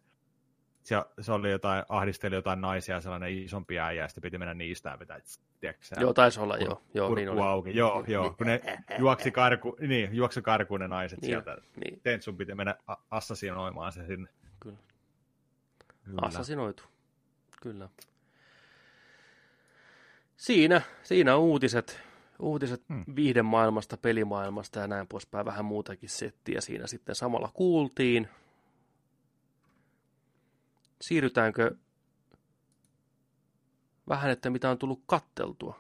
se, 0.84 0.96
se 1.22 1.32
oli 1.32 1.52
jotain, 1.52 1.84
ahdisteli 1.90 2.36
jotain 2.36 2.62
naisia, 2.62 3.02
sellainen 3.02 3.38
isompi 3.38 3.80
äijä, 3.80 4.02
ja 4.02 4.08
sitten 4.08 4.22
piti 4.22 4.38
mennä 4.38 4.54
niistä 4.54 5.00
vetää, 5.00 5.20
tiedätkö 5.60 5.86
Joo, 6.00 6.14
taisi 6.14 6.40
olla, 6.40 6.58
kur, 6.58 6.68
joo. 6.68 6.82
joo 6.94 7.16
niin 7.16 7.30
oli. 7.30 7.42
auki. 7.42 7.78
Joo, 7.78 8.04
joo, 8.08 8.34
kun 8.38 8.48
ne 8.48 8.62
juoksi, 9.00 9.32
karku, 9.32 9.78
niin, 9.80 10.16
juoksi 10.16 10.42
karkuun 10.42 10.80
ne 10.80 10.88
naiset 10.88 11.22
niin, 11.22 11.30
sieltä. 11.30 11.58
Niin. 11.84 12.00
Tentsun 12.04 12.38
piti 12.38 12.56
mennä 12.56 12.76
assasinoimaan 13.12 13.92
se 13.92 14.06
sinne. 14.06 14.30
Kyllä. 14.60 14.78
Kyllä. 16.06 16.20
Assasinoitu, 16.22 16.84
kyllä. 17.62 17.90
Siinä, 20.38 20.82
siinä 21.04 21.36
uutiset 21.36 22.04
uutiset 22.40 22.84
hmm. 22.90 23.04
viihdemaailmasta, 23.16 23.98
pelimaailmasta 23.98 24.80
ja 24.80 24.88
näin 24.88 25.08
poispäin, 25.08 25.46
vähän 25.46 25.66
muutakin 25.66 26.10
settiä 26.10 26.62
siinä 26.62 26.88
sitten 26.88 27.16
samalla 27.16 27.52
kuultiin. 27.54 28.30
Siirrytäänkö 31.04 31.76
vähän, 34.10 34.32
että 34.32 34.50
mitä 34.50 34.70
on 34.70 34.78
tullut 34.78 35.04
katteltua? 35.06 35.80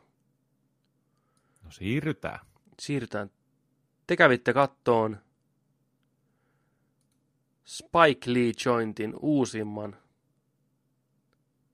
No 1.63 1.71
siirrytään. 1.71 2.39
Siirrytään. 2.79 3.31
Te 4.07 4.15
kävitte 4.15 4.53
kattoon 4.53 5.17
Spike 7.65 8.33
Lee 8.33 8.51
Jointin 8.65 9.13
uusimman 9.21 9.97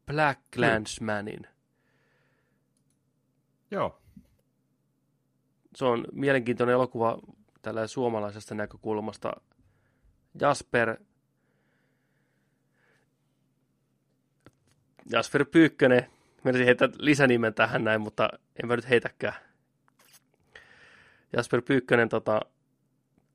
Black 0.05 0.41
Landsmanin. 0.55 1.47
Joo 3.71 4.01
se 5.75 5.85
on 5.85 6.05
mielenkiintoinen 6.11 6.73
elokuva 6.73 7.19
tällä 7.61 7.87
suomalaisesta 7.87 8.55
näkökulmasta. 8.55 9.33
Jasper 10.41 10.97
Jasper 15.11 15.45
Pyykkönen, 15.45 16.05
menisin 16.43 16.65
heittää 16.65 16.89
lisänimen 16.97 17.53
tähän 17.53 17.83
näin, 17.83 18.01
mutta 18.01 18.29
en 18.63 18.67
mä 18.67 18.75
nyt 18.75 18.89
heitäkään. 18.89 19.35
Jasper 21.33 21.61
Pyykkönen 21.61 22.09
tota, 22.09 22.41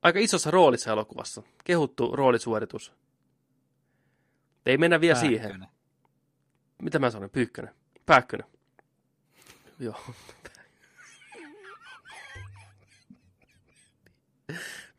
aika 0.01 0.19
isossa 0.19 0.51
roolissa 0.51 0.91
elokuvassa. 0.91 1.43
Kehuttu 1.63 2.15
roolisuoritus. 2.15 2.93
Ei 4.65 4.77
mennä 4.77 5.01
vielä 5.01 5.15
Pääkkönen. 5.15 5.41
siihen. 5.41 5.65
Mitä 6.81 6.99
mä 6.99 7.09
sanoin? 7.09 7.31
Pyykkönen. 7.31 7.75
Pääkkönen. 8.05 8.47
Joo. 9.79 10.01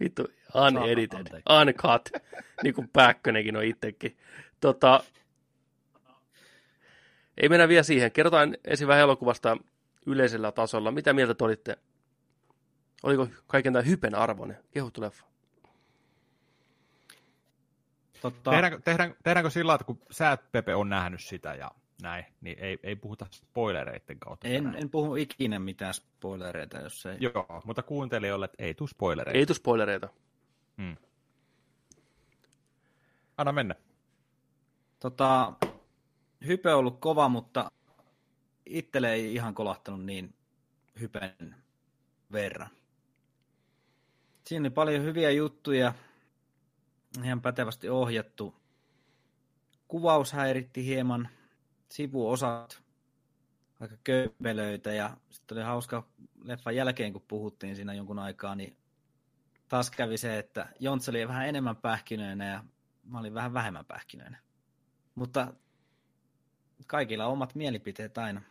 Vittu, 0.01 0.29
unedited, 0.55 1.27
uncut, 1.61 2.09
niin 2.63 2.75
kuin 2.75 2.89
Pääkkönenkin 2.93 3.57
on 3.57 3.65
itsekin. 3.65 4.17
Tota, 4.61 5.05
ei 7.37 7.49
mennä 7.49 7.69
vielä 7.69 7.83
siihen. 7.83 8.13
Kerrotaan 8.13 8.57
ensin 8.65 8.89
vähän 8.89 9.03
elokuvasta 9.03 9.57
yleisellä 10.07 10.53
tasolla. 10.53 10.91
Mitä 10.91 11.13
mieltä 11.13 11.35
te 11.35 11.45
olitte? 11.45 11.79
Oliko 13.03 13.29
kaiken 13.47 13.73
tämän 13.73 13.87
hypen 13.87 14.15
arvoinen? 14.15 14.59
Kehuttu 14.71 15.01
leffa. 15.01 15.27
Totta. 18.21 18.51
Tehdäänkö, 18.51 18.81
tehdään, 18.85 19.15
tehdäänkö 19.23 19.51
sillä 19.51 19.75
että 19.75 19.85
kun 19.85 19.99
sä 20.11 20.33
et, 20.33 20.53
Pepe, 20.53 20.75
on 20.75 20.89
nähnyt 20.89 21.21
sitä 21.21 21.55
ja 21.55 21.71
näin, 22.03 22.25
niin 22.41 22.59
ei, 22.59 22.79
ei 22.83 22.97
puhuta 22.97 23.27
spoilereiden 23.31 24.19
kautta. 24.19 24.49
En, 24.49 24.77
en 24.79 24.91
puhu 24.91 25.17
ikinä 25.17 25.59
mitään 25.59 25.95
spoilereita, 25.95 26.79
jos 26.79 27.07
ei... 27.07 27.17
Joo, 27.21 27.63
mutta 27.65 27.83
kuuntelijoille, 27.83 28.45
että 28.45 28.65
ei 28.65 28.75
tule 28.75 28.89
spoilereita. 28.89 29.39
Ei 29.39 29.47
tule 29.47 29.57
spoilereita. 29.57 30.09
Hmm. 30.77 30.97
Anna 33.39 33.53
mennä. 33.53 33.75
Tota, 35.01 35.53
hype 36.47 36.73
on 36.73 36.79
ollut 36.79 37.01
kova, 37.01 37.29
mutta 37.29 37.71
itselle 38.67 39.13
ei 39.13 39.35
ihan 39.35 39.55
kolahtanut 39.55 40.05
niin 40.05 40.35
hypen 41.01 41.57
verran. 42.33 42.71
Siinä 44.47 44.63
oli 44.63 44.71
paljon 44.71 45.03
hyviä 45.03 45.31
juttuja, 45.31 45.95
ihan 47.25 47.41
pätevästi 47.41 47.89
ohjattu. 47.89 48.55
Kuvaus 49.89 50.33
häiritti 50.33 50.85
hieman, 50.85 51.29
sivuosat 51.89 52.83
aika 53.81 53.97
kömpelöitä 54.05 54.93
ja 54.93 55.17
sitten 55.31 55.59
oli 55.59 55.65
hauska 55.65 56.09
leffan 56.45 56.77
jälkeen, 56.77 57.13
kun 57.13 57.25
puhuttiin 57.29 57.77
siinä 57.77 57.95
jonkun 57.95 58.19
aikaa, 58.19 58.55
niin 58.55 58.77
taas 59.69 59.91
kävi 59.91 60.17
se, 60.17 60.39
että 60.39 60.69
Jonts 60.81 61.09
oli 61.09 61.29
vähän 61.29 61.49
enemmän 61.49 61.77
pähkinöinä 61.77 62.47
ja 62.47 62.65
mä 63.05 63.19
olin 63.19 63.35
vähän 63.35 63.55
vähemmän 63.55 63.85
pähkinöinä. 63.85 64.39
Mutta 65.15 65.55
kaikilla 66.87 67.27
on 67.27 67.33
omat 67.33 67.55
mielipiteet 67.55 68.19
aina. 68.19 68.43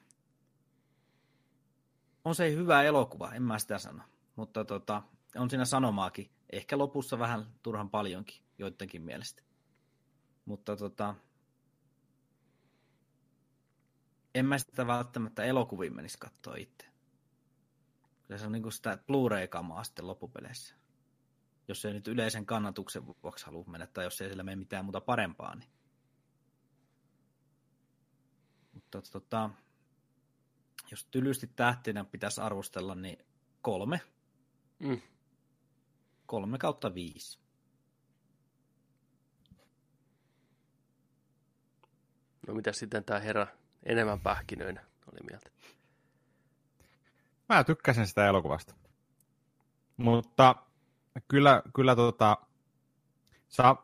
On 2.25 2.35
se 2.35 2.51
hyvä 2.51 2.83
elokuva, 2.83 3.31
en 3.33 3.43
mä 3.43 3.59
sitä 3.59 3.77
sano. 3.77 4.03
Mutta 4.35 4.65
tota, 4.65 5.03
on 5.35 5.49
siinä 5.49 5.65
sanomaakin. 5.65 6.29
Ehkä 6.51 6.77
lopussa 6.77 7.19
vähän 7.19 7.45
turhan 7.63 7.89
paljonkin, 7.89 8.41
joidenkin 8.57 9.01
mielestä. 9.01 9.43
Mutta 10.45 10.75
tota, 10.75 11.15
en 14.35 14.45
mä 14.45 14.57
sitä 14.57 14.87
välttämättä 14.87 15.43
elokuviin 15.43 15.95
menisi 15.95 16.17
katsoa 16.19 16.55
itse. 16.55 16.87
Kyllä 18.27 18.37
se 18.39 18.45
on 18.45 18.51
niinku 18.51 18.71
sitä 18.71 18.97
Blu-ray-kamaa 19.07 19.83
sitten 19.83 20.07
loppupeleissä. 20.07 20.75
Jos 21.67 21.85
ei 21.85 21.93
nyt 21.93 22.07
yleisen 22.07 22.45
kannatuksen 22.45 23.05
vuoksi 23.23 23.45
halua 23.45 23.65
mennä, 23.67 23.87
tai 23.87 24.03
jos 24.03 24.21
ei 24.21 24.29
sillä 24.29 24.43
mene 24.43 24.55
mitään 24.55 24.85
muuta 24.85 25.01
parempaa, 25.01 25.55
niin. 25.55 25.74
Mutta 28.93 29.11
tota, 29.11 29.49
jos 30.91 31.05
tylysti 31.05 31.47
tähtinä 31.55 32.03
pitäisi 32.03 32.41
arvostella, 32.41 32.95
niin 32.95 33.25
kolme. 33.61 34.01
Mm. 34.79 35.01
Kolme 36.25 36.57
kautta 36.57 36.93
viisi. 36.93 37.39
No 42.47 42.53
mitä 42.53 42.71
sitten 42.73 43.03
tämä 43.03 43.19
herra 43.19 43.47
enemmän 43.83 44.19
pähkinöinä 44.19 44.85
oli 45.11 45.19
mieltä. 45.29 45.49
Mä 47.49 47.63
tykkäsin 47.63 48.07
sitä 48.07 48.27
elokuvasta. 48.27 48.75
Mutta 49.97 50.55
kyllä, 51.27 51.61
kyllä 51.75 51.95
tota, 51.95 52.37
sa, 53.47 53.75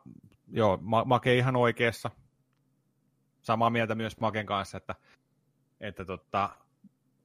joo, 0.48 0.78
Make 1.04 1.36
ihan 1.36 1.56
oikeassa. 1.56 2.10
Samaa 3.42 3.70
mieltä 3.70 3.94
myös 3.94 4.20
Maken 4.20 4.46
kanssa, 4.46 4.76
että, 4.76 4.94
että 5.80 6.04
tota, 6.04 6.50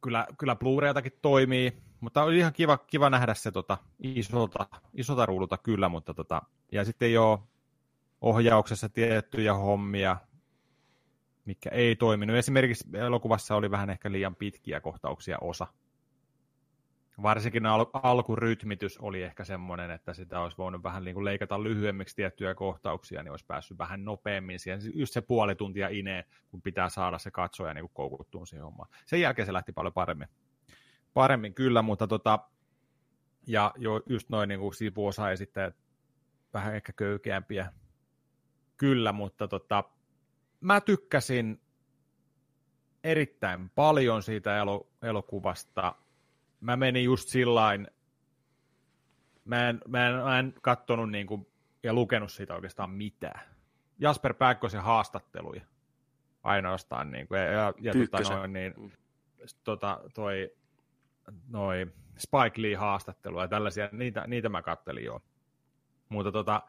kyllä, 0.02 0.28
kyllä 0.38 0.56
Blu-raytakin 0.56 1.20
toimii, 1.22 1.78
mutta 2.00 2.24
oli 2.24 2.38
ihan 2.38 2.54
kiva, 2.54 2.78
kiva 2.78 3.10
nähdä 3.10 3.34
se 3.34 3.52
tota, 3.52 3.78
isolta, 4.00 4.68
isolta 4.94 5.26
ruudulta 5.26 5.58
kyllä, 5.58 5.90
mutta 5.90 6.14
tota, 6.14 6.42
ja 6.72 6.86
sitten 6.86 7.14
jo 7.14 7.48
ohjauksessa 8.22 8.90
tiettyjä 8.90 9.54
hommia, 9.54 10.18
mikä 11.46 11.70
ei 11.70 11.96
toiminut. 11.96 12.36
Esimerkiksi 12.36 12.90
elokuvassa 12.94 13.56
oli 13.56 13.72
vähän 13.72 13.90
ehkä 13.90 14.12
liian 14.12 14.36
pitkiä 14.36 14.82
kohtauksia 14.82 15.38
osa. 15.42 15.68
Varsinkin 17.22 17.66
al- 17.66 17.86
alkurytmitys 17.94 18.98
oli 18.98 19.24
ehkä 19.24 19.44
semmoinen, 19.44 19.92
että 19.92 20.14
sitä 20.14 20.40
olisi 20.40 20.58
voinut 20.58 20.84
vähän 20.84 21.04
niin 21.04 21.14
kuin 21.14 21.26
leikata 21.26 21.64
lyhyemmiksi 21.64 22.16
tiettyjä 22.16 22.56
kohtauksia, 22.56 23.24
niin 23.24 23.32
olisi 23.32 23.46
päässyt 23.46 23.78
vähän 23.78 24.06
nopeammin 24.06 24.60
siihen. 24.60 24.80
Just 24.94 25.14
se 25.14 25.22
puoli 25.22 25.56
tuntia 25.56 25.88
inee, 25.90 26.26
kun 26.50 26.62
pitää 26.62 26.90
saada 26.90 27.18
se 27.18 27.32
katsoja 27.32 27.74
niin 27.74 27.90
koukuttuun 27.94 28.48
siihen 28.48 28.64
hommaan. 28.64 28.90
Sen 29.06 29.22
jälkeen 29.22 29.46
se 29.46 29.54
lähti 29.54 29.72
paljon 29.72 29.94
paremmin. 29.94 30.28
Paremmin 31.14 31.54
kyllä, 31.54 31.82
mutta 31.82 32.08
tota, 32.08 32.40
ja 33.48 33.74
jo 33.78 34.02
just 34.06 34.30
noin 34.30 34.50
niin 34.50 34.74
sivuosa 34.74 35.36
sitten 35.36 35.74
vähän 36.54 36.76
ehkä 36.76 36.94
köykeämpiä. 36.94 37.74
Kyllä, 38.78 39.12
mutta 39.12 39.48
tota, 39.48 39.84
mä 40.62 40.82
tykkäsin 40.82 41.62
erittäin 43.04 43.70
paljon 43.70 44.24
siitä 44.24 44.58
elo, 44.58 44.90
elokuvasta. 45.02 45.96
Mä 46.60 46.76
menin 46.76 47.04
just 47.04 47.30
sillain, 47.30 47.88
mä 49.46 49.70
en, 49.70 49.82
mä 49.88 50.08
en, 50.08 50.16
mä 50.16 50.40
en 50.40 50.54
kattonut 50.62 51.12
niinku, 51.12 51.52
ja 51.84 51.94
lukenut 51.94 52.32
siitä 52.32 52.56
oikeastaan 52.56 52.90
mitään. 52.90 53.42
Jasper 54.00 54.34
Pääkkösen 54.34 54.82
haastatteluja 54.82 55.62
ainoastaan. 56.44 57.12
Niinku, 57.12 57.36
ja, 57.36 57.44
ja, 57.44 57.74
ja 57.82 57.94
tota, 57.94 58.36
noin, 58.36 58.54
niin, 58.54 58.74
mm. 58.78 58.92
tota, 59.64 60.02
toi, 60.14 60.56
noi 61.50 61.88
Spike 62.18 62.62
Lee 62.62 62.76
haastattelua 62.76 63.42
ja 63.42 63.48
tällaisia, 63.48 63.90
niitä, 63.92 64.28
niitä 64.28 64.50
mä 64.50 64.62
kattelin 64.62 65.06
jo. 65.06 65.22
Mutta 66.10 66.32
tota, 66.32 66.62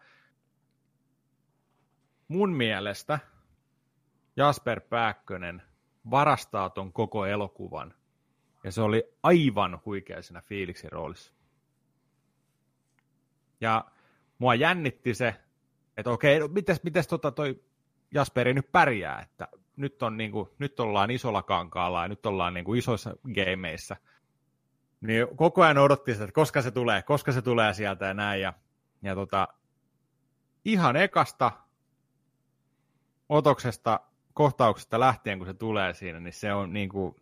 mun 2.28 2.51
mielestä 2.51 3.19
Jasper 4.36 4.81
Pääkkönen 4.81 5.62
varastaa 6.10 6.70
ton 6.70 6.93
koko 6.93 7.27
elokuvan. 7.27 7.94
Ja 8.69 8.73
se 8.73 8.82
oli 8.82 9.05
aivan 9.23 9.81
huikea 9.85 10.23
siinä 10.23 10.40
fiiliksen 10.40 10.93
roolissa. 10.93 11.32
Ja 13.61 13.85
mua 14.39 14.55
jännitti 14.55 15.15
se, 15.15 15.35
että 15.97 16.11
okei, 16.11 16.39
no 16.40 16.49
mites, 16.49 16.82
mites 16.82 17.09
tota 17.09 17.31
toi 17.31 17.62
Jasperi 18.15 18.55
nyt 18.55 18.73
pärjää, 18.73 19.20
että 19.20 19.49
nyt, 19.77 20.03
on 20.03 20.16
niinku, 20.16 20.55
nyt 20.59 20.81
ollaan 20.81 21.11
isolla 21.11 21.43
kankaalla 21.43 22.03
ja 22.03 22.09
nyt 22.09 22.27
ollaan 22.27 22.55
niinku 22.55 22.74
isoissa 22.74 23.16
gameissa. 23.35 23.97
Niin 25.01 25.36
koko 25.36 25.62
ajan 25.62 25.78
odotti 25.78 26.12
sitä, 26.12 26.24
että 26.24 26.35
koska 26.35 26.62
se 26.62 26.70
tulee, 26.70 27.03
koska 27.03 27.32
se 27.32 27.43
tulee 27.43 27.74
sieltä 27.74 28.07
ja 28.07 28.15
näin. 28.15 28.40
Ja, 28.40 28.53
ja 29.03 29.15
tota, 29.15 29.49
ihan 30.65 30.97
ekasta 30.97 31.53
otoksesta 33.28 34.01
kohtauksesta 34.35 35.01
lähtien, 35.01 35.39
kun 35.39 35.47
se 35.47 35.55
tulee 35.55 35.95
siinä, 35.95 36.20
niin 36.20 36.32
se 36.32 36.53
on 36.53 36.73
niin 36.73 36.89
kuin, 36.89 37.15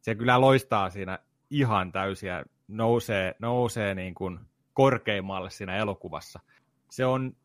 se 0.00 0.14
kyllä 0.14 0.40
loistaa 0.40 0.90
siinä 0.90 1.18
ihan 1.50 1.92
täysiä, 1.92 2.44
nousee, 2.68 3.34
nousee 3.38 3.94
niin 3.94 4.14
kuin 4.14 4.40
korkeimmalle 4.72 5.50
siinä 5.50 5.76
elokuvassa. 5.76 6.40
Se 6.90 7.06
on 7.06 7.36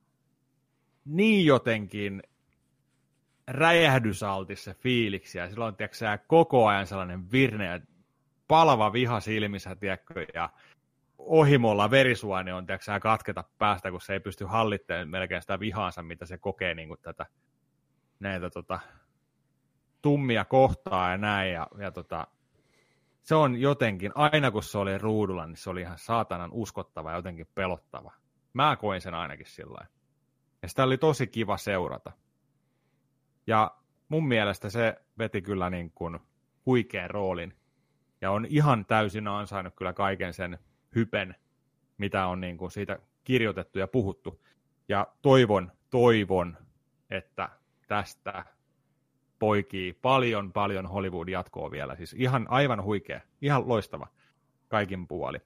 niin 1.05 1.45
jotenkin 1.45 2.23
räjähdysaltis 3.47 4.63
se 4.63 4.73
fiiliksi, 4.73 5.37
ja 5.37 5.49
silloin 5.49 5.75
tiedätkö, 5.75 6.17
koko 6.27 6.67
ajan 6.67 6.87
sellainen 6.87 7.31
virne 7.31 7.65
ja 7.65 7.79
palava 8.47 8.93
viha 8.93 9.19
silmissä, 9.19 9.75
tiedätkö, 9.75 10.25
ja 10.33 10.49
ohimolla 11.17 11.91
verisuoni 11.91 12.51
on 12.51 12.65
tiedätkö, 12.65 12.99
katketa 13.01 13.43
päästä, 13.57 13.91
kun 13.91 14.01
se 14.01 14.13
ei 14.13 14.19
pysty 14.19 14.45
hallittamaan 14.45 15.09
melkein 15.09 15.41
sitä 15.41 15.59
vihaansa, 15.59 16.03
mitä 16.03 16.25
se 16.25 16.37
kokee 16.37 16.73
niin 16.73 16.87
kuin 16.87 16.99
tätä 17.01 17.25
näitä 18.19 18.49
tota, 18.49 18.79
tummia 20.01 20.45
kohtaa 20.45 21.11
ja 21.11 21.17
näin. 21.17 21.53
Ja, 21.53 21.67
ja 21.77 21.91
tota, 21.91 22.27
se 23.23 23.35
on 23.35 23.61
jotenkin, 23.61 24.11
aina 24.15 24.51
kun 24.51 24.63
se 24.63 24.77
oli 24.77 24.97
ruudulla, 24.97 25.47
niin 25.47 25.57
se 25.57 25.69
oli 25.69 25.81
ihan 25.81 25.97
saatanan 25.97 26.51
uskottava 26.51 27.11
ja 27.11 27.15
jotenkin 27.15 27.47
pelottava. 27.55 28.13
Mä 28.53 28.75
koin 28.75 29.01
sen 29.01 29.13
ainakin 29.13 29.45
sillä 29.45 29.87
Ja 30.61 30.67
sitä 30.67 30.83
oli 30.83 30.97
tosi 30.97 31.27
kiva 31.27 31.57
seurata. 31.57 32.11
Ja 33.47 33.77
mun 34.09 34.27
mielestä 34.27 34.69
se 34.69 34.95
veti 35.17 35.41
kyllä 35.41 35.69
niin 35.69 35.91
kuin 35.91 36.19
huikean 36.65 37.09
roolin. 37.09 37.57
Ja 38.21 38.31
on 38.31 38.45
ihan 38.49 38.85
täysin 38.85 39.27
ansainnut 39.27 39.75
kyllä 39.75 39.93
kaiken 39.93 40.33
sen 40.33 40.59
hypen, 40.95 41.35
mitä 41.97 42.27
on 42.27 42.41
niin 42.41 42.57
kuin 42.57 42.71
siitä 42.71 42.99
kirjoitettu 43.23 43.79
ja 43.79 43.87
puhuttu. 43.87 44.43
Ja 44.89 45.07
toivon, 45.21 45.71
toivon, 45.89 46.57
että 47.09 47.49
tästä 47.87 48.45
poikii 49.43 49.93
paljon, 49.93 50.53
paljon 50.53 50.85
Hollywood-jatkoa 50.85 51.71
vielä. 51.71 51.95
Siis 51.95 52.13
ihan 52.13 52.47
aivan 52.49 52.83
huikea, 52.83 53.21
ihan 53.41 53.67
loistava 53.67 54.07
kaikin 54.67 55.07
puoli. 55.07 55.37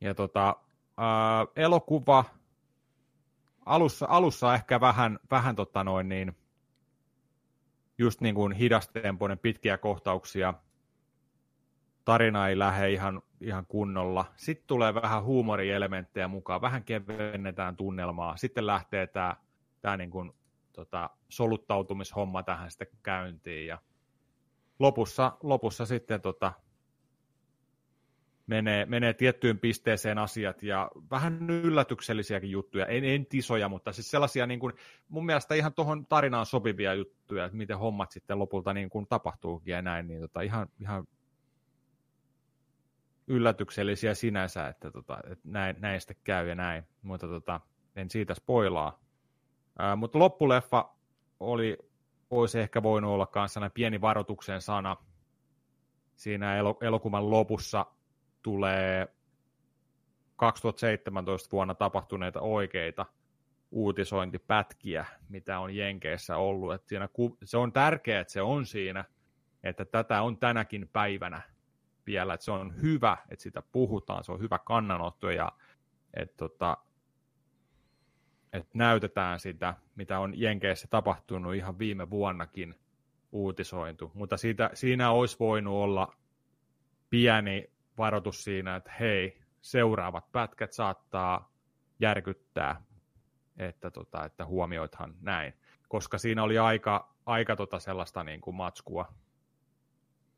Ja 0.00 0.14
tota, 0.14 0.56
ää, 0.96 1.46
elokuva 1.56 2.24
alussa, 3.66 4.06
alussa 4.08 4.54
ehkä 4.54 4.80
vähän, 4.80 5.18
vähän 5.30 5.56
tota 5.56 5.84
noin 5.84 6.08
niin, 6.08 6.36
just 7.98 8.20
niin 8.20 8.34
kuin 8.34 8.52
hidastempoinen 8.52 9.38
pitkiä 9.38 9.78
kohtauksia, 9.78 10.54
tarina 12.04 12.48
ei 12.48 12.58
lähde 12.58 12.90
ihan, 12.90 13.22
ihan 13.40 13.66
kunnolla. 13.66 14.24
Sitten 14.36 14.66
tulee 14.66 14.94
vähän 14.94 15.24
huumorielementtejä 15.24 16.28
mukaan, 16.28 16.60
vähän 16.60 16.84
kevennetään 16.84 17.76
tunnelmaa. 17.76 18.36
Sitten 18.36 18.66
lähtee 18.66 19.06
tämä, 19.06 19.36
tämä 19.80 19.96
niin 19.96 20.10
kuin 20.10 20.32
tota, 20.78 21.10
soluttautumishomma 21.28 22.42
tähän 22.42 22.70
sitten 22.70 22.88
käyntiin. 23.02 23.66
Ja 23.66 23.78
lopussa, 24.78 25.36
lopussa 25.42 25.86
sitten 25.86 26.20
tota, 26.20 26.52
menee, 28.46 28.86
menee 28.86 29.14
tiettyyn 29.14 29.58
pisteeseen 29.58 30.18
asiat 30.18 30.62
ja 30.62 30.90
vähän 31.10 31.50
yllätyksellisiäkin 31.50 32.50
juttuja, 32.50 32.86
en, 32.86 33.04
en 33.04 33.26
tisoja, 33.26 33.68
mutta 33.68 33.92
siis 33.92 34.10
sellaisia 34.10 34.46
niin 34.46 34.60
kuin, 34.60 34.72
mun 35.08 35.26
mielestä 35.26 35.54
ihan 35.54 35.74
tuohon 35.74 36.06
tarinaan 36.06 36.46
sopivia 36.46 36.94
juttuja, 36.94 37.44
että 37.44 37.56
miten 37.56 37.78
hommat 37.78 38.10
sitten 38.10 38.38
lopulta 38.38 38.74
niin 38.74 38.90
kuin 38.90 39.06
tapahtuukin 39.08 39.72
ja 39.72 39.82
näin, 39.82 40.06
niin 40.06 40.20
tota, 40.20 40.40
ihan, 40.40 40.68
ihan 40.80 41.06
yllätyksellisiä 43.26 44.14
sinänsä, 44.14 44.68
että, 44.68 44.90
tota, 44.90 45.18
että 45.24 45.48
näin, 45.48 45.76
näin 45.78 46.00
sitten 46.00 46.16
käy 46.24 46.48
ja 46.48 46.54
näin, 46.54 46.84
mutta 47.02 47.28
tota, 47.28 47.60
en 47.96 48.10
siitä 48.10 48.34
spoilaa. 48.34 49.07
Mutta 49.96 50.18
loppuleffa 50.18 50.94
oli, 51.40 51.78
olisi 52.30 52.60
ehkä 52.60 52.82
voinut 52.82 53.10
olla 53.10 53.26
kanssa 53.26 53.70
pieni 53.74 54.00
varoituksen 54.00 54.60
sana. 54.60 54.96
Siinä 56.16 56.56
elokuvan 56.80 57.30
lopussa 57.30 57.86
tulee 58.42 59.08
2017 60.36 61.52
vuonna 61.52 61.74
tapahtuneita 61.74 62.40
oikeita 62.40 63.06
uutisointipätkiä, 63.70 65.06
mitä 65.28 65.60
on 65.60 65.76
Jenkeissä 65.76 66.36
ollut. 66.36 66.74
Että 66.74 66.88
siinä, 66.88 67.08
se 67.44 67.56
on 67.56 67.72
tärkeää, 67.72 68.20
että 68.20 68.32
se 68.32 68.42
on 68.42 68.66
siinä, 68.66 69.04
että 69.62 69.84
tätä 69.84 70.22
on 70.22 70.38
tänäkin 70.38 70.88
päivänä 70.92 71.42
vielä, 72.06 72.34
että 72.34 72.44
se 72.44 72.50
on 72.50 72.82
hyvä, 72.82 73.16
että 73.28 73.42
sitä 73.42 73.62
puhutaan, 73.72 74.24
se 74.24 74.32
on 74.32 74.40
hyvä 74.40 74.58
kannanotto 74.58 75.30
ja 75.30 75.52
että 76.14 76.36
tota, 76.36 76.76
että 78.52 78.70
näytetään 78.74 79.40
sitä, 79.40 79.74
mitä 79.94 80.18
on 80.18 80.40
Jenkeissä 80.40 80.88
tapahtunut 80.90 81.54
ihan 81.54 81.78
viime 81.78 82.10
vuonnakin 82.10 82.74
uutisointu. 83.32 84.10
Mutta 84.14 84.36
siitä, 84.36 84.70
siinä 84.74 85.10
olisi 85.10 85.36
voinut 85.40 85.74
olla 85.74 86.16
pieni 87.10 87.70
varoitus 87.98 88.44
siinä, 88.44 88.76
että 88.76 88.92
hei, 89.00 89.40
seuraavat 89.60 90.32
pätkät 90.32 90.72
saattaa 90.72 91.52
järkyttää, 92.00 92.82
että, 93.56 93.90
tota, 93.90 94.24
että 94.24 94.46
huomioithan 94.46 95.14
näin. 95.20 95.54
Koska 95.88 96.18
siinä 96.18 96.42
oli 96.42 96.58
aika, 96.58 97.14
aika 97.26 97.56
tota 97.56 97.78
sellaista 97.78 98.24
niin 98.24 98.40
kuin 98.40 98.56
matskua, 98.56 99.12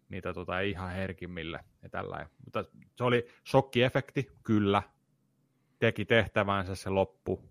niitä 0.09 0.35
tota, 0.35 0.61
ihan 0.61 0.91
herkimmille 0.91 1.65
ja 1.83 1.89
tällainen. 1.89 2.29
Mutta 2.45 2.65
se 2.97 3.05
oli 3.05 3.27
shokkiefekti, 3.49 4.31
kyllä. 4.43 4.83
Teki 5.79 6.05
tehtävänsä 6.05 6.75
se 6.75 6.91
loppu, 6.91 7.51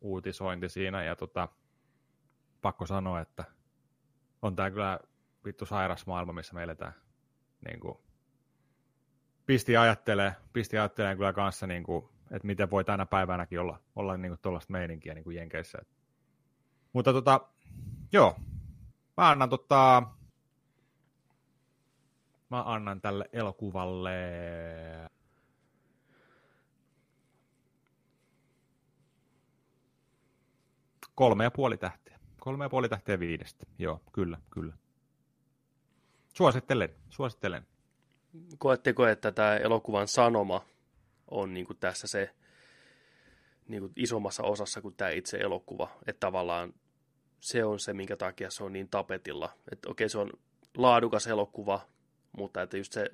uutisointi 0.00 0.68
siinä 0.68 1.02
ja 1.02 1.16
tota, 1.16 1.48
pakko 2.60 2.86
sanoa, 2.86 3.20
että 3.20 3.44
on 4.42 4.56
tämä 4.56 4.70
kyllä 4.70 5.00
vittu 5.44 5.66
sairas 5.66 6.06
maailma, 6.06 6.32
missä 6.32 6.54
me 6.54 6.62
eletään. 6.62 6.94
Niin 7.68 7.80
kuin, 7.80 7.98
pisti 9.46 9.76
ajattelee, 9.76 10.36
pisti 10.52 10.78
ajattelee 10.78 11.16
kyllä 11.16 11.32
kanssa, 11.32 11.66
niin 11.66 11.82
kuin, 11.82 12.08
että 12.30 12.46
miten 12.46 12.70
voi 12.70 12.84
tänä 12.84 13.06
päivänäkin 13.06 13.60
olla, 13.60 13.80
olla 13.96 14.16
niin 14.16 14.30
kuin 14.30 14.40
tuollaista 14.42 14.72
meininkiä 14.72 15.14
niin 15.14 15.24
kuin 15.24 15.36
Jenkeissä. 15.36 15.78
Mutta 16.92 17.12
tota, 17.12 17.48
joo, 18.12 18.36
mä 19.16 19.30
annan 19.30 19.50
tota, 19.50 20.02
mä 22.50 22.62
annan 22.62 23.00
tälle 23.00 23.28
elokuvalle 23.32 24.10
kolme 31.20 31.44
ja 31.44 31.50
puoli 31.50 31.76
tähteä. 31.76 32.18
Kolme 32.40 32.64
ja 32.64 32.68
puoli 32.68 32.88
tähteä 32.88 33.20
viidestä. 33.20 33.66
Joo, 33.78 34.00
kyllä, 34.12 34.38
kyllä. 34.50 34.74
Suosittelen, 36.34 36.88
suosittelen. 37.10 37.66
Koetteko, 38.58 39.06
että 39.06 39.32
tämä 39.32 39.56
elokuvan 39.56 40.08
sanoma 40.08 40.64
on 41.30 41.54
niin 41.54 41.66
tässä 41.80 42.06
se 42.06 42.34
niin 43.68 43.80
kuin 43.80 43.92
isommassa 43.96 44.42
osassa 44.42 44.80
kuin 44.80 44.94
tämä 44.96 45.10
itse 45.10 45.36
elokuva? 45.36 45.90
Että 46.06 46.20
tavallaan 46.20 46.72
se 47.40 47.64
on 47.64 47.80
se, 47.80 47.92
minkä 47.92 48.16
takia 48.16 48.50
se 48.50 48.64
on 48.64 48.72
niin 48.72 48.88
tapetilla. 48.88 49.52
Että 49.72 49.90
okei, 49.90 50.08
se 50.08 50.18
on 50.18 50.30
laadukas 50.76 51.26
elokuva, 51.26 51.80
mutta 52.36 52.62
että 52.62 52.76
just 52.76 52.92
se 52.92 53.10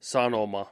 sanoma 0.00 0.66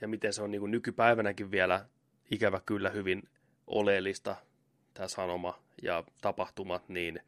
ja 0.00 0.08
miten 0.08 0.32
se 0.32 0.42
on 0.42 0.50
niin 0.50 0.70
nykypäivänäkin 0.70 1.50
vielä 1.50 1.86
ikävä 2.30 2.60
kyllä 2.66 2.90
hyvin 2.90 3.22
oleellista, 3.66 4.36
tämä 4.94 5.08
sanoma 5.08 5.63
ja 5.82 6.04
tapahtumat, 6.20 6.88
niin 6.88 7.20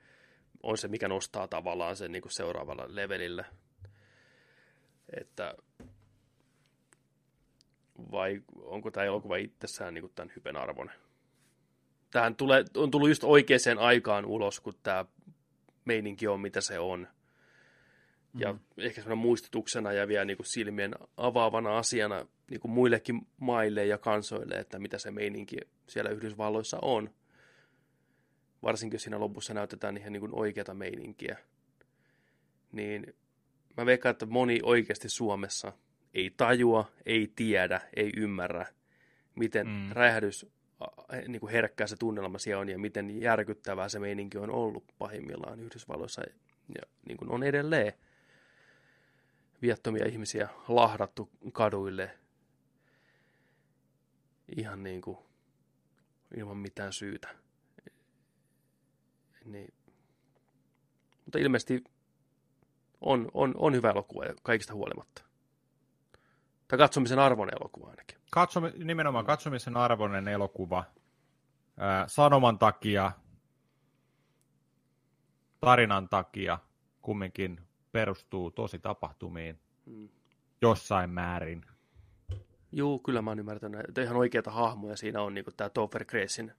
on 0.62 0.78
se, 0.78 0.88
mikä 0.88 1.08
nostaa 1.08 1.48
tavallaan 1.48 1.96
sen 1.96 2.12
niin 2.12 2.22
kuin 2.22 2.32
seuraavalle 2.32 2.84
levelille. 2.88 3.44
Että 5.20 5.54
vai 8.12 8.42
onko 8.62 8.90
tämä 8.90 9.06
elokuva 9.06 9.36
itsessään 9.36 9.94
niin 9.94 10.02
kuin 10.02 10.12
tämän 10.14 10.32
hypen 10.36 10.56
arvoinen? 10.56 10.96
Tähän 12.10 12.36
tulee, 12.36 12.64
on 12.76 12.90
tullut 12.90 13.08
just 13.08 13.24
oikeaan 13.24 13.78
aikaan 13.78 14.24
ulos, 14.24 14.60
kun 14.60 14.74
tämä 14.82 15.04
meininki 15.84 16.28
on, 16.28 16.40
mitä 16.40 16.60
se 16.60 16.78
on. 16.78 17.08
Ja 18.38 18.52
mm. 18.52 18.58
ehkä 18.78 19.00
semmoinen 19.00 19.22
muistutuksena 19.22 19.92
ja 19.92 20.08
vielä 20.08 20.24
niin 20.24 20.36
kuin 20.36 20.46
silmien 20.46 20.94
avaavana 21.16 21.78
asiana 21.78 22.26
niin 22.50 22.60
kuin 22.60 22.72
muillekin 22.72 23.26
maille 23.40 23.86
ja 23.86 23.98
kansoille, 23.98 24.54
että 24.54 24.78
mitä 24.78 24.98
se 24.98 25.10
meininki 25.10 25.56
siellä 25.86 26.10
Yhdysvalloissa 26.10 26.78
on. 26.82 27.10
Varsinkin 28.62 29.00
siinä 29.00 29.20
lopussa 29.20 29.54
näytetään 29.54 29.96
ihan 29.96 30.12
niin 30.12 30.20
kuin 30.20 30.34
oikeata 30.34 30.74
meininkiä. 30.74 31.38
Niin 32.72 33.14
mä 33.76 33.86
veikkaan, 33.86 34.10
että 34.10 34.26
moni 34.26 34.60
oikeasti 34.62 35.08
Suomessa 35.08 35.72
ei 36.14 36.34
tajua, 36.36 36.90
ei 37.06 37.32
tiedä, 37.36 37.80
ei 37.96 38.12
ymmärrä, 38.16 38.66
miten 39.34 39.66
mm. 39.66 39.90
räjähdys 39.90 40.46
niin 41.28 41.40
kuin 41.40 41.52
herkkää 41.52 41.86
se 41.86 41.96
tunnelma 41.96 42.38
siellä 42.38 42.60
on 42.60 42.68
ja 42.68 42.78
miten 42.78 43.20
järkyttävää 43.20 43.88
se 43.88 43.98
meininki 43.98 44.38
on 44.38 44.50
ollut 44.50 44.84
pahimmillaan 44.98 45.60
Yhdysvalloissa 45.60 46.22
ja 46.68 46.82
niin 47.06 47.16
kuin 47.16 47.30
on 47.30 47.42
edelleen 47.42 47.92
viattomia 49.62 50.06
ihmisiä 50.06 50.48
lahdattu 50.68 51.30
kaduille 51.52 52.10
ihan 54.56 54.82
niin 54.82 55.00
kuin 55.00 55.18
ilman 56.36 56.56
mitään 56.56 56.92
syytä. 56.92 57.28
Niin. 59.46 59.74
Mutta 61.24 61.38
ilmeisesti 61.38 61.84
on, 63.00 63.28
on, 63.34 63.54
on 63.56 63.74
hyvä 63.74 63.90
elokuva 63.90 64.24
kaikista 64.42 64.74
huolimatta. 64.74 65.22
Tai 66.68 66.78
katsomisen 66.78 67.18
arvoinen 67.18 67.56
elokuva 67.60 67.90
ainakin. 67.90 68.18
Katsomi, 68.30 68.72
nimenomaan 68.84 69.26
katsomisen 69.26 69.76
arvoinen 69.76 70.28
elokuva. 70.28 70.84
Ää, 71.78 72.08
sanoman 72.08 72.58
takia, 72.58 73.12
tarinan 75.60 76.08
takia 76.08 76.58
kumminkin 77.02 77.60
perustuu 77.92 78.50
tosi 78.50 78.78
tapahtumiin 78.78 79.60
hmm. 79.86 80.08
jossain 80.62 81.10
määrin. 81.10 81.64
Joo, 82.72 82.98
kyllä 82.98 83.22
mä 83.22 83.30
oon 83.30 83.38
ymmärtänyt, 83.38 83.80
että 83.88 84.02
ihan 84.02 84.16
oikeita 84.16 84.50
hahmoja 84.50 84.96
siinä 84.96 85.22
on, 85.22 85.34
niin 85.34 85.44
tämä 85.56 85.70
Topher 85.70 86.04
Gracein 86.04 86.52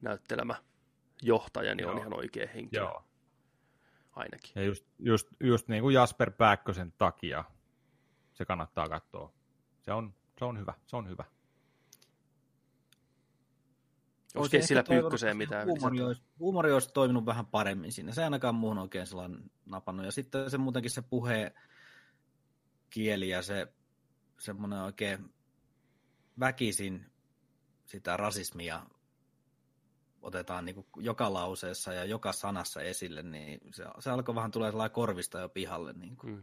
näyttelemä 0.00 0.54
johtaja, 1.22 1.74
niin 1.74 1.82
Joo. 1.82 1.92
on 1.92 1.98
ihan 1.98 2.16
oikea 2.16 2.48
henkilö. 2.54 2.82
Joo. 2.82 3.04
Ainakin. 4.12 4.52
Ja 4.54 4.62
just, 4.62 4.84
just, 4.98 5.28
just 5.40 5.68
niin 5.68 5.82
kuin 5.82 5.94
Jasper 5.94 6.30
Pääkkösen 6.30 6.92
takia 6.98 7.44
se 8.32 8.44
kannattaa 8.44 8.88
katsoa. 8.88 9.32
Se 9.80 9.92
on, 9.92 10.14
se 10.38 10.44
on 10.44 10.58
hyvä, 10.58 10.74
se 10.86 10.96
on 10.96 11.08
hyvä. 11.08 11.24
Onko 14.34 14.48
sillä 14.60 14.84
pyykköseen 14.88 15.36
mitään? 15.36 15.66
Huumori 15.66 16.02
olisi, 16.02 16.22
huumori 16.38 16.72
olisi 16.72 16.92
toiminut 16.92 17.26
vähän 17.26 17.46
paremmin 17.46 17.92
siinä. 17.92 18.12
Se 18.12 18.24
ainakaan 18.24 18.54
muuhun 18.54 18.78
oikein 18.78 19.06
sellainen 19.06 19.50
napannut. 19.66 20.06
Ja 20.06 20.12
sitten 20.12 20.50
se 20.50 20.58
muutenkin 20.58 20.90
se 20.90 21.02
puhe 21.02 21.54
kieli 22.90 23.28
ja 23.28 23.42
se 23.42 23.66
semmoinen 24.38 24.78
oikein 24.78 25.34
väkisin 26.40 27.12
sitä 27.84 28.16
rasismia 28.16 28.86
otetaan 30.22 30.64
niin 30.64 30.86
joka 30.96 31.32
lauseessa 31.32 31.92
ja 31.92 32.04
joka 32.04 32.32
sanassa 32.32 32.80
esille, 32.80 33.22
niin 33.22 33.60
se, 33.74 33.84
se 33.98 34.10
alkoi 34.10 34.34
vähän 34.34 34.50
tulla 34.50 34.70
sellainen 34.70 34.94
korvista 34.94 35.40
jo 35.40 35.48
pihalle. 35.48 35.92
Niin 35.92 36.16
kuin. 36.16 36.32
Mm. 36.32 36.42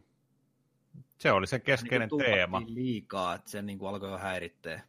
Se 1.18 1.32
oli 1.32 1.48
se 1.48 1.60
keskeinen 1.60 2.10
niin 2.12 2.26
teema. 2.26 2.62
liikaa, 2.68 3.36
että 3.36 3.52
se 3.52 3.62
niin 3.62 3.80
kuin 3.80 3.90
alkoi 3.90 4.12
jo 4.12 4.18
häirittää. 4.18 4.88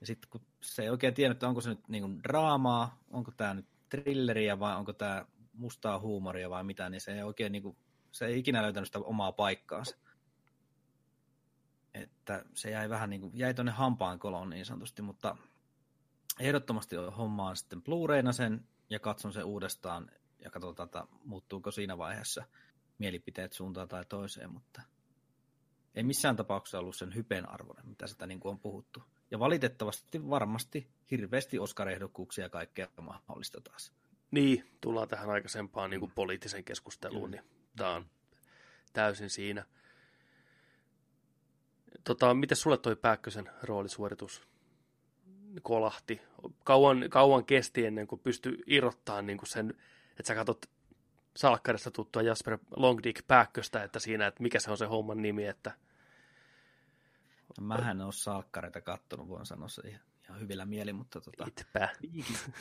Ja 0.00 0.06
sitten 0.06 0.30
kun 0.30 0.40
se 0.60 0.82
ei 0.82 0.90
oikein 0.90 1.14
tiedä, 1.14 1.32
että 1.32 1.48
onko 1.48 1.60
se 1.60 1.68
nyt 1.70 1.88
niin 1.88 2.02
kuin 2.02 2.22
draamaa, 2.22 2.98
onko 3.10 3.30
tämä 3.36 3.54
nyt 3.54 3.66
thrilleriä 3.88 4.58
vai 4.58 4.76
onko 4.76 4.92
tämä 4.92 5.26
mustaa 5.52 5.98
huumoria 5.98 6.50
vai 6.50 6.64
mitä, 6.64 6.90
niin 6.90 7.00
se 7.00 7.14
ei 7.14 7.22
oikein 7.22 7.52
niin 7.52 7.62
kuin, 7.62 7.76
se 8.12 8.26
ei 8.26 8.38
ikinä 8.38 8.62
löytänyt 8.62 8.88
sitä 8.88 8.98
omaa 8.98 9.32
paikkaansa. 9.32 9.96
Että 11.94 12.44
se 12.54 12.70
jäi 12.70 12.88
vähän 12.88 13.10
niin 13.10 13.20
kuin, 13.20 13.38
jäi 13.38 13.54
tuonne 13.54 13.72
hampaan 13.72 14.18
koloon 14.18 14.50
niin 14.50 14.66
sanotusti, 14.66 15.02
mutta 15.02 15.36
ehdottomasti 16.40 16.96
hommaan 16.96 17.56
sitten 17.56 17.82
Blu-rayna 17.82 18.32
sen 18.32 18.68
ja 18.90 18.98
katson 18.98 19.32
sen 19.32 19.44
uudestaan 19.44 20.10
ja 20.38 20.50
katsotaan, 20.50 20.86
että 20.86 21.06
muuttuuko 21.24 21.70
siinä 21.70 21.98
vaiheessa 21.98 22.44
mielipiteet 22.98 23.52
suuntaan 23.52 23.88
tai 23.88 24.04
toiseen, 24.08 24.52
mutta 24.52 24.82
ei 25.94 26.02
missään 26.02 26.36
tapauksessa 26.36 26.78
ollut 26.78 26.96
sen 26.96 27.14
hypen 27.14 27.48
arvoinen, 27.48 27.88
mitä 27.88 28.06
sitä 28.06 28.26
niin 28.26 28.40
kuin 28.40 28.50
on 28.50 28.60
puhuttu. 28.60 29.02
Ja 29.30 29.38
valitettavasti 29.38 30.30
varmasti 30.30 30.88
hirveästi 31.10 31.58
Oscar-ehdokkuuksia 31.58 32.44
ja 32.44 32.48
kaikkea 32.48 32.88
mahdollista 33.00 33.60
taas. 33.60 33.92
Niin, 34.30 34.70
tullaan 34.80 35.08
tähän 35.08 35.30
aikaisempaan 35.30 35.90
niin 35.90 36.00
kuin 36.00 36.12
poliittiseen 36.14 36.64
keskusteluun, 36.64 37.30
niin 37.30 37.42
tämä 37.76 37.94
on 37.94 38.06
täysin 38.92 39.30
siinä. 39.30 39.64
Tota, 42.04 42.34
miten 42.34 42.56
sulle 42.56 42.78
toi 42.78 42.96
Pääkkösen 42.96 43.50
roolisuoritus 43.62 44.51
kolahti? 45.62 46.20
Kauan, 46.64 47.04
kauan 47.10 47.44
kesti 47.44 47.86
ennen 47.86 48.06
kuin 48.06 48.20
pystyi 48.20 48.58
irrottamaan 48.66 49.26
niin 49.26 49.38
kuin 49.38 49.48
sen, 49.48 49.74
että 50.10 50.26
sä 50.26 50.34
katsot 50.34 50.66
salkkarista 51.36 51.90
tuttua 51.90 52.22
Jasper 52.22 52.58
Longdick 52.76 53.26
Pääkköstä, 53.26 53.82
että 53.82 53.98
siinä, 53.98 54.26
että 54.26 54.42
mikä 54.42 54.60
se 54.60 54.70
on 54.70 54.78
se 54.78 54.86
homman 54.86 55.22
nimi, 55.22 55.46
että... 55.46 55.72
Mähän 57.60 57.96
en 57.96 58.04
ole 58.04 58.12
salkkareita 58.12 58.80
kattonut, 58.80 59.28
voin 59.28 59.46
sanoa 59.46 59.68
se 59.68 59.82
ihan, 59.88 60.02
ihan 60.24 60.40
hyvillä 60.40 60.66
mieli, 60.66 60.92
mutta 60.92 61.20
tota... 61.20 61.44
Itpä. 61.46 61.88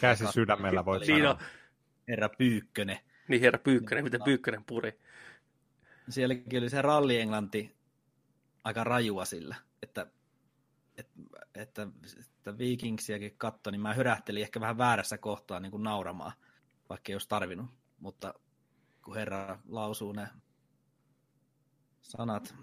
Käsi 0.02 0.26
sydämellä 0.32 0.86
voit 0.86 1.08
niin 1.08 1.22
sanoa. 1.22 1.40
Herra 2.08 2.30
Pyykkönen. 2.30 3.00
Niin, 3.28 3.42
herra 3.42 3.60
Pyykkönen, 3.60 4.04
miten 4.04 4.24
Pyykkönen 4.24 4.64
puri. 4.64 5.00
Sielläkin 6.10 6.60
oli 6.60 6.70
se 6.70 6.82
ralli 6.82 7.18
Englanti 7.18 7.76
aika 8.64 8.84
rajua 8.84 9.26
sillä, 9.26 9.56
että, 9.84 10.08
että, 11.02 11.20
että, 11.56 11.88
että 12.20 12.58
Vikingsiäkin 12.58 13.38
katto, 13.38 13.72
niin 13.72 13.82
mä 13.82 13.94
hyrähtelin 13.94 14.42
ehkä 14.42 14.60
vähän 14.60 14.78
väärässä 14.78 15.18
kohtaa 15.18 15.60
niin 15.60 15.72
kuin 15.72 15.84
nauramaan, 15.84 16.32
vaikka 16.90 17.12
ei 17.12 17.16
olisi 17.16 17.30
tarvinnut, 17.30 17.70
mutta 18.00 18.34
kun 19.04 19.16
Herra 19.16 19.60
lausuu 19.68 20.12
ne 20.12 20.28
sanat 22.02 22.56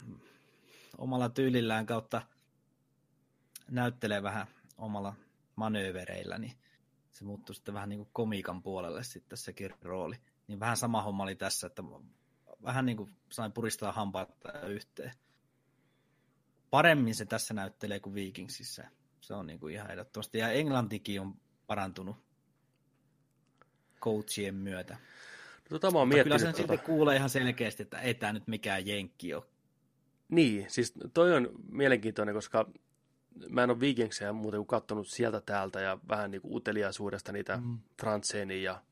omalla 0.99 1.29
tyylillään 1.29 1.87
kautta 1.87 2.23
näyttelee 3.71 4.23
vähän 4.23 4.47
omalla 4.79 5.15
manöövereillä, 5.57 6.39
niin 6.39 6.53
se 7.13 7.25
muuttui 7.25 7.55
sitten 7.55 7.75
vähän 7.75 7.89
niin 7.89 7.99
kuin 7.99 8.11
komiikan 8.13 8.63
puolelle 8.63 9.05
sitten 9.05 9.39
sekin 9.39 9.71
rooli. 9.83 10.17
Niin 10.47 10.61
vähän 10.61 10.77
sama 10.77 11.03
homma 11.03 11.23
oli 11.23 11.37
tässä, 11.37 11.67
että 11.67 11.83
vähän 12.63 12.87
niin 12.87 12.97
kuin 12.97 13.17
sain 13.31 13.53
puristaa 13.53 13.93
hampaat 13.93 14.29
yhteen. 14.69 15.13
Paremmin 16.71 17.15
se 17.15 17.25
tässä 17.25 17.55
näyttelee 17.55 18.01
kuin 18.01 18.15
Vikingsissä. 18.15 18.91
Se 19.21 19.35
on 19.35 19.47
niin 19.47 19.61
kuin 19.61 19.75
ihan 19.75 19.91
ehdottomasti. 19.91 20.39
Ja 20.39 20.53
englantikin 20.53 21.21
on 21.21 21.35
parantunut 21.67 22.17
coachien 24.01 24.55
myötä. 24.55 24.97
Tota 25.69 25.91
mä 25.91 25.99
oon 25.99 26.09
miettinyt, 26.09 26.41
kyllä 26.41 26.53
sen 26.53 26.67
tota... 26.67 26.83
kuulee 26.83 27.17
ihan 27.17 27.31
selkeästi, 27.31 27.83
että 27.83 28.01
ei 28.01 28.15
tämä 28.15 28.33
nyt 28.33 28.47
mikään 28.47 28.87
jenkki 28.87 29.35
ole. 29.35 29.45
Niin, 30.29 30.67
siis 30.69 30.95
toi 31.15 31.37
on 31.37 31.49
mielenkiintoinen, 31.73 32.35
koska 32.35 32.71
mä 33.49 33.63
en 33.63 33.71
ole 33.71 33.81
Vikingsia 33.81 34.33
muuten 34.33 34.59
kuin 34.59 34.67
katsonut 34.67 35.09
sieltä 35.09 35.41
täältä 35.41 35.81
ja 35.81 35.99
vähän 36.09 36.31
niin 36.31 36.43
kuin 36.43 36.57
uteliaisuudesta 36.57 37.33
niitä 37.33 37.57
mm. 37.57 37.79
Fransenin 38.01 38.63
ja 38.63 38.83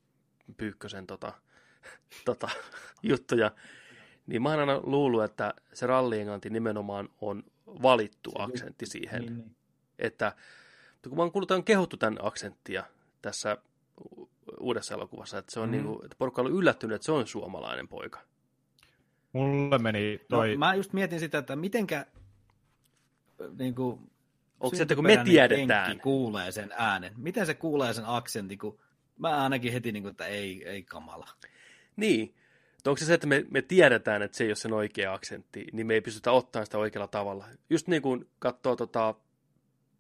Pyykkösen 0.57 1.07
tota, 1.07 1.33
tota, 2.25 2.49
juttuja. 3.03 3.51
Niin 4.27 4.43
mä 4.43 4.51
oon 4.51 4.61
aina 4.61 4.81
luullut, 4.83 5.25
että 5.25 5.55
se 5.73 5.87
rallienglanti 5.87 6.51
nimenomaan 6.51 7.09
on 7.21 7.45
valittu 7.67 8.31
se, 8.31 8.43
aksentti 8.43 8.87
siihen. 8.87 9.21
Niin, 9.21 9.37
niin. 9.37 9.57
Että 9.99 10.33
kun 11.09 11.17
mä 11.17 11.23
oon 11.23 11.33
kuullut, 11.33 11.51
että 11.51 11.55
on 11.59 11.65
kehuttu 11.65 11.97
tämän 11.97 12.19
aksenttia 12.23 12.85
tässä 13.23 13.57
uudessa 14.61 14.95
elokuvassa, 14.95 15.39
että 15.39 15.53
se 15.53 15.61
on 15.61 15.69
mm. 15.69 15.73
niin 15.73 15.85
kuin, 15.85 16.05
että 16.05 16.17
porukka 16.19 16.43
on 16.43 16.53
yllättynyt, 16.53 16.95
että 16.95 17.07
se 17.07 17.13
on 17.13 17.27
suomalainen 17.27 17.89
poika. 17.89 18.21
Mulle 19.33 19.79
meni 19.79 20.21
no, 20.31 20.37
toi... 20.37 20.53
No, 20.53 20.59
mä 20.59 20.75
just 20.75 20.93
mietin 20.93 21.21
sitä, 21.21 21.39
että 21.39 21.57
mitenkä 21.57 22.07
niin 23.59 23.75
kuin, 23.75 24.11
Onko 24.61 24.77
se, 24.77 24.83
että 24.83 24.95
kun 24.95 25.05
me 25.05 25.23
tiedetään? 25.25 26.01
kuulee 26.01 26.53
sen 26.53 26.73
äänen. 26.77 27.13
Miten 27.17 27.47
se 27.47 27.55
kuulee 27.55 27.93
sen 27.93 28.05
aksentin, 28.07 28.59
kun 28.59 28.79
mä 29.19 29.43
ainakin 29.43 29.73
heti, 29.73 29.93
niin 29.93 30.03
kuin, 30.03 30.11
että 30.11 30.27
ei, 30.27 30.69
ei 30.69 30.83
kamala. 30.83 31.29
Niin. 31.97 32.35
Onko 32.87 32.99
se 32.99 33.05
se, 33.05 33.15
että 33.15 33.27
me, 33.27 33.45
me 33.51 33.63
tiedetään, 33.63 34.23
että 34.23 34.37
se 34.37 34.45
ei 34.45 34.51
ole 34.51 34.57
sen 34.57 34.73
oikea 34.73 35.15
aksentti, 35.15 35.67
niin 35.73 35.87
me 35.87 35.95
ei 35.95 36.01
pystytä 36.01 36.33
ottamaan 36.33 36.67
sitä 36.67 36.79
oikealla 36.79 37.09
tavalla. 37.09 37.47
Just 37.71 37.89
niin 37.89 38.03
kuin 38.03 38.29
katsoo 38.39 38.77
tota 38.77 39.15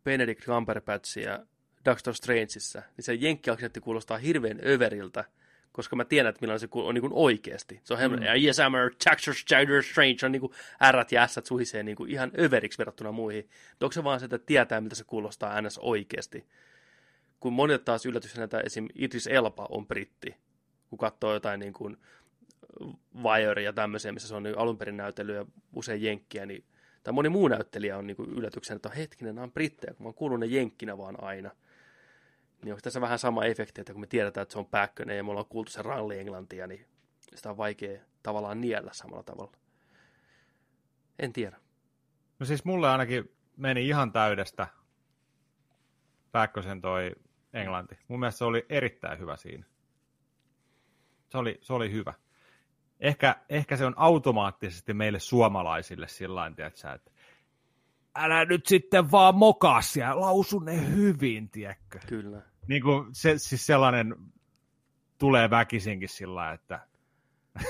Benedict 0.04 0.44
Cumberbatchia 0.44 1.38
Doctor 1.84 2.14
Strangeissa, 2.14 2.82
niin 2.96 3.04
se 3.04 3.14
jenkkiaksentti 3.14 3.80
kuulostaa 3.80 4.18
hirveän 4.18 4.60
överiltä, 4.66 5.24
koska 5.72 5.96
mä 5.96 6.04
tiedän, 6.04 6.30
että 6.30 6.40
millainen 6.40 6.60
se 6.60 6.68
on 6.72 6.94
niin 6.94 7.02
kuin 7.02 7.12
oikeasti. 7.12 7.80
Se 7.84 7.94
on 7.94 8.00
mm. 8.10 8.22
yes, 8.44 8.58
I'm 8.58 8.76
a 8.76 9.10
Doctor 9.10 9.82
Strange, 9.82 10.26
on 10.26 10.32
niin 10.32 10.40
kuin 10.40 10.52
R 10.92 11.04
ja 11.10 11.26
S 11.26 11.40
suhisee 11.44 11.82
niin 11.82 11.96
kuin 11.96 12.10
ihan 12.10 12.32
överiksi 12.38 12.78
verrattuna 12.78 13.12
muihin. 13.12 13.48
Onko 13.80 13.92
se 13.92 14.04
vaan 14.04 14.20
se, 14.20 14.24
että 14.24 14.38
tietää, 14.38 14.80
mitä 14.80 14.94
se 14.94 15.04
kuulostaa 15.04 15.62
ns. 15.62 15.78
oikeasti? 15.78 16.46
Kun 17.40 17.52
monet 17.52 17.84
taas 17.84 18.06
yllätys, 18.06 18.38
että 18.38 18.60
esim. 18.60 18.88
Idris 18.94 19.26
Elba 19.26 19.66
on 19.70 19.86
britti, 19.86 20.36
kun 20.90 20.98
katsoo 20.98 21.34
jotain 21.34 21.60
niin 21.60 21.72
kuin 21.72 21.96
Wire 23.22 23.62
ja 23.62 23.72
tämmöisiä, 23.72 24.12
missä 24.12 24.28
se 24.28 24.34
on 24.34 24.42
niin 24.42 24.58
alun 24.58 24.78
perin 24.78 24.96
näytellyt 24.96 25.48
usein 25.72 26.02
jenkkiä, 26.02 26.46
niin 26.46 26.64
tai 27.02 27.12
moni 27.12 27.28
muu 27.28 27.48
näyttelijä 27.48 27.98
on 27.98 28.06
niin 28.06 28.16
kuin 28.16 28.30
yllätyksen, 28.30 28.76
että 28.76 28.88
hetkinen, 28.88 29.34
nämä 29.34 29.42
on 29.42 29.52
brittejä, 29.52 29.94
kun 29.94 30.04
mä 30.04 30.08
oon 30.08 30.14
kuullut 30.14 30.40
ne 30.40 30.46
jenkkinä 30.46 30.98
vaan 30.98 31.24
aina. 31.24 31.50
Niin 32.62 32.72
onko 32.72 32.80
tässä 32.82 33.00
vähän 33.00 33.18
sama 33.18 33.44
efekti, 33.44 33.80
että 33.80 33.92
kun 33.92 34.00
me 34.00 34.06
tiedetään, 34.06 34.42
että 34.42 34.52
se 34.52 34.58
on 34.58 34.66
Päkkönen 34.66 35.16
ja 35.16 35.24
me 35.24 35.30
ollaan 35.30 35.46
kuultu 35.46 35.70
se 35.70 35.82
ralli 35.82 36.18
englantia, 36.18 36.66
niin 36.66 36.86
sitä 37.34 37.50
on 37.50 37.56
vaikea 37.56 38.00
tavallaan 38.22 38.60
niellä 38.60 38.92
samalla 38.92 39.22
tavalla. 39.22 39.52
En 41.18 41.32
tiedä. 41.32 41.56
No 42.38 42.46
siis 42.46 42.64
mulle 42.64 42.88
ainakin 42.88 43.32
meni 43.56 43.88
ihan 43.88 44.12
täydestä 44.12 44.66
Päkkösen 46.32 46.80
toi 46.80 47.12
englanti. 47.52 47.98
Mun 48.08 48.20
mielestä 48.20 48.38
se 48.38 48.44
oli 48.44 48.66
erittäin 48.68 49.18
hyvä 49.18 49.36
siinä. 49.36 49.64
Se 51.28 51.38
oli, 51.38 51.58
se 51.60 51.72
oli 51.72 51.92
hyvä. 51.92 52.14
Ehkä, 53.00 53.36
ehkä 53.48 53.76
se 53.76 53.84
on 53.84 53.94
automaattisesti 53.96 54.94
meille 54.94 55.18
suomalaisille 55.18 56.08
sillä 56.08 56.50
tavalla, 56.56 56.94
että 56.94 57.10
älä 58.16 58.44
nyt 58.44 58.66
sitten 58.66 59.10
vaan 59.10 59.34
mokaa 59.34 59.82
siellä, 59.82 60.20
lausu 60.20 60.58
ne 60.58 60.88
hyvin, 60.90 61.50
tiedätkö? 61.50 61.98
Kyllä. 62.06 62.42
Niin 62.68 62.82
kuin 62.82 63.06
se, 63.12 63.38
siis 63.38 63.66
sellainen 63.66 64.16
tulee 65.18 65.50
väkisinkin 65.50 66.08
sillä 66.08 66.52
että 66.52 66.80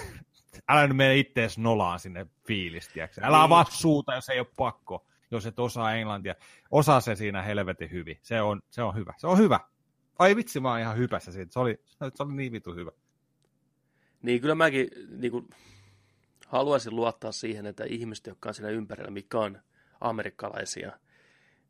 älä 0.68 0.86
nyt 0.86 0.96
mene 0.96 1.16
ittees 1.16 1.58
nolaan 1.58 2.00
sinne 2.00 2.26
fiilis, 2.46 2.88
tiedätkö? 2.88 3.20
Älä 3.24 3.36
niin. 3.36 3.44
avaa 3.44 3.64
suuta, 3.64 4.14
jos 4.14 4.28
ei 4.28 4.38
ole 4.38 4.48
pakko, 4.56 5.06
jos 5.30 5.46
et 5.46 5.58
osaa 5.58 5.94
englantia. 5.94 6.34
Osaa 6.70 7.00
se 7.00 7.14
siinä 7.14 7.42
helvetin 7.42 7.90
hyvin. 7.90 8.18
Se 8.22 8.40
on, 8.40 8.62
se 8.70 8.82
on 8.82 8.94
hyvä. 8.94 9.14
Se 9.16 9.26
on 9.26 9.38
hyvä. 9.38 9.60
Ai 10.18 10.36
vitsi, 10.36 10.60
mä 10.60 10.70
oon 10.70 10.80
ihan 10.80 10.96
hypässä 10.96 11.32
siitä. 11.32 11.52
Se 11.52 11.58
oli, 11.58 11.80
se 12.14 12.22
oli 12.22 12.32
niin 12.32 12.52
vitu 12.52 12.74
hyvä. 12.74 12.90
Niin 14.26 14.40
kyllä 14.40 14.54
mäkin 14.54 14.88
niin 15.08 15.32
kuin, 15.32 15.48
haluaisin 16.46 16.96
luottaa 16.96 17.32
siihen, 17.32 17.66
että 17.66 17.84
ihmiset, 17.84 18.26
jotka 18.26 18.48
on 18.48 18.54
siinä 18.54 18.68
ympärillä, 18.68 19.10
mikä 19.10 19.38
on 19.38 19.62
amerikkalaisia, 20.00 20.98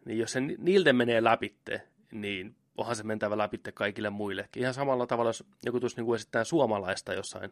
niin 0.04 0.18
jos 0.18 0.32
se 0.32 0.40
niiltä 0.40 0.92
menee 0.92 1.24
läpitte, 1.24 1.82
niin 2.12 2.56
onhan 2.76 2.96
se 2.96 3.02
mentävä 3.02 3.38
läpitte 3.38 3.72
kaikille 3.72 4.10
muillekin. 4.10 4.62
Ihan 4.62 4.74
samalla 4.74 5.06
tavalla, 5.06 5.28
jos 5.28 5.44
joku 5.64 5.80
tuossa 5.80 6.02
niin 6.02 6.14
esittää 6.14 6.44
suomalaista 6.44 7.14
jossain, 7.14 7.50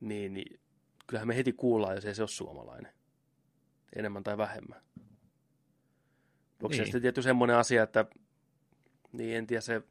niin, 0.00 0.34
niin 0.34 0.60
kyllähän 1.06 1.28
me 1.28 1.36
heti 1.36 1.52
kuullaan, 1.52 1.94
jos 1.94 2.04
ei 2.04 2.14
se 2.14 2.22
ole 2.22 2.28
suomalainen. 2.28 2.92
Enemmän 3.96 4.22
tai 4.22 4.38
vähemmän. 4.38 4.80
Onko 6.62 6.68
niin. 6.68 6.76
se 6.76 6.84
sitten 6.84 7.02
tietty 7.02 7.22
semmoinen 7.22 7.56
asia, 7.56 7.82
että 7.82 8.04
niin 9.12 9.36
en 9.36 9.46
tiedä, 9.46 9.60
se 9.60 9.82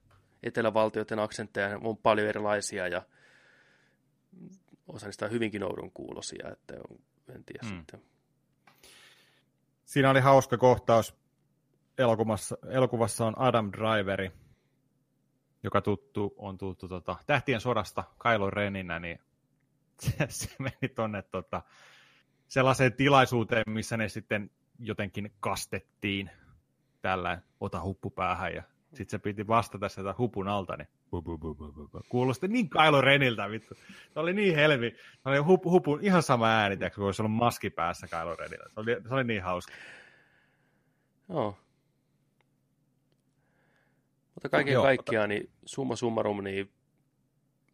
etelävaltioiden 0.44 1.20
aksentteja 1.20 1.80
on 1.84 1.98
paljon 1.98 2.28
erilaisia 2.28 2.88
ja 2.88 3.02
osa 4.90 5.06
niistä 5.06 5.26
on 5.26 5.32
hyvinkin 5.32 5.64
oudon 5.64 5.91
kuulosia, 5.91 6.49
että 6.52 6.74
on, 6.90 6.99
en 7.36 7.44
tiedä 7.44 7.68
mm. 7.68 7.78
sitten. 7.78 8.02
Siinä 9.86 10.10
oli 10.10 10.20
hauska 10.20 10.57
kohtaus. 10.57 11.16
Elokuvassa, 11.98 12.57
elokuvassa 12.70 13.26
on 13.26 13.40
Adam 13.40 13.72
Driveri, 13.72 14.32
joka 15.64 15.82
tuttu, 15.82 16.36
on 16.38 16.57
tuttu 16.57 16.88
tota, 16.88 17.16
Tähtien 17.28 17.61
sodasta 17.61 18.03
Kylo 18.24 18.49
Reninä, 18.49 18.99
niin 18.99 19.20
se, 20.02 20.14
se 20.30 20.49
meni 20.60 20.94
tuonne 20.95 21.22
tota, 21.22 21.61
sellaiseen 22.48 22.94
tilaisuuteen, 22.94 23.64
missä 23.68 23.98
ne 23.98 24.10
sitten 24.10 24.52
jotenkin 24.80 25.34
kastettiin 25.40 26.30
tällä 27.02 27.41
ota 27.60 27.82
huppu 27.82 28.10
päähän 28.10 28.53
ja 28.53 28.64
sitten 28.94 29.10
se 29.10 29.20
piti 29.20 29.48
vastata 29.48 29.90
sieltä 29.90 30.16
hupun 30.18 30.48
alta, 30.48 30.78
niin 30.78 30.88
kuulosti 32.10 32.48
niin 32.48 32.70
Kylo 32.70 33.02
Reniltä, 33.02 33.49
vittu. 33.49 33.76
Se 34.14 34.20
oli 34.20 34.34
niin 34.34 34.56
helvi. 34.56 34.95
Se 35.24 35.30
oli 35.30 35.38
hup, 35.38 35.66
hupun 35.66 35.99
ihan 36.02 36.24
sama 36.24 36.48
ääni, 36.48 36.78
tiiäks, 36.78 36.95
kun 36.95 37.06
olisi 37.06 37.22
ollut 37.22 37.36
maski 37.36 37.70
päässä 37.70 38.07
Kylo 38.07 38.36
Renillä. 38.36 38.66
Se 38.74 38.80
oli, 38.80 38.98
se 39.07 39.14
oli 39.14 39.24
niin 39.24 39.44
hauska. 39.44 39.74
Joo. 41.30 41.57
Mutta 44.36 44.49
kaiken 44.49 44.74
Joo, 44.74 44.84
kaikkiaan, 44.84 45.30
niin 45.30 45.49
summa 45.66 45.95
summarum, 45.95 46.44
niin 46.44 46.72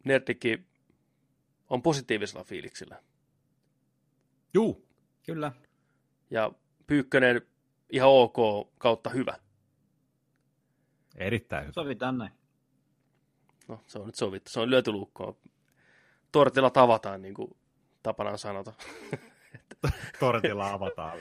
Nerdikki 0.04 0.66
on 1.70 1.82
positiivisella 1.82 2.44
fiiliksillä. 2.44 3.02
Juu. 4.54 4.86
Kyllä. 5.26 5.52
Ja 6.30 6.52
Pyykkönen 6.86 7.42
ihan 7.90 8.08
ok 8.08 8.36
kautta 8.78 9.10
hyvä. 9.10 9.38
Erittäin 11.16 11.62
hyvä. 11.62 11.72
Sovitaan 11.72 12.18
näin. 12.18 12.32
No, 13.68 13.80
se 13.86 13.98
on 13.98 14.06
nyt 14.06 14.14
sovittu. 14.14 14.50
Se 14.50 14.60
on 14.60 14.70
lyöty 14.70 14.92
lukkoon. 14.92 15.36
Tortilla 16.32 16.70
tavataan, 16.70 17.22
niin 17.22 17.34
kuin 17.34 17.56
tapanaan 18.02 18.38
sanota. 18.38 18.72
Tortilla 20.20 20.72
avataan. 20.72 21.18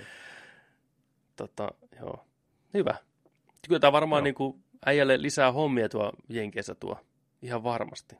tota, 1.35 1.71
joo. 1.99 2.25
Hyvä. 2.73 2.95
Kyllä 3.67 3.79
tämä 3.79 3.91
varmaan 3.91 4.23
niin 4.23 4.35
kuin 4.35 4.63
äijälle 4.85 5.21
lisää 5.21 5.51
hommia 5.51 5.89
tuo 5.89 6.13
Jenkeissä 6.29 6.75
tuo. 6.75 6.99
Ihan 7.41 7.63
varmasti. 7.63 8.15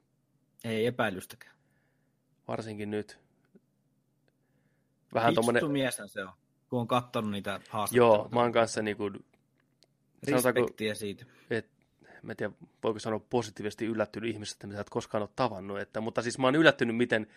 Ei 0.63 0.85
epäilystäkään. 0.85 1.55
Varsinkin 2.47 2.91
nyt. 2.91 3.19
Vähän 5.13 5.35
tommonen... 5.35 5.71
mies 5.71 6.01
se 6.07 6.23
on, 6.23 6.33
kun 6.69 6.79
on 6.79 6.87
katsonut 6.87 7.31
niitä 7.31 7.51
haastatteluita. 7.69 7.95
Joo, 7.95 8.29
mä 8.31 8.39
oon 8.39 8.51
kanssa 8.51 8.81
niin 8.81 8.97
kuin... 8.97 9.25
Respektiä 10.27 10.95
siitä. 10.95 11.25
Et, 11.49 11.67
mä 12.21 12.31
en 12.31 12.37
tiedä, 12.37 12.53
voiko 12.83 12.99
sanoa 12.99 13.19
positiivisesti 13.29 13.85
yllättynyt 13.85 14.29
ihmisestä, 14.29 14.67
mitä 14.67 14.81
et 14.81 14.89
koskaan 14.89 15.21
ole 15.21 15.29
tavannut. 15.35 15.79
Että, 15.79 16.01
mutta 16.01 16.21
siis 16.21 16.37
mä 16.37 16.47
oon 16.47 16.55
yllättynyt, 16.55 16.95
miten 16.95 17.27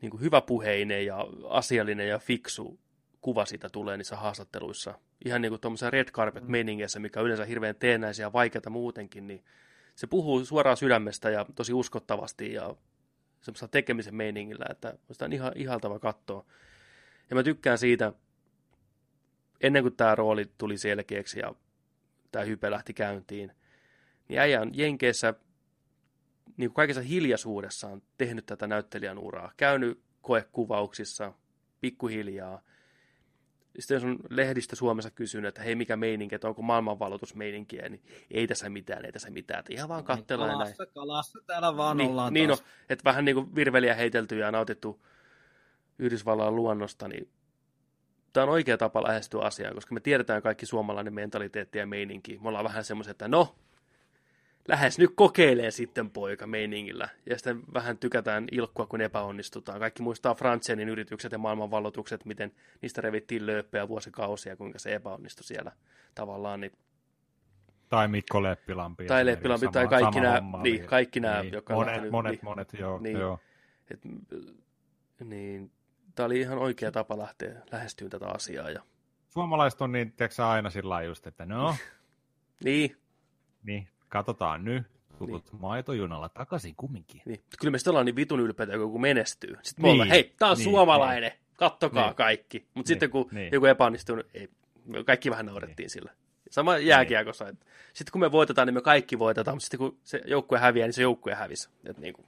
niin 0.00 0.10
kuin 0.10 0.20
hyväpuheinen 0.20 1.06
ja 1.06 1.26
asiallinen 1.48 2.08
ja 2.08 2.18
fiksu 2.18 2.78
kuva 3.20 3.44
siitä 3.44 3.68
tulee 3.68 3.96
niissä 3.96 4.16
haastatteluissa. 4.16 4.98
Ihan 5.24 5.42
niin 5.42 5.50
kuin 5.50 5.60
tuommoisessa 5.60 5.90
red 5.90 6.10
carpet 6.10 6.48
meningeissä, 6.48 7.00
mikä 7.00 7.20
on 7.20 7.26
yleensä 7.26 7.44
hirveän 7.44 7.76
teennäisiä 7.76 8.26
ja 8.26 8.32
vaikeata 8.32 8.70
muutenkin, 8.70 9.26
niin 9.26 9.44
se 9.94 10.06
puhuu 10.06 10.44
suoraan 10.44 10.76
sydämestä 10.76 11.30
ja 11.30 11.46
tosi 11.54 11.72
uskottavasti 11.72 12.52
ja 12.52 12.74
semmoisella 13.40 13.70
tekemisen 13.70 14.14
meiningillä, 14.14 14.64
että 14.70 14.98
sitä 15.12 15.24
on 15.24 15.32
ihan 15.32 15.52
ihaltava 15.54 15.98
katsoa. 15.98 16.44
Ja 17.30 17.36
mä 17.36 17.42
tykkään 17.42 17.78
siitä, 17.78 18.12
ennen 19.60 19.82
kuin 19.82 19.96
tämä 19.96 20.14
rooli 20.14 20.50
tuli 20.58 20.78
selkeäksi 20.78 21.38
ja 21.38 21.54
tämä 22.32 22.44
hype 22.44 22.70
lähti 22.70 22.94
käyntiin, 22.94 23.52
niin 24.28 24.40
äijä 24.40 24.60
on 24.60 24.70
Jenkeissä 24.72 25.34
niin 26.56 26.70
kuin 26.70 26.74
kaikessa 26.74 27.02
hiljaisuudessaan 27.02 28.02
tehnyt 28.18 28.46
tätä 28.46 28.66
näyttelijän 28.66 29.18
uraa. 29.18 29.52
Käynyt 29.56 30.00
koekuvauksissa 30.22 31.32
pikkuhiljaa. 31.80 32.62
Sitten 33.78 33.94
jos 33.94 34.04
on 34.04 34.18
lehdistä 34.30 34.76
Suomessa 34.76 35.10
kysynyt, 35.10 35.48
että 35.48 35.62
hei 35.62 35.74
mikä 35.74 35.96
meininki, 35.96 36.34
että 36.34 36.48
onko 36.48 36.62
maailmanvalotusmeininkiä, 36.62 37.88
niin 37.88 38.02
ei 38.30 38.46
tässä 38.46 38.68
mitään, 38.68 39.04
ei 39.04 39.12
tässä 39.12 39.30
mitään. 39.30 39.60
Että 39.60 39.72
ihan 39.72 39.88
vaan 39.88 40.04
katsellaan 40.04 40.50
kalassa, 40.50 40.82
näin. 40.82 40.94
Kalassa 40.94 41.38
täällä 41.46 41.76
vaan 41.76 41.96
niin, 41.96 42.10
ollaan 42.10 42.32
niin 42.32 42.48
taas. 42.48 42.60
No, 42.60 42.66
että 42.88 43.04
vähän 43.04 43.24
niin 43.24 43.34
kuin 43.34 43.54
virveliä 43.54 43.94
heitelty 43.94 44.38
ja 44.38 44.50
nautittu 44.50 45.06
Yhdysvallan 45.98 46.56
luonnosta, 46.56 47.08
niin 47.08 47.28
tämä 48.32 48.44
on 48.44 48.50
oikea 48.50 48.78
tapa 48.78 49.02
lähestyä 49.02 49.40
asiaa, 49.40 49.74
koska 49.74 49.94
me 49.94 50.00
tiedetään 50.00 50.42
kaikki 50.42 50.66
suomalainen 50.66 51.14
mentaliteetti 51.14 51.78
ja 51.78 51.86
meininki. 51.86 52.38
Me 52.42 52.48
ollaan 52.48 52.64
vähän 52.64 52.84
semmoisia, 52.84 53.10
että 53.10 53.28
no, 53.28 53.54
lähes 54.68 54.98
nyt 54.98 55.10
kokeilee 55.14 55.70
sitten 55.70 56.10
poika 56.10 56.46
meiningillä. 56.46 57.08
Ja 57.26 57.36
sitten 57.36 57.62
vähän 57.74 57.98
tykätään 57.98 58.46
ilkkua, 58.52 58.86
kun 58.86 59.00
epäonnistutaan. 59.00 59.80
Kaikki 59.80 60.02
muistaa 60.02 60.34
Frantsenin 60.34 60.88
yritykset 60.88 61.32
ja 61.32 61.38
maailmanvalloitukset, 61.38 62.24
miten 62.24 62.52
niistä 62.82 63.00
revittiin 63.00 63.46
lööppejä 63.46 63.88
vuosikausia, 63.88 64.56
kuinka 64.56 64.78
se 64.78 64.94
epäonnistui 64.94 65.44
siellä 65.44 65.72
tavallaan. 66.14 66.60
Niin... 66.60 66.72
Tai 67.88 68.08
Mikko 68.08 68.42
Leppilampi. 68.42 69.06
Tai 69.06 69.26
Leppilampi, 69.26 69.66
sama, 69.66 69.72
tai 69.72 69.88
kaikki 69.88 70.20
nämä, 70.20 70.42
niin, 70.62 70.86
kaikki 70.86 71.20
nämä 71.20 71.42
niin. 71.42 71.54
jotka 71.54 71.74
monet, 71.74 71.86
lähtenyt, 71.86 72.12
monet, 72.12 72.32
niin, 72.32 72.44
monet, 72.44 72.72
joo. 72.78 72.98
Niin, 72.98 73.18
joo. 73.18 73.38
Et, 73.90 74.00
niin, 75.24 75.70
tämä 76.14 76.26
oli 76.26 76.40
ihan 76.40 76.58
oikea 76.58 76.92
tapa 76.92 77.18
lähteä 77.18 77.62
lähestyyn 77.72 78.10
tätä 78.10 78.26
asiaa. 78.26 78.70
Ja... 78.70 78.82
Suomalaiset 79.28 79.80
on 79.80 79.92
niin, 79.92 80.12
tiedätkö 80.12 80.46
aina 80.46 80.70
sillä 80.70 81.02
just, 81.02 81.26
että 81.26 81.46
no... 81.46 81.76
niin. 82.64 82.96
Niin, 83.62 83.88
katsotaan 84.08 84.64
nyt. 84.64 84.86
Tulut 85.18 85.52
niin. 85.52 85.60
maitojunalla 85.60 86.28
takaisin 86.28 86.74
kumminkin. 86.76 87.22
Niin. 87.24 87.42
Kyllä 87.60 87.70
me 87.70 87.78
sitten 87.78 87.90
ollaan 87.90 88.06
niin 88.06 88.16
vitun 88.16 88.40
ylpeitä, 88.40 88.72
kun 88.72 88.80
joku 88.80 88.98
menestyy. 88.98 89.56
Sitten 89.62 89.82
me 89.82 89.86
niin. 89.88 89.92
ollaan, 89.92 90.08
hei, 90.08 90.34
tää 90.38 90.50
on 90.50 90.56
niin, 90.56 90.64
suomalainen, 90.64 91.30
niin. 91.30 91.40
kattokaa 91.56 92.06
niin. 92.06 92.14
kaikki. 92.14 92.58
Mutta 92.58 92.78
niin. 92.78 92.86
sitten 92.86 93.10
kun 93.10 93.28
niin. 93.32 93.52
joku 93.52 93.66
epäonnistuu, 93.66 94.16
niin 94.16 94.26
ei, 94.34 94.48
kaikki 95.04 95.30
vähän 95.30 95.46
naurettiin 95.46 95.84
niin. 95.84 95.90
sillä. 95.90 96.12
Sama 96.50 96.78
jääkiekossa. 96.78 97.44
Niin. 97.44 97.58
Sitten 97.92 98.12
kun 98.12 98.20
me 98.20 98.32
voitetaan, 98.32 98.68
niin 98.68 98.74
me 98.74 98.80
kaikki 98.80 99.18
voitetaan, 99.18 99.56
mutta 99.56 99.64
sitten 99.64 99.78
kun 99.78 99.98
se 100.04 100.22
joukkue 100.26 100.58
häviää, 100.58 100.86
niin 100.86 100.92
se 100.92 101.02
joukkue 101.02 101.34
hävisi. 101.34 101.68
Et 101.84 101.98
niin, 101.98 102.14
kuin. 102.14 102.26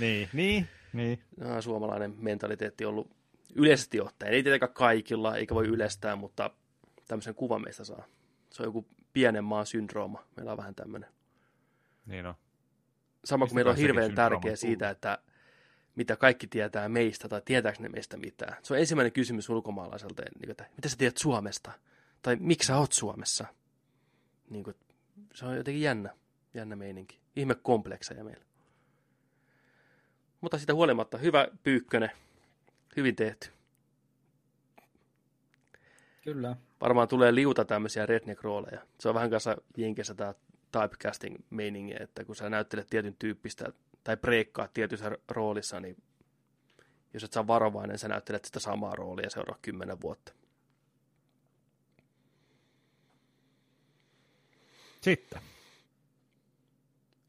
niin, 0.00 0.28
niin, 0.32 0.68
niin. 0.92 1.22
Suomalainen 1.60 2.14
mentaliteetti 2.18 2.84
on 2.84 2.90
ollut 2.90 3.10
yleisesti 3.54 4.00
ottaen. 4.00 4.32
Ei 4.32 4.42
tietenkään 4.42 4.74
kaikilla, 4.74 5.36
eikä 5.36 5.54
voi 5.54 5.66
yleistää, 5.66 6.16
mutta 6.16 6.50
tämmöisen 7.08 7.34
kuvan 7.34 7.62
meistä 7.62 7.84
saa. 7.84 8.04
Se 8.50 8.62
on 8.62 8.66
joku 8.66 8.86
pienen 9.12 9.44
maan 9.44 9.66
syndrooma. 9.66 10.24
Meillä 10.36 10.52
on 10.52 10.58
vähän 10.58 10.74
tämmöinen. 10.74 11.10
Niin 12.06 12.26
on. 12.26 12.34
Sama 13.24 13.46
kuin 13.46 13.54
meillä 13.54 13.70
on 13.70 13.76
hirveän 13.76 14.14
tärkeä 14.14 14.56
siitä, 14.56 14.90
että 14.90 15.18
mitä 15.96 16.16
kaikki 16.16 16.46
tietää 16.46 16.88
meistä, 16.88 17.28
tai 17.28 17.42
tietääkö 17.44 17.82
ne 17.82 17.88
meistä 17.88 18.16
mitään. 18.16 18.56
Se 18.62 18.74
on 18.74 18.80
ensimmäinen 18.80 19.12
kysymys 19.12 19.48
ulkomaalaiselta, 19.48 20.22
niin 20.40 20.50
että 20.50 20.64
mitä 20.76 20.88
sä 20.88 20.96
tiedät 20.96 21.16
Suomesta? 21.16 21.72
Tai 22.22 22.36
miksi 22.40 22.66
sä 22.66 22.76
oot 22.76 22.92
Suomessa? 22.92 23.46
Niin 24.50 24.64
kuin, 24.64 24.76
se 25.34 25.46
on 25.46 25.56
jotenkin 25.56 25.82
jännä, 25.82 26.14
jännä 26.54 26.76
meininki. 26.76 27.20
Ihme 27.36 27.54
komplekseja 27.54 28.24
meillä. 28.24 28.44
Mutta 30.40 30.58
sitä 30.58 30.74
huolimatta, 30.74 31.18
hyvä 31.18 31.48
pyykkönen, 31.62 32.10
hyvin 32.96 33.16
tehty. 33.16 33.48
Kyllä. 36.24 36.56
Varmaan 36.80 37.08
tulee 37.08 37.34
liuta 37.34 37.64
tämmöisiä 37.64 38.06
redneck-rooleja. 38.06 38.80
Se 38.98 39.08
on 39.08 39.14
vähän 39.14 39.30
kanssa 39.30 39.56
Jenkessä 39.76 40.14
tämä 40.14 40.34
typecasting 40.72 41.36
meiningi, 41.50 41.94
että 42.00 42.24
kun 42.24 42.36
sä 42.36 42.50
näyttelet 42.50 42.86
tietyn 42.86 43.16
tyyppistä 43.18 43.72
tai 44.04 44.16
breikkaat 44.16 44.74
tietyssä 44.74 45.10
roolissa, 45.28 45.80
niin 45.80 45.96
jos 47.14 47.24
et 47.24 47.32
saa 47.32 47.46
varovainen, 47.46 47.98
sä 47.98 48.08
näyttelet 48.08 48.44
sitä 48.44 48.60
samaa 48.60 48.94
roolia 48.94 49.30
seuraa 49.30 49.58
kymmenen 49.62 50.00
vuotta. 50.00 50.32
Sitten. 55.00 55.42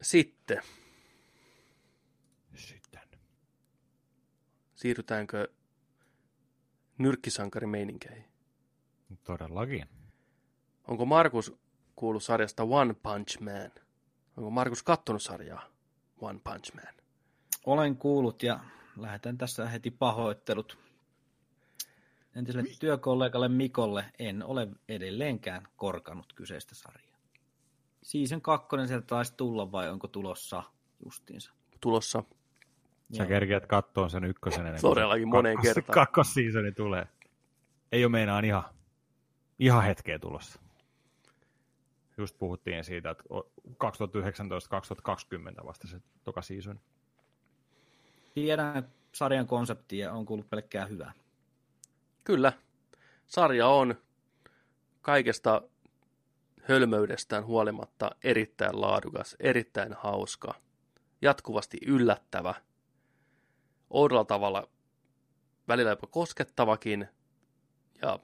Sitten. 0.02 0.62
Siirrytäänkö 4.82 5.48
nyrkkisankarimeininkeihin? 6.98 8.24
Todellakin. 9.24 9.88
Onko 10.88 11.06
Markus 11.06 11.52
kuullut 11.96 12.22
sarjasta 12.22 12.62
One 12.62 12.94
Punch 12.94 13.40
Man? 13.40 13.70
Onko 14.36 14.50
Markus 14.50 14.82
kattonut 14.82 15.22
sarjaa 15.22 15.62
One 16.20 16.40
Punch 16.44 16.74
Man? 16.74 16.94
Olen 17.66 17.96
kuullut 17.96 18.42
ja 18.42 18.60
lähetän 18.96 19.38
tässä 19.38 19.68
heti 19.68 19.90
pahoittelut 19.90 20.78
entiselle 22.36 22.70
työkollegalle 22.80 23.48
Mikolle. 23.48 24.04
En 24.18 24.44
ole 24.44 24.68
edelleenkään 24.88 25.68
korkanut 25.76 26.32
kyseistä 26.32 26.74
sarjaa. 26.74 27.18
Season 28.02 28.42
kakkonen 28.42 28.88
sieltä 28.88 29.06
taisi 29.06 29.34
tulla 29.36 29.72
vai 29.72 29.90
onko 29.90 30.08
tulossa 30.08 30.62
justiinsa? 31.04 31.52
Tulossa. 31.80 32.24
Sä 33.16 33.26
kerkeät 33.26 33.66
kattoon 33.66 34.10
sen 34.10 34.24
ykkösen 34.24 34.66
ennen 34.66 34.80
Todellakin 34.80 35.28
moneen 35.28 35.56
kakkos, 35.56 35.74
kertaan. 35.74 35.94
Kakkosseasoni 35.94 36.72
tulee. 36.72 37.06
Ei 37.92 38.04
ole 38.04 38.12
meinaan 38.12 38.44
ihan, 38.44 38.64
ihan 39.58 39.84
hetkeä 39.84 40.18
tulossa. 40.18 40.60
Just 42.16 42.38
puhuttiin 42.38 42.84
siitä, 42.84 43.10
että 43.10 43.24
2019-2020 45.62 45.66
vasta 45.66 45.88
se 45.88 46.00
toka 46.24 46.42
season. 46.42 46.80
Tiedän 48.34 48.88
sarjan 49.12 49.46
konsepti 49.46 49.98
ja 49.98 50.12
on 50.12 50.26
kuullut 50.26 50.50
pelkkää 50.50 50.86
hyvää. 50.86 51.12
Kyllä. 52.24 52.52
Sarja 53.26 53.68
on 53.68 53.94
kaikesta 55.02 55.62
hölmöydestään 56.62 57.44
huolimatta 57.44 58.10
erittäin 58.24 58.80
laadukas, 58.80 59.36
erittäin 59.40 59.92
hauska, 59.92 60.54
jatkuvasti 61.22 61.78
yllättävä, 61.86 62.54
oudolla 63.92 64.24
tavalla 64.24 64.68
välillä 65.68 65.90
jopa 65.90 66.06
koskettavakin 66.06 67.08
ja 68.02 68.18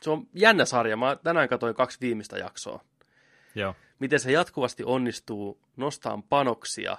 se 0.00 0.10
on 0.10 0.26
jännä 0.34 0.64
sarja. 0.64 0.96
Mä 0.96 1.16
tänään 1.24 1.48
katsoin 1.48 1.74
kaksi 1.74 1.98
viimeistä 2.00 2.38
jaksoa. 2.38 2.84
Joo. 3.54 3.74
Miten 3.98 4.20
se 4.20 4.32
jatkuvasti 4.32 4.84
onnistuu 4.84 5.60
nostamaan 5.76 6.22
panoksia 6.22 6.98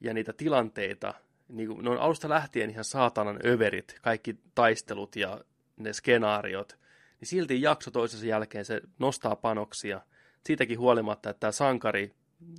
ja 0.00 0.14
niitä 0.14 0.32
tilanteita. 0.32 1.14
Niin 1.48 1.68
kuin, 1.68 1.84
ne 1.84 1.90
on 1.90 1.98
alusta 1.98 2.28
lähtien 2.28 2.70
ihan 2.70 2.84
saatanan 2.84 3.40
överit, 3.46 3.98
kaikki 4.02 4.36
taistelut 4.54 5.16
ja 5.16 5.40
ne 5.76 5.92
skenaariot. 5.92 6.78
Niin 7.20 7.28
silti 7.28 7.62
jakso 7.62 7.90
toisensa 7.90 8.26
jälkeen 8.26 8.64
se 8.64 8.80
nostaa 8.98 9.36
panoksia. 9.36 10.00
Siitäkin 10.46 10.78
huolimatta, 10.78 11.30
että 11.30 11.40
tämä 11.40 11.52
sankari, 11.52 12.14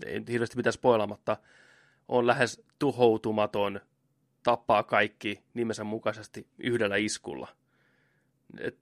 ei 0.06 0.24
hirveästi 0.28 0.58
mitään 0.58 0.74
spoilamatta, 0.74 1.38
on 2.08 2.28
lähes 2.28 2.64
tuhoutumaton, 2.80 3.82
tappaa 4.44 4.84
kaikki 4.84 5.44
nimensä 5.54 5.84
mukaisesti 5.84 6.48
yhdellä 6.58 6.96
iskulla. 6.96 7.48
Et 8.60 8.78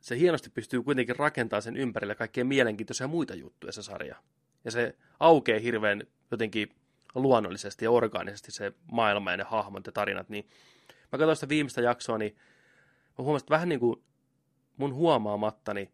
se 0.00 0.18
hienosti 0.18 0.50
pystyy 0.50 0.82
kuitenkin 0.82 1.16
rakentamaan 1.16 1.62
sen 1.62 1.76
ympärille 1.76 2.14
kaikkea 2.14 2.44
mielenkiintoisia 2.44 3.08
muita 3.08 3.34
juttuja 3.34 3.72
se 3.72 3.82
sarja. 3.82 4.16
Ja 4.64 4.70
se 4.70 4.96
aukeaa 5.20 5.60
hirveän 5.60 6.02
jotenkin 6.30 6.68
luonnollisesti 7.14 7.84
ja 7.84 7.90
orgaanisesti 7.90 8.52
se 8.52 8.72
maailma 8.92 9.30
ja 9.30 9.36
ne 9.36 9.44
hahmot 9.44 9.86
ja 9.86 9.92
tarinat. 9.92 10.28
Niin 10.28 10.48
mä 11.12 11.18
katsoin 11.18 11.36
sitä 11.36 11.48
viimeistä 11.48 11.80
jaksoa, 11.80 12.18
niin 12.18 12.36
mä 13.18 13.24
huomasin, 13.24 13.44
että 13.44 13.54
vähän 13.54 13.68
niin 13.68 13.80
kuin 13.80 14.02
mun 14.76 14.94
huomaamatta, 14.94 15.74
niin 15.74 15.92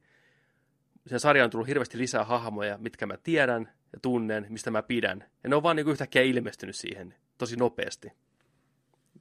sen 1.07 1.21
sarjaan 1.21 1.45
on 1.45 1.51
tullut 1.51 1.69
hirveästi 1.69 1.99
lisää 1.99 2.25
hahmoja, 2.25 2.79
mitkä 2.79 3.07
mä 3.07 3.17
tiedän 3.17 3.73
ja 3.93 4.01
tunnen, 4.03 4.47
mistä 4.49 4.71
mä 4.71 4.83
pidän. 4.83 5.25
Ja 5.43 5.51
ne 5.51 5.57
on 5.57 5.63
vaan 5.63 5.77
niin 5.77 5.89
yhtäkkiä 5.89 6.23
ilmestynyt 6.23 6.77
siihen 6.77 7.15
tosi 7.39 7.57
nopeasti. 7.57 8.13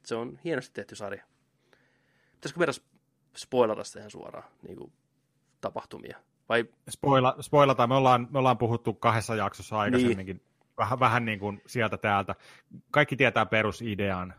Se 0.04 0.14
on 0.14 0.38
hienosti 0.44 0.74
tehty 0.74 0.94
sarja. 0.94 1.24
Pitäisikö 2.34 2.58
meidän 2.58 2.74
spoilata 3.36 3.84
sitä 3.84 3.98
ihan 3.98 4.10
suoraan 4.10 4.48
niin 4.62 4.76
kuin, 4.76 4.92
tapahtumia? 5.60 6.18
Vai... 6.48 6.64
Spoila, 6.90 7.36
spoilata, 7.40 7.86
me 7.86 7.94
ollaan, 7.94 8.28
me 8.30 8.38
ollaan 8.38 8.58
puhuttu 8.58 8.94
kahdessa 8.94 9.34
jaksossa 9.34 9.78
aikaisemminkin, 9.78 10.36
niin. 10.36 10.46
vähän, 10.78 11.00
vähän 11.00 11.24
niin 11.24 11.38
kuin 11.38 11.62
sieltä 11.66 11.96
täältä. 11.96 12.34
Kaikki 12.90 13.16
tietää 13.16 13.46
perusidean. 13.46 14.34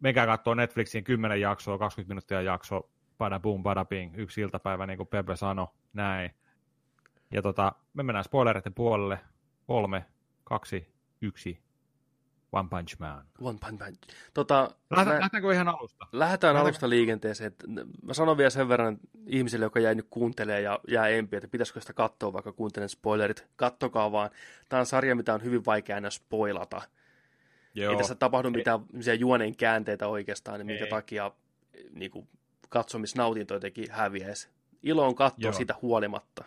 Menkää 0.00 0.26
katsoa 0.26 0.54
Netflixin 0.54 1.04
10 1.04 1.40
jaksoa, 1.40 1.78
20 1.78 2.10
minuuttia 2.10 2.42
jakso, 2.42 2.90
bada 3.18 3.40
boom, 3.40 3.62
bada 3.62 3.84
bing, 3.84 4.18
yksi 4.18 4.40
iltapäivä, 4.40 4.86
niin 4.86 4.96
kuin 4.96 5.08
Pepe 5.08 5.36
sanoi, 5.36 5.66
näin. 5.92 6.30
Ja 7.32 7.42
tota, 7.42 7.72
me 7.94 8.02
mennään 8.02 8.24
spoilereiden 8.24 8.74
puolelle. 8.74 9.18
Kolme, 9.66 10.04
kaksi, 10.44 10.94
yksi, 11.20 11.62
One 12.52 12.68
Punch 12.68 12.96
Man. 12.98 13.24
One 13.40 13.58
Punch 13.60 13.78
Man. 13.78 13.92
Tota, 14.34 14.70
Lähdetäänkö 14.90 15.52
ihan 15.52 15.68
alusta? 15.68 16.06
Lähdetään 16.12 16.56
alusta 16.56 16.88
liikenteeseen. 16.88 17.54
Mä 18.02 18.14
sanon 18.14 18.36
vielä 18.36 18.50
sen 18.50 18.68
verran 18.68 18.98
ihmisille, 19.26 19.66
joka 19.66 19.80
jäi 19.80 19.94
nyt 19.94 20.06
kuuntelee 20.10 20.60
ja 20.60 20.80
jää 20.88 21.08
empi, 21.08 21.36
että 21.36 21.48
pitäisikö 21.48 21.80
sitä 21.80 21.92
katsoa, 21.92 22.32
vaikka 22.32 22.52
kuuntelen 22.52 22.88
spoilerit. 22.88 23.46
Kattokaa 23.56 24.12
vaan. 24.12 24.30
Tämä 24.68 24.80
on 24.80 24.86
sarja, 24.86 25.16
mitä 25.16 25.34
on 25.34 25.44
hyvin 25.44 25.64
vaikea 25.64 25.96
aina 25.96 26.10
spoilata. 26.10 26.82
Joo. 27.74 27.92
Ei 27.92 27.98
tässä 27.98 28.14
tapahdu 28.14 28.48
Ei. 28.48 28.54
mitään 28.54 28.80
juonen 29.18 29.56
käänteitä 29.56 30.08
oikeastaan, 30.08 30.58
niin 30.58 30.66
minkä 30.66 30.84
Ei. 30.84 30.90
takia 30.90 31.32
niin 31.90 32.10
kuin, 32.10 32.28
katsomisnautinto 32.68 33.54
jotenkin 33.54 33.90
häviäisi. 33.90 34.48
Ilo 34.82 35.06
on 35.06 35.14
katsoa 35.14 35.42
joo. 35.42 35.52
sitä 35.52 35.74
huolimatta. 35.82 36.44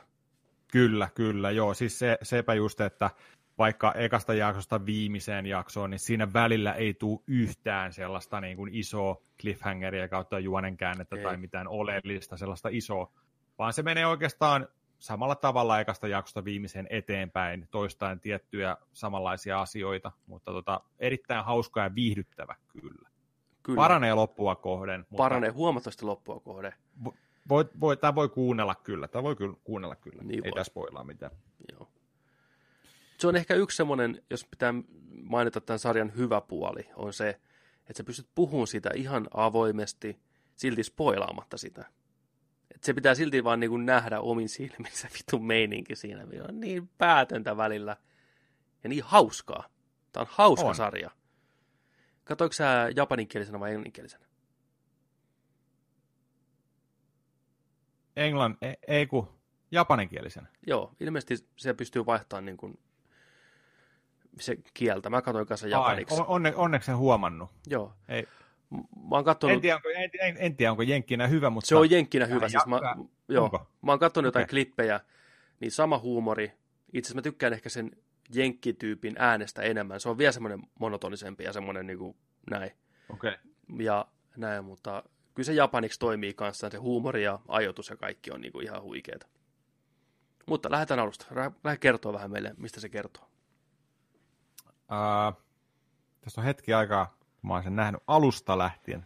Kyllä, 0.72 1.10
kyllä, 1.16 1.52
joo. 1.52 1.74
Siis 1.74 2.00
se, 2.00 2.18
sepä 2.22 2.54
just, 2.54 2.82
että 2.82 3.10
vaikka 3.58 3.92
ekasta 3.92 4.34
jaksosta 4.34 4.86
viimeiseen 4.86 5.46
jaksoon, 5.46 5.90
niin 5.90 6.00
siinä 6.00 6.34
välillä 6.34 6.74
ei 6.74 6.94
tule 6.94 7.20
yhtään 7.28 7.94
sellaista 7.94 8.42
niin 8.42 8.58
kuin 8.58 8.74
isoa 8.74 9.22
cliffhangeria 9.42 10.08
kautta 10.08 10.40
juonen 10.40 10.78
käännettä 10.78 11.16
ei. 11.16 11.24
tai 11.24 11.38
mitään 11.38 11.68
oleellista, 11.68 12.38
sellaista 12.38 12.70
isoa 12.72 13.12
vaan 13.60 13.74
se 13.74 13.84
menee 13.84 14.06
oikeastaan 14.08 14.68
samalla 15.00 15.36
tavalla 15.36 15.80
ekasta 15.80 16.08
jaksosta 16.08 16.46
viimeiseen 16.46 16.88
eteenpäin, 16.90 17.68
toistaen 17.72 18.20
tiettyjä 18.20 18.78
samanlaisia 18.94 19.62
asioita, 19.62 20.12
mutta 20.26 20.52
tota, 20.52 20.82
erittäin 21.00 21.46
hauska 21.46 21.82
ja 21.82 21.96
viihdyttävä 21.96 22.56
kyllä. 22.68 23.10
kyllä. 23.64 23.78
Paranee 23.78 24.14
loppua 24.14 24.56
kohden. 24.56 25.06
Mutta 25.10 25.24
Paranee 25.24 25.50
huomattavasti 25.50 26.06
loppua 26.06 26.40
kohden. 26.40 26.74
Voi, 27.50 27.66
voi, 27.80 27.98
tämä 27.98 28.16
voi 28.16 28.30
kuunnella 28.30 28.76
kyllä, 28.76 29.08
tämä 29.08 29.24
voi 29.24 29.36
kyllä 29.36 29.56
kuunnella 29.64 29.96
kyllä, 29.96 30.24
niin 30.24 30.46
ei 30.46 30.52
voi. 30.52 30.60
tässä 30.60 30.74
poilaa 30.74 31.04
mitään. 31.04 31.32
Joo. 31.72 31.92
Se 33.18 33.28
on 33.28 33.36
ehkä 33.36 33.56
yksi 33.56 33.78
semmoinen, 33.78 34.24
jos 34.30 34.46
pitää 34.46 34.74
mainita 35.24 35.62
tämän 35.62 35.80
sarjan 35.80 36.16
hyvä 36.16 36.42
puoli, 36.42 36.90
on 36.96 37.14
se, 37.14 37.30
että 37.80 37.98
sä 37.98 38.04
pystyt 38.04 38.28
puhumaan 38.36 38.68
sitä 38.68 38.90
ihan 38.96 39.28
avoimesti, 39.34 40.20
silti 40.56 40.84
spoilaamatta 40.84 41.58
sitä. 41.58 41.86
Et 42.76 42.84
se 42.84 42.94
pitää 42.94 43.16
silti 43.16 43.44
vaan 43.44 43.60
niin 43.60 43.70
kuin 43.70 43.86
nähdä 43.86 44.20
omin 44.20 44.50
silmin 44.50 44.92
se 44.92 45.08
vitun 45.14 45.46
meininki 45.46 45.96
siinä. 45.96 46.28
Se 46.32 46.44
on 46.44 46.60
niin 46.60 46.90
päätöntä 46.98 47.58
välillä 47.58 47.98
ja 48.84 48.90
niin 48.90 49.04
hauskaa. 49.04 49.70
Tämä 50.12 50.22
on 50.22 50.28
hauska 50.32 50.66
on. 50.66 50.76
sarja. 50.76 51.12
Katoiko 52.24 52.54
sä 52.54 52.90
japaninkielisenä 52.96 53.60
vai 53.60 53.70
englanninkielisenä? 53.70 54.25
Englann, 58.16 58.58
ei, 58.62 58.76
ei 58.88 59.08
kun 59.08 59.28
japaninkielisenä. 59.72 60.48
Joo, 60.68 60.92
ilmeisesti 61.00 61.48
se 61.58 61.74
pystyy 61.74 62.06
vaihtamaan 62.06 62.46
niin 62.46 62.58
kuin 62.58 62.80
se 64.40 64.58
kieltä. 64.74 65.10
Mä 65.10 65.22
katsoin 65.22 65.48
kanssa 65.48 65.68
japaniksi. 65.68 66.16
Ai, 66.16 66.26
onne, 66.28 66.56
onneksi 66.56 66.92
en 66.92 66.98
huomannut. 66.98 67.50
Joo. 67.68 67.94
Ei. 68.08 68.28
Mä 69.10 69.16
oon 69.16 69.24
katsonut... 69.24 69.56
en, 69.56 69.62
tiedä, 69.62 69.76
onko, 69.76 69.90
en, 69.90 70.10
en, 70.22 70.36
en 70.40 70.56
tiedä, 70.56 70.72
onko 70.72 70.84
jenkkinä 70.84 71.28
hyvä, 71.28 71.50
mutta... 71.50 71.68
Se 71.68 71.76
on 71.76 71.92
jenkkinä 71.92 72.26
hyvä. 72.26 72.50
Siis 72.50 72.66
mä, 72.66 72.80
joo, 73.28 73.68
mä 73.82 73.92
oon 73.92 74.00
katsonut 74.00 74.28
jotain 74.28 74.44
okay. 74.44 74.50
klippejä, 74.50 75.00
niin 75.60 75.72
sama 75.72 76.00
huumori. 76.00 76.46
Itse 76.94 77.08
asiassa 77.08 77.16
mä 77.16 77.22
tykkään 77.22 77.54
ehkä 77.54 77.70
sen 77.70 77.92
jenkkityypin 78.34 79.16
äänestä 79.18 79.62
enemmän. 79.62 80.00
Se 80.00 80.10
on 80.10 80.18
vielä 80.18 80.32
semmoinen 80.32 80.62
monotonisempi 80.80 81.44
ja 81.44 81.54
semmoinen 81.54 81.88
niin 81.88 82.00
kuin 82.00 82.16
näin. 82.52 82.72
Okei. 83.10 83.32
Okay. 83.32 83.86
Ja 83.86 84.08
näin, 84.38 84.66
mutta 84.66 85.04
kyllä 85.36 85.46
se 85.46 85.54
japaniksi 85.54 86.00
toimii 86.00 86.34
kanssa. 86.34 86.70
Se 86.70 86.78
huumori 86.78 87.24
ja 87.24 87.40
ajoitus 87.48 87.90
ja 87.90 87.96
kaikki 87.96 88.32
on 88.32 88.42
niin 88.42 88.52
kuin 88.52 88.66
ihan 88.66 88.82
huikeeta. 88.82 89.28
Mutta 90.46 90.72
lähdetään 90.72 91.00
alusta. 91.00 91.26
Lähde 91.64 91.78
kertoa 91.78 92.14
vähän 92.14 92.32
meille, 92.32 92.54
mistä 92.58 92.80
se 92.80 92.90
kertoo. 92.90 93.24
Uh, 94.68 95.42
tässä 96.22 96.42
on 96.42 96.46
hetki 96.46 96.74
aikaa 96.74 97.16
Mä 97.46 97.54
oon 97.54 97.64
sen 97.64 97.76
nähnyt 97.76 98.02
alusta 98.08 98.58
lähtien. 98.58 99.06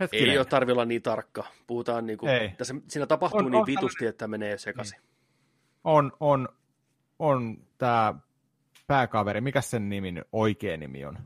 Hetkinen. 0.00 0.30
Ei 0.30 0.38
ole 0.38 0.44
tarvi 0.44 0.72
olla 0.72 0.84
niin 0.84 1.02
tarkka. 1.02 1.44
Puhutaan 1.66 2.06
niin 2.06 2.18
kuin, 2.18 2.32
Ei. 2.32 2.48
Tässä, 2.48 2.74
siinä 2.88 3.06
tapahtuu 3.06 3.38
on, 3.38 3.44
niin 3.44 3.54
on 3.54 3.66
vitusti, 3.66 3.98
tällainen... 3.98 4.10
että 4.10 4.28
menee 4.28 4.58
sekaisin. 4.58 4.98
Niin. 4.98 5.08
On, 5.84 6.12
on, 6.20 6.48
on 7.18 7.56
tämä 7.78 8.14
pääkaveri. 8.86 9.40
Mikä 9.40 9.60
sen 9.60 9.88
nimi 9.88 10.14
oikea 10.32 10.76
nimi 10.76 11.04
on? 11.04 11.18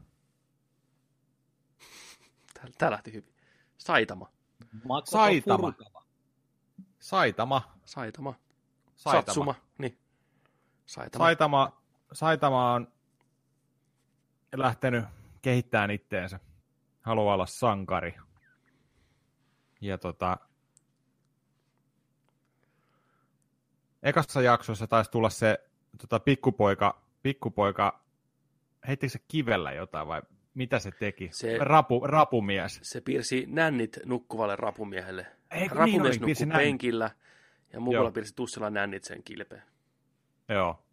Tämä 2.78 2.90
lähti 2.90 3.12
hyvin. 3.12 3.34
Saitama. 3.78 4.30
Makoto 4.84 5.10
Saitama. 5.10 5.72
Saitama. 6.98 7.62
Saitama. 7.84 8.34
Saitama. 8.94 9.22
Satsuma. 9.22 9.54
Niin. 9.78 9.98
Saitama. 10.86 11.24
Saitama, 11.24 11.82
Saitama 12.12 12.72
on 12.72 12.92
lähtenyt 14.56 15.04
kehittämään 15.42 15.90
itteensä. 15.90 16.40
Haluaa 17.02 17.34
olla 17.34 17.46
sankari. 17.46 18.16
Ja 19.80 19.98
tota, 19.98 20.36
ekassa 24.02 24.42
jaksossa 24.42 24.86
taisi 24.86 25.10
tulla 25.10 25.30
se 25.30 25.70
tota, 25.98 26.20
pikkupoika, 26.20 27.02
pikkupoika, 27.22 28.04
heittikö 28.88 29.10
se 29.10 29.18
kivellä 29.28 29.72
jotain 29.72 30.08
vai 30.08 30.22
mitä 30.54 30.78
se 30.78 30.90
teki? 30.90 31.28
Se, 31.32 31.58
Rapu, 31.58 32.00
rapumies. 32.06 32.80
Se 32.82 33.00
piirsi 33.00 33.44
nännit 33.48 33.98
nukkuvalle 34.04 34.56
rapumiehelle. 34.56 35.26
Ei, 35.50 35.60
niin 35.60 35.70
rapumies 35.70 36.20
niin 36.20 36.48
nukkui 36.48 36.62
penkillä 36.62 37.10
ja 37.72 37.80
muualla 37.80 38.10
piirsi 38.10 38.34
tussilla 38.36 38.70
nännit 38.70 39.04
sen 39.04 39.22
kilpeen. 39.22 39.62
Joo. 40.48 40.84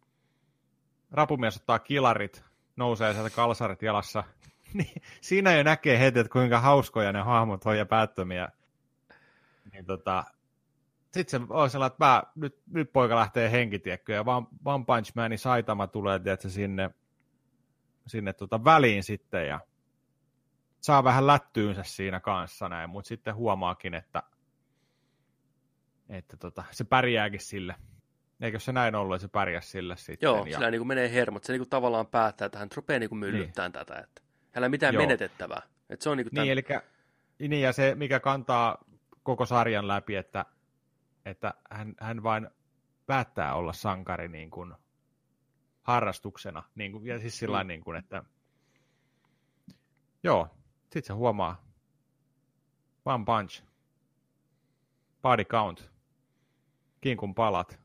Rapumies 1.10 1.56
ottaa 1.56 1.78
kilarit, 1.78 2.44
nousee 2.76 3.12
sieltä 3.12 3.30
kalsarit 3.30 3.82
jalassa 3.82 4.24
niin, 4.74 5.02
siinä 5.20 5.54
jo 5.54 5.62
näkee 5.62 5.98
heti, 5.98 6.18
että 6.18 6.32
kuinka 6.32 6.60
hauskoja 6.60 7.12
ne 7.12 7.20
hahmot 7.20 7.66
on 7.66 7.78
ja 7.78 7.86
päättömiä. 7.86 8.48
Niin 9.72 9.84
tota, 9.84 10.24
sitten 11.12 11.40
se 11.40 11.46
on 11.48 11.70
sellainen, 11.70 11.92
että 11.92 12.04
mä, 12.04 12.22
nyt, 12.34 12.58
nyt 12.72 12.92
poika 12.92 13.16
lähtee 13.16 13.52
henkitiekkyyn 13.52 14.16
ja 14.16 14.24
One, 14.26 14.46
One 14.64 14.84
Punch 14.84 15.12
Manin 15.14 15.38
Saitama 15.38 15.86
tulee 15.86 16.18
tietysti, 16.18 16.50
sinne, 16.50 16.90
sinne 18.08 18.32
tota 18.32 18.64
väliin 18.64 19.02
sitten 19.02 19.48
ja 19.48 19.60
saa 20.80 21.04
vähän 21.04 21.26
lättyynsä 21.26 21.82
siinä 21.82 22.20
kanssa 22.20 22.68
näin, 22.68 22.90
mutta 22.90 23.08
sitten 23.08 23.34
huomaakin, 23.34 23.94
että, 23.94 24.22
että 26.08 26.36
tota, 26.36 26.64
se 26.70 26.84
pärjääkin 26.84 27.40
sille. 27.40 27.74
Eikö 28.40 28.58
se 28.58 28.72
näin 28.72 28.94
ollut, 28.94 29.14
että 29.14 29.26
se 29.26 29.28
pärjäs 29.32 29.70
sille 29.70 29.96
sitten? 29.96 30.26
Joo, 30.26 30.44
ja... 30.44 30.52
sillä 30.52 30.70
niin 30.70 30.80
kuin 30.80 30.88
menee 30.88 31.12
hermot. 31.12 31.44
Se 31.44 31.52
niin 31.52 31.60
kuin 31.60 31.70
tavallaan 31.70 32.06
päättää, 32.06 32.46
että 32.46 32.58
hän 32.58 32.68
rupeaa 32.76 32.98
niin 32.98 33.08
kuin 33.08 33.18
myllyttämään 33.18 33.72
niin. 33.72 33.86
tätä. 33.86 34.00
Että 34.00 34.22
Hänellä 34.52 34.66
ei 34.66 34.70
mitään 34.70 34.94
Joo. 34.94 35.02
menetettävää. 35.02 35.62
Et 35.90 36.00
se 36.00 36.10
on 36.10 36.16
niinku 36.16 36.30
niin, 36.32 36.58
tämän... 36.58 36.82
eli, 37.38 37.48
niin, 37.48 37.62
ja 37.62 37.72
se, 37.72 37.94
mikä 37.94 38.20
kantaa 38.20 38.84
koko 39.22 39.46
sarjan 39.46 39.88
läpi, 39.88 40.16
että, 40.16 40.44
että 41.24 41.54
hän, 41.70 41.94
hän 42.00 42.22
vain 42.22 42.48
päättää 43.06 43.54
olla 43.54 43.72
sankari 43.72 44.28
niin 44.28 44.50
kuin 44.50 44.74
harrastuksena. 45.88 46.62
Niin 46.74 46.92
kuin, 46.92 47.06
ja 47.06 47.18
siis 47.18 47.38
sillä 47.38 47.64
mm. 47.64 47.68
niin 47.68 47.80
kuin, 47.80 47.96
että 47.96 48.22
joo, 50.22 50.48
sit 50.92 51.04
se 51.04 51.12
huomaa. 51.12 51.64
One 53.04 53.24
punch. 53.24 53.64
Body 55.22 55.44
count. 55.44 55.90
Kinkun 57.00 57.34
palat. 57.34 57.80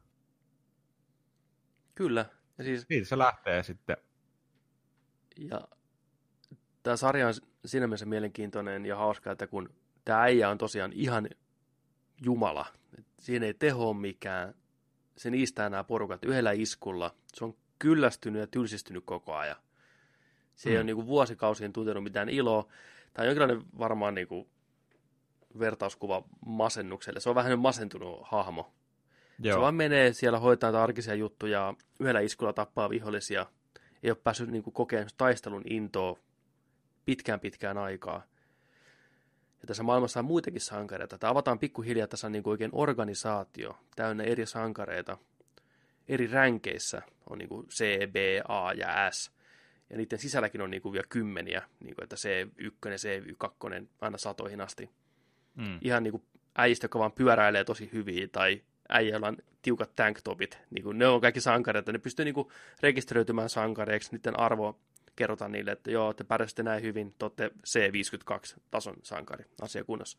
Kyllä. 1.96 2.26
Ja 2.58 2.64
siis... 2.64 2.86
Siitä 2.88 3.08
se 3.08 3.18
lähtee 3.18 3.64
sitten. 3.64 3.98
Ja 5.38 5.62
tämä 6.84 6.96
sarja 6.98 7.28
on 7.28 7.34
siinä 7.66 7.88
mielessä 7.88 8.06
mielenkiintoinen 8.06 8.86
ja 8.86 8.96
hauska, 8.96 9.32
että 9.32 9.48
kun 9.48 9.76
tämä 10.06 10.22
äijä 10.22 10.50
on 10.50 10.58
tosiaan 10.58 10.94
ihan 10.94 11.30
jumala, 12.26 12.66
siinä 13.20 13.46
ei 13.46 13.54
teho 13.54 13.94
mikään, 13.94 14.56
se 15.18 15.30
niistää 15.30 15.70
nämä 15.70 15.84
porukat 15.84 16.26
yhdellä 16.26 16.52
iskulla, 16.52 17.16
se 17.34 17.46
on 17.46 17.63
kyllästynyt 17.84 18.40
ja 18.40 18.48
tylsistynyt 18.48 19.04
koko 19.06 19.36
ajan. 19.36 19.56
Se 20.56 20.70
mm. 20.70 20.72
ei 20.72 20.78
ole 20.78 20.84
niin 20.84 20.96
kuin 20.96 21.08
vuosikausien 21.08 21.74
tuntenut 21.74 22.04
mitään 22.04 22.30
iloa, 22.30 22.68
tai 23.14 23.26
jonkinlainen 23.26 23.64
varmaan 23.80 24.16
niin 24.16 24.28
kuin 24.28 24.48
vertauskuva 25.60 26.24
masennukselle. 26.46 27.20
Se 27.20 27.30
on 27.30 27.36
vähän 27.36 27.60
masentunut 27.60 28.20
hahmo. 28.24 28.74
Joo. 29.40 29.58
Se 29.58 29.62
vaan 29.62 29.76
menee 29.76 30.14
siellä 30.14 30.40
hoitaa 30.40 30.84
arkisia 30.84 31.16
juttuja, 31.16 31.74
yhdellä 32.00 32.20
iskulla 32.20 32.54
tappaa 32.54 32.90
vihollisia, 32.90 33.46
ei 34.04 34.12
ole 34.12 34.18
päässyt 34.24 34.50
niin 34.50 34.64
kuin 34.64 34.74
kokemaan 34.74 35.10
taistelun 35.18 35.64
intoa 35.70 36.18
pitkään 37.06 37.40
pitkään 37.40 37.78
aikaa. 37.78 38.24
Ja 39.62 39.68
tässä 39.68 39.84
maailmassa 39.84 40.20
on 40.20 40.26
muitakin 40.26 40.62
sankareita. 40.62 41.18
Tämä 41.18 41.32
avataan 41.32 41.60
pikkuhiljaa, 41.60 42.08
tässä 42.08 42.28
on 42.28 42.32
niin 42.32 42.44
kuin 42.44 42.52
oikein 42.52 42.72
organisaatio, 42.74 43.78
täynnä 43.96 44.24
eri 44.24 44.46
sankareita. 44.46 45.18
Eri 46.08 46.28
ränkeissä 46.28 47.02
on 47.30 47.38
niin 47.38 47.50
kuin 47.50 47.68
C, 47.68 48.08
B, 48.12 48.16
A 48.48 48.74
ja 48.74 49.12
S. 49.12 49.32
Ja 49.90 49.98
niiden 49.98 50.20
sisälläkin 50.20 50.62
on 50.62 50.72
niin 50.72 50.82
kuin 50.82 50.94
vielä 50.94 51.08
kymmeniä, 51.10 51.62
niin 51.80 51.96
kuin 51.96 52.04
että 52.04 52.16
C1, 52.16 52.70
C2, 52.88 53.86
aina 54.02 54.18
satoihin 54.18 54.62
asti. 54.62 54.90
Mm. 55.56 55.80
Ihan 55.82 56.04
niin 56.04 56.12
kuin 56.12 56.24
äijistä, 56.56 56.86
jotka 56.86 57.00
vaan 57.00 57.12
pyöräilee 57.12 57.64
tosi 57.64 57.90
hyvin, 57.94 58.30
tai 58.30 58.62
äijällä 58.90 59.28
on 59.28 59.38
tiukat 59.62 59.96
tanktopit. 59.96 60.60
Niin 60.70 60.84
kuin 60.84 60.98
ne 60.98 61.08
on 61.08 61.22
kaikki 61.22 61.42
sankareita. 61.42 61.92
Ne 61.92 62.00
pystyy 62.00 62.26
niin 62.26 62.36
kuin 62.36 62.48
rekisteröitymään 62.82 63.50
sankareiksi. 63.50 64.12
Niiden 64.12 64.40
arvo 64.40 64.80
kerrotaan 65.16 65.52
niille, 65.52 65.72
että 65.72 65.92
joo, 65.92 66.14
te 66.14 66.24
pärjäsitte 66.24 66.64
näin 66.64 66.84
hyvin, 66.84 67.16
te 67.20 67.26
olette 67.26 67.52
C52-tason 67.68 68.96
sankari, 69.04 69.46
asiakunnassa. 69.62 70.18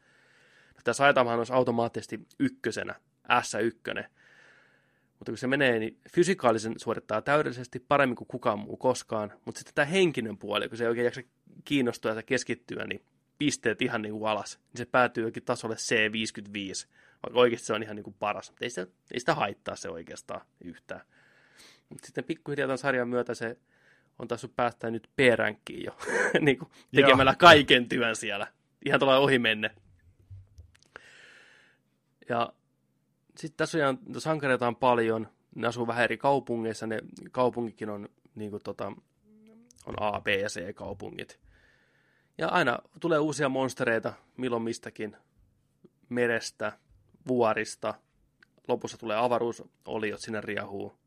No, 0.74 0.80
tämä 0.84 0.92
Saitamahan 0.92 1.38
olisi 1.38 1.52
automaattisesti 1.52 2.20
ykkösenä, 2.38 2.94
S1, 3.30 4.04
mutta 5.24 5.32
kun 5.32 5.38
se 5.38 5.46
menee, 5.46 5.78
niin 5.78 6.00
fysikaalisen 6.10 6.74
suorittaa 6.76 7.22
täydellisesti 7.22 7.80
paremmin 7.88 8.16
kuin 8.16 8.28
kukaan 8.28 8.58
muu 8.58 8.76
koskaan, 8.76 9.32
mutta 9.44 9.58
sitten 9.58 9.74
tämä 9.74 9.86
henkinen 9.86 10.38
puoli, 10.38 10.68
kun 10.68 10.78
se 10.78 10.84
ei 10.84 10.88
oikein 10.88 11.04
jaksa 11.04 11.20
kiinnostua 11.64 12.10
ja 12.10 12.22
keskittyä, 12.22 12.86
niin 12.86 13.04
pisteet 13.38 13.82
ihan 13.82 14.02
niin 14.02 14.12
kuin 14.12 14.30
alas, 14.30 14.58
niin 14.58 14.78
se 14.78 14.84
päätyy 14.84 15.24
jokin 15.24 15.42
tasolle 15.42 15.74
C55, 15.74 16.88
vaikka 17.22 17.40
oikeasti 17.40 17.66
se 17.66 17.72
on 17.72 17.82
ihan 17.82 17.96
niin 17.96 18.04
kuin 18.04 18.16
paras, 18.18 18.50
mutta 18.50 18.64
ei 18.64 18.70
sitä, 18.70 18.86
ei 19.12 19.20
sitä 19.20 19.34
haittaa 19.34 19.76
se 19.76 19.88
oikeastaan 19.88 20.40
yhtään. 20.64 21.00
Mutta 21.88 22.06
sitten 22.06 22.24
pikkuhiljaa 22.24 22.66
tämän 22.66 22.78
sarjan 22.78 23.08
myötä 23.08 23.34
se 23.34 23.58
on 24.18 24.28
tässä 24.28 24.48
päästä 24.56 24.90
nyt 24.90 25.10
P-ränkkiin 25.16 25.84
jo, 25.84 25.96
niin 26.40 26.58
kuin 26.58 26.70
tekemällä 26.94 27.34
kaiken 27.38 27.88
työn 27.88 28.16
siellä. 28.16 28.46
Ihan 28.86 29.00
tuolla 29.00 29.18
ohi 29.18 29.38
menne. 29.38 29.70
Ja 32.28 32.52
sitten 33.36 33.56
tässä 33.56 33.88
on 33.88 33.98
sankareita 34.18 34.68
on 34.68 34.76
paljon, 34.76 35.28
ne 35.54 35.68
asuu 35.68 35.86
vähän 35.86 36.04
eri 36.04 36.16
kaupungeissa, 36.16 36.86
ne 36.86 37.00
kaupunkikin 37.30 37.90
on, 37.90 38.08
niin 38.34 38.50
kuin 38.50 38.62
tota, 38.62 38.92
on 39.86 39.94
A, 40.00 40.20
B 40.20 40.26
ja 40.26 40.48
C 40.48 40.74
kaupungit. 40.74 41.40
Ja 42.38 42.48
aina 42.48 42.78
tulee 43.00 43.18
uusia 43.18 43.48
monstereita, 43.48 44.12
milloin 44.36 44.62
mistäkin, 44.62 45.16
merestä, 46.08 46.72
vuorista, 47.28 47.94
lopussa 48.68 48.98
tulee 48.98 49.16
avaruusoliot 49.16 50.20
sinne 50.20 50.40
riahuu. 50.40 50.98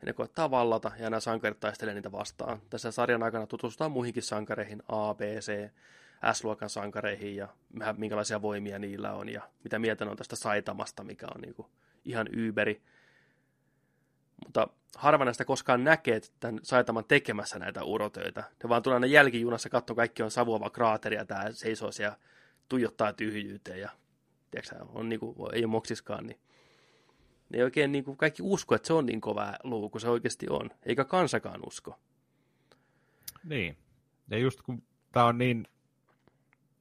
Ja 0.00 0.06
ne 0.06 0.12
koettaa 0.12 0.50
vallata 0.50 0.92
ja 0.98 1.10
nämä 1.10 1.20
sankarit 1.20 1.60
taistelee 1.60 1.94
niitä 1.94 2.12
vastaan. 2.12 2.60
Tässä 2.70 2.90
sarjan 2.90 3.22
aikana 3.22 3.46
tutustutaan 3.46 3.92
muihinkin 3.92 4.22
sankareihin, 4.22 4.82
A, 4.88 5.14
B, 5.14 5.20
C, 5.20 5.70
S-luokan 6.32 6.70
sankareihin 6.70 7.36
ja 7.36 7.48
minkälaisia 7.96 8.42
voimia 8.42 8.78
niillä 8.78 9.12
on 9.12 9.28
ja 9.28 9.42
mitä 9.64 9.78
mieltä 9.78 10.10
on 10.10 10.16
tästä 10.16 10.36
Saitamasta, 10.36 11.04
mikä 11.04 11.26
on 11.34 11.40
niin 11.40 11.54
kuin 11.54 11.68
ihan 12.04 12.26
yberi. 12.32 12.82
Mutta 14.44 14.68
harva 14.96 15.24
näistä 15.24 15.44
koskaan 15.44 15.84
näkee 15.84 16.20
tämän 16.40 16.60
Saitaman 16.62 17.04
tekemässä 17.04 17.58
näitä 17.58 17.84
urotöitä. 17.84 18.44
Ne 18.62 18.68
vaan 18.68 18.82
tulee 18.82 18.94
aina 18.94 19.06
jälkijunassa, 19.06 19.68
katso 19.68 19.94
kaikki 19.94 20.22
on 20.22 20.30
savuava 20.30 20.70
kraateri 20.70 21.16
ja 21.16 21.24
tämä 21.24 21.52
seisoo 21.52 21.92
siellä 21.92 22.16
tuijottaa 22.68 23.12
tyhjyyteen 23.12 23.80
ja 23.80 23.90
tiedätkö, 24.50 24.76
on 24.88 25.08
niin 25.08 25.20
kuin, 25.20 25.36
ei 25.52 25.64
ole 25.64 25.70
moksiskaan, 25.70 26.26
niin 26.26 26.40
ne 27.48 27.58
ei 27.58 27.64
oikein 27.64 27.92
niin 27.92 28.04
kuin 28.04 28.16
kaikki 28.16 28.42
usko, 28.42 28.74
että 28.74 28.86
se 28.86 28.92
on 28.92 29.06
niin 29.06 29.20
kova 29.20 29.54
luu 29.64 29.90
kuin 29.90 30.02
se 30.02 30.08
oikeasti 30.08 30.46
on, 30.50 30.70
eikä 30.82 31.04
kansakaan 31.04 31.60
usko. 31.66 31.98
Niin, 33.44 33.76
ja 34.30 34.38
just 34.38 34.62
kun 34.62 34.82
tämä 35.12 35.26
on 35.26 35.38
niin 35.38 35.66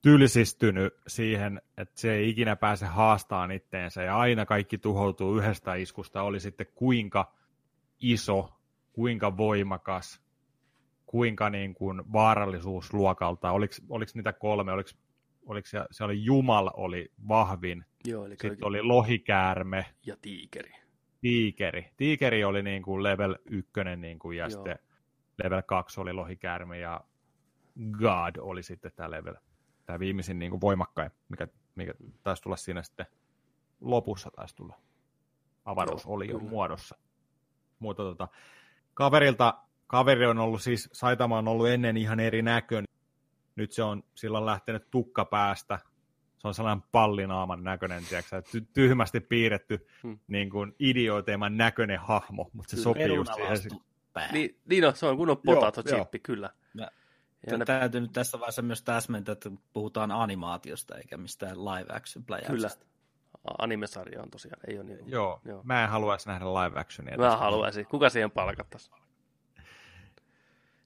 tylsistynyt 0.01 0.93
siihen, 1.07 1.61
että 1.77 1.99
se 1.99 2.13
ei 2.13 2.29
ikinä 2.29 2.55
pääse 2.55 2.85
haastaan 2.85 3.51
itteensä 3.51 4.03
ja 4.03 4.17
aina 4.17 4.45
kaikki 4.45 4.77
tuhoutuu 4.77 5.37
yhdestä 5.37 5.75
iskusta, 5.75 6.21
oli 6.21 6.39
sitten 6.39 6.67
kuinka 6.75 7.33
iso, 7.99 8.53
kuinka 8.93 9.37
voimakas, 9.37 10.21
kuinka 11.05 11.49
niin 11.49 11.73
kuin 11.73 12.13
vaarallisuusluokalta, 12.13 13.51
oliko, 13.51 13.73
oliko 13.89 14.11
niitä 14.15 14.33
kolme, 14.33 14.71
oliko, 14.71 14.89
oliko 15.45 15.67
se, 15.67 15.79
se 15.91 16.03
oli 16.03 16.23
Jumal 16.23 16.69
oli 16.73 17.11
vahvin, 17.27 17.85
Joo, 18.05 18.25
eli 18.25 18.35
sitten 18.35 18.67
oli... 18.67 18.79
oli 18.79 18.87
lohikäärme. 18.87 19.85
Ja 20.05 20.17
tiikeri. 20.21 20.71
Tiikeri. 21.21 21.89
Tiikeri 21.97 22.43
oli 22.43 22.63
niin 22.63 22.83
kuin 22.83 23.03
level 23.03 23.35
ykkönen 23.45 24.01
niin 24.01 24.19
kuin, 24.19 24.37
ja 24.37 24.43
Joo. 24.43 24.49
sitten 24.49 24.79
level 25.43 25.61
2 25.65 26.01
oli 26.01 26.13
lohikäärme 26.13 26.79
ja 26.79 27.01
God 27.91 28.35
oli 28.39 28.63
sitten 28.63 28.91
tämä 28.95 29.11
level 29.11 29.35
tämä 29.87 29.99
viimeisin 29.99 30.39
niin 30.39 30.49
kuin 30.51 30.61
voimakkain, 30.61 31.11
mikä, 31.29 31.47
mikä 31.75 31.93
taisi 32.23 32.43
tulla 32.43 32.55
siinä 32.55 32.83
sitten 32.83 33.05
lopussa 33.81 34.31
taisi 34.35 34.55
tulla 34.55 34.75
avaruusolion 35.65 36.43
no, 36.43 36.49
muodossa. 36.49 36.97
Mutta 37.79 38.03
tota, 38.03 38.27
kaverilta, 38.93 39.53
kaveri 39.87 40.25
on 40.25 40.39
ollut 40.39 40.61
siis, 40.61 40.89
Saitama 40.93 41.37
on 41.37 41.47
ollut 41.47 41.67
ennen 41.67 41.97
ihan 41.97 42.19
eri 42.19 42.41
näköinen. 42.41 42.87
Nyt 43.55 43.71
se 43.71 43.83
on 43.83 44.03
silloin 44.15 44.45
lähtenyt 44.45 44.91
tukka 44.91 45.25
päästä. 45.25 45.79
Se 46.37 46.47
on 46.47 46.53
sellainen 46.53 46.83
pallinaaman 46.91 47.63
näköinen, 47.63 48.03
tiedätkö, 48.09 48.41
ty- 48.41 48.65
tyhmästi 48.73 49.19
piirretty 49.19 49.87
hmm. 50.03 50.19
niin 50.27 50.49
kuin 50.49 50.75
idioteeman 50.79 51.57
näköinen 51.57 51.99
hahmo, 51.99 52.49
mutta 52.53 52.75
se 52.75 52.81
sopii 52.81 53.15
just 53.15 53.33
siihen. 53.33 53.79
Niin, 54.31 54.59
niin 54.65 54.83
no, 54.83 54.91
se 54.95 55.05
on 55.05 55.17
kunnon 55.17 55.37
potato-chippi, 55.37 56.19
kyllä. 56.23 56.49
Mä, 56.73 56.87
ja 57.51 57.57
ne... 57.57 57.65
täytyy 57.65 58.01
nyt 58.01 58.13
tässä 58.13 58.39
vaiheessa 58.39 58.61
myös 58.61 58.81
täsmentää, 58.81 59.33
että 59.33 59.51
puhutaan 59.73 60.11
animaatiosta 60.11 60.95
eikä 60.95 61.17
mistään 61.17 61.65
live 61.65 61.95
action 61.95 62.25
Kyllä. 62.47 62.69
Animesarja 63.57 64.21
on 64.21 64.29
tosiaan, 64.29 64.59
ei 64.67 64.79
ole 64.79 64.83
niin. 64.83 64.99
Joo, 65.05 65.41
joo. 65.45 65.61
mä 65.63 65.83
en 65.83 65.89
haluaisi 65.89 66.29
nähdä 66.29 66.45
live 66.45 66.79
actionia. 66.79 67.17
Mä 67.17 67.37
haluaisin. 67.37 67.85
Kuka 67.85 68.09
siihen 68.09 68.31
palkattaisi? 68.31 68.91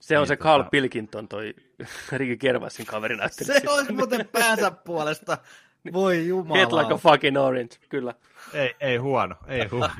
Se 0.00 0.18
on 0.18 0.22
niin, 0.22 0.28
se 0.28 0.36
Carl 0.36 0.60
tota... 0.62 0.70
Pilkington, 0.70 1.28
toi 1.28 1.54
Ricky 2.12 2.36
Gervaisin 2.36 2.86
kaveri 2.86 3.16
näytteli. 3.16 3.60
Se 3.60 3.70
olisi 3.70 3.92
muuten 3.92 4.28
päänsä 4.32 4.70
puolesta. 4.70 5.38
Voi 5.92 6.26
jumala. 6.26 6.58
Get 6.58 6.72
like 6.72 6.94
a 6.94 6.96
fucking 6.96 7.38
orange, 7.38 7.76
kyllä. 7.88 8.14
Ei, 8.54 8.74
ei 8.80 8.96
huono, 8.96 9.34
ei 9.46 9.66
huono. 9.66 9.94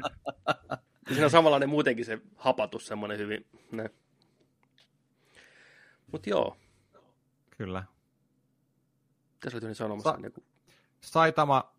Siinä 1.09 1.25
on 1.25 1.31
samanlainen 1.31 1.69
muutenkin 1.69 2.05
se 2.05 2.19
hapatus, 2.37 2.87
semmoinen 2.87 3.19
hyvin. 3.19 3.47
Ne. 3.73 3.91
Mutta 6.13 6.31
joo. 6.31 6.57
Kyllä. 7.57 7.85
Tässä 9.41 9.59
oli 9.67 9.75
sanomassa. 9.75 10.13
Sa- 10.13 10.19
joku... 10.25 10.45
Saitama, 11.01 11.73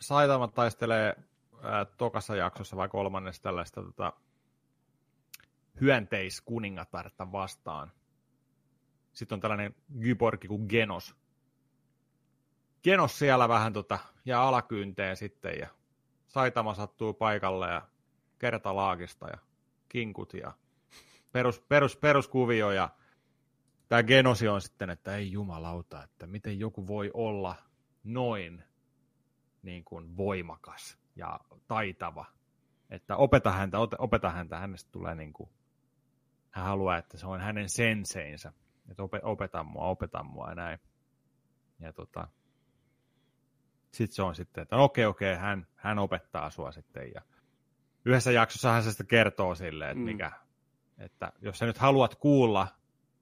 Saitama 0.00 0.48
taistelee 0.48 1.16
ää, 1.62 1.84
tokassa 1.84 2.36
jaksossa 2.36 2.76
vai 2.76 2.88
kolmannessa 2.88 3.42
tällaista 3.42 3.82
tota, 3.82 4.12
hyönteiskuningatarta 5.80 7.32
vastaan. 7.32 7.92
Sitten 9.12 9.36
on 9.36 9.40
tällainen 9.40 9.74
gyborgi 10.00 10.48
kuin 10.48 10.66
Genos. 10.68 11.14
Genos 12.84 13.18
siellä 13.18 13.48
vähän 13.48 13.72
tota, 13.72 13.98
jää 14.24 14.42
alakynteen 14.42 15.16
sitten 15.16 15.58
ja 15.58 15.68
Saitama 16.26 16.74
sattuu 16.74 17.14
paikalle 17.14 17.70
ja 17.70 17.88
kertalaakista 18.38 19.28
ja 19.28 19.38
kinkut 19.88 20.34
ja 20.34 20.52
perus, 21.32 21.60
perus, 21.60 21.96
peruskuvio 21.96 22.70
ja 22.70 22.90
tämä 23.88 24.02
genosi 24.02 24.48
on 24.48 24.60
sitten, 24.60 24.90
että 24.90 25.16
ei 25.16 25.32
jumalauta, 25.32 26.04
että 26.04 26.26
miten 26.26 26.58
joku 26.58 26.86
voi 26.86 27.10
olla 27.14 27.56
noin 28.04 28.64
niin 29.62 29.84
kuin 29.84 30.16
voimakas 30.16 30.98
ja 31.16 31.40
taitava. 31.68 32.24
Että 32.90 33.16
opeta 33.16 33.52
häntä, 33.52 33.78
opeta 33.98 34.30
häntä, 34.30 34.58
hänestä 34.58 34.90
tulee 34.92 35.14
niin 35.14 35.32
kuin, 35.32 35.50
hän 36.50 36.64
haluaa, 36.64 36.98
että 36.98 37.18
se 37.18 37.26
on 37.26 37.40
hänen 37.40 37.68
senseinsä. 37.68 38.52
Että 38.90 39.02
opeta 39.22 39.64
mua, 39.64 39.84
opeta 39.84 40.22
mua 40.22 40.48
ja 40.48 40.54
näin. 40.54 40.78
Ja 41.80 41.92
tota, 41.92 42.28
sitten 43.92 44.14
se 44.14 44.22
on 44.22 44.34
sitten, 44.34 44.62
että 44.62 44.76
no 44.76 44.84
okei, 44.84 45.04
okei, 45.04 45.36
hän, 45.36 45.66
hän 45.74 45.98
opettaa 45.98 46.50
sua 46.50 46.72
sitten. 46.72 47.12
Ja 47.14 47.22
yhdessä 48.04 48.32
jaksossa 48.32 48.72
hän 48.72 48.82
se 48.82 48.90
sitten 48.90 49.06
kertoo 49.06 49.54
silleen, 49.54 49.90
että, 49.90 50.00
mm. 50.00 50.04
mikä, 50.04 50.32
että 50.98 51.32
jos 51.42 51.58
sä 51.58 51.66
nyt 51.66 51.78
haluat 51.78 52.14
kuulla 52.14 52.68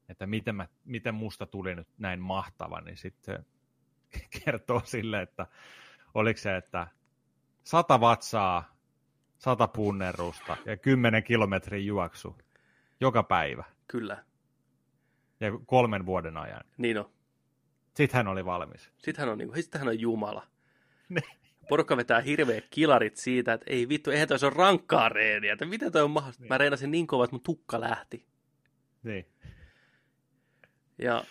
että 0.08 0.26
miten, 0.26 0.54
mä, 0.54 0.68
miten 0.84 1.14
musta 1.14 1.46
tuli 1.46 1.74
nyt 1.74 1.88
näin 1.98 2.20
mahtava, 2.20 2.80
niin 2.80 2.96
sitten 2.96 3.46
kertoo 4.44 4.82
sille, 4.84 5.22
että 5.22 5.46
oliko 6.14 6.38
se, 6.38 6.56
että 6.56 6.86
sata 7.64 8.00
vatsaa, 8.00 8.76
sata 9.38 9.68
punnerusta 9.68 10.56
ja 10.64 10.76
kymmenen 10.76 11.24
kilometrin 11.24 11.86
juoksu 11.86 12.36
joka 13.00 13.22
päivä. 13.22 13.64
Kyllä. 13.88 14.24
Ja 15.40 15.58
kolmen 15.66 16.06
vuoden 16.06 16.36
ajan. 16.36 16.64
Niin 16.78 16.98
on. 16.98 17.10
Sitten 17.94 18.18
hän 18.18 18.28
oli 18.28 18.44
valmis. 18.44 18.90
Sitten 18.98 19.22
hän 19.22 19.28
on, 19.28 19.38
niin 19.38 19.48
kuin, 19.48 19.62
sitten 19.62 19.78
hän 19.78 19.88
on 19.88 20.00
Jumala. 20.00 20.46
Porukka 21.68 21.96
vetää 21.96 22.20
hirveät 22.20 22.64
kilarit 22.70 23.16
siitä, 23.16 23.52
että 23.52 23.66
ei 23.68 23.88
vittu, 23.88 24.10
eihän 24.10 24.28
toi 24.28 24.38
se 24.38 24.46
ole 24.46 24.54
rankkaa 24.56 25.08
reeniä, 25.08 25.52
että 25.52 25.66
miten 25.66 25.92
toi 25.92 26.02
on 26.02 26.10
mahdollista. 26.10 26.42
Niin. 26.42 26.48
Mä 26.48 26.58
reenasin 26.58 26.90
niin 26.90 27.06
kovaa, 27.06 27.24
että 27.24 27.34
mun 27.34 27.42
tukka 27.42 27.80
lähti. 27.80 28.26
Niin. 29.02 29.26
Ja 30.98 31.24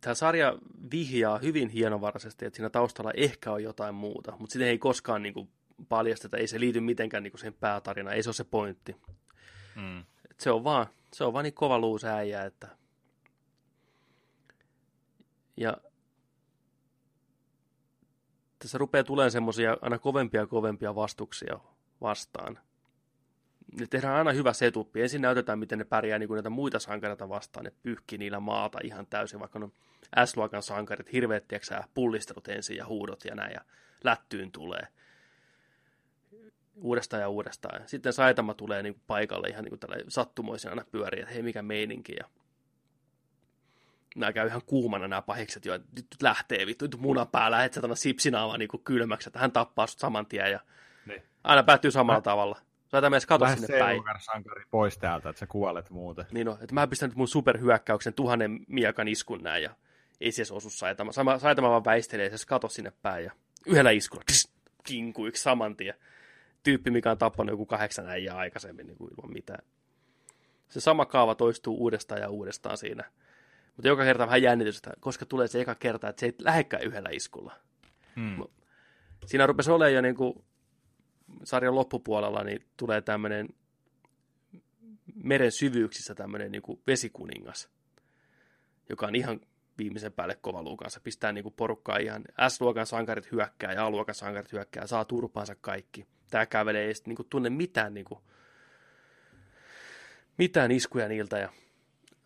tämä 0.00 0.14
sarja 0.14 0.58
vihjaa 0.90 1.38
hyvin 1.38 1.68
hienovaraisesti, 1.68 2.44
että 2.44 2.56
siinä 2.56 2.70
taustalla 2.70 3.10
ehkä 3.16 3.52
on 3.52 3.62
jotain 3.62 3.94
muuta, 3.94 4.32
mutta 4.38 4.52
sitä 4.52 4.64
ei 4.64 4.78
koskaan 4.78 5.22
niin 5.22 5.34
kuin, 5.34 5.48
paljasteta, 5.88 6.36
ei 6.36 6.46
se 6.46 6.60
liity 6.60 6.80
mitenkään 6.80 7.22
niin 7.22 7.32
kuin 7.32 7.38
siihen 7.38 7.54
päätarinaan, 7.60 8.16
ei 8.16 8.22
se 8.22 8.28
ole 8.28 8.34
se 8.34 8.44
pointti. 8.44 8.96
Mm. 9.76 10.00
Et 10.30 10.40
se 10.40 10.50
on 10.50 10.64
vaan, 10.64 10.86
se 11.12 11.24
on 11.24 11.32
vaan 11.32 11.42
niin 11.42 11.54
kova 11.54 11.78
luus 11.78 12.04
äijä, 12.04 12.44
että 12.44 12.68
ja 15.56 15.76
tässä 18.58 18.78
rupeaa 18.78 19.04
tulemaan 19.04 19.30
semmoisia 19.30 19.76
aina 19.80 19.98
kovempia 19.98 20.40
ja 20.40 20.46
kovempia 20.46 20.94
vastuksia 20.94 21.58
vastaan 22.00 22.58
ne 23.80 23.86
tehdään 23.86 24.14
aina 24.14 24.32
hyvä 24.32 24.52
setup. 24.52 24.96
Ensin 24.96 25.22
näytetään, 25.22 25.58
miten 25.58 25.78
ne 25.78 25.84
pärjää 25.84 26.18
niin 26.18 26.28
kuin 26.28 26.36
näitä 26.36 26.50
muita 26.50 26.78
sankareita 26.78 27.28
vastaan. 27.28 27.64
Ne 27.64 27.72
pyyhkii 27.82 28.18
niillä 28.18 28.40
maata 28.40 28.78
ihan 28.84 29.06
täysin, 29.06 29.40
vaikka 29.40 29.58
on 29.58 29.72
S-luokan 30.24 30.62
sankarit, 30.62 31.12
hirveät 31.12 31.48
tiiäksä, 31.48 31.84
pullistelut 31.94 32.48
ensin 32.48 32.76
ja 32.76 32.86
huudot 32.86 33.24
ja 33.24 33.34
näin, 33.34 33.52
ja 33.52 33.60
lättyyn 34.04 34.52
tulee. 34.52 34.88
Uudestaan 36.74 37.20
ja 37.20 37.28
uudestaan. 37.28 37.82
Sitten 37.86 38.12
Saitama 38.12 38.54
tulee 38.54 38.82
niin 38.82 38.94
kuin 38.94 39.02
paikalle 39.06 39.48
ihan 39.48 39.64
niin 39.64 39.78
kuin 39.78 40.04
sattumoisin 40.08 40.70
aina 40.70 40.84
pyörii, 40.90 41.20
että 41.20 41.32
hei 41.34 41.42
mikä 41.42 41.62
meininki. 41.62 42.14
Ja 42.18 42.28
nämä 44.16 44.32
käy 44.32 44.46
ihan 44.46 44.62
kuumana 44.66 45.08
nämä 45.08 45.22
pahikset 45.22 45.64
jo, 45.64 45.74
että 45.74 45.88
nyt 45.96 46.06
lähtee 46.22 46.66
vittu, 46.66 46.84
nyt 46.84 47.00
munan 47.00 47.28
päällä, 47.28 47.56
lähet 47.56 47.74
sä 47.74 47.80
sipsinaamaan 47.94 48.58
niin 48.58 48.68
kylmäksi, 48.84 49.28
että 49.28 49.38
hän 49.38 49.52
tappaa 49.52 49.86
sut 49.86 49.98
saman 49.98 50.26
tien 50.26 50.52
ja 50.52 50.60
niin. 51.06 51.22
aina 51.44 51.62
päättyy 51.62 51.90
samalla 51.90 52.18
Mä... 52.18 52.22
tavalla. 52.22 52.58
Myös 53.10 53.26
kato 53.26 53.44
Lähde 53.44 53.60
sinne 53.60 53.78
päin. 53.78 54.02
sankari 54.20 54.64
pois 54.70 54.98
täältä, 54.98 55.28
että 55.28 55.40
sä 55.40 55.46
kuolet 55.46 55.90
muuten. 55.90 56.26
Niin 56.32 56.46
no, 56.46 56.58
että 56.60 56.74
mä 56.74 56.86
pistän 56.86 57.08
nyt 57.08 57.16
mun 57.16 57.28
superhyökkäyksen 57.28 58.14
tuhannen 58.14 58.60
miakan 58.68 59.08
iskun 59.08 59.42
näin 59.42 59.62
ja 59.62 59.70
ei 60.20 60.32
se 60.32 60.42
osu 60.50 60.70
saitama. 60.70 61.12
Sama, 61.12 61.38
saitama 61.38 61.70
vaan 61.70 61.84
väistelee, 61.84 62.36
se 62.36 62.46
kato 62.46 62.68
sinne 62.68 62.92
päin 63.02 63.24
ja 63.24 63.32
yhdellä 63.66 63.90
iskulla 63.90 64.22
pss, 64.30 64.52
kinkuiksi 64.84 65.42
saman 65.42 65.76
tien. 65.76 65.94
Tyyppi, 66.62 66.90
mikä 66.90 67.10
on 67.10 67.18
tappanut 67.18 67.52
joku 67.52 67.66
kahdeksan 67.66 68.08
äijää 68.08 68.36
aikaisemmin 68.36 68.86
niin 68.86 68.96
kuin 68.96 69.10
ilman 69.12 69.32
mitään. 69.32 69.64
Se 70.68 70.80
sama 70.80 71.06
kaava 71.06 71.34
toistuu 71.34 71.76
uudestaan 71.76 72.20
ja 72.20 72.28
uudestaan 72.28 72.78
siinä. 72.78 73.04
Mutta 73.76 73.88
joka 73.88 74.04
kerta 74.04 74.26
vähän 74.26 74.42
jännitystä, 74.42 74.90
koska 75.00 75.26
tulee 75.26 75.48
se 75.48 75.60
eka 75.60 75.74
kerta, 75.74 76.08
että 76.08 76.20
se 76.20 76.26
ei 76.26 76.34
lähekkään 76.38 76.82
yhdellä 76.82 77.08
iskulla. 77.12 77.56
Hmm. 78.16 78.44
Siinä 79.26 79.46
rupesi 79.46 79.70
olemaan 79.70 79.94
jo 79.94 80.00
niin 80.00 80.14
kuin 80.14 80.44
sarjan 81.44 81.74
loppupuolella, 81.74 82.44
niin 82.44 82.66
tulee 82.76 83.00
tämmöinen 83.00 83.48
meren 85.14 85.52
syvyyksissä 85.52 86.14
tämmöinen 86.14 86.52
niin 86.52 86.62
kuin 86.62 86.80
vesikuningas, 86.86 87.68
joka 88.88 89.06
on 89.06 89.14
ihan 89.14 89.40
viimeisen 89.78 90.12
päälle 90.12 90.38
kova 90.40 90.62
luukansa. 90.62 91.00
Pistää 91.00 91.32
niin 91.32 91.42
kuin 91.42 91.54
porukkaa 91.54 91.96
ihan 91.96 92.24
S-luokan 92.48 92.86
sankarit 92.86 93.32
hyökkää 93.32 93.72
ja 93.72 93.86
A-luokan 93.86 94.14
sankarit 94.14 94.52
hyökkää, 94.52 94.86
saa 94.86 95.04
turpaansa 95.04 95.54
kaikki. 95.60 96.06
Tämä 96.30 96.46
kävelee 96.46 96.86
ei 96.86 96.92
niin 97.06 97.16
kuin 97.16 97.28
tunne 97.30 97.50
mitään, 97.50 97.94
niin 97.94 98.04
kuin, 98.04 98.20
mitään 100.38 100.70
iskuja 100.70 101.08
niiltä 101.08 101.38
ja 101.38 101.48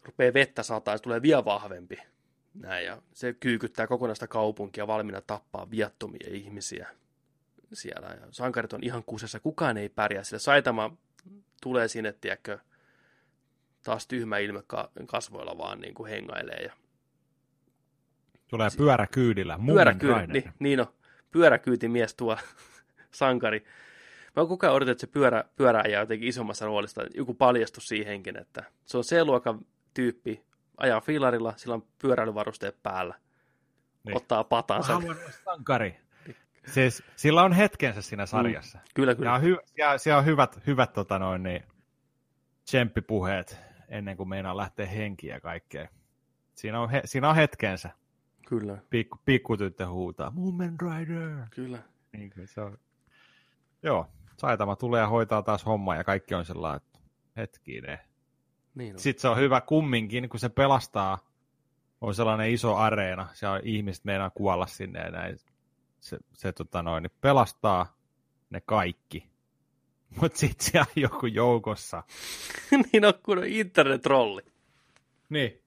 rupeaa 0.02 0.34
vettä 0.34 0.62
sataa 0.62 0.94
ja 0.94 0.98
tulee 0.98 1.22
vielä 1.22 1.44
vahvempi. 1.44 1.98
Näin, 2.54 2.86
ja 2.86 3.02
se 3.12 3.32
kyykyttää 3.32 3.86
kokonaista 3.86 4.28
kaupunkia 4.28 4.86
valmiina 4.86 5.20
tappaa 5.20 5.70
viattomia 5.70 6.28
ihmisiä 6.30 6.88
siellä. 7.72 8.08
Ja 8.08 8.26
sankarit 8.30 8.72
on 8.72 8.82
ihan 8.82 9.04
kusessa, 9.04 9.40
kukaan 9.40 9.76
ei 9.76 9.88
pärjää, 9.88 10.24
sillä 10.24 10.38
Saitama 10.38 10.96
tulee 11.62 11.88
sinne, 11.88 12.12
tiedätkö, 12.12 12.58
taas 13.82 14.06
tyhmä 14.06 14.38
ilme 14.38 14.62
kasvoilla 15.06 15.58
vaan 15.58 15.80
niin 15.80 15.94
kuin 15.94 16.10
hengailee. 16.10 16.62
Ja... 16.62 16.72
Tulee 18.48 18.68
pyöräkyydillä, 18.76 19.58
pyöräkyydillä, 19.66 20.26
niin, 20.26 20.52
niin 20.58 20.80
on, 20.80 20.86
pyöräkyytimies 21.30 22.14
tuo 22.14 22.36
sankari. 23.10 23.64
Mä 24.36 24.40
oon 24.42 24.48
koko 24.48 24.66
ajan 24.66 24.76
odotettu, 24.76 24.92
että 24.92 25.00
se 25.00 25.12
pyörä, 25.12 25.44
pyöräjä 25.56 26.00
jotenkin 26.00 26.28
isommassa 26.28 26.66
roolista, 26.66 27.02
joku 27.14 27.34
paljastus 27.34 27.88
siihenkin, 27.88 28.38
että 28.38 28.64
se 28.84 28.98
on 28.98 29.04
C-luokan 29.04 29.58
tyyppi, 29.94 30.44
ajaa 30.76 31.00
filarilla, 31.00 31.54
sillä 31.56 31.74
on 31.74 31.86
pyöräilyvarusteet 31.98 32.82
päällä, 32.82 33.14
niin. 34.04 34.16
ottaa 34.16 34.44
patansa. 34.44 34.92
Haluan 34.92 35.16
sankari. 35.44 36.05
Siis, 36.66 37.02
sillä 37.16 37.42
on 37.42 37.52
hetkensä 37.52 38.02
siinä 38.02 38.26
sarjassa. 38.26 38.78
Mm, 38.78 38.84
kyllä, 38.94 39.14
kyllä. 39.14 39.30
Ja, 39.30 39.38
hy, 39.38 39.56
ja 39.78 39.98
siellä 39.98 40.18
on 40.18 40.24
hyvät, 40.24 40.66
hyvät 40.66 40.92
tota 40.92 41.18
noin, 41.18 41.42
niin, 41.42 41.62
tsemppipuheet 42.64 43.60
ennen 43.88 44.16
kuin 44.16 44.28
meinaa 44.28 44.56
lähteä 44.56 44.86
henkiä 44.86 45.34
ja 45.34 45.40
kaikkea. 45.40 45.88
Siinä 46.54 46.80
on, 46.80 46.90
he, 46.90 47.02
siinä 47.04 47.28
on 47.28 47.36
hetkensä. 47.36 47.90
Kyllä. 48.48 48.78
Pikku, 48.90 49.18
pikkutyttö 49.24 49.88
huutaa, 49.88 50.30
Moomin 50.30 50.76
Rider. 50.80 51.46
Kyllä. 51.50 51.78
Niin 52.12 52.30
kuin 52.30 52.48
se 52.48 52.60
on. 52.60 52.78
Joo, 53.82 54.06
Saitama 54.36 54.76
tulee 54.76 55.00
ja 55.00 55.08
hoitaa 55.08 55.42
taas 55.42 55.66
hommaa 55.66 55.96
ja 55.96 56.04
kaikki 56.04 56.34
on 56.34 56.44
sellainen, 56.44 56.76
että 56.76 56.98
hetkinen. 57.36 57.98
Niin 58.74 58.94
on. 58.94 59.00
Sitten 59.00 59.20
se 59.20 59.28
on 59.28 59.36
hyvä 59.36 59.60
kumminkin, 59.60 60.28
kun 60.28 60.40
se 60.40 60.48
pelastaa, 60.48 61.18
on 62.00 62.14
sellainen 62.14 62.50
iso 62.50 62.76
areena, 62.76 63.28
siellä 63.32 63.54
on 63.54 63.60
ihmiset 63.64 64.04
meinaa 64.04 64.30
kuolla 64.30 64.66
sinne 64.66 65.00
ja 65.00 65.10
näin. 65.10 65.38
Se, 66.06 66.18
se 66.32 66.52
tota 66.52 66.82
noin, 66.82 67.02
niin 67.02 67.12
pelastaa 67.20 67.96
ne 68.50 68.60
kaikki. 68.60 69.30
Mutta 70.20 70.38
sitten 70.38 70.66
siellä 70.66 70.86
on 70.96 71.02
joku 71.02 71.26
joukossa. 71.26 72.02
niin 72.92 73.04
on 73.04 73.14
kun 73.22 73.44
internet-trolli. 73.44 74.42
Niin. 75.28 75.62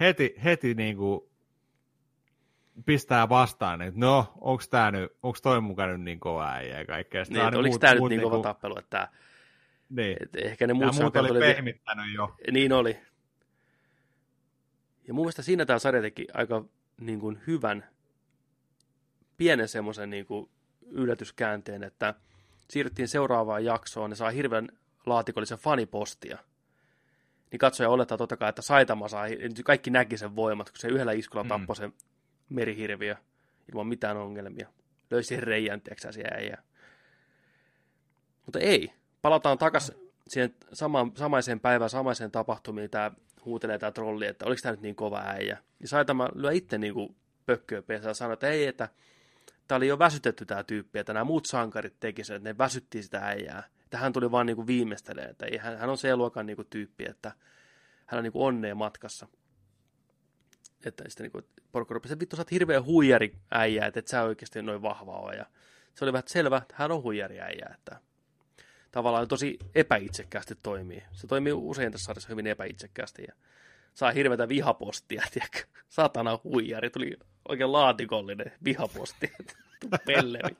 Heti, 0.00 0.34
heti 0.44 0.74
niinku 0.74 1.30
pistää 2.84 3.28
vastaan, 3.28 3.82
että 3.82 4.00
no, 4.00 4.32
onko 4.40 4.62
tää 4.70 4.90
nyt, 4.90 5.12
onko 5.22 5.38
toi 5.42 5.60
mukaan 5.60 5.90
nyt 5.90 6.00
niin 6.00 6.20
kova 6.20 6.52
äijä 6.52 6.78
ja 6.78 6.84
kaikkea. 6.84 7.24
Niin, 7.28 7.42
oliko 7.42 7.62
muut, 7.62 7.80
tää 7.80 7.94
nyt 7.94 8.08
niin 8.08 8.20
kova 8.20 8.34
niinku... 8.34 8.48
tappelu, 8.48 8.78
että 8.78 8.90
tää, 8.90 9.08
niin. 9.90 10.16
Et 10.20 10.36
ehkä 10.36 10.66
ne 10.66 10.72
muut, 10.72 10.94
muut 11.00 11.16
oli, 11.16 11.30
oli 11.30 11.40
pehmittänyt 11.40 12.14
jo. 12.14 12.34
Niin 12.52 12.72
oli. 12.72 12.98
Ja 15.08 15.14
mun 15.14 15.24
mielestä 15.24 15.42
siinä 15.42 15.66
tämä 15.66 15.78
sarja 15.78 16.02
teki 16.02 16.26
aika 16.34 16.64
niin 17.00 17.20
kuin 17.20 17.42
hyvän, 17.46 17.92
pienen 19.42 19.68
semmoisen 19.68 20.10
niin 20.10 20.26
kuin 20.26 20.50
yllätyskäänteen, 20.86 21.82
että 21.82 22.14
siirryttiin 22.68 23.08
seuraavaan 23.08 23.64
jaksoon 23.64 24.10
ja 24.10 24.16
saa 24.16 24.30
hirveän 24.30 24.68
laatikollisen 25.06 25.58
fanipostia. 25.58 26.38
Niin 27.50 27.58
katsoja 27.58 27.88
olettaa 27.88 28.18
totta 28.18 28.36
kai, 28.36 28.48
että 28.48 28.62
Saitama 28.62 29.08
saa, 29.08 29.24
kaikki 29.64 29.90
näki 29.90 30.16
sen 30.16 30.36
voimat, 30.36 30.70
kun 30.70 30.78
se 30.78 30.88
yhdellä 30.88 31.12
iskulla 31.12 31.44
mm. 31.44 31.48
tappoi 31.48 31.76
sen 31.76 31.92
merihirviö 32.48 33.16
ilman 33.68 33.86
mitään 33.86 34.16
ongelmia. 34.16 34.68
Löi 35.10 35.22
siihen 35.22 35.44
reijän, 35.44 35.80
tiedätkö 35.80 36.08
Mutta 38.46 38.58
ei. 38.58 38.92
Palataan 39.22 39.58
takaisin 39.58 39.94
siihen 40.28 40.54
sama, 40.72 41.06
samaiseen 41.14 41.60
päivään, 41.60 41.90
samaiseen 41.90 42.30
tapahtumiin. 42.30 42.90
Tämä 42.90 43.10
huutelee 43.44 43.78
tämä 43.78 43.92
trolli, 43.92 44.26
että 44.26 44.46
oliko 44.46 44.60
tämä 44.62 44.72
nyt 44.72 44.80
niin 44.80 44.96
kova 44.96 45.22
äijä. 45.26 45.58
Ja 45.80 45.88
Saitama 45.88 46.28
lyö 46.34 46.52
itse 46.52 46.78
niin 46.78 46.94
kuin 46.94 47.16
pökköä 47.46 47.82
ja 47.88 48.14
sanoi, 48.14 48.32
että 48.32 48.48
ei, 48.48 48.66
että 48.66 48.88
tämä 49.68 49.76
oli 49.76 49.88
jo 49.88 49.98
väsytetty 49.98 50.44
tämä 50.44 50.64
tyyppi, 50.64 50.98
että 50.98 51.12
nämä 51.12 51.24
muut 51.24 51.46
sankarit 51.46 52.00
teki 52.00 52.24
sen, 52.24 52.36
että 52.36 52.48
ne 52.48 52.58
väsytti 52.58 53.02
sitä 53.02 53.26
äijää. 53.26 53.62
Että 53.84 53.98
hän 53.98 54.12
tuli 54.12 54.30
vaan 54.30 54.46
niin 54.46 54.66
viimeistelee, 54.66 55.24
että 55.24 55.46
hän, 55.60 55.78
hän 55.78 55.90
on 55.90 55.98
se 55.98 56.16
luokan 56.16 56.46
niin 56.46 56.56
kuin 56.56 56.68
tyyppi, 56.70 57.04
että 57.08 57.32
hän 58.06 58.18
on 58.18 58.24
niin 58.24 58.32
kuin 58.32 58.46
onnea 58.46 58.74
matkassa. 58.74 59.28
Että 60.84 61.04
sitten 61.08 61.30
niin 61.34 61.44
porukka 61.72 61.94
rupesi, 61.94 62.20
vittu 62.20 62.36
sä 62.36 62.40
oot 62.40 62.50
hirveä 62.50 62.82
huijari 62.82 63.36
äijä, 63.50 63.86
että 63.86 64.00
et 64.00 64.08
sä 64.08 64.22
oikeasti 64.22 64.62
noin 64.62 64.82
vahva 64.82 65.12
ole. 65.12 65.34
Ja 65.34 65.46
se 65.94 66.04
oli 66.04 66.12
vähän 66.12 66.22
selvä, 66.26 66.56
että 66.56 66.74
hän 66.78 66.92
on 66.92 67.02
huijari 67.02 67.40
äijä, 67.40 67.70
että 67.74 68.00
tavallaan 68.92 69.28
tosi 69.28 69.58
epäitsekkäästi 69.74 70.54
toimii. 70.62 71.02
Se 71.12 71.26
toimii 71.26 71.52
usein 71.52 71.92
tässä 71.92 72.04
sarjassa 72.04 72.28
hyvin 72.28 72.46
epäitsekkäästi 72.46 73.22
ja 73.28 73.34
saa 73.94 74.10
hirveätä 74.10 74.48
vihapostia, 74.48 75.22
tiedätkö? 75.32 75.58
Satana 75.88 76.38
huijari, 76.44 76.90
tuli 76.90 77.16
oikein 77.48 77.72
laatikollinen 77.72 78.52
vihaposti. 78.64 79.32
Pelleri. 80.06 80.56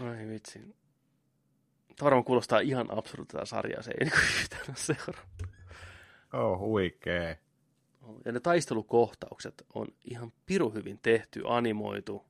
Ai 0.00 0.28
vitsi. 0.28 0.58
Tämä 0.58 2.04
varmaan 2.04 2.24
kuulostaa 2.24 2.60
ihan 2.60 2.98
absurdilta 2.98 3.44
sarjaa, 3.44 3.82
se 3.82 3.90
ei 3.90 4.04
niin 4.04 4.12
yhtään 4.40 4.76
seuraa. 4.76 5.24
Oh, 6.32 6.58
huikee. 6.58 7.38
Ja 8.24 8.32
ne 8.32 8.40
taistelukohtaukset 8.40 9.66
on 9.74 9.86
ihan 10.04 10.32
piru 10.46 10.70
hyvin 10.70 10.98
tehty, 11.02 11.42
animoitu. 11.46 12.26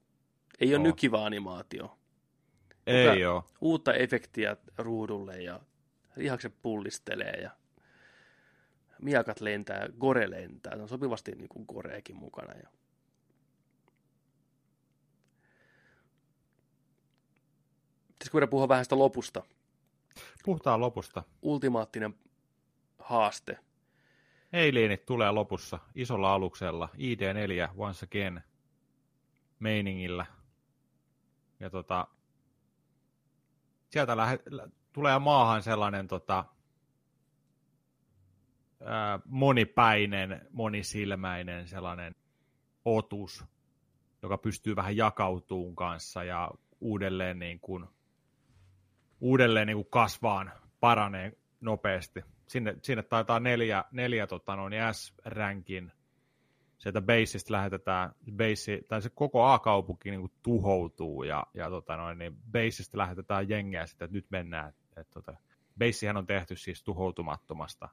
Ei 0.60 0.68
ole 0.68 0.76
oh. 0.76 0.82
nykivä 0.82 1.24
animaatio. 1.24 1.98
Ei 2.86 3.24
ole. 3.26 3.42
Uutta 3.60 3.94
efektiä 3.94 4.56
ruudulle 4.78 5.42
ja 5.42 5.60
lihakset 6.16 6.54
pullistelee 6.62 7.40
ja 7.42 7.50
miakat 9.02 9.40
lentää, 9.40 9.88
gore 10.00 10.30
lentää. 10.30 10.76
Se 10.76 10.82
on 10.82 10.88
sopivasti 10.88 11.32
niin 11.32 11.48
kuin 11.48 11.64
goreekin 11.68 12.16
mukana. 12.16 12.54
Ja... 12.54 12.68
Pitäisikö 18.08 18.32
voida 18.32 18.46
puhua 18.46 18.68
vähän 18.68 18.84
sitä 18.84 18.98
lopusta? 18.98 19.42
Puhutaan 20.44 20.80
lopusta. 20.80 21.22
Ultimaattinen 21.42 22.14
haaste. 22.98 23.58
Eiliinit 24.52 25.06
tulee 25.06 25.30
lopussa 25.30 25.78
isolla 25.94 26.34
aluksella, 26.34 26.88
ID4 26.94 27.70
once 27.76 28.06
again 28.06 28.40
meiningillä. 29.58 30.26
Ja 31.60 31.70
tota, 31.70 32.06
sieltä 33.90 34.16
lähe, 34.16 34.38
tulee 34.92 35.18
maahan 35.18 35.62
sellainen 35.62 36.08
tota, 36.08 36.44
monipäinen, 39.24 40.46
monisilmäinen 40.50 41.68
sellainen 41.68 42.14
otus, 42.84 43.44
joka 44.22 44.38
pystyy 44.38 44.76
vähän 44.76 44.96
jakautuun 44.96 45.76
kanssa 45.76 46.24
ja 46.24 46.50
uudelleen, 46.80 47.38
niin 47.38 47.60
kuin, 47.60 47.86
uudelleen 49.20 49.66
niin 49.66 49.76
kuin 49.76 49.90
kasvaan, 49.90 50.52
paranee 50.80 51.32
nopeasti. 51.60 52.24
Sinne, 52.46 52.76
sinne 52.82 53.02
taitaa 53.02 53.40
neljä, 53.40 53.84
neljä 53.92 54.26
tota, 54.26 54.56
noin 54.56 54.72
S-ränkin 54.92 55.92
sieltä 56.80 57.00
baseista 57.00 57.52
lähetetään, 57.52 58.12
base, 58.36 58.80
tai 58.88 59.02
se 59.02 59.10
koko 59.10 59.44
A-kaupunki 59.44 60.10
niin 60.10 60.20
kuin 60.20 60.32
tuhoutuu, 60.42 61.22
ja, 61.22 61.46
ja 61.54 61.70
tota 61.70 61.96
noin, 61.96 62.18
niin 62.18 62.36
baseista 62.52 62.98
lähetetään 62.98 63.48
jengiä 63.48 63.86
sitten, 63.86 64.04
että 64.04 64.16
nyt 64.16 64.26
mennään. 64.30 64.72
että 64.96 65.12
tota, 65.14 65.34
basehän 65.78 66.16
on 66.16 66.26
tehty 66.26 66.56
siis 66.56 66.82
tuhoutumattomasta 66.82 67.88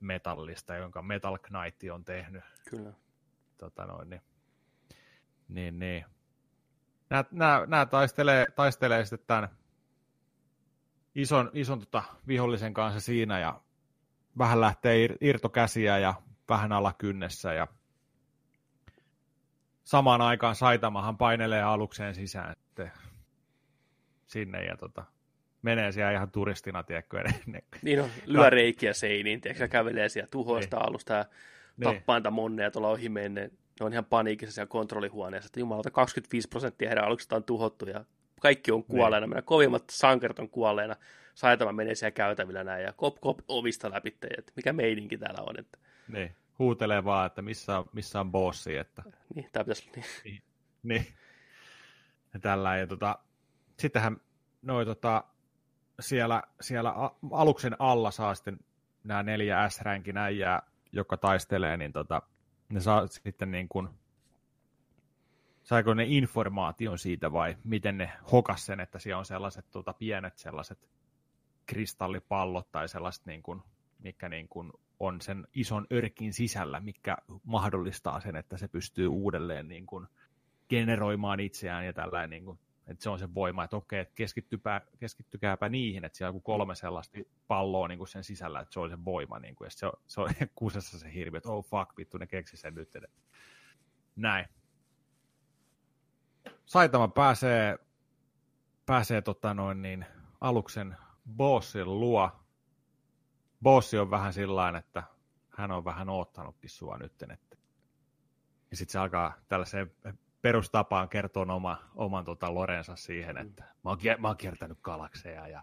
metallista, 0.00 0.74
jonka 0.74 1.02
Metal 1.02 1.38
Knight 1.38 1.82
on 1.92 2.04
tehnyt. 2.04 2.44
Kyllä. 2.70 2.92
Tota 3.58 3.86
noin, 3.86 4.10
niin, 4.10 4.22
niin, 5.48 5.78
niin. 5.78 6.04
Nämä, 7.10 7.24
nämä, 7.30 7.66
nämä 7.66 7.86
taistelee, 7.86 8.46
taistelee 8.56 9.04
sitten 9.04 9.26
tämän 9.26 9.48
ison, 11.14 11.50
ison 11.52 11.80
tota, 11.80 12.02
vihollisen 12.26 12.74
kanssa 12.74 13.00
siinä 13.00 13.38
ja 13.38 13.60
vähän 14.38 14.60
lähtee 14.60 15.16
irtokäsiä 15.20 15.98
ja 15.98 16.14
vähän 16.48 16.72
alakynnessä 16.72 17.52
ja 17.52 17.66
samaan 19.84 20.20
aikaan 20.20 20.54
Saitamahan 20.54 21.18
painelee 21.18 21.62
alukseen 21.62 22.14
sisään 22.14 22.54
sitten 22.56 22.92
sinne 24.26 24.64
ja 24.64 24.76
tota, 24.76 25.04
menee 25.62 25.92
siellä 25.92 26.12
ihan 26.12 26.30
turistina, 26.30 26.82
tiedätkö, 26.82 27.20
ennen. 27.20 27.62
Niin 27.82 28.00
on, 28.00 28.10
lyö 28.26 28.50
reikiä 28.50 28.92
seiniin, 28.92 29.40
tiedätkö, 29.40 29.68
kävelee 29.68 30.08
siellä 30.08 30.28
tuhoista 30.30 30.76
niin. 30.76 30.88
alusta 30.88 31.14
ja 31.14 31.24
niin. 31.76 32.02
monneja 32.30 32.70
tuolla 32.70 32.88
ohi 32.88 33.08
menneen. 33.08 33.50
Ne 33.80 33.86
on 33.86 33.92
ihan 33.92 34.04
paniikissa 34.04 34.54
siellä 34.54 34.68
kontrollihuoneessa, 34.68 35.46
että 35.48 35.60
jumalauta 35.60 35.90
25 35.90 36.48
prosenttia 36.48 36.88
heidän 36.88 37.04
aluksista 37.04 37.36
on 37.36 37.44
tuhottu 37.44 37.86
ja 37.86 38.04
kaikki 38.40 38.72
on 38.72 38.84
kuolleena, 38.84 39.20
niin. 39.20 39.30
meidän 39.30 39.44
kovimmat 39.44 39.84
sankarit 39.90 40.38
on 40.38 40.48
kuolleena. 40.48 40.96
Saitama 41.34 41.72
menee 41.72 41.94
siellä 41.94 42.10
käytävillä 42.10 42.64
näin 42.64 42.84
ja 42.84 42.92
kop 42.92 43.16
kop 43.20 43.38
ovista 43.48 43.90
läpi, 43.90 44.16
että 44.38 44.52
mikä 44.56 44.72
meidinkin 44.72 45.20
täällä 45.20 45.42
on. 45.42 45.58
Että... 45.58 45.78
Niin, 46.08 46.36
huutelee 46.58 47.04
vaan, 47.04 47.26
että 47.26 47.42
missä 47.42 47.78
on, 47.78 47.84
missä 47.92 48.20
on 48.20 48.32
bossi. 48.32 48.76
Että... 48.76 49.02
Niin, 49.34 49.48
tämä 49.52 49.64
pitäisi... 49.64 49.90
Niin. 49.96 50.04
niin. 50.24 50.42
niin. 50.82 51.06
Ja 52.34 52.40
tällä, 52.40 52.76
ja 52.76 52.86
tota, 52.86 53.18
sittenhän 53.78 54.16
noi, 54.62 54.86
tota, 54.86 55.24
siellä, 56.00 56.42
siellä 56.60 56.94
aluksen 57.32 57.76
alla 57.78 58.10
saa 58.10 58.34
sitten 58.34 58.58
nämä 59.04 59.22
neljä 59.22 59.68
S-ränkin 59.68 60.16
äijää, 60.16 60.62
joka 60.92 61.16
taistelee, 61.16 61.76
niin 61.76 61.92
tota, 61.92 62.22
ne 62.68 62.80
saa 62.80 63.06
sitten 63.06 63.50
niin 63.50 63.68
kuin, 63.68 63.88
saiko 65.62 65.94
ne 65.94 66.04
informaation 66.06 66.98
siitä 66.98 67.32
vai 67.32 67.56
miten 67.64 67.98
ne 67.98 68.12
hokas 68.32 68.66
sen, 68.66 68.80
että 68.80 68.98
siellä 68.98 69.18
on 69.18 69.24
sellaiset 69.24 69.70
tuota, 69.70 69.92
pienet 69.92 70.38
sellaiset 70.38 70.88
kristallipallot 71.66 72.72
tai 72.72 72.88
sellaiset, 72.88 73.26
niin 73.26 73.42
kuin, 73.42 73.62
mikä 73.98 74.28
niin 74.28 74.48
kuin 74.48 74.72
on 75.00 75.20
sen 75.20 75.46
ison 75.54 75.86
örkin 75.92 76.32
sisällä, 76.32 76.80
mikä 76.80 77.16
mahdollistaa 77.44 78.20
sen, 78.20 78.36
että 78.36 78.56
se 78.56 78.68
pystyy 78.68 79.08
uudelleen 79.08 79.68
niin 79.68 79.86
kuin 79.86 80.06
generoimaan 80.68 81.40
itseään 81.40 81.86
ja 81.86 81.92
tällainen 81.92 82.30
niin 82.30 82.44
kuin 82.44 82.58
että 82.86 83.02
se 83.02 83.10
on 83.10 83.18
se 83.18 83.34
voima, 83.34 83.64
että 83.64 83.76
okei, 83.76 84.00
että 84.00 84.14
keskittykää, 84.14 84.80
keskittykääpä 84.98 85.68
niihin, 85.68 86.04
että 86.04 86.18
siellä 86.18 86.34
on 86.34 86.42
kolme 86.42 86.74
sellaista 86.74 87.18
palloa 87.48 87.88
niin 87.88 87.98
kuin 87.98 88.08
sen 88.08 88.24
sisällä, 88.24 88.60
että 88.60 88.72
se 88.72 88.80
on 88.80 88.90
se 88.90 89.04
voima, 89.04 89.38
niin 89.38 89.56
kuin, 89.56 89.66
ja 89.66 89.70
se 89.70 89.86
on, 89.86 89.92
se 90.06 90.20
on 90.20 90.30
kusessa 90.54 90.98
se 90.98 91.12
hirvi, 91.14 91.36
että 91.36 91.50
oh 91.50 91.64
fuck, 91.64 91.96
vittu, 91.96 92.18
ne 92.18 92.26
keksi 92.26 92.56
sen 92.56 92.74
nyt. 92.74 92.90
Näin. 94.16 94.46
Saitama 96.66 97.08
pääsee, 97.08 97.78
pääsee 98.86 99.22
tota 99.22 99.54
noin 99.54 99.82
niin, 99.82 100.06
aluksen 100.40 100.96
bossin 101.36 102.00
luo. 102.00 102.30
Bossi 103.62 103.98
on 103.98 104.10
vähän 104.10 104.32
sillä 104.32 104.78
että 104.78 105.02
hän 105.48 105.70
on 105.70 105.84
vähän 105.84 106.08
oottanutkin 106.08 106.70
sua 106.70 106.98
nyt, 106.98 107.22
että 107.22 107.56
ja 108.70 108.76
sitten 108.76 108.92
se 108.92 108.98
alkaa 108.98 109.34
tällaiseen 109.48 109.92
perustapaan 110.42 111.08
kertoa 111.08 111.54
oma, 111.54 111.78
oman 111.94 112.24
tota 112.24 112.54
Lorensa 112.54 112.96
siihen, 112.96 113.38
että 113.38 113.64
mä 113.84 113.90
oon, 113.90 113.98
mä 114.18 114.28
oon 114.28 114.36
kiertänyt 114.36 114.78
galakseja 114.82 115.48
ja 115.48 115.62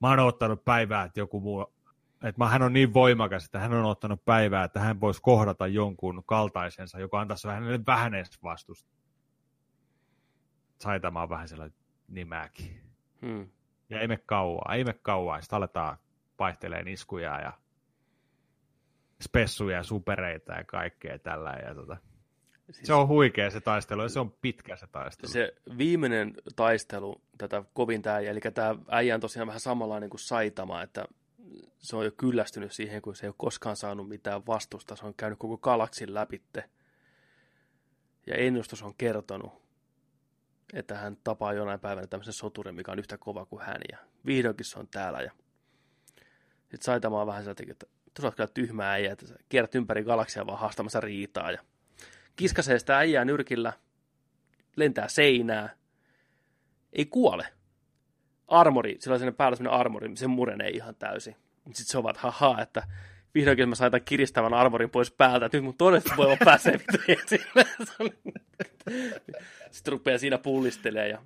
mä 0.00 0.08
oon 0.08 0.18
ottanut 0.18 0.64
päivää, 0.64 1.04
että 1.04 1.20
joku 1.20 1.40
muu, 1.40 1.74
että 2.14 2.44
mä, 2.44 2.48
hän 2.48 2.62
on 2.62 2.72
niin 2.72 2.94
voimakas, 2.94 3.44
että 3.44 3.58
hän 3.58 3.72
on 3.72 3.84
ottanut 3.84 4.24
päivää, 4.24 4.64
että 4.64 4.80
hän 4.80 5.00
voisi 5.00 5.22
kohdata 5.22 5.66
jonkun 5.66 6.22
kaltaisensa, 6.26 6.98
joka 6.98 7.20
antaisi 7.20 7.48
hänelle 7.48 7.80
vähän 7.86 8.14
edes 8.14 8.42
vastusta. 8.42 8.90
Saitamaan 10.80 11.28
vähän 11.28 11.48
sellainen 11.48 11.78
nimäkin. 12.08 12.80
Hmm. 13.26 13.48
Ja 13.90 14.00
ei 14.00 14.08
me 14.08 14.16
kauaa, 14.16 14.74
ei 14.74 14.84
me 14.84 14.92
kauaa. 14.92 15.40
Sitten 15.40 15.56
aletaan 15.56 15.98
vaihteleen 16.38 16.88
iskuja 16.88 17.40
ja 17.40 17.52
spessuja 19.22 19.76
ja 19.76 19.82
supereita 19.82 20.52
ja 20.52 20.64
kaikkea 20.64 21.18
tällä. 21.18 21.50
Ja 21.50 21.74
tota, 21.74 21.96
Siis, 22.72 22.86
se 22.86 22.92
on 22.94 23.08
huikea 23.08 23.50
se 23.50 23.60
taistelu 23.60 24.02
ja 24.02 24.08
se 24.08 24.20
on 24.20 24.30
pitkä 24.30 24.76
se 24.76 24.86
taistelu. 24.86 25.32
Se 25.32 25.54
viimeinen 25.78 26.34
taistelu, 26.56 27.20
tätä 27.38 27.64
kovin 27.72 28.02
tämä, 28.02 28.18
eli 28.18 28.40
tämä 28.40 28.76
äijä 28.88 29.14
on 29.14 29.20
tosiaan 29.20 29.46
vähän 29.46 29.60
samanlainen 29.60 30.10
kuin 30.10 30.20
Saitama, 30.20 30.82
että 30.82 31.04
se 31.78 31.96
on 31.96 32.04
jo 32.04 32.12
kyllästynyt 32.16 32.72
siihen, 32.72 33.02
kun 33.02 33.16
se 33.16 33.26
ei 33.26 33.28
ole 33.28 33.34
koskaan 33.38 33.76
saanut 33.76 34.08
mitään 34.08 34.46
vastusta. 34.46 34.96
Se 34.96 35.06
on 35.06 35.14
käynyt 35.14 35.38
koko 35.38 35.58
galaksin 35.58 36.14
läpitte. 36.14 36.64
Ja 38.26 38.36
ennustus 38.36 38.82
on 38.82 38.94
kertonut, 38.94 39.62
että 40.72 40.94
hän 40.98 41.16
tapaa 41.24 41.52
jonain 41.52 41.80
päivänä 41.80 42.06
tämmöisen 42.06 42.32
soturin, 42.32 42.74
mikä 42.74 42.92
on 42.92 42.98
yhtä 42.98 43.18
kova 43.18 43.46
kuin 43.46 43.62
hän. 43.62 43.80
Ja 43.92 43.98
vihdoinkin 44.26 44.66
se 44.66 44.78
on 44.78 44.88
täällä. 44.88 45.20
Ja 45.20 45.30
sitten 46.60 46.82
Saitama 46.82 47.20
on 47.20 47.26
vähän 47.26 47.44
sieltä, 47.44 47.62
että 47.70 47.86
tuossa 48.14 48.28
on 48.28 48.32
kyllä 48.36 48.50
tyhmää 48.54 48.92
äijä, 48.92 49.12
että 49.12 49.26
kierrät 49.48 49.74
ympäri 49.74 50.04
galaksia 50.04 50.46
vaan 50.46 50.58
haastamassa 50.58 51.00
riitaa. 51.00 51.50
Ja 51.50 51.58
kiskasee 52.36 52.78
sitä 52.78 52.98
äijää 52.98 53.24
nyrkillä, 53.24 53.72
lentää 54.76 55.08
seinää, 55.08 55.76
ei 56.92 57.06
kuole. 57.06 57.46
Armori, 58.48 58.96
sillä 58.98 59.16
on 59.26 59.34
päällä 59.34 59.56
sellainen 59.56 59.80
armori, 59.80 60.16
se 60.16 60.26
murenee 60.26 60.68
ihan 60.68 60.94
täysin. 60.94 61.36
Sitten 61.64 61.86
se 61.86 61.98
ovat, 61.98 62.16
haha, 62.16 62.60
että 62.62 62.82
vihdoinkin 63.34 63.68
mä 63.68 63.74
sain 63.74 63.92
kiristävän 64.04 64.54
armorin 64.54 64.90
pois 64.90 65.10
päältä, 65.10 65.46
että 65.46 65.58
nyt 65.58 65.64
mun 65.64 65.76
voi 66.16 66.26
olla 66.26 66.36
pääsee. 66.44 66.80
Sitten 69.70 69.92
rupeaa 69.92 70.18
siinä 70.18 70.38
pullistelemaan. 70.38 71.10
Ja... 71.10 71.22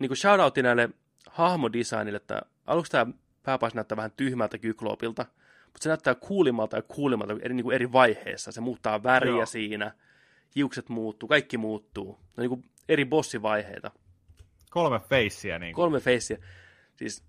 Niin 0.00 0.08
kuin 0.08 0.16
shoutoutti 0.16 0.62
näille 0.62 0.88
hahmodesignille, 1.30 2.16
että 2.16 2.42
aluksi 2.66 2.92
tämä 2.92 3.12
pääpais 3.42 3.74
näyttää 3.74 3.96
vähän 3.96 4.12
tyhmältä 4.16 4.58
kykloopilta, 4.58 5.26
mutta 5.78 5.84
se 5.84 5.88
näyttää 5.88 6.14
kuulimmalta 6.14 6.76
ja 6.76 6.82
kuulimmalta 6.82 7.36
eri, 7.42 7.54
niin 7.54 7.64
kuin 7.64 7.74
eri 7.74 7.92
vaiheissa. 7.92 8.52
Se 8.52 8.60
muuttaa 8.60 9.02
väriä 9.02 9.30
Joo. 9.30 9.46
siinä, 9.46 9.92
hiukset 10.56 10.88
muuttuu, 10.88 11.28
kaikki 11.28 11.58
muuttuu. 11.58 12.12
Ne 12.12 12.18
on 12.36 12.42
niin 12.42 12.48
kuin 12.48 12.64
eri 12.88 13.04
bossivaiheita. 13.04 13.90
Kolme 14.70 15.00
feissiä. 15.00 15.58
Niin 15.58 15.74
kuin. 15.74 15.82
Kolme 15.82 16.00
feissiä. 16.00 16.38
Siis 16.96 17.24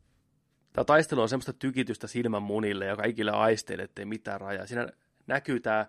tämä 0.74 0.86
taistelu 0.86 1.22
on 1.22 1.30
semmoista 1.30 1.54
tykitystä 1.54 2.08
silmän 2.08 2.44
munille 2.44 2.86
ja 2.86 2.96
kaikille 2.96 3.32
aisteille, 3.32 3.84
ettei 3.84 4.06
mitään 4.06 4.42
rajaa. 4.42 4.66
Siinä 4.66 4.88
näkyy 5.28 5.60
tämä 5.60 5.88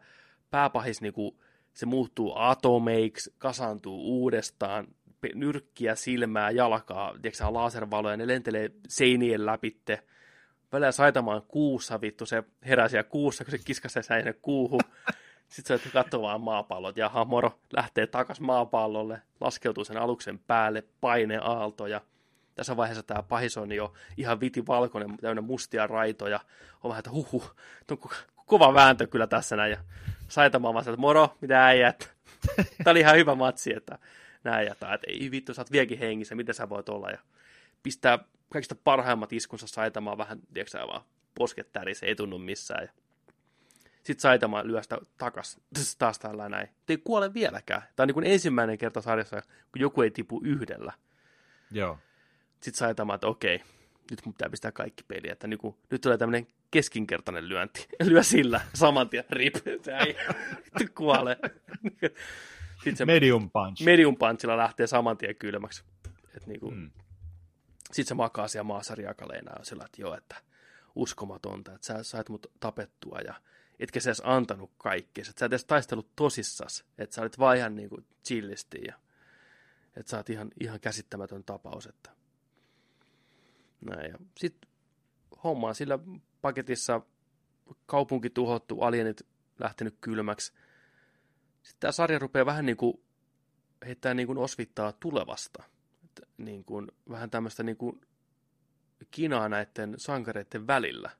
pääpahis, 0.50 1.00
niin 1.00 1.12
kuin, 1.12 1.38
se 1.72 1.86
muuttuu 1.86 2.32
atomeiksi, 2.36 3.34
kasaantuu 3.38 4.02
uudestaan, 4.02 4.86
nyrkkiä, 5.34 5.94
silmää, 5.94 6.50
jalkaa, 6.50 7.12
tiedätkö, 7.22 7.44
laservaloja, 7.52 8.16
ne 8.16 8.26
lentelee 8.26 8.70
seinien 8.88 9.46
läpitte 9.46 10.02
välillä 10.72 10.92
saitamaan 10.92 11.42
kuussa, 11.48 12.00
vittu, 12.00 12.26
se 12.26 12.44
heräsi 12.64 12.96
ja 12.96 13.04
kuussa, 13.04 13.44
kun 13.44 13.50
se 13.50 13.58
kiskasi 13.58 14.02
sinne 14.02 14.32
kuuhun. 14.32 14.80
Sitten 15.48 15.78
se 15.78 15.90
katsoo 15.90 16.22
vaan 16.22 16.40
maapallot, 16.40 16.96
ja 16.96 17.10
moro, 17.26 17.58
lähtee 17.72 18.06
takas 18.06 18.40
maapallolle, 18.40 19.22
laskeutuu 19.40 19.84
sen 19.84 19.96
aluksen 19.96 20.38
päälle, 20.38 20.84
aalto 21.42 21.86
ja 21.86 22.00
tässä 22.54 22.76
vaiheessa 22.76 23.02
tämä 23.02 23.22
pahis 23.22 23.56
on 23.56 23.72
jo 23.72 23.92
ihan 24.16 24.40
viti 24.40 24.66
valkoinen, 24.66 25.16
täynnä 25.16 25.42
mustia 25.42 25.86
raitoja. 25.86 26.40
On 26.82 26.88
vähän, 26.88 26.98
että 26.98 27.10
huhu, 27.10 27.42
on 27.90 27.98
kova 28.46 28.74
vääntö 28.74 29.06
kyllä 29.06 29.26
tässä 29.26 29.56
näin. 29.56 29.70
Ja 29.70 29.78
Saitama 30.28 30.74
vaan 30.74 30.88
että 30.88 30.96
moro, 30.96 31.36
mitä 31.40 31.66
äijät. 31.66 32.12
Tämä 32.84 32.90
oli 32.90 33.00
ihan 33.00 33.16
hyvä 33.16 33.34
matsi, 33.34 33.76
että 33.76 33.98
näin 34.44 34.66
ja 34.66 34.72
että 34.72 34.98
ei 35.06 35.30
vittu, 35.30 35.54
sä 35.54 35.60
oot 35.60 35.72
vieläkin 35.72 35.98
hengissä, 35.98 36.34
mitä 36.34 36.52
sä 36.52 36.68
voit 36.68 36.88
olla. 36.88 37.10
Ja 37.10 37.18
pistää 37.82 38.18
kaikista 38.52 38.74
parhaimmat 38.84 39.32
iskunsa 39.32 39.66
Saitamaa 39.66 40.18
vähän, 40.18 40.40
tiedätkö 40.54 40.78
vaan 40.78 41.02
posket 41.34 41.72
tärisee, 41.72 42.08
ei 42.08 42.14
tunnu 42.14 42.38
missään. 42.38 42.82
Ja 42.82 42.92
sitten 44.02 44.20
Saitama 44.20 44.66
lyö 44.66 44.82
sitä 44.82 44.98
takas, 45.18 45.60
taas 45.98 46.18
tällä 46.18 46.48
näin. 46.48 46.68
Ei 46.88 46.98
kuole 46.98 47.34
vieläkään. 47.34 47.82
Tämä 47.96 48.04
on 48.04 48.08
niin 48.08 48.14
kuin 48.14 48.26
ensimmäinen 48.26 48.78
kerta 48.78 49.00
sarjassa, 49.00 49.42
kun 49.72 49.80
joku 49.80 50.02
ei 50.02 50.10
tipu 50.10 50.40
yhdellä. 50.44 50.92
Joo. 51.70 51.98
Sitten 52.60 52.78
Saitama, 52.78 53.14
että 53.14 53.26
okei, 53.26 53.62
nyt 54.10 54.20
mun 54.24 54.34
pitää 54.34 54.50
pistää 54.50 54.72
kaikki 54.72 55.04
peliä. 55.08 55.32
Että 55.32 55.46
niin 55.46 55.58
kuin, 55.58 55.76
nyt 55.90 56.00
tulee 56.00 56.18
tämmöinen 56.18 56.46
keskinkertainen 56.70 57.48
lyönti. 57.48 57.88
Lyö 58.08 58.22
sillä 58.22 58.60
saman 58.74 59.08
tien, 59.08 59.24
rip, 59.30 59.54
se 59.84 59.96
ei 59.96 60.16
kuole. 60.94 61.36
Sitten 62.74 62.96
se 62.96 63.04
medium 63.04 63.50
punch. 63.50 63.84
Medium 63.84 64.16
punchilla 64.16 64.56
lähtee 64.56 64.86
saman 64.86 65.16
tien 65.16 65.36
kylmäksi. 65.36 65.84
Et 66.36 66.46
niin 66.46 66.60
kuin, 66.60 66.74
mm. 66.74 66.90
Sitten 67.92 68.08
se 68.08 68.14
makaa 68.14 68.48
siellä 68.48 68.64
maassa 68.64 68.94
riakaleina 68.94 69.52
ja 69.58 69.64
sillä, 69.64 69.84
että 69.84 70.02
joo, 70.02 70.14
että 70.14 70.36
uskomatonta, 70.94 71.74
että 71.74 71.86
sä 71.86 72.02
sait 72.02 72.28
mut 72.28 72.46
tapettua 72.60 73.18
ja 73.18 73.34
etkä 73.80 74.00
sä 74.00 74.10
edes 74.10 74.22
antanut 74.24 74.70
kaikkea, 74.78 75.24
sä 75.24 75.30
et 75.30 75.42
edes 75.42 75.64
taistellut 75.64 76.16
tosissas, 76.16 76.84
että 76.98 77.14
sä 77.14 77.22
olit 77.22 77.38
vaan 77.38 77.56
ihan 77.56 77.76
niin 77.76 77.88
kuin 77.88 78.06
chillisti 78.24 78.78
ja 78.86 78.94
että 79.96 80.10
sä 80.10 80.16
oot 80.16 80.30
ihan, 80.30 80.50
ihan 80.60 80.80
käsittämätön 80.80 81.44
tapaus, 81.44 81.86
että 81.86 82.10
näin. 83.80 84.10
Ja 84.10 84.18
sitten 84.38 84.70
homma 85.44 85.74
sillä 85.74 85.98
paketissa 86.40 87.00
kaupunki 87.86 88.30
tuhottu, 88.30 88.80
alienit 88.80 89.26
lähtenyt 89.58 89.96
kylmäksi. 90.00 90.52
Sitten 91.62 91.80
tämä 91.80 91.92
sarja 91.92 92.18
rupeaa 92.18 92.46
vähän 92.46 92.66
niin 92.66 92.76
kuin 92.76 93.02
heittää 93.86 94.14
niin 94.14 94.26
kuin 94.26 94.38
osvittaa 94.38 94.92
tulevasta 94.92 95.62
niin 96.44 96.64
kuin, 96.64 96.88
vähän 97.10 97.30
tämmöistä 97.30 97.62
niin 97.62 97.76
kuin 97.76 98.00
kinaa 99.10 99.48
näiden 99.48 99.94
sankareiden 99.96 100.66
välillä. 100.66 101.10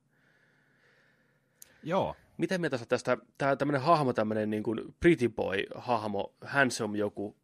Joo. 1.83 2.17
Miten 2.37 2.61
mieltä 2.61 2.79
tästä, 2.89 3.17
tämä 3.39 3.57
tämmöinen 3.57 3.83
hahmo, 3.83 4.13
tämmöinen 4.13 4.51
niin 4.51 4.63
kuin 4.63 4.95
pretty 5.01 5.29
boy-hahmo, 5.29 6.35
handsome 6.45 6.99
joku 6.99 7.37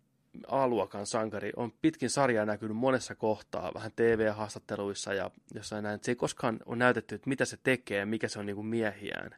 A-luokan 0.48 1.06
sankari, 1.06 1.52
on 1.56 1.72
pitkin 1.82 2.10
sarjaa 2.10 2.46
näkynyt 2.46 2.76
monessa 2.76 3.14
kohtaa, 3.14 3.74
vähän 3.74 3.92
TV-haastatteluissa 3.96 5.14
ja 5.14 5.30
jossain 5.54 5.82
näin. 5.82 5.98
Se 6.02 6.10
ei 6.10 6.16
koskaan 6.16 6.58
ole 6.66 6.76
näytetty, 6.76 7.14
että 7.14 7.28
mitä 7.28 7.44
se 7.44 7.56
tekee 7.62 7.98
ja 7.98 8.06
mikä 8.06 8.28
se 8.28 8.38
on 8.38 8.46
niin 8.46 8.56
kuin 8.56 8.66
miehiään. 8.66 9.30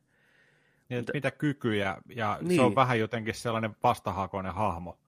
Niin, 0.89 0.99
Mutta, 0.99 1.13
mitä 1.15 1.31
kykyjä, 1.31 1.97
ja 2.09 2.39
niin. 2.41 2.57
se 2.57 2.63
on 2.63 2.75
vähän 2.75 2.99
jotenkin 2.99 3.35
sellainen 3.35 3.77
vastahakoinen 3.83 4.55
hahmo. 4.55 4.99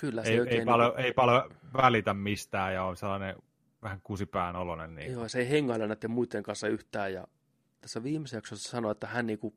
Kyllä, 0.00 0.24
se 0.24 0.30
ei, 0.30 0.40
ei, 0.48 0.64
paljon, 0.64 0.92
niin... 0.96 1.04
ei 1.04 1.12
paljon 1.12 1.56
välitä 1.76 2.14
mistään 2.14 2.74
ja 2.74 2.84
on 2.84 2.96
sellainen 2.96 3.36
vähän 3.82 4.00
kusipään 4.02 4.56
oloinen. 4.56 4.94
Niin. 4.94 5.12
Joo, 5.12 5.28
se 5.28 5.38
ei 5.38 5.50
hengaile 5.50 5.86
näiden 5.86 6.10
muiden 6.10 6.42
kanssa 6.42 6.68
yhtään 6.68 7.12
ja 7.12 7.26
tässä 7.80 8.02
viimeisessä 8.02 8.36
jaksossa 8.36 8.70
sanoi, 8.70 8.92
että 8.92 9.06
hän 9.06 9.26
niinku, 9.26 9.54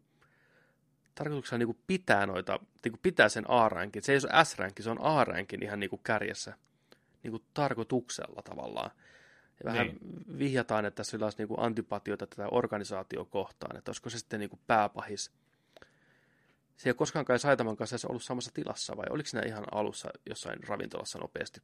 tarkoituksena 1.16 1.58
niinku 1.58 1.78
pitää 1.88 2.26
noita, 2.26 2.60
niinku 2.84 3.00
pitää 3.02 3.30
sen 3.30 3.50
A-ränkin. 3.50 4.04
Se 4.04 4.14
ei 4.14 4.20
ole 4.24 4.46
S-ränkin, 4.46 4.84
se 4.84 4.90
on 4.90 5.02
A-ränkin 5.02 5.64
ihan 5.64 5.80
niinku 5.80 5.98
kärjessä. 5.98 6.54
Niinku 7.24 7.42
tarkoituksella 7.54 8.42
tavallaan. 8.42 8.92
Ja 9.64 9.72
vähän 9.72 9.88
niin. 9.88 10.40
vihjataan, 10.40 10.86
että 10.86 11.04
sillä 11.04 11.26
olisi 11.26 11.38
niinku 11.38 11.56
antipatioita 11.58 12.28
tätä 12.28 12.48
organisaatio 12.52 13.26
kohtaan, 13.26 13.78
että 13.78 13.90
olisiko 13.90 14.10
se 14.10 14.20
sitten 14.20 14.40
niinku 14.40 14.60
pääpahis. 14.68 15.32
Se 16.78 16.90
ei 16.90 16.92
ole 16.92 16.96
koskaan 16.96 17.26
kai 17.26 17.40
Saitaman 17.40 17.78
kanssa 17.78 18.08
ollut 18.08 18.24
samassa 18.24 18.52
tilassa, 18.54 18.98
vai 18.98 19.06
oliko 19.10 19.30
ne 19.34 19.42
ihan 19.42 19.64
alussa 19.72 20.10
jossain 20.30 20.64
ravintolassa 20.68 21.20
nopeasti 21.20 21.62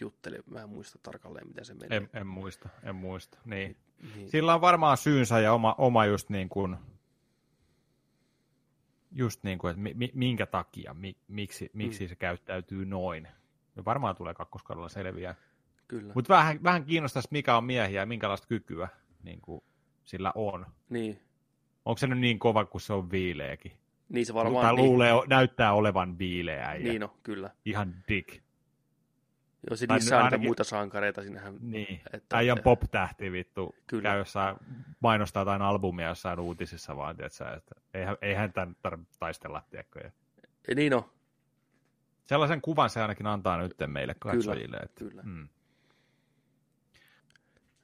jutteli. 0.00 0.38
Mä 0.46 0.62
en 0.62 0.68
muista 0.68 0.98
tarkalleen, 1.02 1.48
miten 1.48 1.64
se 1.64 1.74
meni. 1.74 1.96
En, 1.96 2.10
en 2.12 2.26
muista, 2.26 2.68
en 2.82 2.94
muista. 2.94 3.38
Niin. 3.44 3.76
Niin. 4.14 4.30
Sillä 4.30 4.54
on 4.54 4.60
varmaan 4.60 4.96
syynsä 4.96 5.40
ja 5.40 5.52
oma, 5.52 5.74
oma 5.78 6.06
just 6.06 6.30
niin 6.30 6.48
kuin, 6.48 6.76
just 9.12 9.42
niin 9.44 9.58
kuin, 9.58 9.70
että 9.70 9.82
mi, 9.94 10.10
minkä 10.14 10.46
takia, 10.46 10.94
mi, 10.94 11.16
miksi, 11.28 11.70
miksi 11.72 12.04
mm. 12.04 12.08
se 12.08 12.16
käyttäytyy 12.16 12.84
noin. 12.84 13.28
Ja 13.76 13.84
varmaan 13.84 14.16
tulee 14.16 14.34
kakkoskaudella 14.34 14.88
selviää. 14.88 15.34
Kyllä. 15.88 16.12
Mutta 16.14 16.34
vähän, 16.34 16.62
vähän 16.62 16.84
kiinnostaisi, 16.84 17.28
mikä 17.30 17.56
on 17.56 17.64
miehiä 17.64 18.00
ja 18.00 18.06
minkälaista 18.06 18.46
kykyä 18.46 18.88
niin 19.22 19.40
kuin 19.40 19.64
sillä 20.04 20.32
on. 20.34 20.66
Niin. 20.88 21.20
Onko 21.84 21.98
se 21.98 22.06
nyt 22.06 22.18
niin 22.18 22.38
kova 22.38 22.64
kuin 22.64 22.82
se 22.82 22.92
on 22.92 23.10
viileäkin? 23.10 23.72
Niin 24.10 24.26
se 24.26 24.34
varmaan. 24.34 24.66
Tai 24.66 24.74
luulee, 24.74 25.12
niin. 25.12 25.28
näyttää 25.28 25.72
olevan 25.72 26.18
viileä. 26.18 26.74
Niin 26.74 27.00
no, 27.00 27.16
kyllä. 27.22 27.50
Ihan 27.64 27.94
dick. 28.08 28.42
Joo, 29.70 29.76
se 29.76 29.86
lisää 29.94 30.24
ainakin... 30.24 30.48
muita 30.48 30.64
sankareita 30.64 31.22
sinnehän. 31.22 31.56
Niin, 31.60 32.00
että, 32.12 32.36
äijän 32.36 32.58
että... 32.58 32.64
pop-tähti 32.64 33.32
vittu 33.32 33.74
Kyllä. 33.86 34.02
käy 34.02 34.18
jossain, 34.18 34.56
mainostaa 35.00 35.40
jotain 35.40 35.62
albumia 35.62 36.08
jossain 36.08 36.40
uutisissa 36.40 36.96
vaan, 36.96 37.16
tiedätkö, 37.16 37.48
että 37.56 37.74
eihän, 37.94 38.16
eihän 38.22 38.52
tämän 38.52 38.76
tarvitse 38.82 39.18
taistella, 39.18 39.62
tiedätkö. 39.70 40.10
Ja 40.68 40.74
niin 40.74 40.94
on. 40.94 41.10
Sellaisen 42.26 42.60
kuvan 42.60 42.90
se 42.90 43.02
ainakin 43.02 43.26
antaa 43.26 43.58
nyt 43.58 43.74
meille 43.86 44.14
katsojille. 44.18 44.66
Kyllä, 44.66 44.80
että, 44.84 45.04
kyllä. 45.04 45.22
Hmm. 45.22 45.48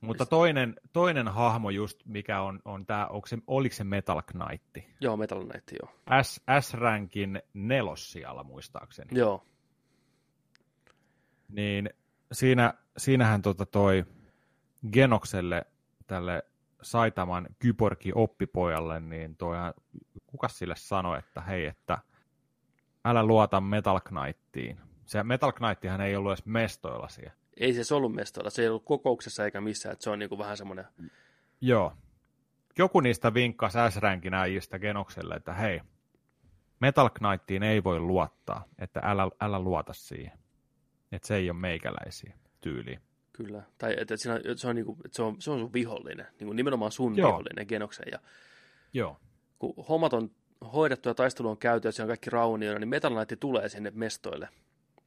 Mutta 0.01 0.27
toinen, 0.27 0.75
toinen 0.93 1.29
hahmo 1.29 1.71
just, 1.71 2.01
mikä 2.05 2.41
on, 2.41 2.61
on 2.65 2.87
tämä, 2.87 3.09
se, 3.27 3.39
oliko 3.47 3.75
se 3.75 3.85
Metal 3.85 4.23
Knight? 4.23 4.91
Joo, 5.01 5.17
Metal 5.17 5.45
Knight, 5.45 5.73
joo. 5.81 6.23
S, 6.23 6.41
S-rankin 6.61 7.43
nelossialla 7.55 8.45
muistaakseni. 8.45 9.19
Joo 9.19 9.43
niin 11.49 11.91
siinä, 12.33 12.75
siinähän 12.97 13.43
tota 13.43 13.67
toi 13.67 14.05
Genokselle, 14.93 15.67
tälle 16.07 16.43
Saitaman 16.83 17.47
kyborgi 17.59 18.13
oppipojalle, 18.15 19.01
niin 19.01 19.37
toi, 19.37 19.57
kuka 20.27 20.49
sille 20.49 20.75
sanoi, 20.77 21.19
että 21.19 21.41
hei, 21.41 21.67
että 21.67 21.99
älä 23.05 23.25
luota 23.25 23.61
Metal 23.61 24.01
Knightiin. 24.01 24.81
Se 25.05 25.23
Metal 25.23 25.53
Knighttihan 25.53 26.01
ei 26.01 26.17
ollut 26.17 26.31
edes 26.31 26.47
mestoilla 26.47 27.09
siellä. 27.09 27.37
Ei 27.57 27.85
se 27.85 27.95
ollut 27.95 28.15
mestoilla, 28.15 28.51
se 28.51 28.63
ei 28.63 28.69
ollut 28.69 28.85
kokouksessa 28.85 29.45
eikä 29.45 29.61
missään, 29.61 29.93
että 29.93 30.03
se 30.03 30.11
on 30.11 30.19
niinku 30.19 30.39
vähän 30.39 30.57
semmoinen... 30.57 30.85
Joo. 31.61 31.93
Joku 32.79 33.01
niistä 33.01 33.35
vinkkasi 33.35 33.79
S-ränkin 33.91 34.35
äijistä 34.35 34.79
Genokselle, 34.79 35.35
että 35.35 35.53
hei, 35.53 35.81
Metal 36.81 37.11
Knightiin 37.11 37.63
ei 37.63 37.85
voi 37.85 38.01
luottaa, 38.01 38.65
että 38.79 39.01
älä, 39.05 39.31
älä 39.41 39.59
luota 39.59 39.93
siihen. 39.93 40.39
Että 41.13 41.29
se 41.29 41.37
ei 41.37 41.51
ole 41.51 41.59
meikäläisiä 41.59 42.35
tyyliä. 42.61 43.01
Kyllä. 43.33 43.63
Tai 43.79 43.95
että 43.99 44.17
siinä, 44.17 44.41
se, 44.57 44.69
on, 44.69 44.75
niinku, 44.75 44.97
että 45.05 45.17
se, 45.17 45.23
on, 45.23 45.37
se 45.41 45.51
on 45.51 45.59
sun 45.59 45.73
vihollinen, 45.73 46.27
niin 46.39 46.47
kuin 46.47 46.57
nimenomaan 46.57 46.93
sun 46.93 47.17
Joo. 47.17 47.29
vihollinen 47.29 47.67
Genoksen. 47.69 48.07
Ja 48.13 48.19
Joo. 48.93 49.21
Kun 49.59 49.75
hommat 49.89 50.13
on 50.13 50.31
hoidettu 50.73 51.09
ja 51.09 51.15
taistelu 51.15 51.49
on 51.49 51.59
käyty 51.59 51.89
ja 51.89 51.93
se 51.93 52.03
on 52.03 52.09
kaikki 52.09 52.31
raunioina, 52.31 52.79
niin 52.81 52.89
Metal 52.89 53.15
Knight 53.15 53.41
tulee 53.41 53.69
sinne 53.69 53.93
mestoille. 53.95 54.49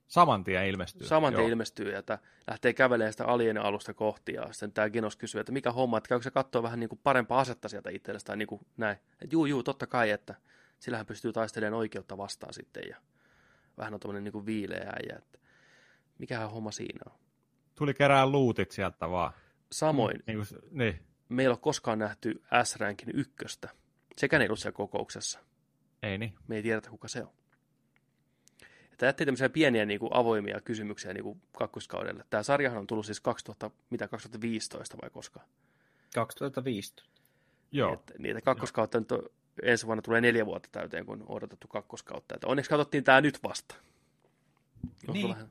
Saman 0.09 0.43
tien 0.43 0.67
ilmestyy. 0.67 1.07
Saman 1.07 1.33
tien 1.33 1.49
ilmestyy 1.49 1.91
ja 1.91 2.03
lähtee 2.47 2.73
kävelemään 2.73 3.13
sitä 3.13 3.25
alien-alusta 3.25 3.93
kohti 3.93 4.33
ja 4.33 4.47
sitten 4.51 4.71
tämä 4.71 4.89
Genos 4.89 5.15
kysyy, 5.15 5.41
että 5.41 5.51
mikä 5.51 5.71
homma, 5.71 5.97
että 5.97 6.07
käykö 6.07 6.23
se 6.23 6.31
katsoa 6.31 6.63
vähän 6.63 6.79
niin 6.79 6.89
kuin 6.89 6.99
parempaa 7.03 7.39
asetta 7.39 7.69
sieltä 7.69 7.89
itsellesi 7.89 8.25
tai 8.25 8.37
niin 8.37 8.47
kuin 8.47 8.61
näin. 8.77 8.97
Että 9.11 9.35
juu, 9.35 9.45
juu, 9.45 9.63
totta 9.63 9.87
kai, 9.87 10.09
että 10.09 10.35
sillähän 10.79 11.05
pystyy 11.05 11.33
taistelemaan 11.33 11.79
oikeutta 11.79 12.17
vastaan 12.17 12.53
sitten 12.53 12.83
ja 12.89 12.97
vähän 13.77 13.93
on 13.93 13.99
tuommoinen 13.99 14.23
niin 14.23 14.31
kuin 14.31 14.45
viileä 14.45 14.93
äijä, 14.95 15.17
että 15.17 15.39
Mikähän 16.19 16.51
homma 16.51 16.71
siinä 16.71 17.11
on? 17.11 17.19
Tuli 17.75 17.93
kerää 17.93 18.29
luutit 18.29 18.71
sieltä 18.71 19.09
vaan. 19.09 19.33
Samoin. 19.71 20.23
Niin, 20.27 20.37
kuin, 20.37 20.61
niin. 20.71 20.99
Meillä 21.29 21.53
on 21.53 21.59
koskaan 21.59 21.99
nähty 21.99 22.43
S-Rankin 22.63 23.09
ykköstä. 23.13 23.69
Sekä 24.17 24.37
ei 24.37 24.45
ollut 24.45 24.59
siellä 24.59 24.75
kokouksessa. 24.75 25.39
Ei 26.03 26.17
niin. 26.17 26.35
Me 26.47 26.55
ei 26.55 26.63
tiedetä, 26.63 26.89
kuka 26.89 27.07
se 27.07 27.23
on. 27.23 27.31
Tämä 28.99 29.07
jätti 29.07 29.25
tämmöisiä 29.25 29.49
pieniä 29.49 29.85
niin 29.85 29.99
kuin, 29.99 30.13
avoimia 30.13 30.61
kysymyksiä 30.61 31.13
niin 31.13 31.23
kuin 31.23 31.41
kakkoskaudelle. 31.57 32.25
Tämä 32.29 32.43
sarjahan 32.43 32.79
on 32.79 32.87
tullut 32.87 33.05
siis 33.05 33.19
2000, 33.19 33.71
mitä, 33.89 34.07
2015 34.07 34.97
vai 35.01 35.09
koska? 35.09 35.39
2015. 36.15 37.03
Joo. 37.71 37.93
Et, 37.93 38.11
niitä 38.17 38.41
kakkoskautta 38.41 38.99
nyt 38.99 39.11
on, 39.11 39.23
ensi 39.63 39.85
vuonna 39.85 40.01
tulee 40.01 40.21
neljä 40.21 40.45
vuotta 40.45 40.69
täyteen, 40.71 41.05
kun 41.05 41.21
on 41.21 41.25
odotettu 41.27 41.67
kakkoskautta. 41.67 42.35
Et 42.35 42.43
onneksi 42.43 42.69
katsottiin 42.69 43.03
tämä 43.03 43.21
nyt 43.21 43.39
vasta. 43.43 43.75
niin. 45.13 45.29
Vähän... 45.29 45.49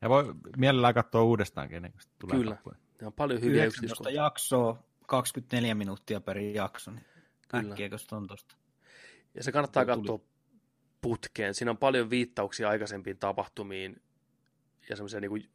Ja 0.00 0.08
voi 0.08 0.34
mielellään 0.56 0.94
katsoa 0.94 1.22
uudestaankin, 1.22 1.82
niin 1.82 1.94
tulee 2.18 2.36
Kyllä, 2.36 2.56
ne 3.00 3.06
on 3.06 3.12
paljon 3.12 3.40
hyviä 3.40 3.64
19 3.64 4.10
jaksoa, 4.10 4.82
24 5.06 5.74
minuuttia 5.74 6.20
per 6.20 6.38
jakso, 6.38 6.90
niin 6.90 7.04
Kyllä. 7.48 7.74
on 8.12 8.26
tosta. 8.26 8.56
Ja 9.34 9.42
se 9.42 9.52
kannattaa 9.52 9.84
tuli. 9.84 9.96
katsoa 9.96 10.35
putkeen. 11.06 11.54
Siinä 11.54 11.70
on 11.70 11.76
paljon 11.76 12.10
viittauksia 12.10 12.68
aikaisempiin 12.68 13.18
tapahtumiin 13.18 14.02
ja 14.88 14.96
semmoisia 14.96 15.20
niin 15.20 15.50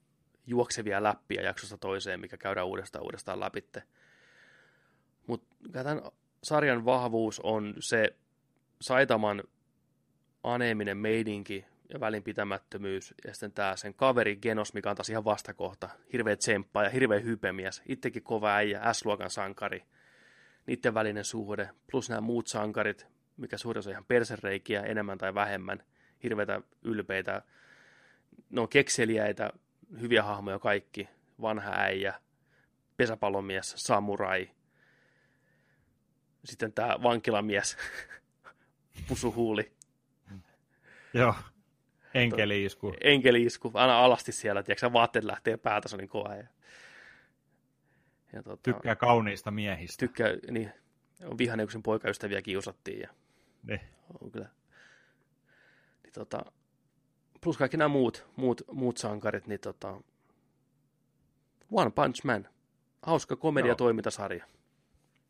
juoksevia 0.47 1.03
läppiä 1.03 1.41
jaksosta 1.41 1.77
toiseen, 1.77 2.19
mikä 2.19 2.37
käydään 2.37 2.67
uudestaan 2.67 3.03
uudestaan 3.03 3.39
läpi. 3.39 3.65
Mutta 5.27 5.55
tämän 5.71 6.01
sarjan 6.43 6.85
vahvuus 6.85 7.39
on 7.39 7.73
se 7.79 8.15
Saitaman 8.81 9.43
aneeminen 10.43 10.97
meidinki, 10.97 11.65
ja 11.93 11.99
välinpitämättömyys, 11.99 13.13
ja 13.25 13.33
sitten 13.33 13.51
tämä 13.51 13.75
sen 13.75 13.93
kaveri 13.93 14.35
Genos, 14.35 14.73
mikä 14.73 14.89
on 14.89 14.95
taas 14.95 15.09
ihan 15.09 15.25
vastakohta, 15.25 15.89
hirveä 16.13 16.35
tsemppaa 16.35 16.83
ja 16.83 16.89
hirveä 16.89 17.19
hypemies, 17.19 17.81
itsekin 17.85 18.23
kova 18.23 18.55
äijä, 18.55 18.93
S-luokan 18.93 19.29
sankari, 19.29 19.83
niiden 20.65 20.93
välinen 20.93 21.25
suhde, 21.25 21.69
plus 21.91 22.09
nämä 22.09 22.21
muut 22.21 22.47
sankarit, 22.47 23.07
mikä 23.41 23.57
suurin 23.57 23.79
osa 23.79 23.91
ihan 23.91 24.05
persereikiä 24.05 24.81
enemmän 24.81 25.17
tai 25.17 25.33
vähemmän, 25.33 25.83
hirveitä 26.23 26.61
ylpeitä, 26.81 27.41
ne 28.49 28.61
on 28.61 28.69
kekseliäitä, 28.69 29.49
hyviä 30.01 30.23
hahmoja 30.23 30.59
kaikki, 30.59 31.09
vanha 31.41 31.71
äijä, 31.71 32.13
pesäpallomies, 32.97 33.73
samurai, 33.77 34.51
sitten 36.45 36.73
tämä 36.73 36.97
vankilamies, 37.03 37.77
pusuhuuli. 39.07 39.71
Joo. 41.13 41.35
Enkeliisku. 42.13 42.93
Enkeliisku. 43.01 43.71
Aina 43.73 43.99
alasti 43.99 44.31
siellä, 44.31 44.63
tiedätkö, 44.63 44.93
vaatteet 44.93 45.25
lähtee 45.25 45.57
päältä, 45.57 45.87
se 45.87 45.95
on 45.95 45.99
niin 45.99 46.09
kova. 46.09 46.35
Ja, 46.35 46.47
ja 48.33 48.43
tota, 48.43 48.63
tykkää 48.63 48.95
kauniista 48.95 49.51
miehistä. 49.51 49.99
Tykkää, 49.99 50.29
niin, 50.51 50.71
on 51.25 51.37
vihainen, 51.37 51.65
kun 51.65 51.71
sen 51.71 51.83
poikaystäviä 51.83 52.41
kiusattiin. 52.41 52.99
Ja, 52.99 53.09
ne. 53.63 53.89
On 54.21 54.31
kyllä. 54.31 54.49
Niin, 56.03 56.13
tota, 56.13 56.45
plus 57.41 57.57
kaikki 57.57 57.77
nämä 57.77 57.87
muut, 57.87 58.27
muut, 58.35 58.61
muut 58.71 58.97
sankarit, 58.97 59.47
niin 59.47 59.59
tota, 59.59 60.01
One 61.71 61.91
Punch 61.91 62.25
Man. 62.25 62.47
Hauska 63.01 63.35
komedia-toimintasarja. 63.35 64.45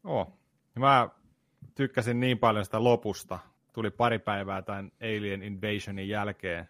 Oo. 0.04 0.38
Mä 0.80 1.10
tykkäsin 1.76 2.20
niin 2.20 2.40
paljon 2.40 2.66
sitä 2.66 2.84
lopusta, 2.84 3.40
tuli 3.74 3.90
pari 3.92 4.20
päivää 4.20 4.62
tämän 4.62 4.92
Alien 5.02 5.44
Invasionin 5.44 6.10
jälkeen, 6.10 6.70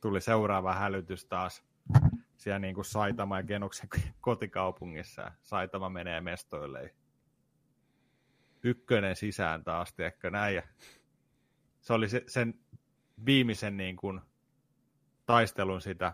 tuli 0.00 0.20
seuraava 0.20 0.74
hälytys 0.74 1.24
taas 1.24 1.64
siellä 2.36 2.58
niin 2.58 2.74
kuin 2.74 2.84
Saitama 2.84 3.38
ja 3.38 3.42
Genoksen 3.42 3.88
kotikaupungissa. 4.20 5.32
Saitama 5.42 5.88
menee 5.88 6.20
mestoille. 6.20 6.94
Ykkönen 8.64 9.16
sisään 9.16 9.64
taas, 9.64 9.92
tiedätkö, 9.92 10.30
näin. 10.30 10.54
Ja 10.54 10.62
se 11.80 11.92
oli 11.92 12.08
se, 12.08 12.24
sen 12.26 12.54
viimeisen 13.26 13.76
niin 13.76 13.96
kuin, 13.96 14.20
taistelun 15.26 15.80
sitä 15.80 16.12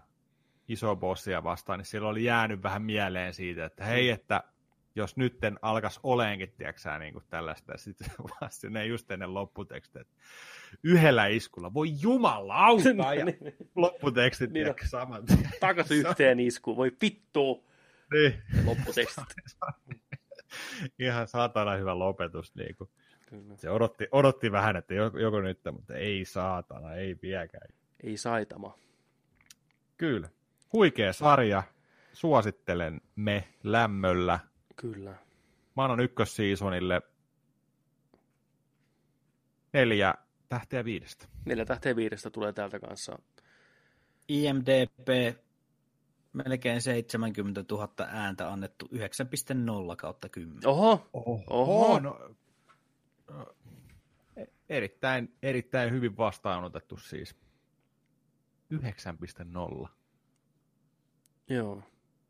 iso 0.69 0.97
bossia 0.97 1.45
vastaan, 1.45 1.79
niin 1.79 1.87
silloin 1.87 2.11
oli 2.11 2.25
jäänyt 2.25 2.63
vähän 2.63 2.83
mieleen 2.83 3.35
siitä, 3.35 3.65
että 3.65 3.85
hei, 3.85 4.09
mm. 4.09 4.15
että 4.15 4.45
jos 4.95 5.17
nytten 5.17 5.59
alkas 5.63 6.01
oleenkin, 6.03 6.53
tiedätkö 6.53 6.99
niin 6.99 7.13
kuin 7.13 7.25
tällaista, 7.31 7.73
sitten 7.77 8.11
vasta 8.41 8.71
ne 8.71 8.87
just 8.87 9.11
ennen 9.11 9.35
lopputekstit, 9.35 9.97
että 9.97 10.15
yhdellä 10.83 11.27
iskulla, 11.27 11.75
voi 11.75 11.89
jumalauta, 12.01 12.89
ja 13.19 13.27
lopputekstit, 13.75 14.51
niin 14.51 14.53
tiedätkö, 14.53 14.89
saman 14.89 15.23
Takas 15.61 15.91
yhteen 15.91 16.41
iskuun, 16.41 16.77
voi 16.77 16.97
vittu. 17.03 17.67
Niin. 18.13 18.43
Lopputekstit. 18.65 19.25
Ihan 20.99 21.29
saatana 21.29 21.77
hyvä 21.77 21.99
lopetus, 21.99 22.55
niin 22.55 22.77
kuin. 22.77 22.91
Kyllä. 23.27 23.57
Se 23.57 23.71
odotti, 23.71 24.09
odotti 24.13 24.53
vähän, 24.53 24.77
että 24.77 24.95
joko 24.95 25.41
nyt, 25.41 25.61
mutta 25.73 25.95
ei 25.95 26.25
saatana, 26.25 26.95
ei 26.95 27.17
vieläkään. 27.23 27.69
Ei 28.03 28.17
saitama. 28.17 28.79
Kyllä. 29.97 30.29
Huikea 30.73 31.13
sarja. 31.13 31.63
Suosittelen 32.13 33.01
me 33.17 33.49
lämmöllä. 33.65 34.39
Kyllä. 34.77 35.15
Mä 35.77 35.85
annan 35.85 36.01
ykkössiisonille 36.01 37.03
neljä 39.73 40.15
tähteä 40.49 40.85
viidestä. 40.85 41.27
Neljä 41.45 41.65
tähteä 41.65 41.97
viidestä 41.97 42.31
tulee 42.31 42.53
täältä 42.53 42.81
kanssa. 42.81 43.19
IMDP 44.29 45.37
melkein 46.33 46.83
70 46.83 47.65
000 47.71 47.89
ääntä 48.09 48.53
annettu 48.53 48.87
9.0 48.87 49.97
kautta 49.97 50.29
10. 50.29 50.67
Oho, 50.69 51.11
oho, 51.13 51.43
oho. 51.51 52.01
No, 52.01 52.35
e- 54.37 54.45
erittäin, 54.69 55.37
erittäin 55.43 55.93
hyvin 55.93 56.17
vastaanotettu 56.17 56.97
siis. 56.97 57.37
9.0. 59.83 59.89
Joo. 61.49 61.83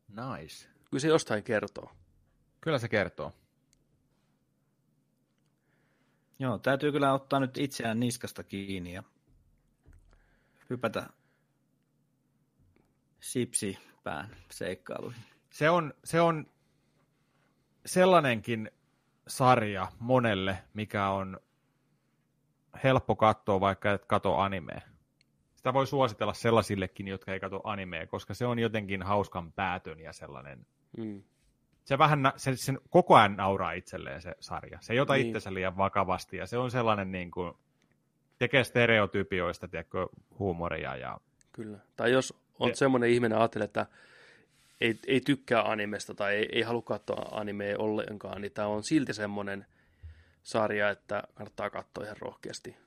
Nice. 0.07 0.67
Kyllä 0.89 1.01
se 1.01 1.07
jostain 1.07 1.43
kertoo. 1.43 1.91
Kyllä 2.61 2.79
se 2.79 2.89
kertoo. 2.89 3.31
Joo, 6.39 6.57
täytyy 6.57 6.91
kyllä 6.91 7.13
ottaa 7.13 7.39
nyt 7.39 7.57
itseään 7.57 7.99
niskasta 7.99 8.43
kiinni 8.43 8.93
ja 8.93 9.03
hypätä 10.69 11.09
sipsi 13.19 13.77
pään 14.03 14.29
seikkailuihin. 14.51 15.21
Se 15.49 15.69
on, 15.69 15.93
se 16.03 16.21
on 16.21 16.45
sellainenkin 17.85 18.71
sarja 19.27 19.87
monelle, 19.99 20.57
mikä 20.73 21.09
on 21.09 21.39
helppo 22.83 23.15
katsoa, 23.15 23.59
vaikka 23.59 23.91
et 23.91 24.05
kato 24.05 24.37
animea. 24.37 24.81
Sitä 25.55 25.73
voi 25.73 25.87
suositella 25.87 26.33
sellaisillekin, 26.33 27.07
jotka 27.07 27.33
ei 27.33 27.39
katso 27.39 27.61
animea, 27.63 28.07
koska 28.07 28.33
se 28.33 28.45
on 28.45 28.59
jotenkin 28.59 29.03
hauskan 29.03 29.51
päätön 29.51 29.99
ja 29.99 30.13
sellainen. 30.13 30.65
Mm. 30.97 31.23
Se 31.83 31.97
vähän, 31.97 32.31
se, 32.35 32.55
sen 32.55 32.79
koko 32.89 33.15
ajan 33.15 33.35
nauraa 33.35 33.71
itselleen 33.71 34.21
se 34.21 34.35
sarja. 34.39 34.77
Se 34.81 34.93
ei 34.93 34.99
ota 34.99 35.13
niin. 35.13 35.25
itsensä 35.25 35.53
liian 35.53 35.77
vakavasti 35.77 36.37
ja 36.37 36.47
se 36.47 36.57
on 36.57 36.71
sellainen 36.71 37.11
niin 37.11 37.31
kuin, 37.31 37.53
tekee 38.37 38.63
stereotypioista, 38.63 39.67
tiedätkö, 39.67 40.07
huumoria. 40.39 40.95
Ja... 40.95 41.19
Kyllä. 41.51 41.79
Tai 41.95 42.11
jos 42.11 42.33
on 42.61 42.69
se... 42.69 42.75
semmoinen 42.75 43.09
ihminen, 43.09 43.37
ajattelee, 43.37 43.65
että 43.65 43.85
ei, 44.81 44.99
ei 45.07 45.21
tykkää 45.21 45.71
animesta 45.71 46.13
tai 46.13 46.35
ei, 46.35 46.49
ei 46.51 46.61
halua 46.61 46.81
katsoa 46.81 47.29
animea 47.31 47.77
ollenkaan, 47.77 48.41
niin 48.41 48.51
tämä 48.51 48.67
on 48.67 48.83
silti 48.83 49.13
semmoinen 49.13 49.65
sarja, 50.43 50.89
että 50.89 51.23
kannattaa 51.33 51.69
katsoa 51.69 52.03
ihan 52.03 52.17
rohkeasti. 52.19 52.77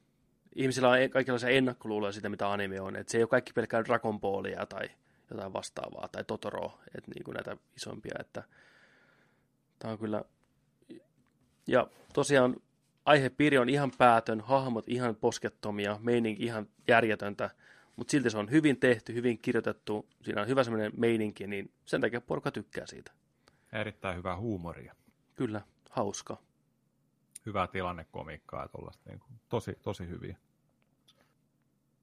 Ihmisillä 0.54 0.88
on 0.88 1.10
kaikenlaisia 1.10 1.48
ennakkoluuloja 1.48 2.12
siitä, 2.12 2.28
mitä 2.28 2.52
anime 2.52 2.80
on. 2.80 2.96
Että 2.96 3.10
se 3.10 3.18
ei 3.18 3.22
ole 3.22 3.28
kaikki 3.28 3.52
pelkkää 3.52 3.84
Dragon 3.84 4.20
Ballia 4.20 4.66
tai 4.66 4.90
jotain 5.30 5.52
vastaavaa, 5.52 6.08
tai 6.08 6.24
Totoro, 6.24 6.78
että 6.96 7.10
niin 7.14 7.24
kuin 7.24 7.34
näitä 7.34 7.56
isompia. 7.76 8.14
Että 8.20 8.42
tämä 9.78 9.92
on 9.92 9.98
kyllä... 9.98 10.22
Ja 11.66 11.86
tosiaan 12.12 12.56
aihepiiri 13.04 13.58
on 13.58 13.68
ihan 13.68 13.92
päätön, 13.98 14.40
hahmot 14.40 14.88
ihan 14.88 15.16
poskettomia, 15.16 15.98
meininki 16.02 16.44
ihan 16.44 16.68
järjetöntä– 16.88 17.50
mutta 17.96 18.10
silti 18.10 18.30
se 18.30 18.38
on 18.38 18.50
hyvin 18.50 18.80
tehty, 18.80 19.14
hyvin 19.14 19.38
kirjoitettu, 19.38 20.08
siinä 20.22 20.42
on 20.42 20.48
hyvä 20.48 20.64
semmoinen 20.64 20.92
meininki, 20.96 21.46
niin 21.46 21.72
sen 21.84 22.00
takia 22.00 22.20
porukka 22.20 22.50
tykkää 22.50 22.86
siitä. 22.86 23.12
Erittäin 23.72 24.16
hyvää 24.16 24.36
huumoria. 24.36 24.94
Kyllä, 25.34 25.60
hauska. 25.90 26.42
Hyvää 27.46 27.66
tilannekomiikkaa 27.66 28.62
ja 28.62 28.68
tuollaista, 28.68 29.10
niin 29.10 29.20
kuin, 29.20 29.40
tosi, 29.48 29.78
tosi 29.82 30.08
hyviä. 30.08 30.36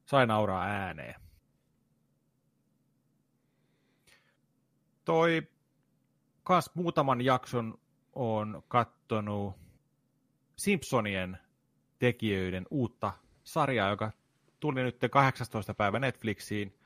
Sai 0.05 0.27
nauraa 0.27 0.63
ääneen. 0.63 1.21
Toi 5.05 5.47
kas 6.43 6.71
muutaman 6.75 7.21
jakson 7.21 7.79
on 8.13 8.63
kattonut 8.67 9.55
Simpsonien 10.55 11.37
tekijöiden 11.99 12.65
uutta 12.71 13.13
sarjaa, 13.43 13.89
joka 13.89 14.11
tuli 14.61 14.83
nyt 14.83 14.97
18. 15.11 15.73
päivä 15.73 15.99
Netflixiin. 15.99 16.77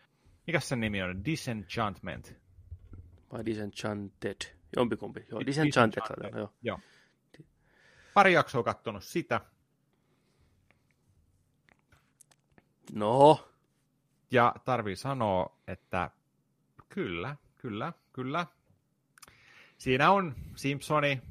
Mikä 0.47 0.59
sen 0.59 0.79
nimi 0.79 1.03
on? 1.03 1.25
Disenchantment. 1.25 2.35
Vai 3.31 3.45
Disenchanted? 3.45 4.35
Jompikumpi. 4.75 5.25
Joo, 5.31 5.45
Disenchanted. 5.45 6.01
Disenchanted. 6.01 6.39
Joo. 6.39 6.53
joo. 6.61 6.79
Pari 8.13 8.33
jaksoa 8.33 8.63
kattonut 8.63 9.03
sitä. 9.03 9.41
No. 12.93 13.47
Ja 14.31 14.55
tarvii 14.65 14.95
sanoa, 14.95 15.57
että 15.67 16.11
kyllä, 16.89 17.35
kyllä, 17.55 17.93
kyllä. 18.13 18.45
Siinä 19.77 20.11
on 20.11 20.35
Simpsoni, 20.55 21.21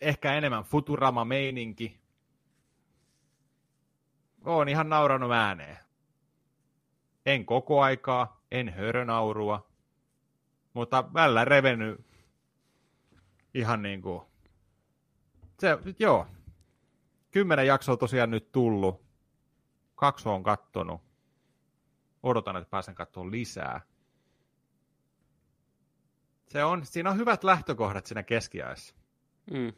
ehkä 0.00 0.34
enemmän 0.34 0.64
Futurama-meininki, 0.64 1.99
Oon 4.44 4.68
ihan 4.68 4.88
nauranut 4.88 5.32
ääneen. 5.32 5.78
En 7.26 7.46
koko 7.46 7.82
aikaa, 7.82 8.44
en 8.50 8.68
hörönaurua, 8.68 9.70
mutta 10.72 11.14
välillä 11.14 11.44
revennyt 11.44 12.06
ihan 13.54 13.82
niin 13.82 14.02
kuin, 14.02 14.22
se, 15.58 15.78
joo, 15.98 16.26
kymmenen 17.30 17.66
jaksoa 17.66 17.96
tosiaan 17.96 18.30
nyt 18.30 18.52
tullut, 18.52 19.04
kaksi 19.94 20.28
on 20.28 20.42
kattonut, 20.42 21.02
odotan, 22.22 22.56
että 22.56 22.70
pääsen 22.70 22.94
katsomaan 22.94 23.30
lisää. 23.30 23.80
Se 26.48 26.64
on, 26.64 26.86
siinä 26.86 27.10
on 27.10 27.16
hyvät 27.16 27.44
lähtökohdat 27.44 28.06
siinä 28.06 28.22
keskiäessä. 28.22 28.94
Mm, 29.50 29.72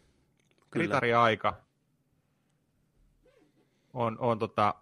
Ritari-aika, 0.72 1.62
on, 3.92 4.18
on, 4.18 4.38
tota, 4.38 4.74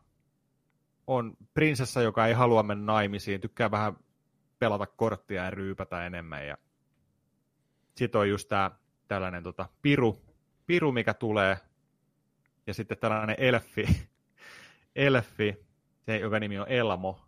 on 1.06 1.36
prinsessa, 1.54 2.02
joka 2.02 2.26
ei 2.26 2.32
halua 2.32 2.62
mennä 2.62 2.92
naimisiin, 2.92 3.40
tykkää 3.40 3.70
vähän 3.70 3.96
pelata 4.58 4.86
korttia 4.86 5.44
ja 5.44 5.50
ryypätä 5.50 6.06
enemmän. 6.06 6.46
Ja 6.46 6.58
sitten 7.96 8.20
on 8.20 8.28
just 8.28 8.48
tää 8.48 8.70
tällainen 9.08 9.42
tota, 9.42 9.68
piru, 9.82 10.22
piru, 10.66 10.92
mikä 10.92 11.14
tulee, 11.14 11.56
ja 12.66 12.74
sitten 12.74 12.98
tällainen 12.98 13.36
elfi, 13.38 13.86
elfi 14.96 15.66
se, 16.06 16.16
joka 16.16 16.40
nimi 16.40 16.58
on 16.58 16.68
Elmo. 16.68 17.20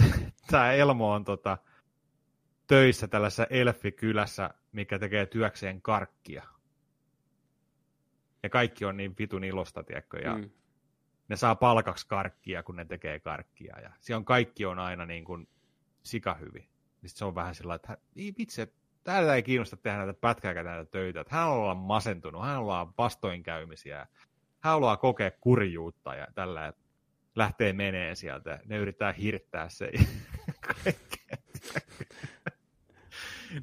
Tämä 0.50 0.72
Elmo 0.72 1.12
on 1.12 1.24
tota, 1.24 1.58
töissä 2.66 3.08
tällaisessa 3.08 3.46
elfikylässä, 3.50 4.50
mikä 4.72 4.98
tekee 4.98 5.26
työkseen 5.26 5.82
karkkia 5.82 6.59
ja 8.42 8.50
kaikki 8.50 8.84
on 8.84 8.96
niin 8.96 9.14
vitun 9.18 9.44
ilosta, 9.44 9.82
tiedätkö, 9.82 10.18
ja 10.18 10.34
mm. 10.34 10.50
ne 11.28 11.36
saa 11.36 11.54
palkaksi 11.54 12.08
karkkia, 12.08 12.62
kun 12.62 12.76
ne 12.76 12.84
tekee 12.84 13.20
karkkia, 13.20 13.80
ja 13.80 13.90
siellä 14.00 14.18
on 14.18 14.24
kaikki 14.24 14.66
on 14.66 14.78
aina 14.78 15.06
niin 15.06 15.24
kuin 15.24 15.48
sika 16.02 16.34
hyvin. 16.34 16.68
Sitten 16.92 17.18
se 17.18 17.24
on 17.24 17.34
vähän 17.34 17.54
sillä 17.54 17.74
että 17.74 17.98
ei 18.16 18.34
vitsi, 18.38 18.74
täällä 19.04 19.34
ei 19.34 19.42
kiinnosta 19.42 19.76
tehdä 19.76 19.96
näitä 19.96 20.14
pätkääkään 20.14 20.66
näitä 20.66 20.90
töitä, 20.90 21.20
että 21.20 21.36
hän 21.36 21.48
on 21.48 21.76
masentunut, 21.76 22.42
hän 22.42 22.58
on 22.58 22.92
vastoinkäymisiä, 22.98 23.98
hän 23.98 24.72
haluaa 24.72 24.96
kokea 24.96 25.30
kurjuutta 25.30 26.14
ja 26.14 26.26
tällä, 26.34 26.72
lähtee 27.34 27.72
menee 27.72 28.14
sieltä, 28.14 28.60
ne 28.64 28.76
yrittää 28.76 29.12
hirttää 29.12 29.68
se 29.68 29.90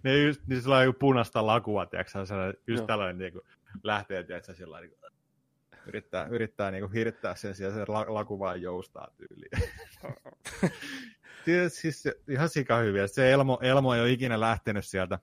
ne 0.04 0.24
just, 0.24 0.42
niin 0.48 0.62
sillä 0.62 0.78
on 0.78 0.96
punaista 1.00 1.46
lakua, 1.46 1.86
tiedätkö, 1.86 2.20
just 2.68 2.80
Joo. 2.80 2.88
tällainen 2.88 3.18
niin 3.18 3.34
kuin, 3.34 3.44
lähtee, 3.84 4.24
tiedätkö, 4.24 4.54
sillä 4.54 4.82
niin 4.82 4.90
kuin, 4.90 5.12
yrittää, 5.88 6.26
yrittää 6.26 6.72
niin 6.72 6.82
kuin, 6.82 6.94
hirttää 6.94 7.36
sen 7.36 7.56
sijaan, 7.56 7.76
se 7.76 7.86
laku 8.08 8.40
vaan 8.40 8.62
joustaa 8.62 9.08
tyyliin. 9.18 9.72
siis 11.70 12.04
ihan 12.30 12.50
sika 12.50 12.78
hyviä. 12.78 13.08
Se 13.08 13.32
Elmo, 13.32 13.60
Elmo 13.62 13.94
ei 13.94 14.02
ole 14.02 14.12
ikinä 14.12 14.40
lähtenyt 14.40 14.86
sieltä. 14.86 15.20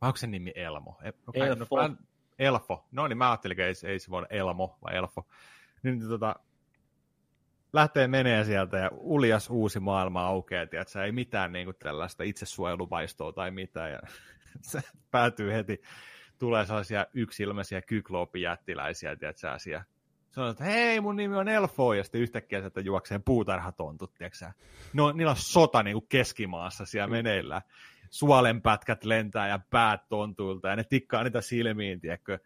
Onko 0.00 0.16
se 0.16 0.26
nimi 0.26 0.52
Elmo? 0.54 0.98
E- 1.02 1.44
Elfo. 1.46 1.88
No, 1.88 1.96
Elfo. 2.38 2.86
No 2.92 3.08
niin, 3.08 3.18
mä 3.18 3.30
ajattelin, 3.30 3.60
että 3.60 3.86
ei, 3.86 3.92
ei 3.92 3.98
se 3.98 4.10
voi 4.10 4.26
Elmo 4.30 4.78
vai 4.82 4.96
Elfo. 4.96 5.26
Niin 5.82 6.08
tota, 6.08 6.36
lähtee 7.72 8.08
menee 8.08 8.44
sieltä 8.44 8.76
ja 8.76 8.90
uljas 8.92 9.50
uusi 9.50 9.80
maailma 9.80 10.26
aukeaa, 10.26 10.62
että 10.62 11.04
ei 11.04 11.12
mitään 11.12 11.52
niin 11.52 11.64
kuin 11.64 11.76
tällaista 11.78 12.22
itsesuojeluvaistoa 12.22 13.32
tai 13.32 13.50
mitään. 13.50 13.90
Ja 13.90 14.00
se 14.70 14.80
päätyy 15.10 15.52
heti, 15.52 15.82
tulee 16.40 16.66
sellaisia 16.66 17.06
yksilmäisiä 17.14 17.82
kykloopijättiläisiä, 17.82 19.16
tiedätkö, 19.16 19.58
siellä 19.58 19.84
sanoo, 20.30 20.50
että 20.50 20.64
hei, 20.64 21.00
mun 21.00 21.16
nimi 21.16 21.36
on 21.36 21.48
Elfo, 21.48 21.94
ja 21.94 22.02
sitten 22.02 22.20
yhtäkkiä 22.20 22.60
sieltä 22.60 22.80
juoksee 22.80 23.20
puutarhatontut, 23.24 24.14
tiedätkö 24.14 24.46
no, 24.92 25.12
niillä 25.12 25.30
on 25.30 25.36
sota 25.36 25.82
niin 25.82 25.94
kuin 25.94 26.06
keskimaassa 26.08 26.84
siellä 26.84 27.06
mm. 27.06 27.12
meneillään. 27.12 27.62
Suolenpätkät 28.10 29.04
lentää 29.04 29.48
ja 29.48 29.60
päät 29.70 30.08
tontuilta, 30.08 30.68
ja 30.68 30.76
ne 30.76 30.84
tikkaa 30.84 31.24
niitä 31.24 31.40
silmiin, 31.40 32.00
tiedätkö, 32.00 32.38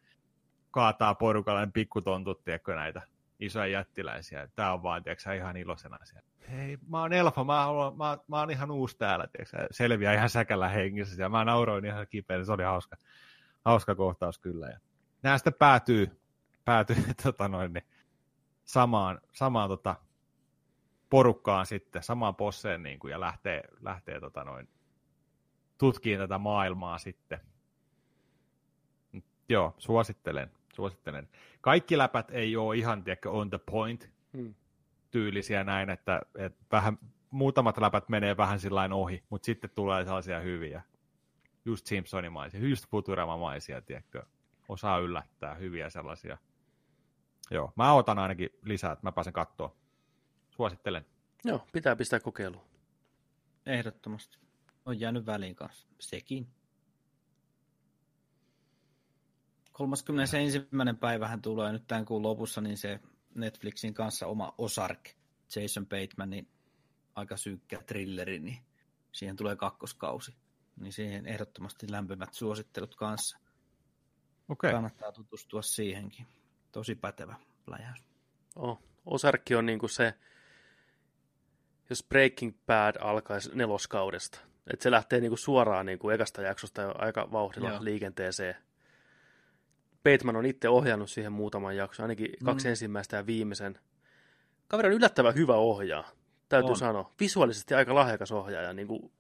kaataa 0.71 1.15
porukalle 1.15 1.69
pikkutontut, 1.75 2.45
tiedätkö, 2.45 2.75
näitä 2.75 3.03
isoja 3.41 3.67
jättiläisiä. 3.67 4.49
Tää 4.55 4.73
on 4.73 4.83
vaan, 4.83 5.03
tiedätkö, 5.03 5.35
ihan 5.35 5.57
iloisena 5.57 5.99
siellä. 6.03 6.29
Hei, 6.51 6.79
mä 6.89 7.01
oon 7.01 7.13
Elfa, 7.13 7.45
mä, 7.45 7.65
haluan, 7.65 7.97
mä, 7.97 8.19
mä 8.29 8.41
oon 8.41 8.51
ihan 8.51 8.71
uusi 8.71 8.99
täällä, 8.99 9.27
tiedätkö, 9.27 9.67
selviää 9.71 10.15
ihan 10.15 10.31
säkällä 10.31 10.69
hengissä, 10.69 11.23
ja 11.23 11.29
mä 11.29 11.45
nauroin 11.45 11.85
ihan 11.85 12.07
kipeä, 12.11 12.45
se 12.45 12.53
oli 12.53 12.63
hauska, 12.63 12.97
hauska 13.65 13.95
kohtaus 13.95 14.39
kyllä. 14.39 14.67
Ja 14.67 14.79
nämä 15.23 15.39
sitten 15.39 15.55
päätyy 15.55 16.25
päätyi 16.65 16.97
tota 17.23 17.49
noin, 17.49 17.73
niin 17.73 17.85
samaan, 18.65 19.21
samaan 19.33 19.69
tota, 19.69 19.97
porukkaan 21.11 21.67
sitten, 21.67 22.03
samaan 22.03 22.35
posseen 22.35 22.83
niin 22.83 22.99
kuin, 22.99 23.11
ja 23.11 23.21
lähtee, 23.21 23.63
lähtee 23.81 24.21
tota 24.21 24.45
noin, 24.45 24.69
tutkiin 25.79 26.19
tätä 26.19 26.39
maailmaa 26.39 26.99
sitten. 26.99 27.41
Joo, 29.49 29.75
suosittelen, 29.79 30.51
suosittelen. 30.75 31.29
Kaikki 31.61 31.99
läpät 31.99 32.31
ei 32.31 32.57
ole 32.57 32.77
ihan, 32.77 33.05
tiedätkö, 33.05 33.31
on 33.31 33.51
the 33.51 33.59
point 33.59 34.11
hmm. 34.37 34.55
tyylisiä 35.11 35.65
näin, 35.65 35.91
että, 35.91 36.21
että 36.35 36.65
vähän, 36.73 36.99
muutamat 37.31 37.79
läpät 37.79 38.09
menee 38.09 38.37
vähän 38.37 38.61
sillain 38.61 38.93
ohi, 38.93 39.23
mutta 39.31 39.47
sitten 39.47 39.71
tulee 39.71 40.05
sellaisia 40.05 40.41
hyviä, 40.41 40.83
just 41.65 41.87
Simpsonimaisia, 41.87 42.61
just 42.69 42.87
Futurama-maisia, 42.91 43.83
tiedätkö, 43.83 44.23
osaa 44.69 44.99
yllättää 44.99 45.55
hyviä 45.55 45.91
sellaisia 45.91 46.39
Joo, 47.51 47.73
mä 47.77 47.93
otan 47.93 48.19
ainakin 48.19 48.51
lisää, 48.63 48.93
että 48.93 49.07
mä 49.07 49.13
pääsen 49.13 49.33
kattoon. 49.33 49.71
Suosittelen. 50.51 51.07
Joo, 51.45 51.67
pitää 51.73 51.97
pistää 51.97 52.21
kokeiluun. 52.21 52.65
Ehdottomasti. 53.67 54.39
On 54.87 55.01
jäänyt 55.01 55.27
väliin 55.27 55.55
kanssa. 55.55 55.89
Sekin. 56.01 56.49
31. 59.73 60.69
päivähän 61.01 61.43
tulee 61.43 61.73
nyt 61.73 61.87
tämän 61.87 62.05
kuun 62.05 62.23
lopussa, 62.23 62.61
niin 62.61 62.79
se 62.79 63.01
Netflixin 63.35 63.95
kanssa 63.95 64.27
oma 64.27 64.55
Ozark, 64.59 65.11
Jason 65.57 65.87
Batemanin 65.87 66.49
aika 67.15 67.37
synkkä 67.37 67.83
thrilleri, 67.87 68.39
niin 68.39 68.59
siihen 69.13 69.37
tulee 69.37 69.57
kakkoskausi. 69.57 70.37
Niin 70.81 70.93
siihen 70.93 71.27
ehdottomasti 71.27 71.87
lämpimät 71.91 72.35
suosittelut 72.35 72.95
kanssa. 72.95 73.39
Okay. 74.49 74.73
Kannattaa 74.73 75.13
tutustua 75.13 75.63
siihenkin 75.63 76.27
tosi 76.73 76.95
pätevä 76.95 77.35
pläjäys. 77.65 78.05
Oh, 78.57 78.83
Osarkki 79.07 79.55
on 79.55 79.67
niinku 79.67 79.89
se, 79.89 80.15
jos 81.91 82.05
Breaking 82.09 82.57
Bad 82.67 82.97
alkaisi 83.01 83.51
neloskaudesta. 83.55 84.41
Että 84.73 84.83
se 84.83 84.91
lähtee 84.91 85.21
niinku 85.21 85.37
suoraan 85.37 85.87
niinku 85.87 86.11
ekasta 86.11 86.43
jaksosta 86.43 86.83
jo 86.83 86.95
aika 86.99 87.29
vauhdilla 87.33 87.71
Joo. 87.71 87.85
liikenteeseen. 87.85 88.57
Bateman 90.03 90.37
on 90.37 90.47
itse 90.47 90.69
ohjannut 90.69 91.11
siihen 91.11 91.33
muutaman 91.33 91.77
jakson, 91.77 92.05
ainakin 92.05 92.31
mm. 92.41 92.45
kaksi 92.45 92.69
ensimmäistä 92.69 93.17
ja 93.17 93.27
viimeisen. 93.27 93.79
Kaveri 94.69 94.89
on 94.89 94.95
yllättävän 94.95 95.35
hyvä 95.35 95.57
ohjaa, 95.57 96.11
täytyy 96.49 96.71
on. 96.71 96.77
sanoa. 96.77 97.13
Visuaalisesti 97.21 97.75
aika 97.75 97.95
lahjakas 97.95 98.33
ohjaaja 98.33 98.73
niin 98.73 98.89
kuin 98.89 99.13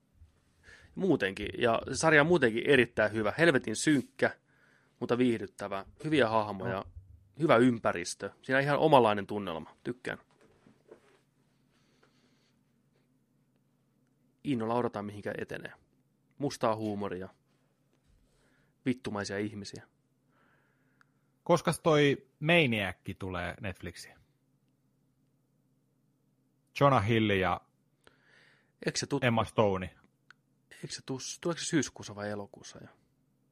muutenkin. 0.94 1.48
Ja 1.58 1.82
sarja 1.92 2.20
on 2.20 2.26
muutenkin 2.26 2.66
erittäin 2.66 3.12
hyvä. 3.12 3.32
Helvetin 3.38 3.76
synkkä, 3.76 4.30
mutta 5.00 5.18
viihdyttävä. 5.18 5.84
Hyviä 6.04 6.28
hahmoja. 6.28 6.74
No 6.74 6.84
hyvä 7.38 7.56
ympäristö. 7.56 8.30
Siinä 8.42 8.58
on 8.58 8.62
ihan 8.64 8.78
omanlainen 8.78 9.26
tunnelma. 9.26 9.76
Tykkään. 9.84 10.18
Innolla 14.44 14.74
odotan, 14.74 15.04
mihinkä 15.04 15.34
etenee. 15.38 15.72
Mustaa 16.38 16.76
huumoria. 16.76 17.28
Vittumaisia 18.86 19.38
ihmisiä. 19.38 19.82
Koska 21.44 21.72
toi 21.82 22.26
Maniac 22.40 22.96
tulee 23.18 23.54
Netflixiin? 23.60 24.18
Jonah 26.80 27.08
Hill 27.08 27.30
ja 27.30 27.60
Eikö 28.86 28.98
se 28.98 29.06
tut... 29.06 29.24
Emma 29.24 29.44
Stone. 29.44 29.90
Eikö 30.82 30.94
se 30.94 31.02
tuu, 31.06 31.18
tuleeko 31.40 31.60
se 31.60 31.64
syyskuussa 31.64 32.14
vai 32.14 32.30
elokuussa 32.30 32.78
jo? 32.82 32.88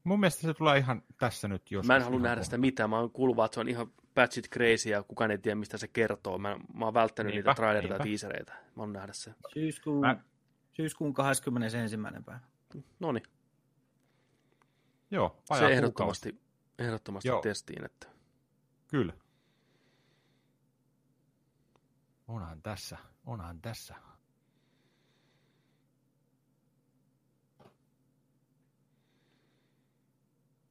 Mun 0.04 0.20
mielestä 0.20 0.42
se 0.42 0.54
tulee 0.54 0.78
ihan 0.78 1.02
tässä 1.18 1.48
nyt 1.48 1.70
jos. 1.70 1.86
Mä 1.86 1.96
en 1.96 2.02
halua 2.02 2.20
nähdä 2.20 2.42
sitä 2.42 2.58
mitään. 2.58 2.90
Mä 2.90 2.98
oon 2.98 3.10
kuullut 3.10 3.44
että 3.44 3.54
se 3.54 3.60
on 3.60 3.68
ihan 3.68 3.92
batshit 4.14 4.48
crazy 4.48 4.88
ja 4.88 5.02
kukaan 5.02 5.30
ei 5.30 5.38
tiedä, 5.38 5.54
mistä 5.54 5.78
se 5.78 5.88
kertoo. 5.88 6.38
Mä, 6.38 6.56
mä 6.74 6.84
oon 6.84 6.94
välttänyt 6.94 7.32
niinpä, 7.32 7.50
niitä 7.50 7.56
trailereita 7.56 7.94
ja 7.94 8.04
teasereita. 8.04 8.52
Mä 8.52 8.58
haluan 8.76 8.92
nähdä 8.92 9.12
se. 9.12 9.34
Syyskuun, 9.54 10.00
mä... 10.00 10.16
syyskuun 10.72 11.14
21. 11.14 11.96
päivä. 12.24 12.40
No 13.00 13.12
niin. 13.12 13.24
Joo, 15.10 15.42
Se 15.58 15.66
ehdottomasti, 15.66 16.40
ehdottomasti 16.78 17.28
Joo. 17.28 17.40
testiin. 17.40 17.84
Että... 17.84 18.06
Kyllä. 18.88 19.12
Onhan 22.28 22.62
tässä, 22.62 22.98
onhan 23.26 23.60
tässä. 23.60 23.94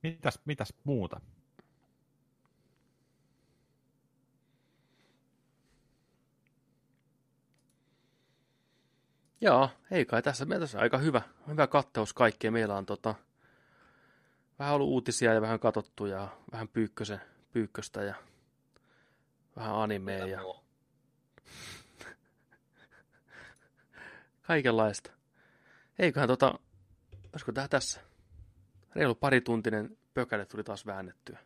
Mitäs, 0.03 0.39
mitäs 0.45 0.73
muuta? 0.83 1.21
Joo, 9.41 9.69
ei 9.91 10.05
kai 10.05 10.21
tässä. 10.21 10.45
Meillä 10.45 10.63
tässä 10.63 10.79
aika 10.79 10.97
hyvä, 10.97 11.21
hyvä 11.47 11.67
kattaus 11.67 12.13
kaikkea. 12.13 12.51
Meillä 12.51 12.75
on 12.77 12.85
tota, 12.85 13.15
vähän 14.59 14.73
ollut 14.73 14.89
uutisia 14.89 15.33
ja 15.33 15.41
vähän 15.41 15.59
katsottu 15.59 16.05
ja 16.05 16.27
vähän 16.51 16.67
pyykkösen, 16.67 17.21
pyykköstä 17.51 18.03
ja 18.03 18.15
vähän 19.55 19.75
animea 19.75 20.27
ja 20.27 20.39
kaikenlaista. 24.47 25.11
Eiköhän 25.99 26.27
tota, 26.29 26.59
olisiko 27.33 27.51
tää 27.51 27.67
tässä? 27.67 28.10
Reilu 28.95 29.15
parituntinen 29.15 29.97
pökäle 30.13 30.45
tuli 30.45 30.63
taas 30.63 30.85
väännettyä. 30.85 31.39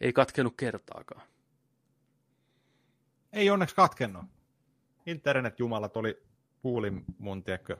Ei 0.00 0.12
katkenut 0.12 0.54
kertaakaan. 0.56 1.22
Ei 3.32 3.50
onneksi 3.50 3.74
katkennut. 3.74 4.24
Internet-jumalat 5.06 5.96
oli 5.96 6.22
kuuli 6.62 6.92
mun, 7.18 7.44
tiedätkö, 7.44 7.76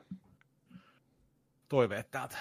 toiveet 1.69 2.11
täältä. 2.11 2.37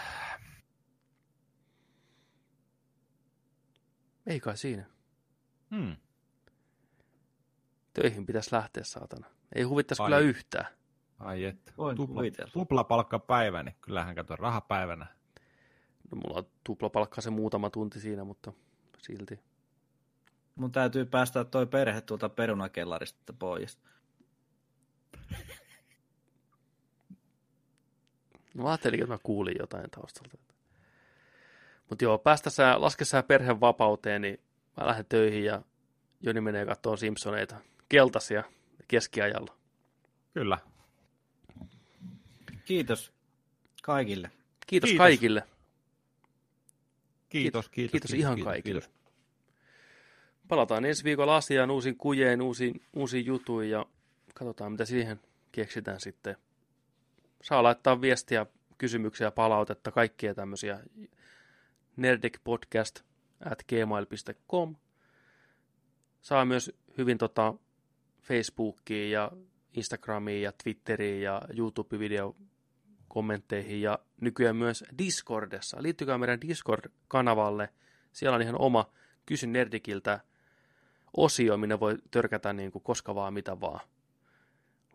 Ei 4.27 4.41
kai 4.41 4.57
siinä. 4.57 4.85
Hmm. 5.71 5.97
Töihin 7.95 8.27
pitäisi 8.27 8.53
lähteä, 8.53 8.85
saatana. 8.85 9.27
Ei 9.55 9.63
huvittaisi 9.63 10.03
kyllä 10.03 10.19
yhtään. 10.19 10.67
Ai 11.19 11.45
että. 11.45 11.73
Tupla, 11.97 12.23
tupla 12.53 13.19
päivä, 13.27 13.63
niin 13.63 13.77
kyllähän 13.81 14.15
kato 14.15 14.37
rahapäivänä. 14.37 15.18
No 16.11 16.21
mulla 16.25 16.39
on 16.39 16.47
tuplapalkka 16.65 17.21
se 17.21 17.31
muutama 17.31 17.71
tunti 17.71 18.01
siinä, 18.01 18.25
mutta 18.25 18.53
silti. 18.99 19.41
Mun 20.55 20.73
täytyy 20.73 21.05
päästä 21.05 21.45
toi 21.45 21.67
perhe 21.67 22.01
tuolta 22.01 22.29
perunakellarista 22.29 23.33
pois. 23.33 23.79
No 28.55 28.63
mä 28.63 28.69
ajattelin, 28.71 29.01
että 29.01 29.15
mä 29.15 29.19
kuulin 29.23 29.57
jotain 29.59 29.91
taustalta. 29.91 30.39
Mutta 31.89 32.05
joo, 32.05 32.19
päästä 32.19 32.51
sä, 32.51 32.81
laske 32.81 33.05
sä 33.05 33.23
perheen 33.23 33.61
vapauteen, 33.61 34.23
niin 34.23 34.41
mä 34.77 34.87
lähden 34.87 35.07
töihin 35.09 35.45
ja 35.45 35.63
Joni 36.21 36.41
menee 36.41 36.67
katsoa 36.67 36.97
Simpsoneita. 36.97 37.57
Keltaisia 37.89 38.45
keskiajalla. 38.89 39.57
Kyllä. 40.35 40.59
Kiitos 42.65 43.13
kaikille. 43.83 44.31
Kiitos, 44.67 44.91
kiitos. 44.91 45.05
kaikille. 45.05 45.43
Kiitos, 47.29 47.69
kiitos. 47.69 47.93
Kiitos 47.93 48.11
ihan 48.15 48.35
kiitos, 48.35 48.53
kaikille. 48.53 48.81
Kiitos. 48.81 48.99
Palataan 50.49 50.85
ensi 50.85 51.05
viikolla 51.05 51.37
asiaan 51.37 51.71
uusin 51.71 51.97
kujeen, 51.97 52.43
uusiin, 52.43 52.83
uusiin 52.97 53.27
jutuin 53.27 53.71
ja 53.71 53.87
katsotaan 54.35 54.73
mitä 54.73 54.85
siihen 54.85 55.21
keksitään 55.53 56.01
sitten. 56.01 56.37
Saa 57.43 57.63
laittaa 57.63 58.01
viestiä, 58.01 58.47
kysymyksiä, 58.79 59.31
palautetta, 59.31 59.91
kaikkia 59.91 60.35
tämmöisiä. 60.35 60.81
Nerdic 61.97 62.39
Podcast 62.45 63.01
at 63.51 63.65
gmail.com. 63.69 64.77
Saa 66.21 66.45
myös 66.45 66.73
hyvin 66.99 67.19
tota 67.19 67.55
Facebookiin 68.23 69.11
ja 69.11 69.33
Instagramiin 69.75 70.43
ja 70.43 70.53
Twitteriin 70.63 71.23
ja 71.23 71.43
YouTube-video 71.51 72.35
kommentteihin 73.19 73.83
ja 73.83 73.99
nykyään 74.21 74.57
myös 74.57 74.85
Discordessa. 74.99 75.83
Liittykää 75.83 76.19
meidän 76.19 76.41
Discord-kanavalle. 76.41 77.69
Siellä 78.13 78.37
on 78.37 78.43
ihan 78.43 78.61
oma 78.61 78.91
Kysy 79.27 79.47
Nerdikiltä 79.47 80.21
osio, 81.17 81.57
minne 81.57 81.81
voi 81.81 81.97
törkätä 82.11 82.53
niin 82.53 82.73
kuin 82.73 82.83
koska 82.83 83.15
vaan 83.15 83.35
mitä 83.35 83.61
vaan. 83.61 83.81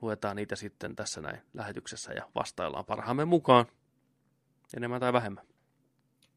Luetaan 0.01 0.35
niitä 0.35 0.55
sitten 0.55 0.95
tässä 0.95 1.21
näin 1.21 1.41
lähetyksessä 1.53 2.13
ja 2.13 2.29
vastaillaan 2.35 2.85
parhaamme 2.85 3.25
mukaan, 3.25 3.65
enemmän 4.77 4.99
tai 4.99 5.13
vähemmän. 5.13 5.45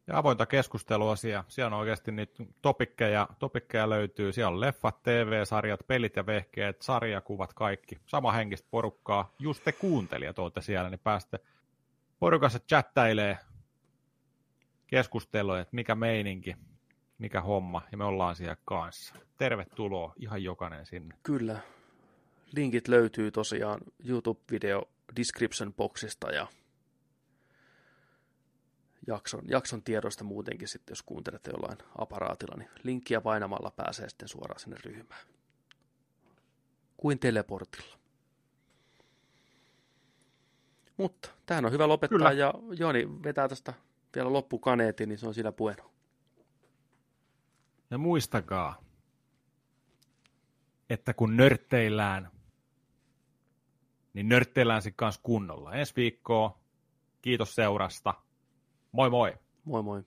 Ja 0.06 0.18
avointa 0.18 0.46
keskustelua 0.46 1.16
siellä. 1.16 1.44
Siellä 1.48 1.74
on 1.74 1.80
oikeasti 1.80 2.12
niitä 2.12 2.44
topikkeja, 2.62 3.28
topikkeja 3.38 3.90
löytyy. 3.90 4.32
Siellä 4.32 4.54
on 4.54 4.60
leffat, 4.60 5.02
TV-sarjat, 5.02 5.80
pelit 5.86 6.16
ja 6.16 6.26
vehkeet, 6.26 6.82
sarjakuvat, 6.82 7.54
kaikki. 7.54 7.98
Sama 8.06 8.32
henkistä 8.32 8.68
porukkaa. 8.70 9.34
Just 9.38 9.64
te 9.64 9.72
kuuntelijat 9.72 10.38
olette 10.38 10.60
siellä, 10.60 10.90
niin 10.90 11.00
pääste 11.00 11.40
porukassa 12.18 12.58
chattailee 12.58 13.38
keskustelua, 14.86 15.60
että 15.60 15.74
mikä 15.74 15.94
meininki, 15.94 16.56
mikä 17.18 17.40
homma, 17.40 17.82
ja 17.92 17.98
me 17.98 18.04
ollaan 18.04 18.36
siellä 18.36 18.56
kanssa. 18.64 19.14
Tervetuloa 19.38 20.14
ihan 20.16 20.42
jokainen 20.42 20.86
sinne. 20.86 21.18
Kyllä. 21.22 21.60
Linkit 22.52 22.88
löytyy 22.88 23.30
tosiaan 23.30 23.80
YouTube-video 24.08 24.88
description 25.16 25.74
boxista 25.74 26.30
ja 26.30 26.46
jakson, 29.06 29.42
jakson 29.48 29.82
tiedoista 29.82 30.24
muutenkin 30.24 30.68
sitten, 30.68 30.92
jos 30.92 31.02
kuuntelette 31.02 31.50
jollain 31.50 31.78
aparaatilla, 31.98 32.56
niin 32.56 32.70
linkkiä 32.82 33.20
painamalla 33.20 33.70
pääsee 33.70 34.08
sitten 34.08 34.28
suoraan 34.28 34.60
sinne 34.60 34.76
ryhmään. 34.84 35.26
Kuin 36.96 37.18
teleportilla. 37.18 37.98
Mutta 40.96 41.30
tähän 41.46 41.64
on 41.64 41.72
hyvä 41.72 41.88
lopettaa 41.88 42.18
Kyllä. 42.18 42.32
ja 42.32 42.54
Joni 42.78 43.08
vetää 43.24 43.48
tästä 43.48 43.74
vielä 44.14 44.32
loppukaneetin, 44.32 45.08
niin 45.08 45.18
se 45.18 45.28
on 45.28 45.34
sillä 45.34 45.52
bueno. 45.52 45.90
Ja 47.90 47.98
muistakaa, 47.98 48.82
että 50.90 51.14
kun 51.14 51.36
nörtteillään, 51.36 52.30
niin 54.14 54.28
nörtteillään 54.28 54.82
sitten 54.82 54.96
kanssa 54.96 55.20
kunnolla. 55.24 55.74
Ensi 55.74 55.92
viikkoa. 55.96 56.58
Kiitos 57.22 57.54
seurasta. 57.54 58.14
Moi 58.92 59.10
moi. 59.10 59.34
Moi 59.64 59.82
moi. 59.82 60.04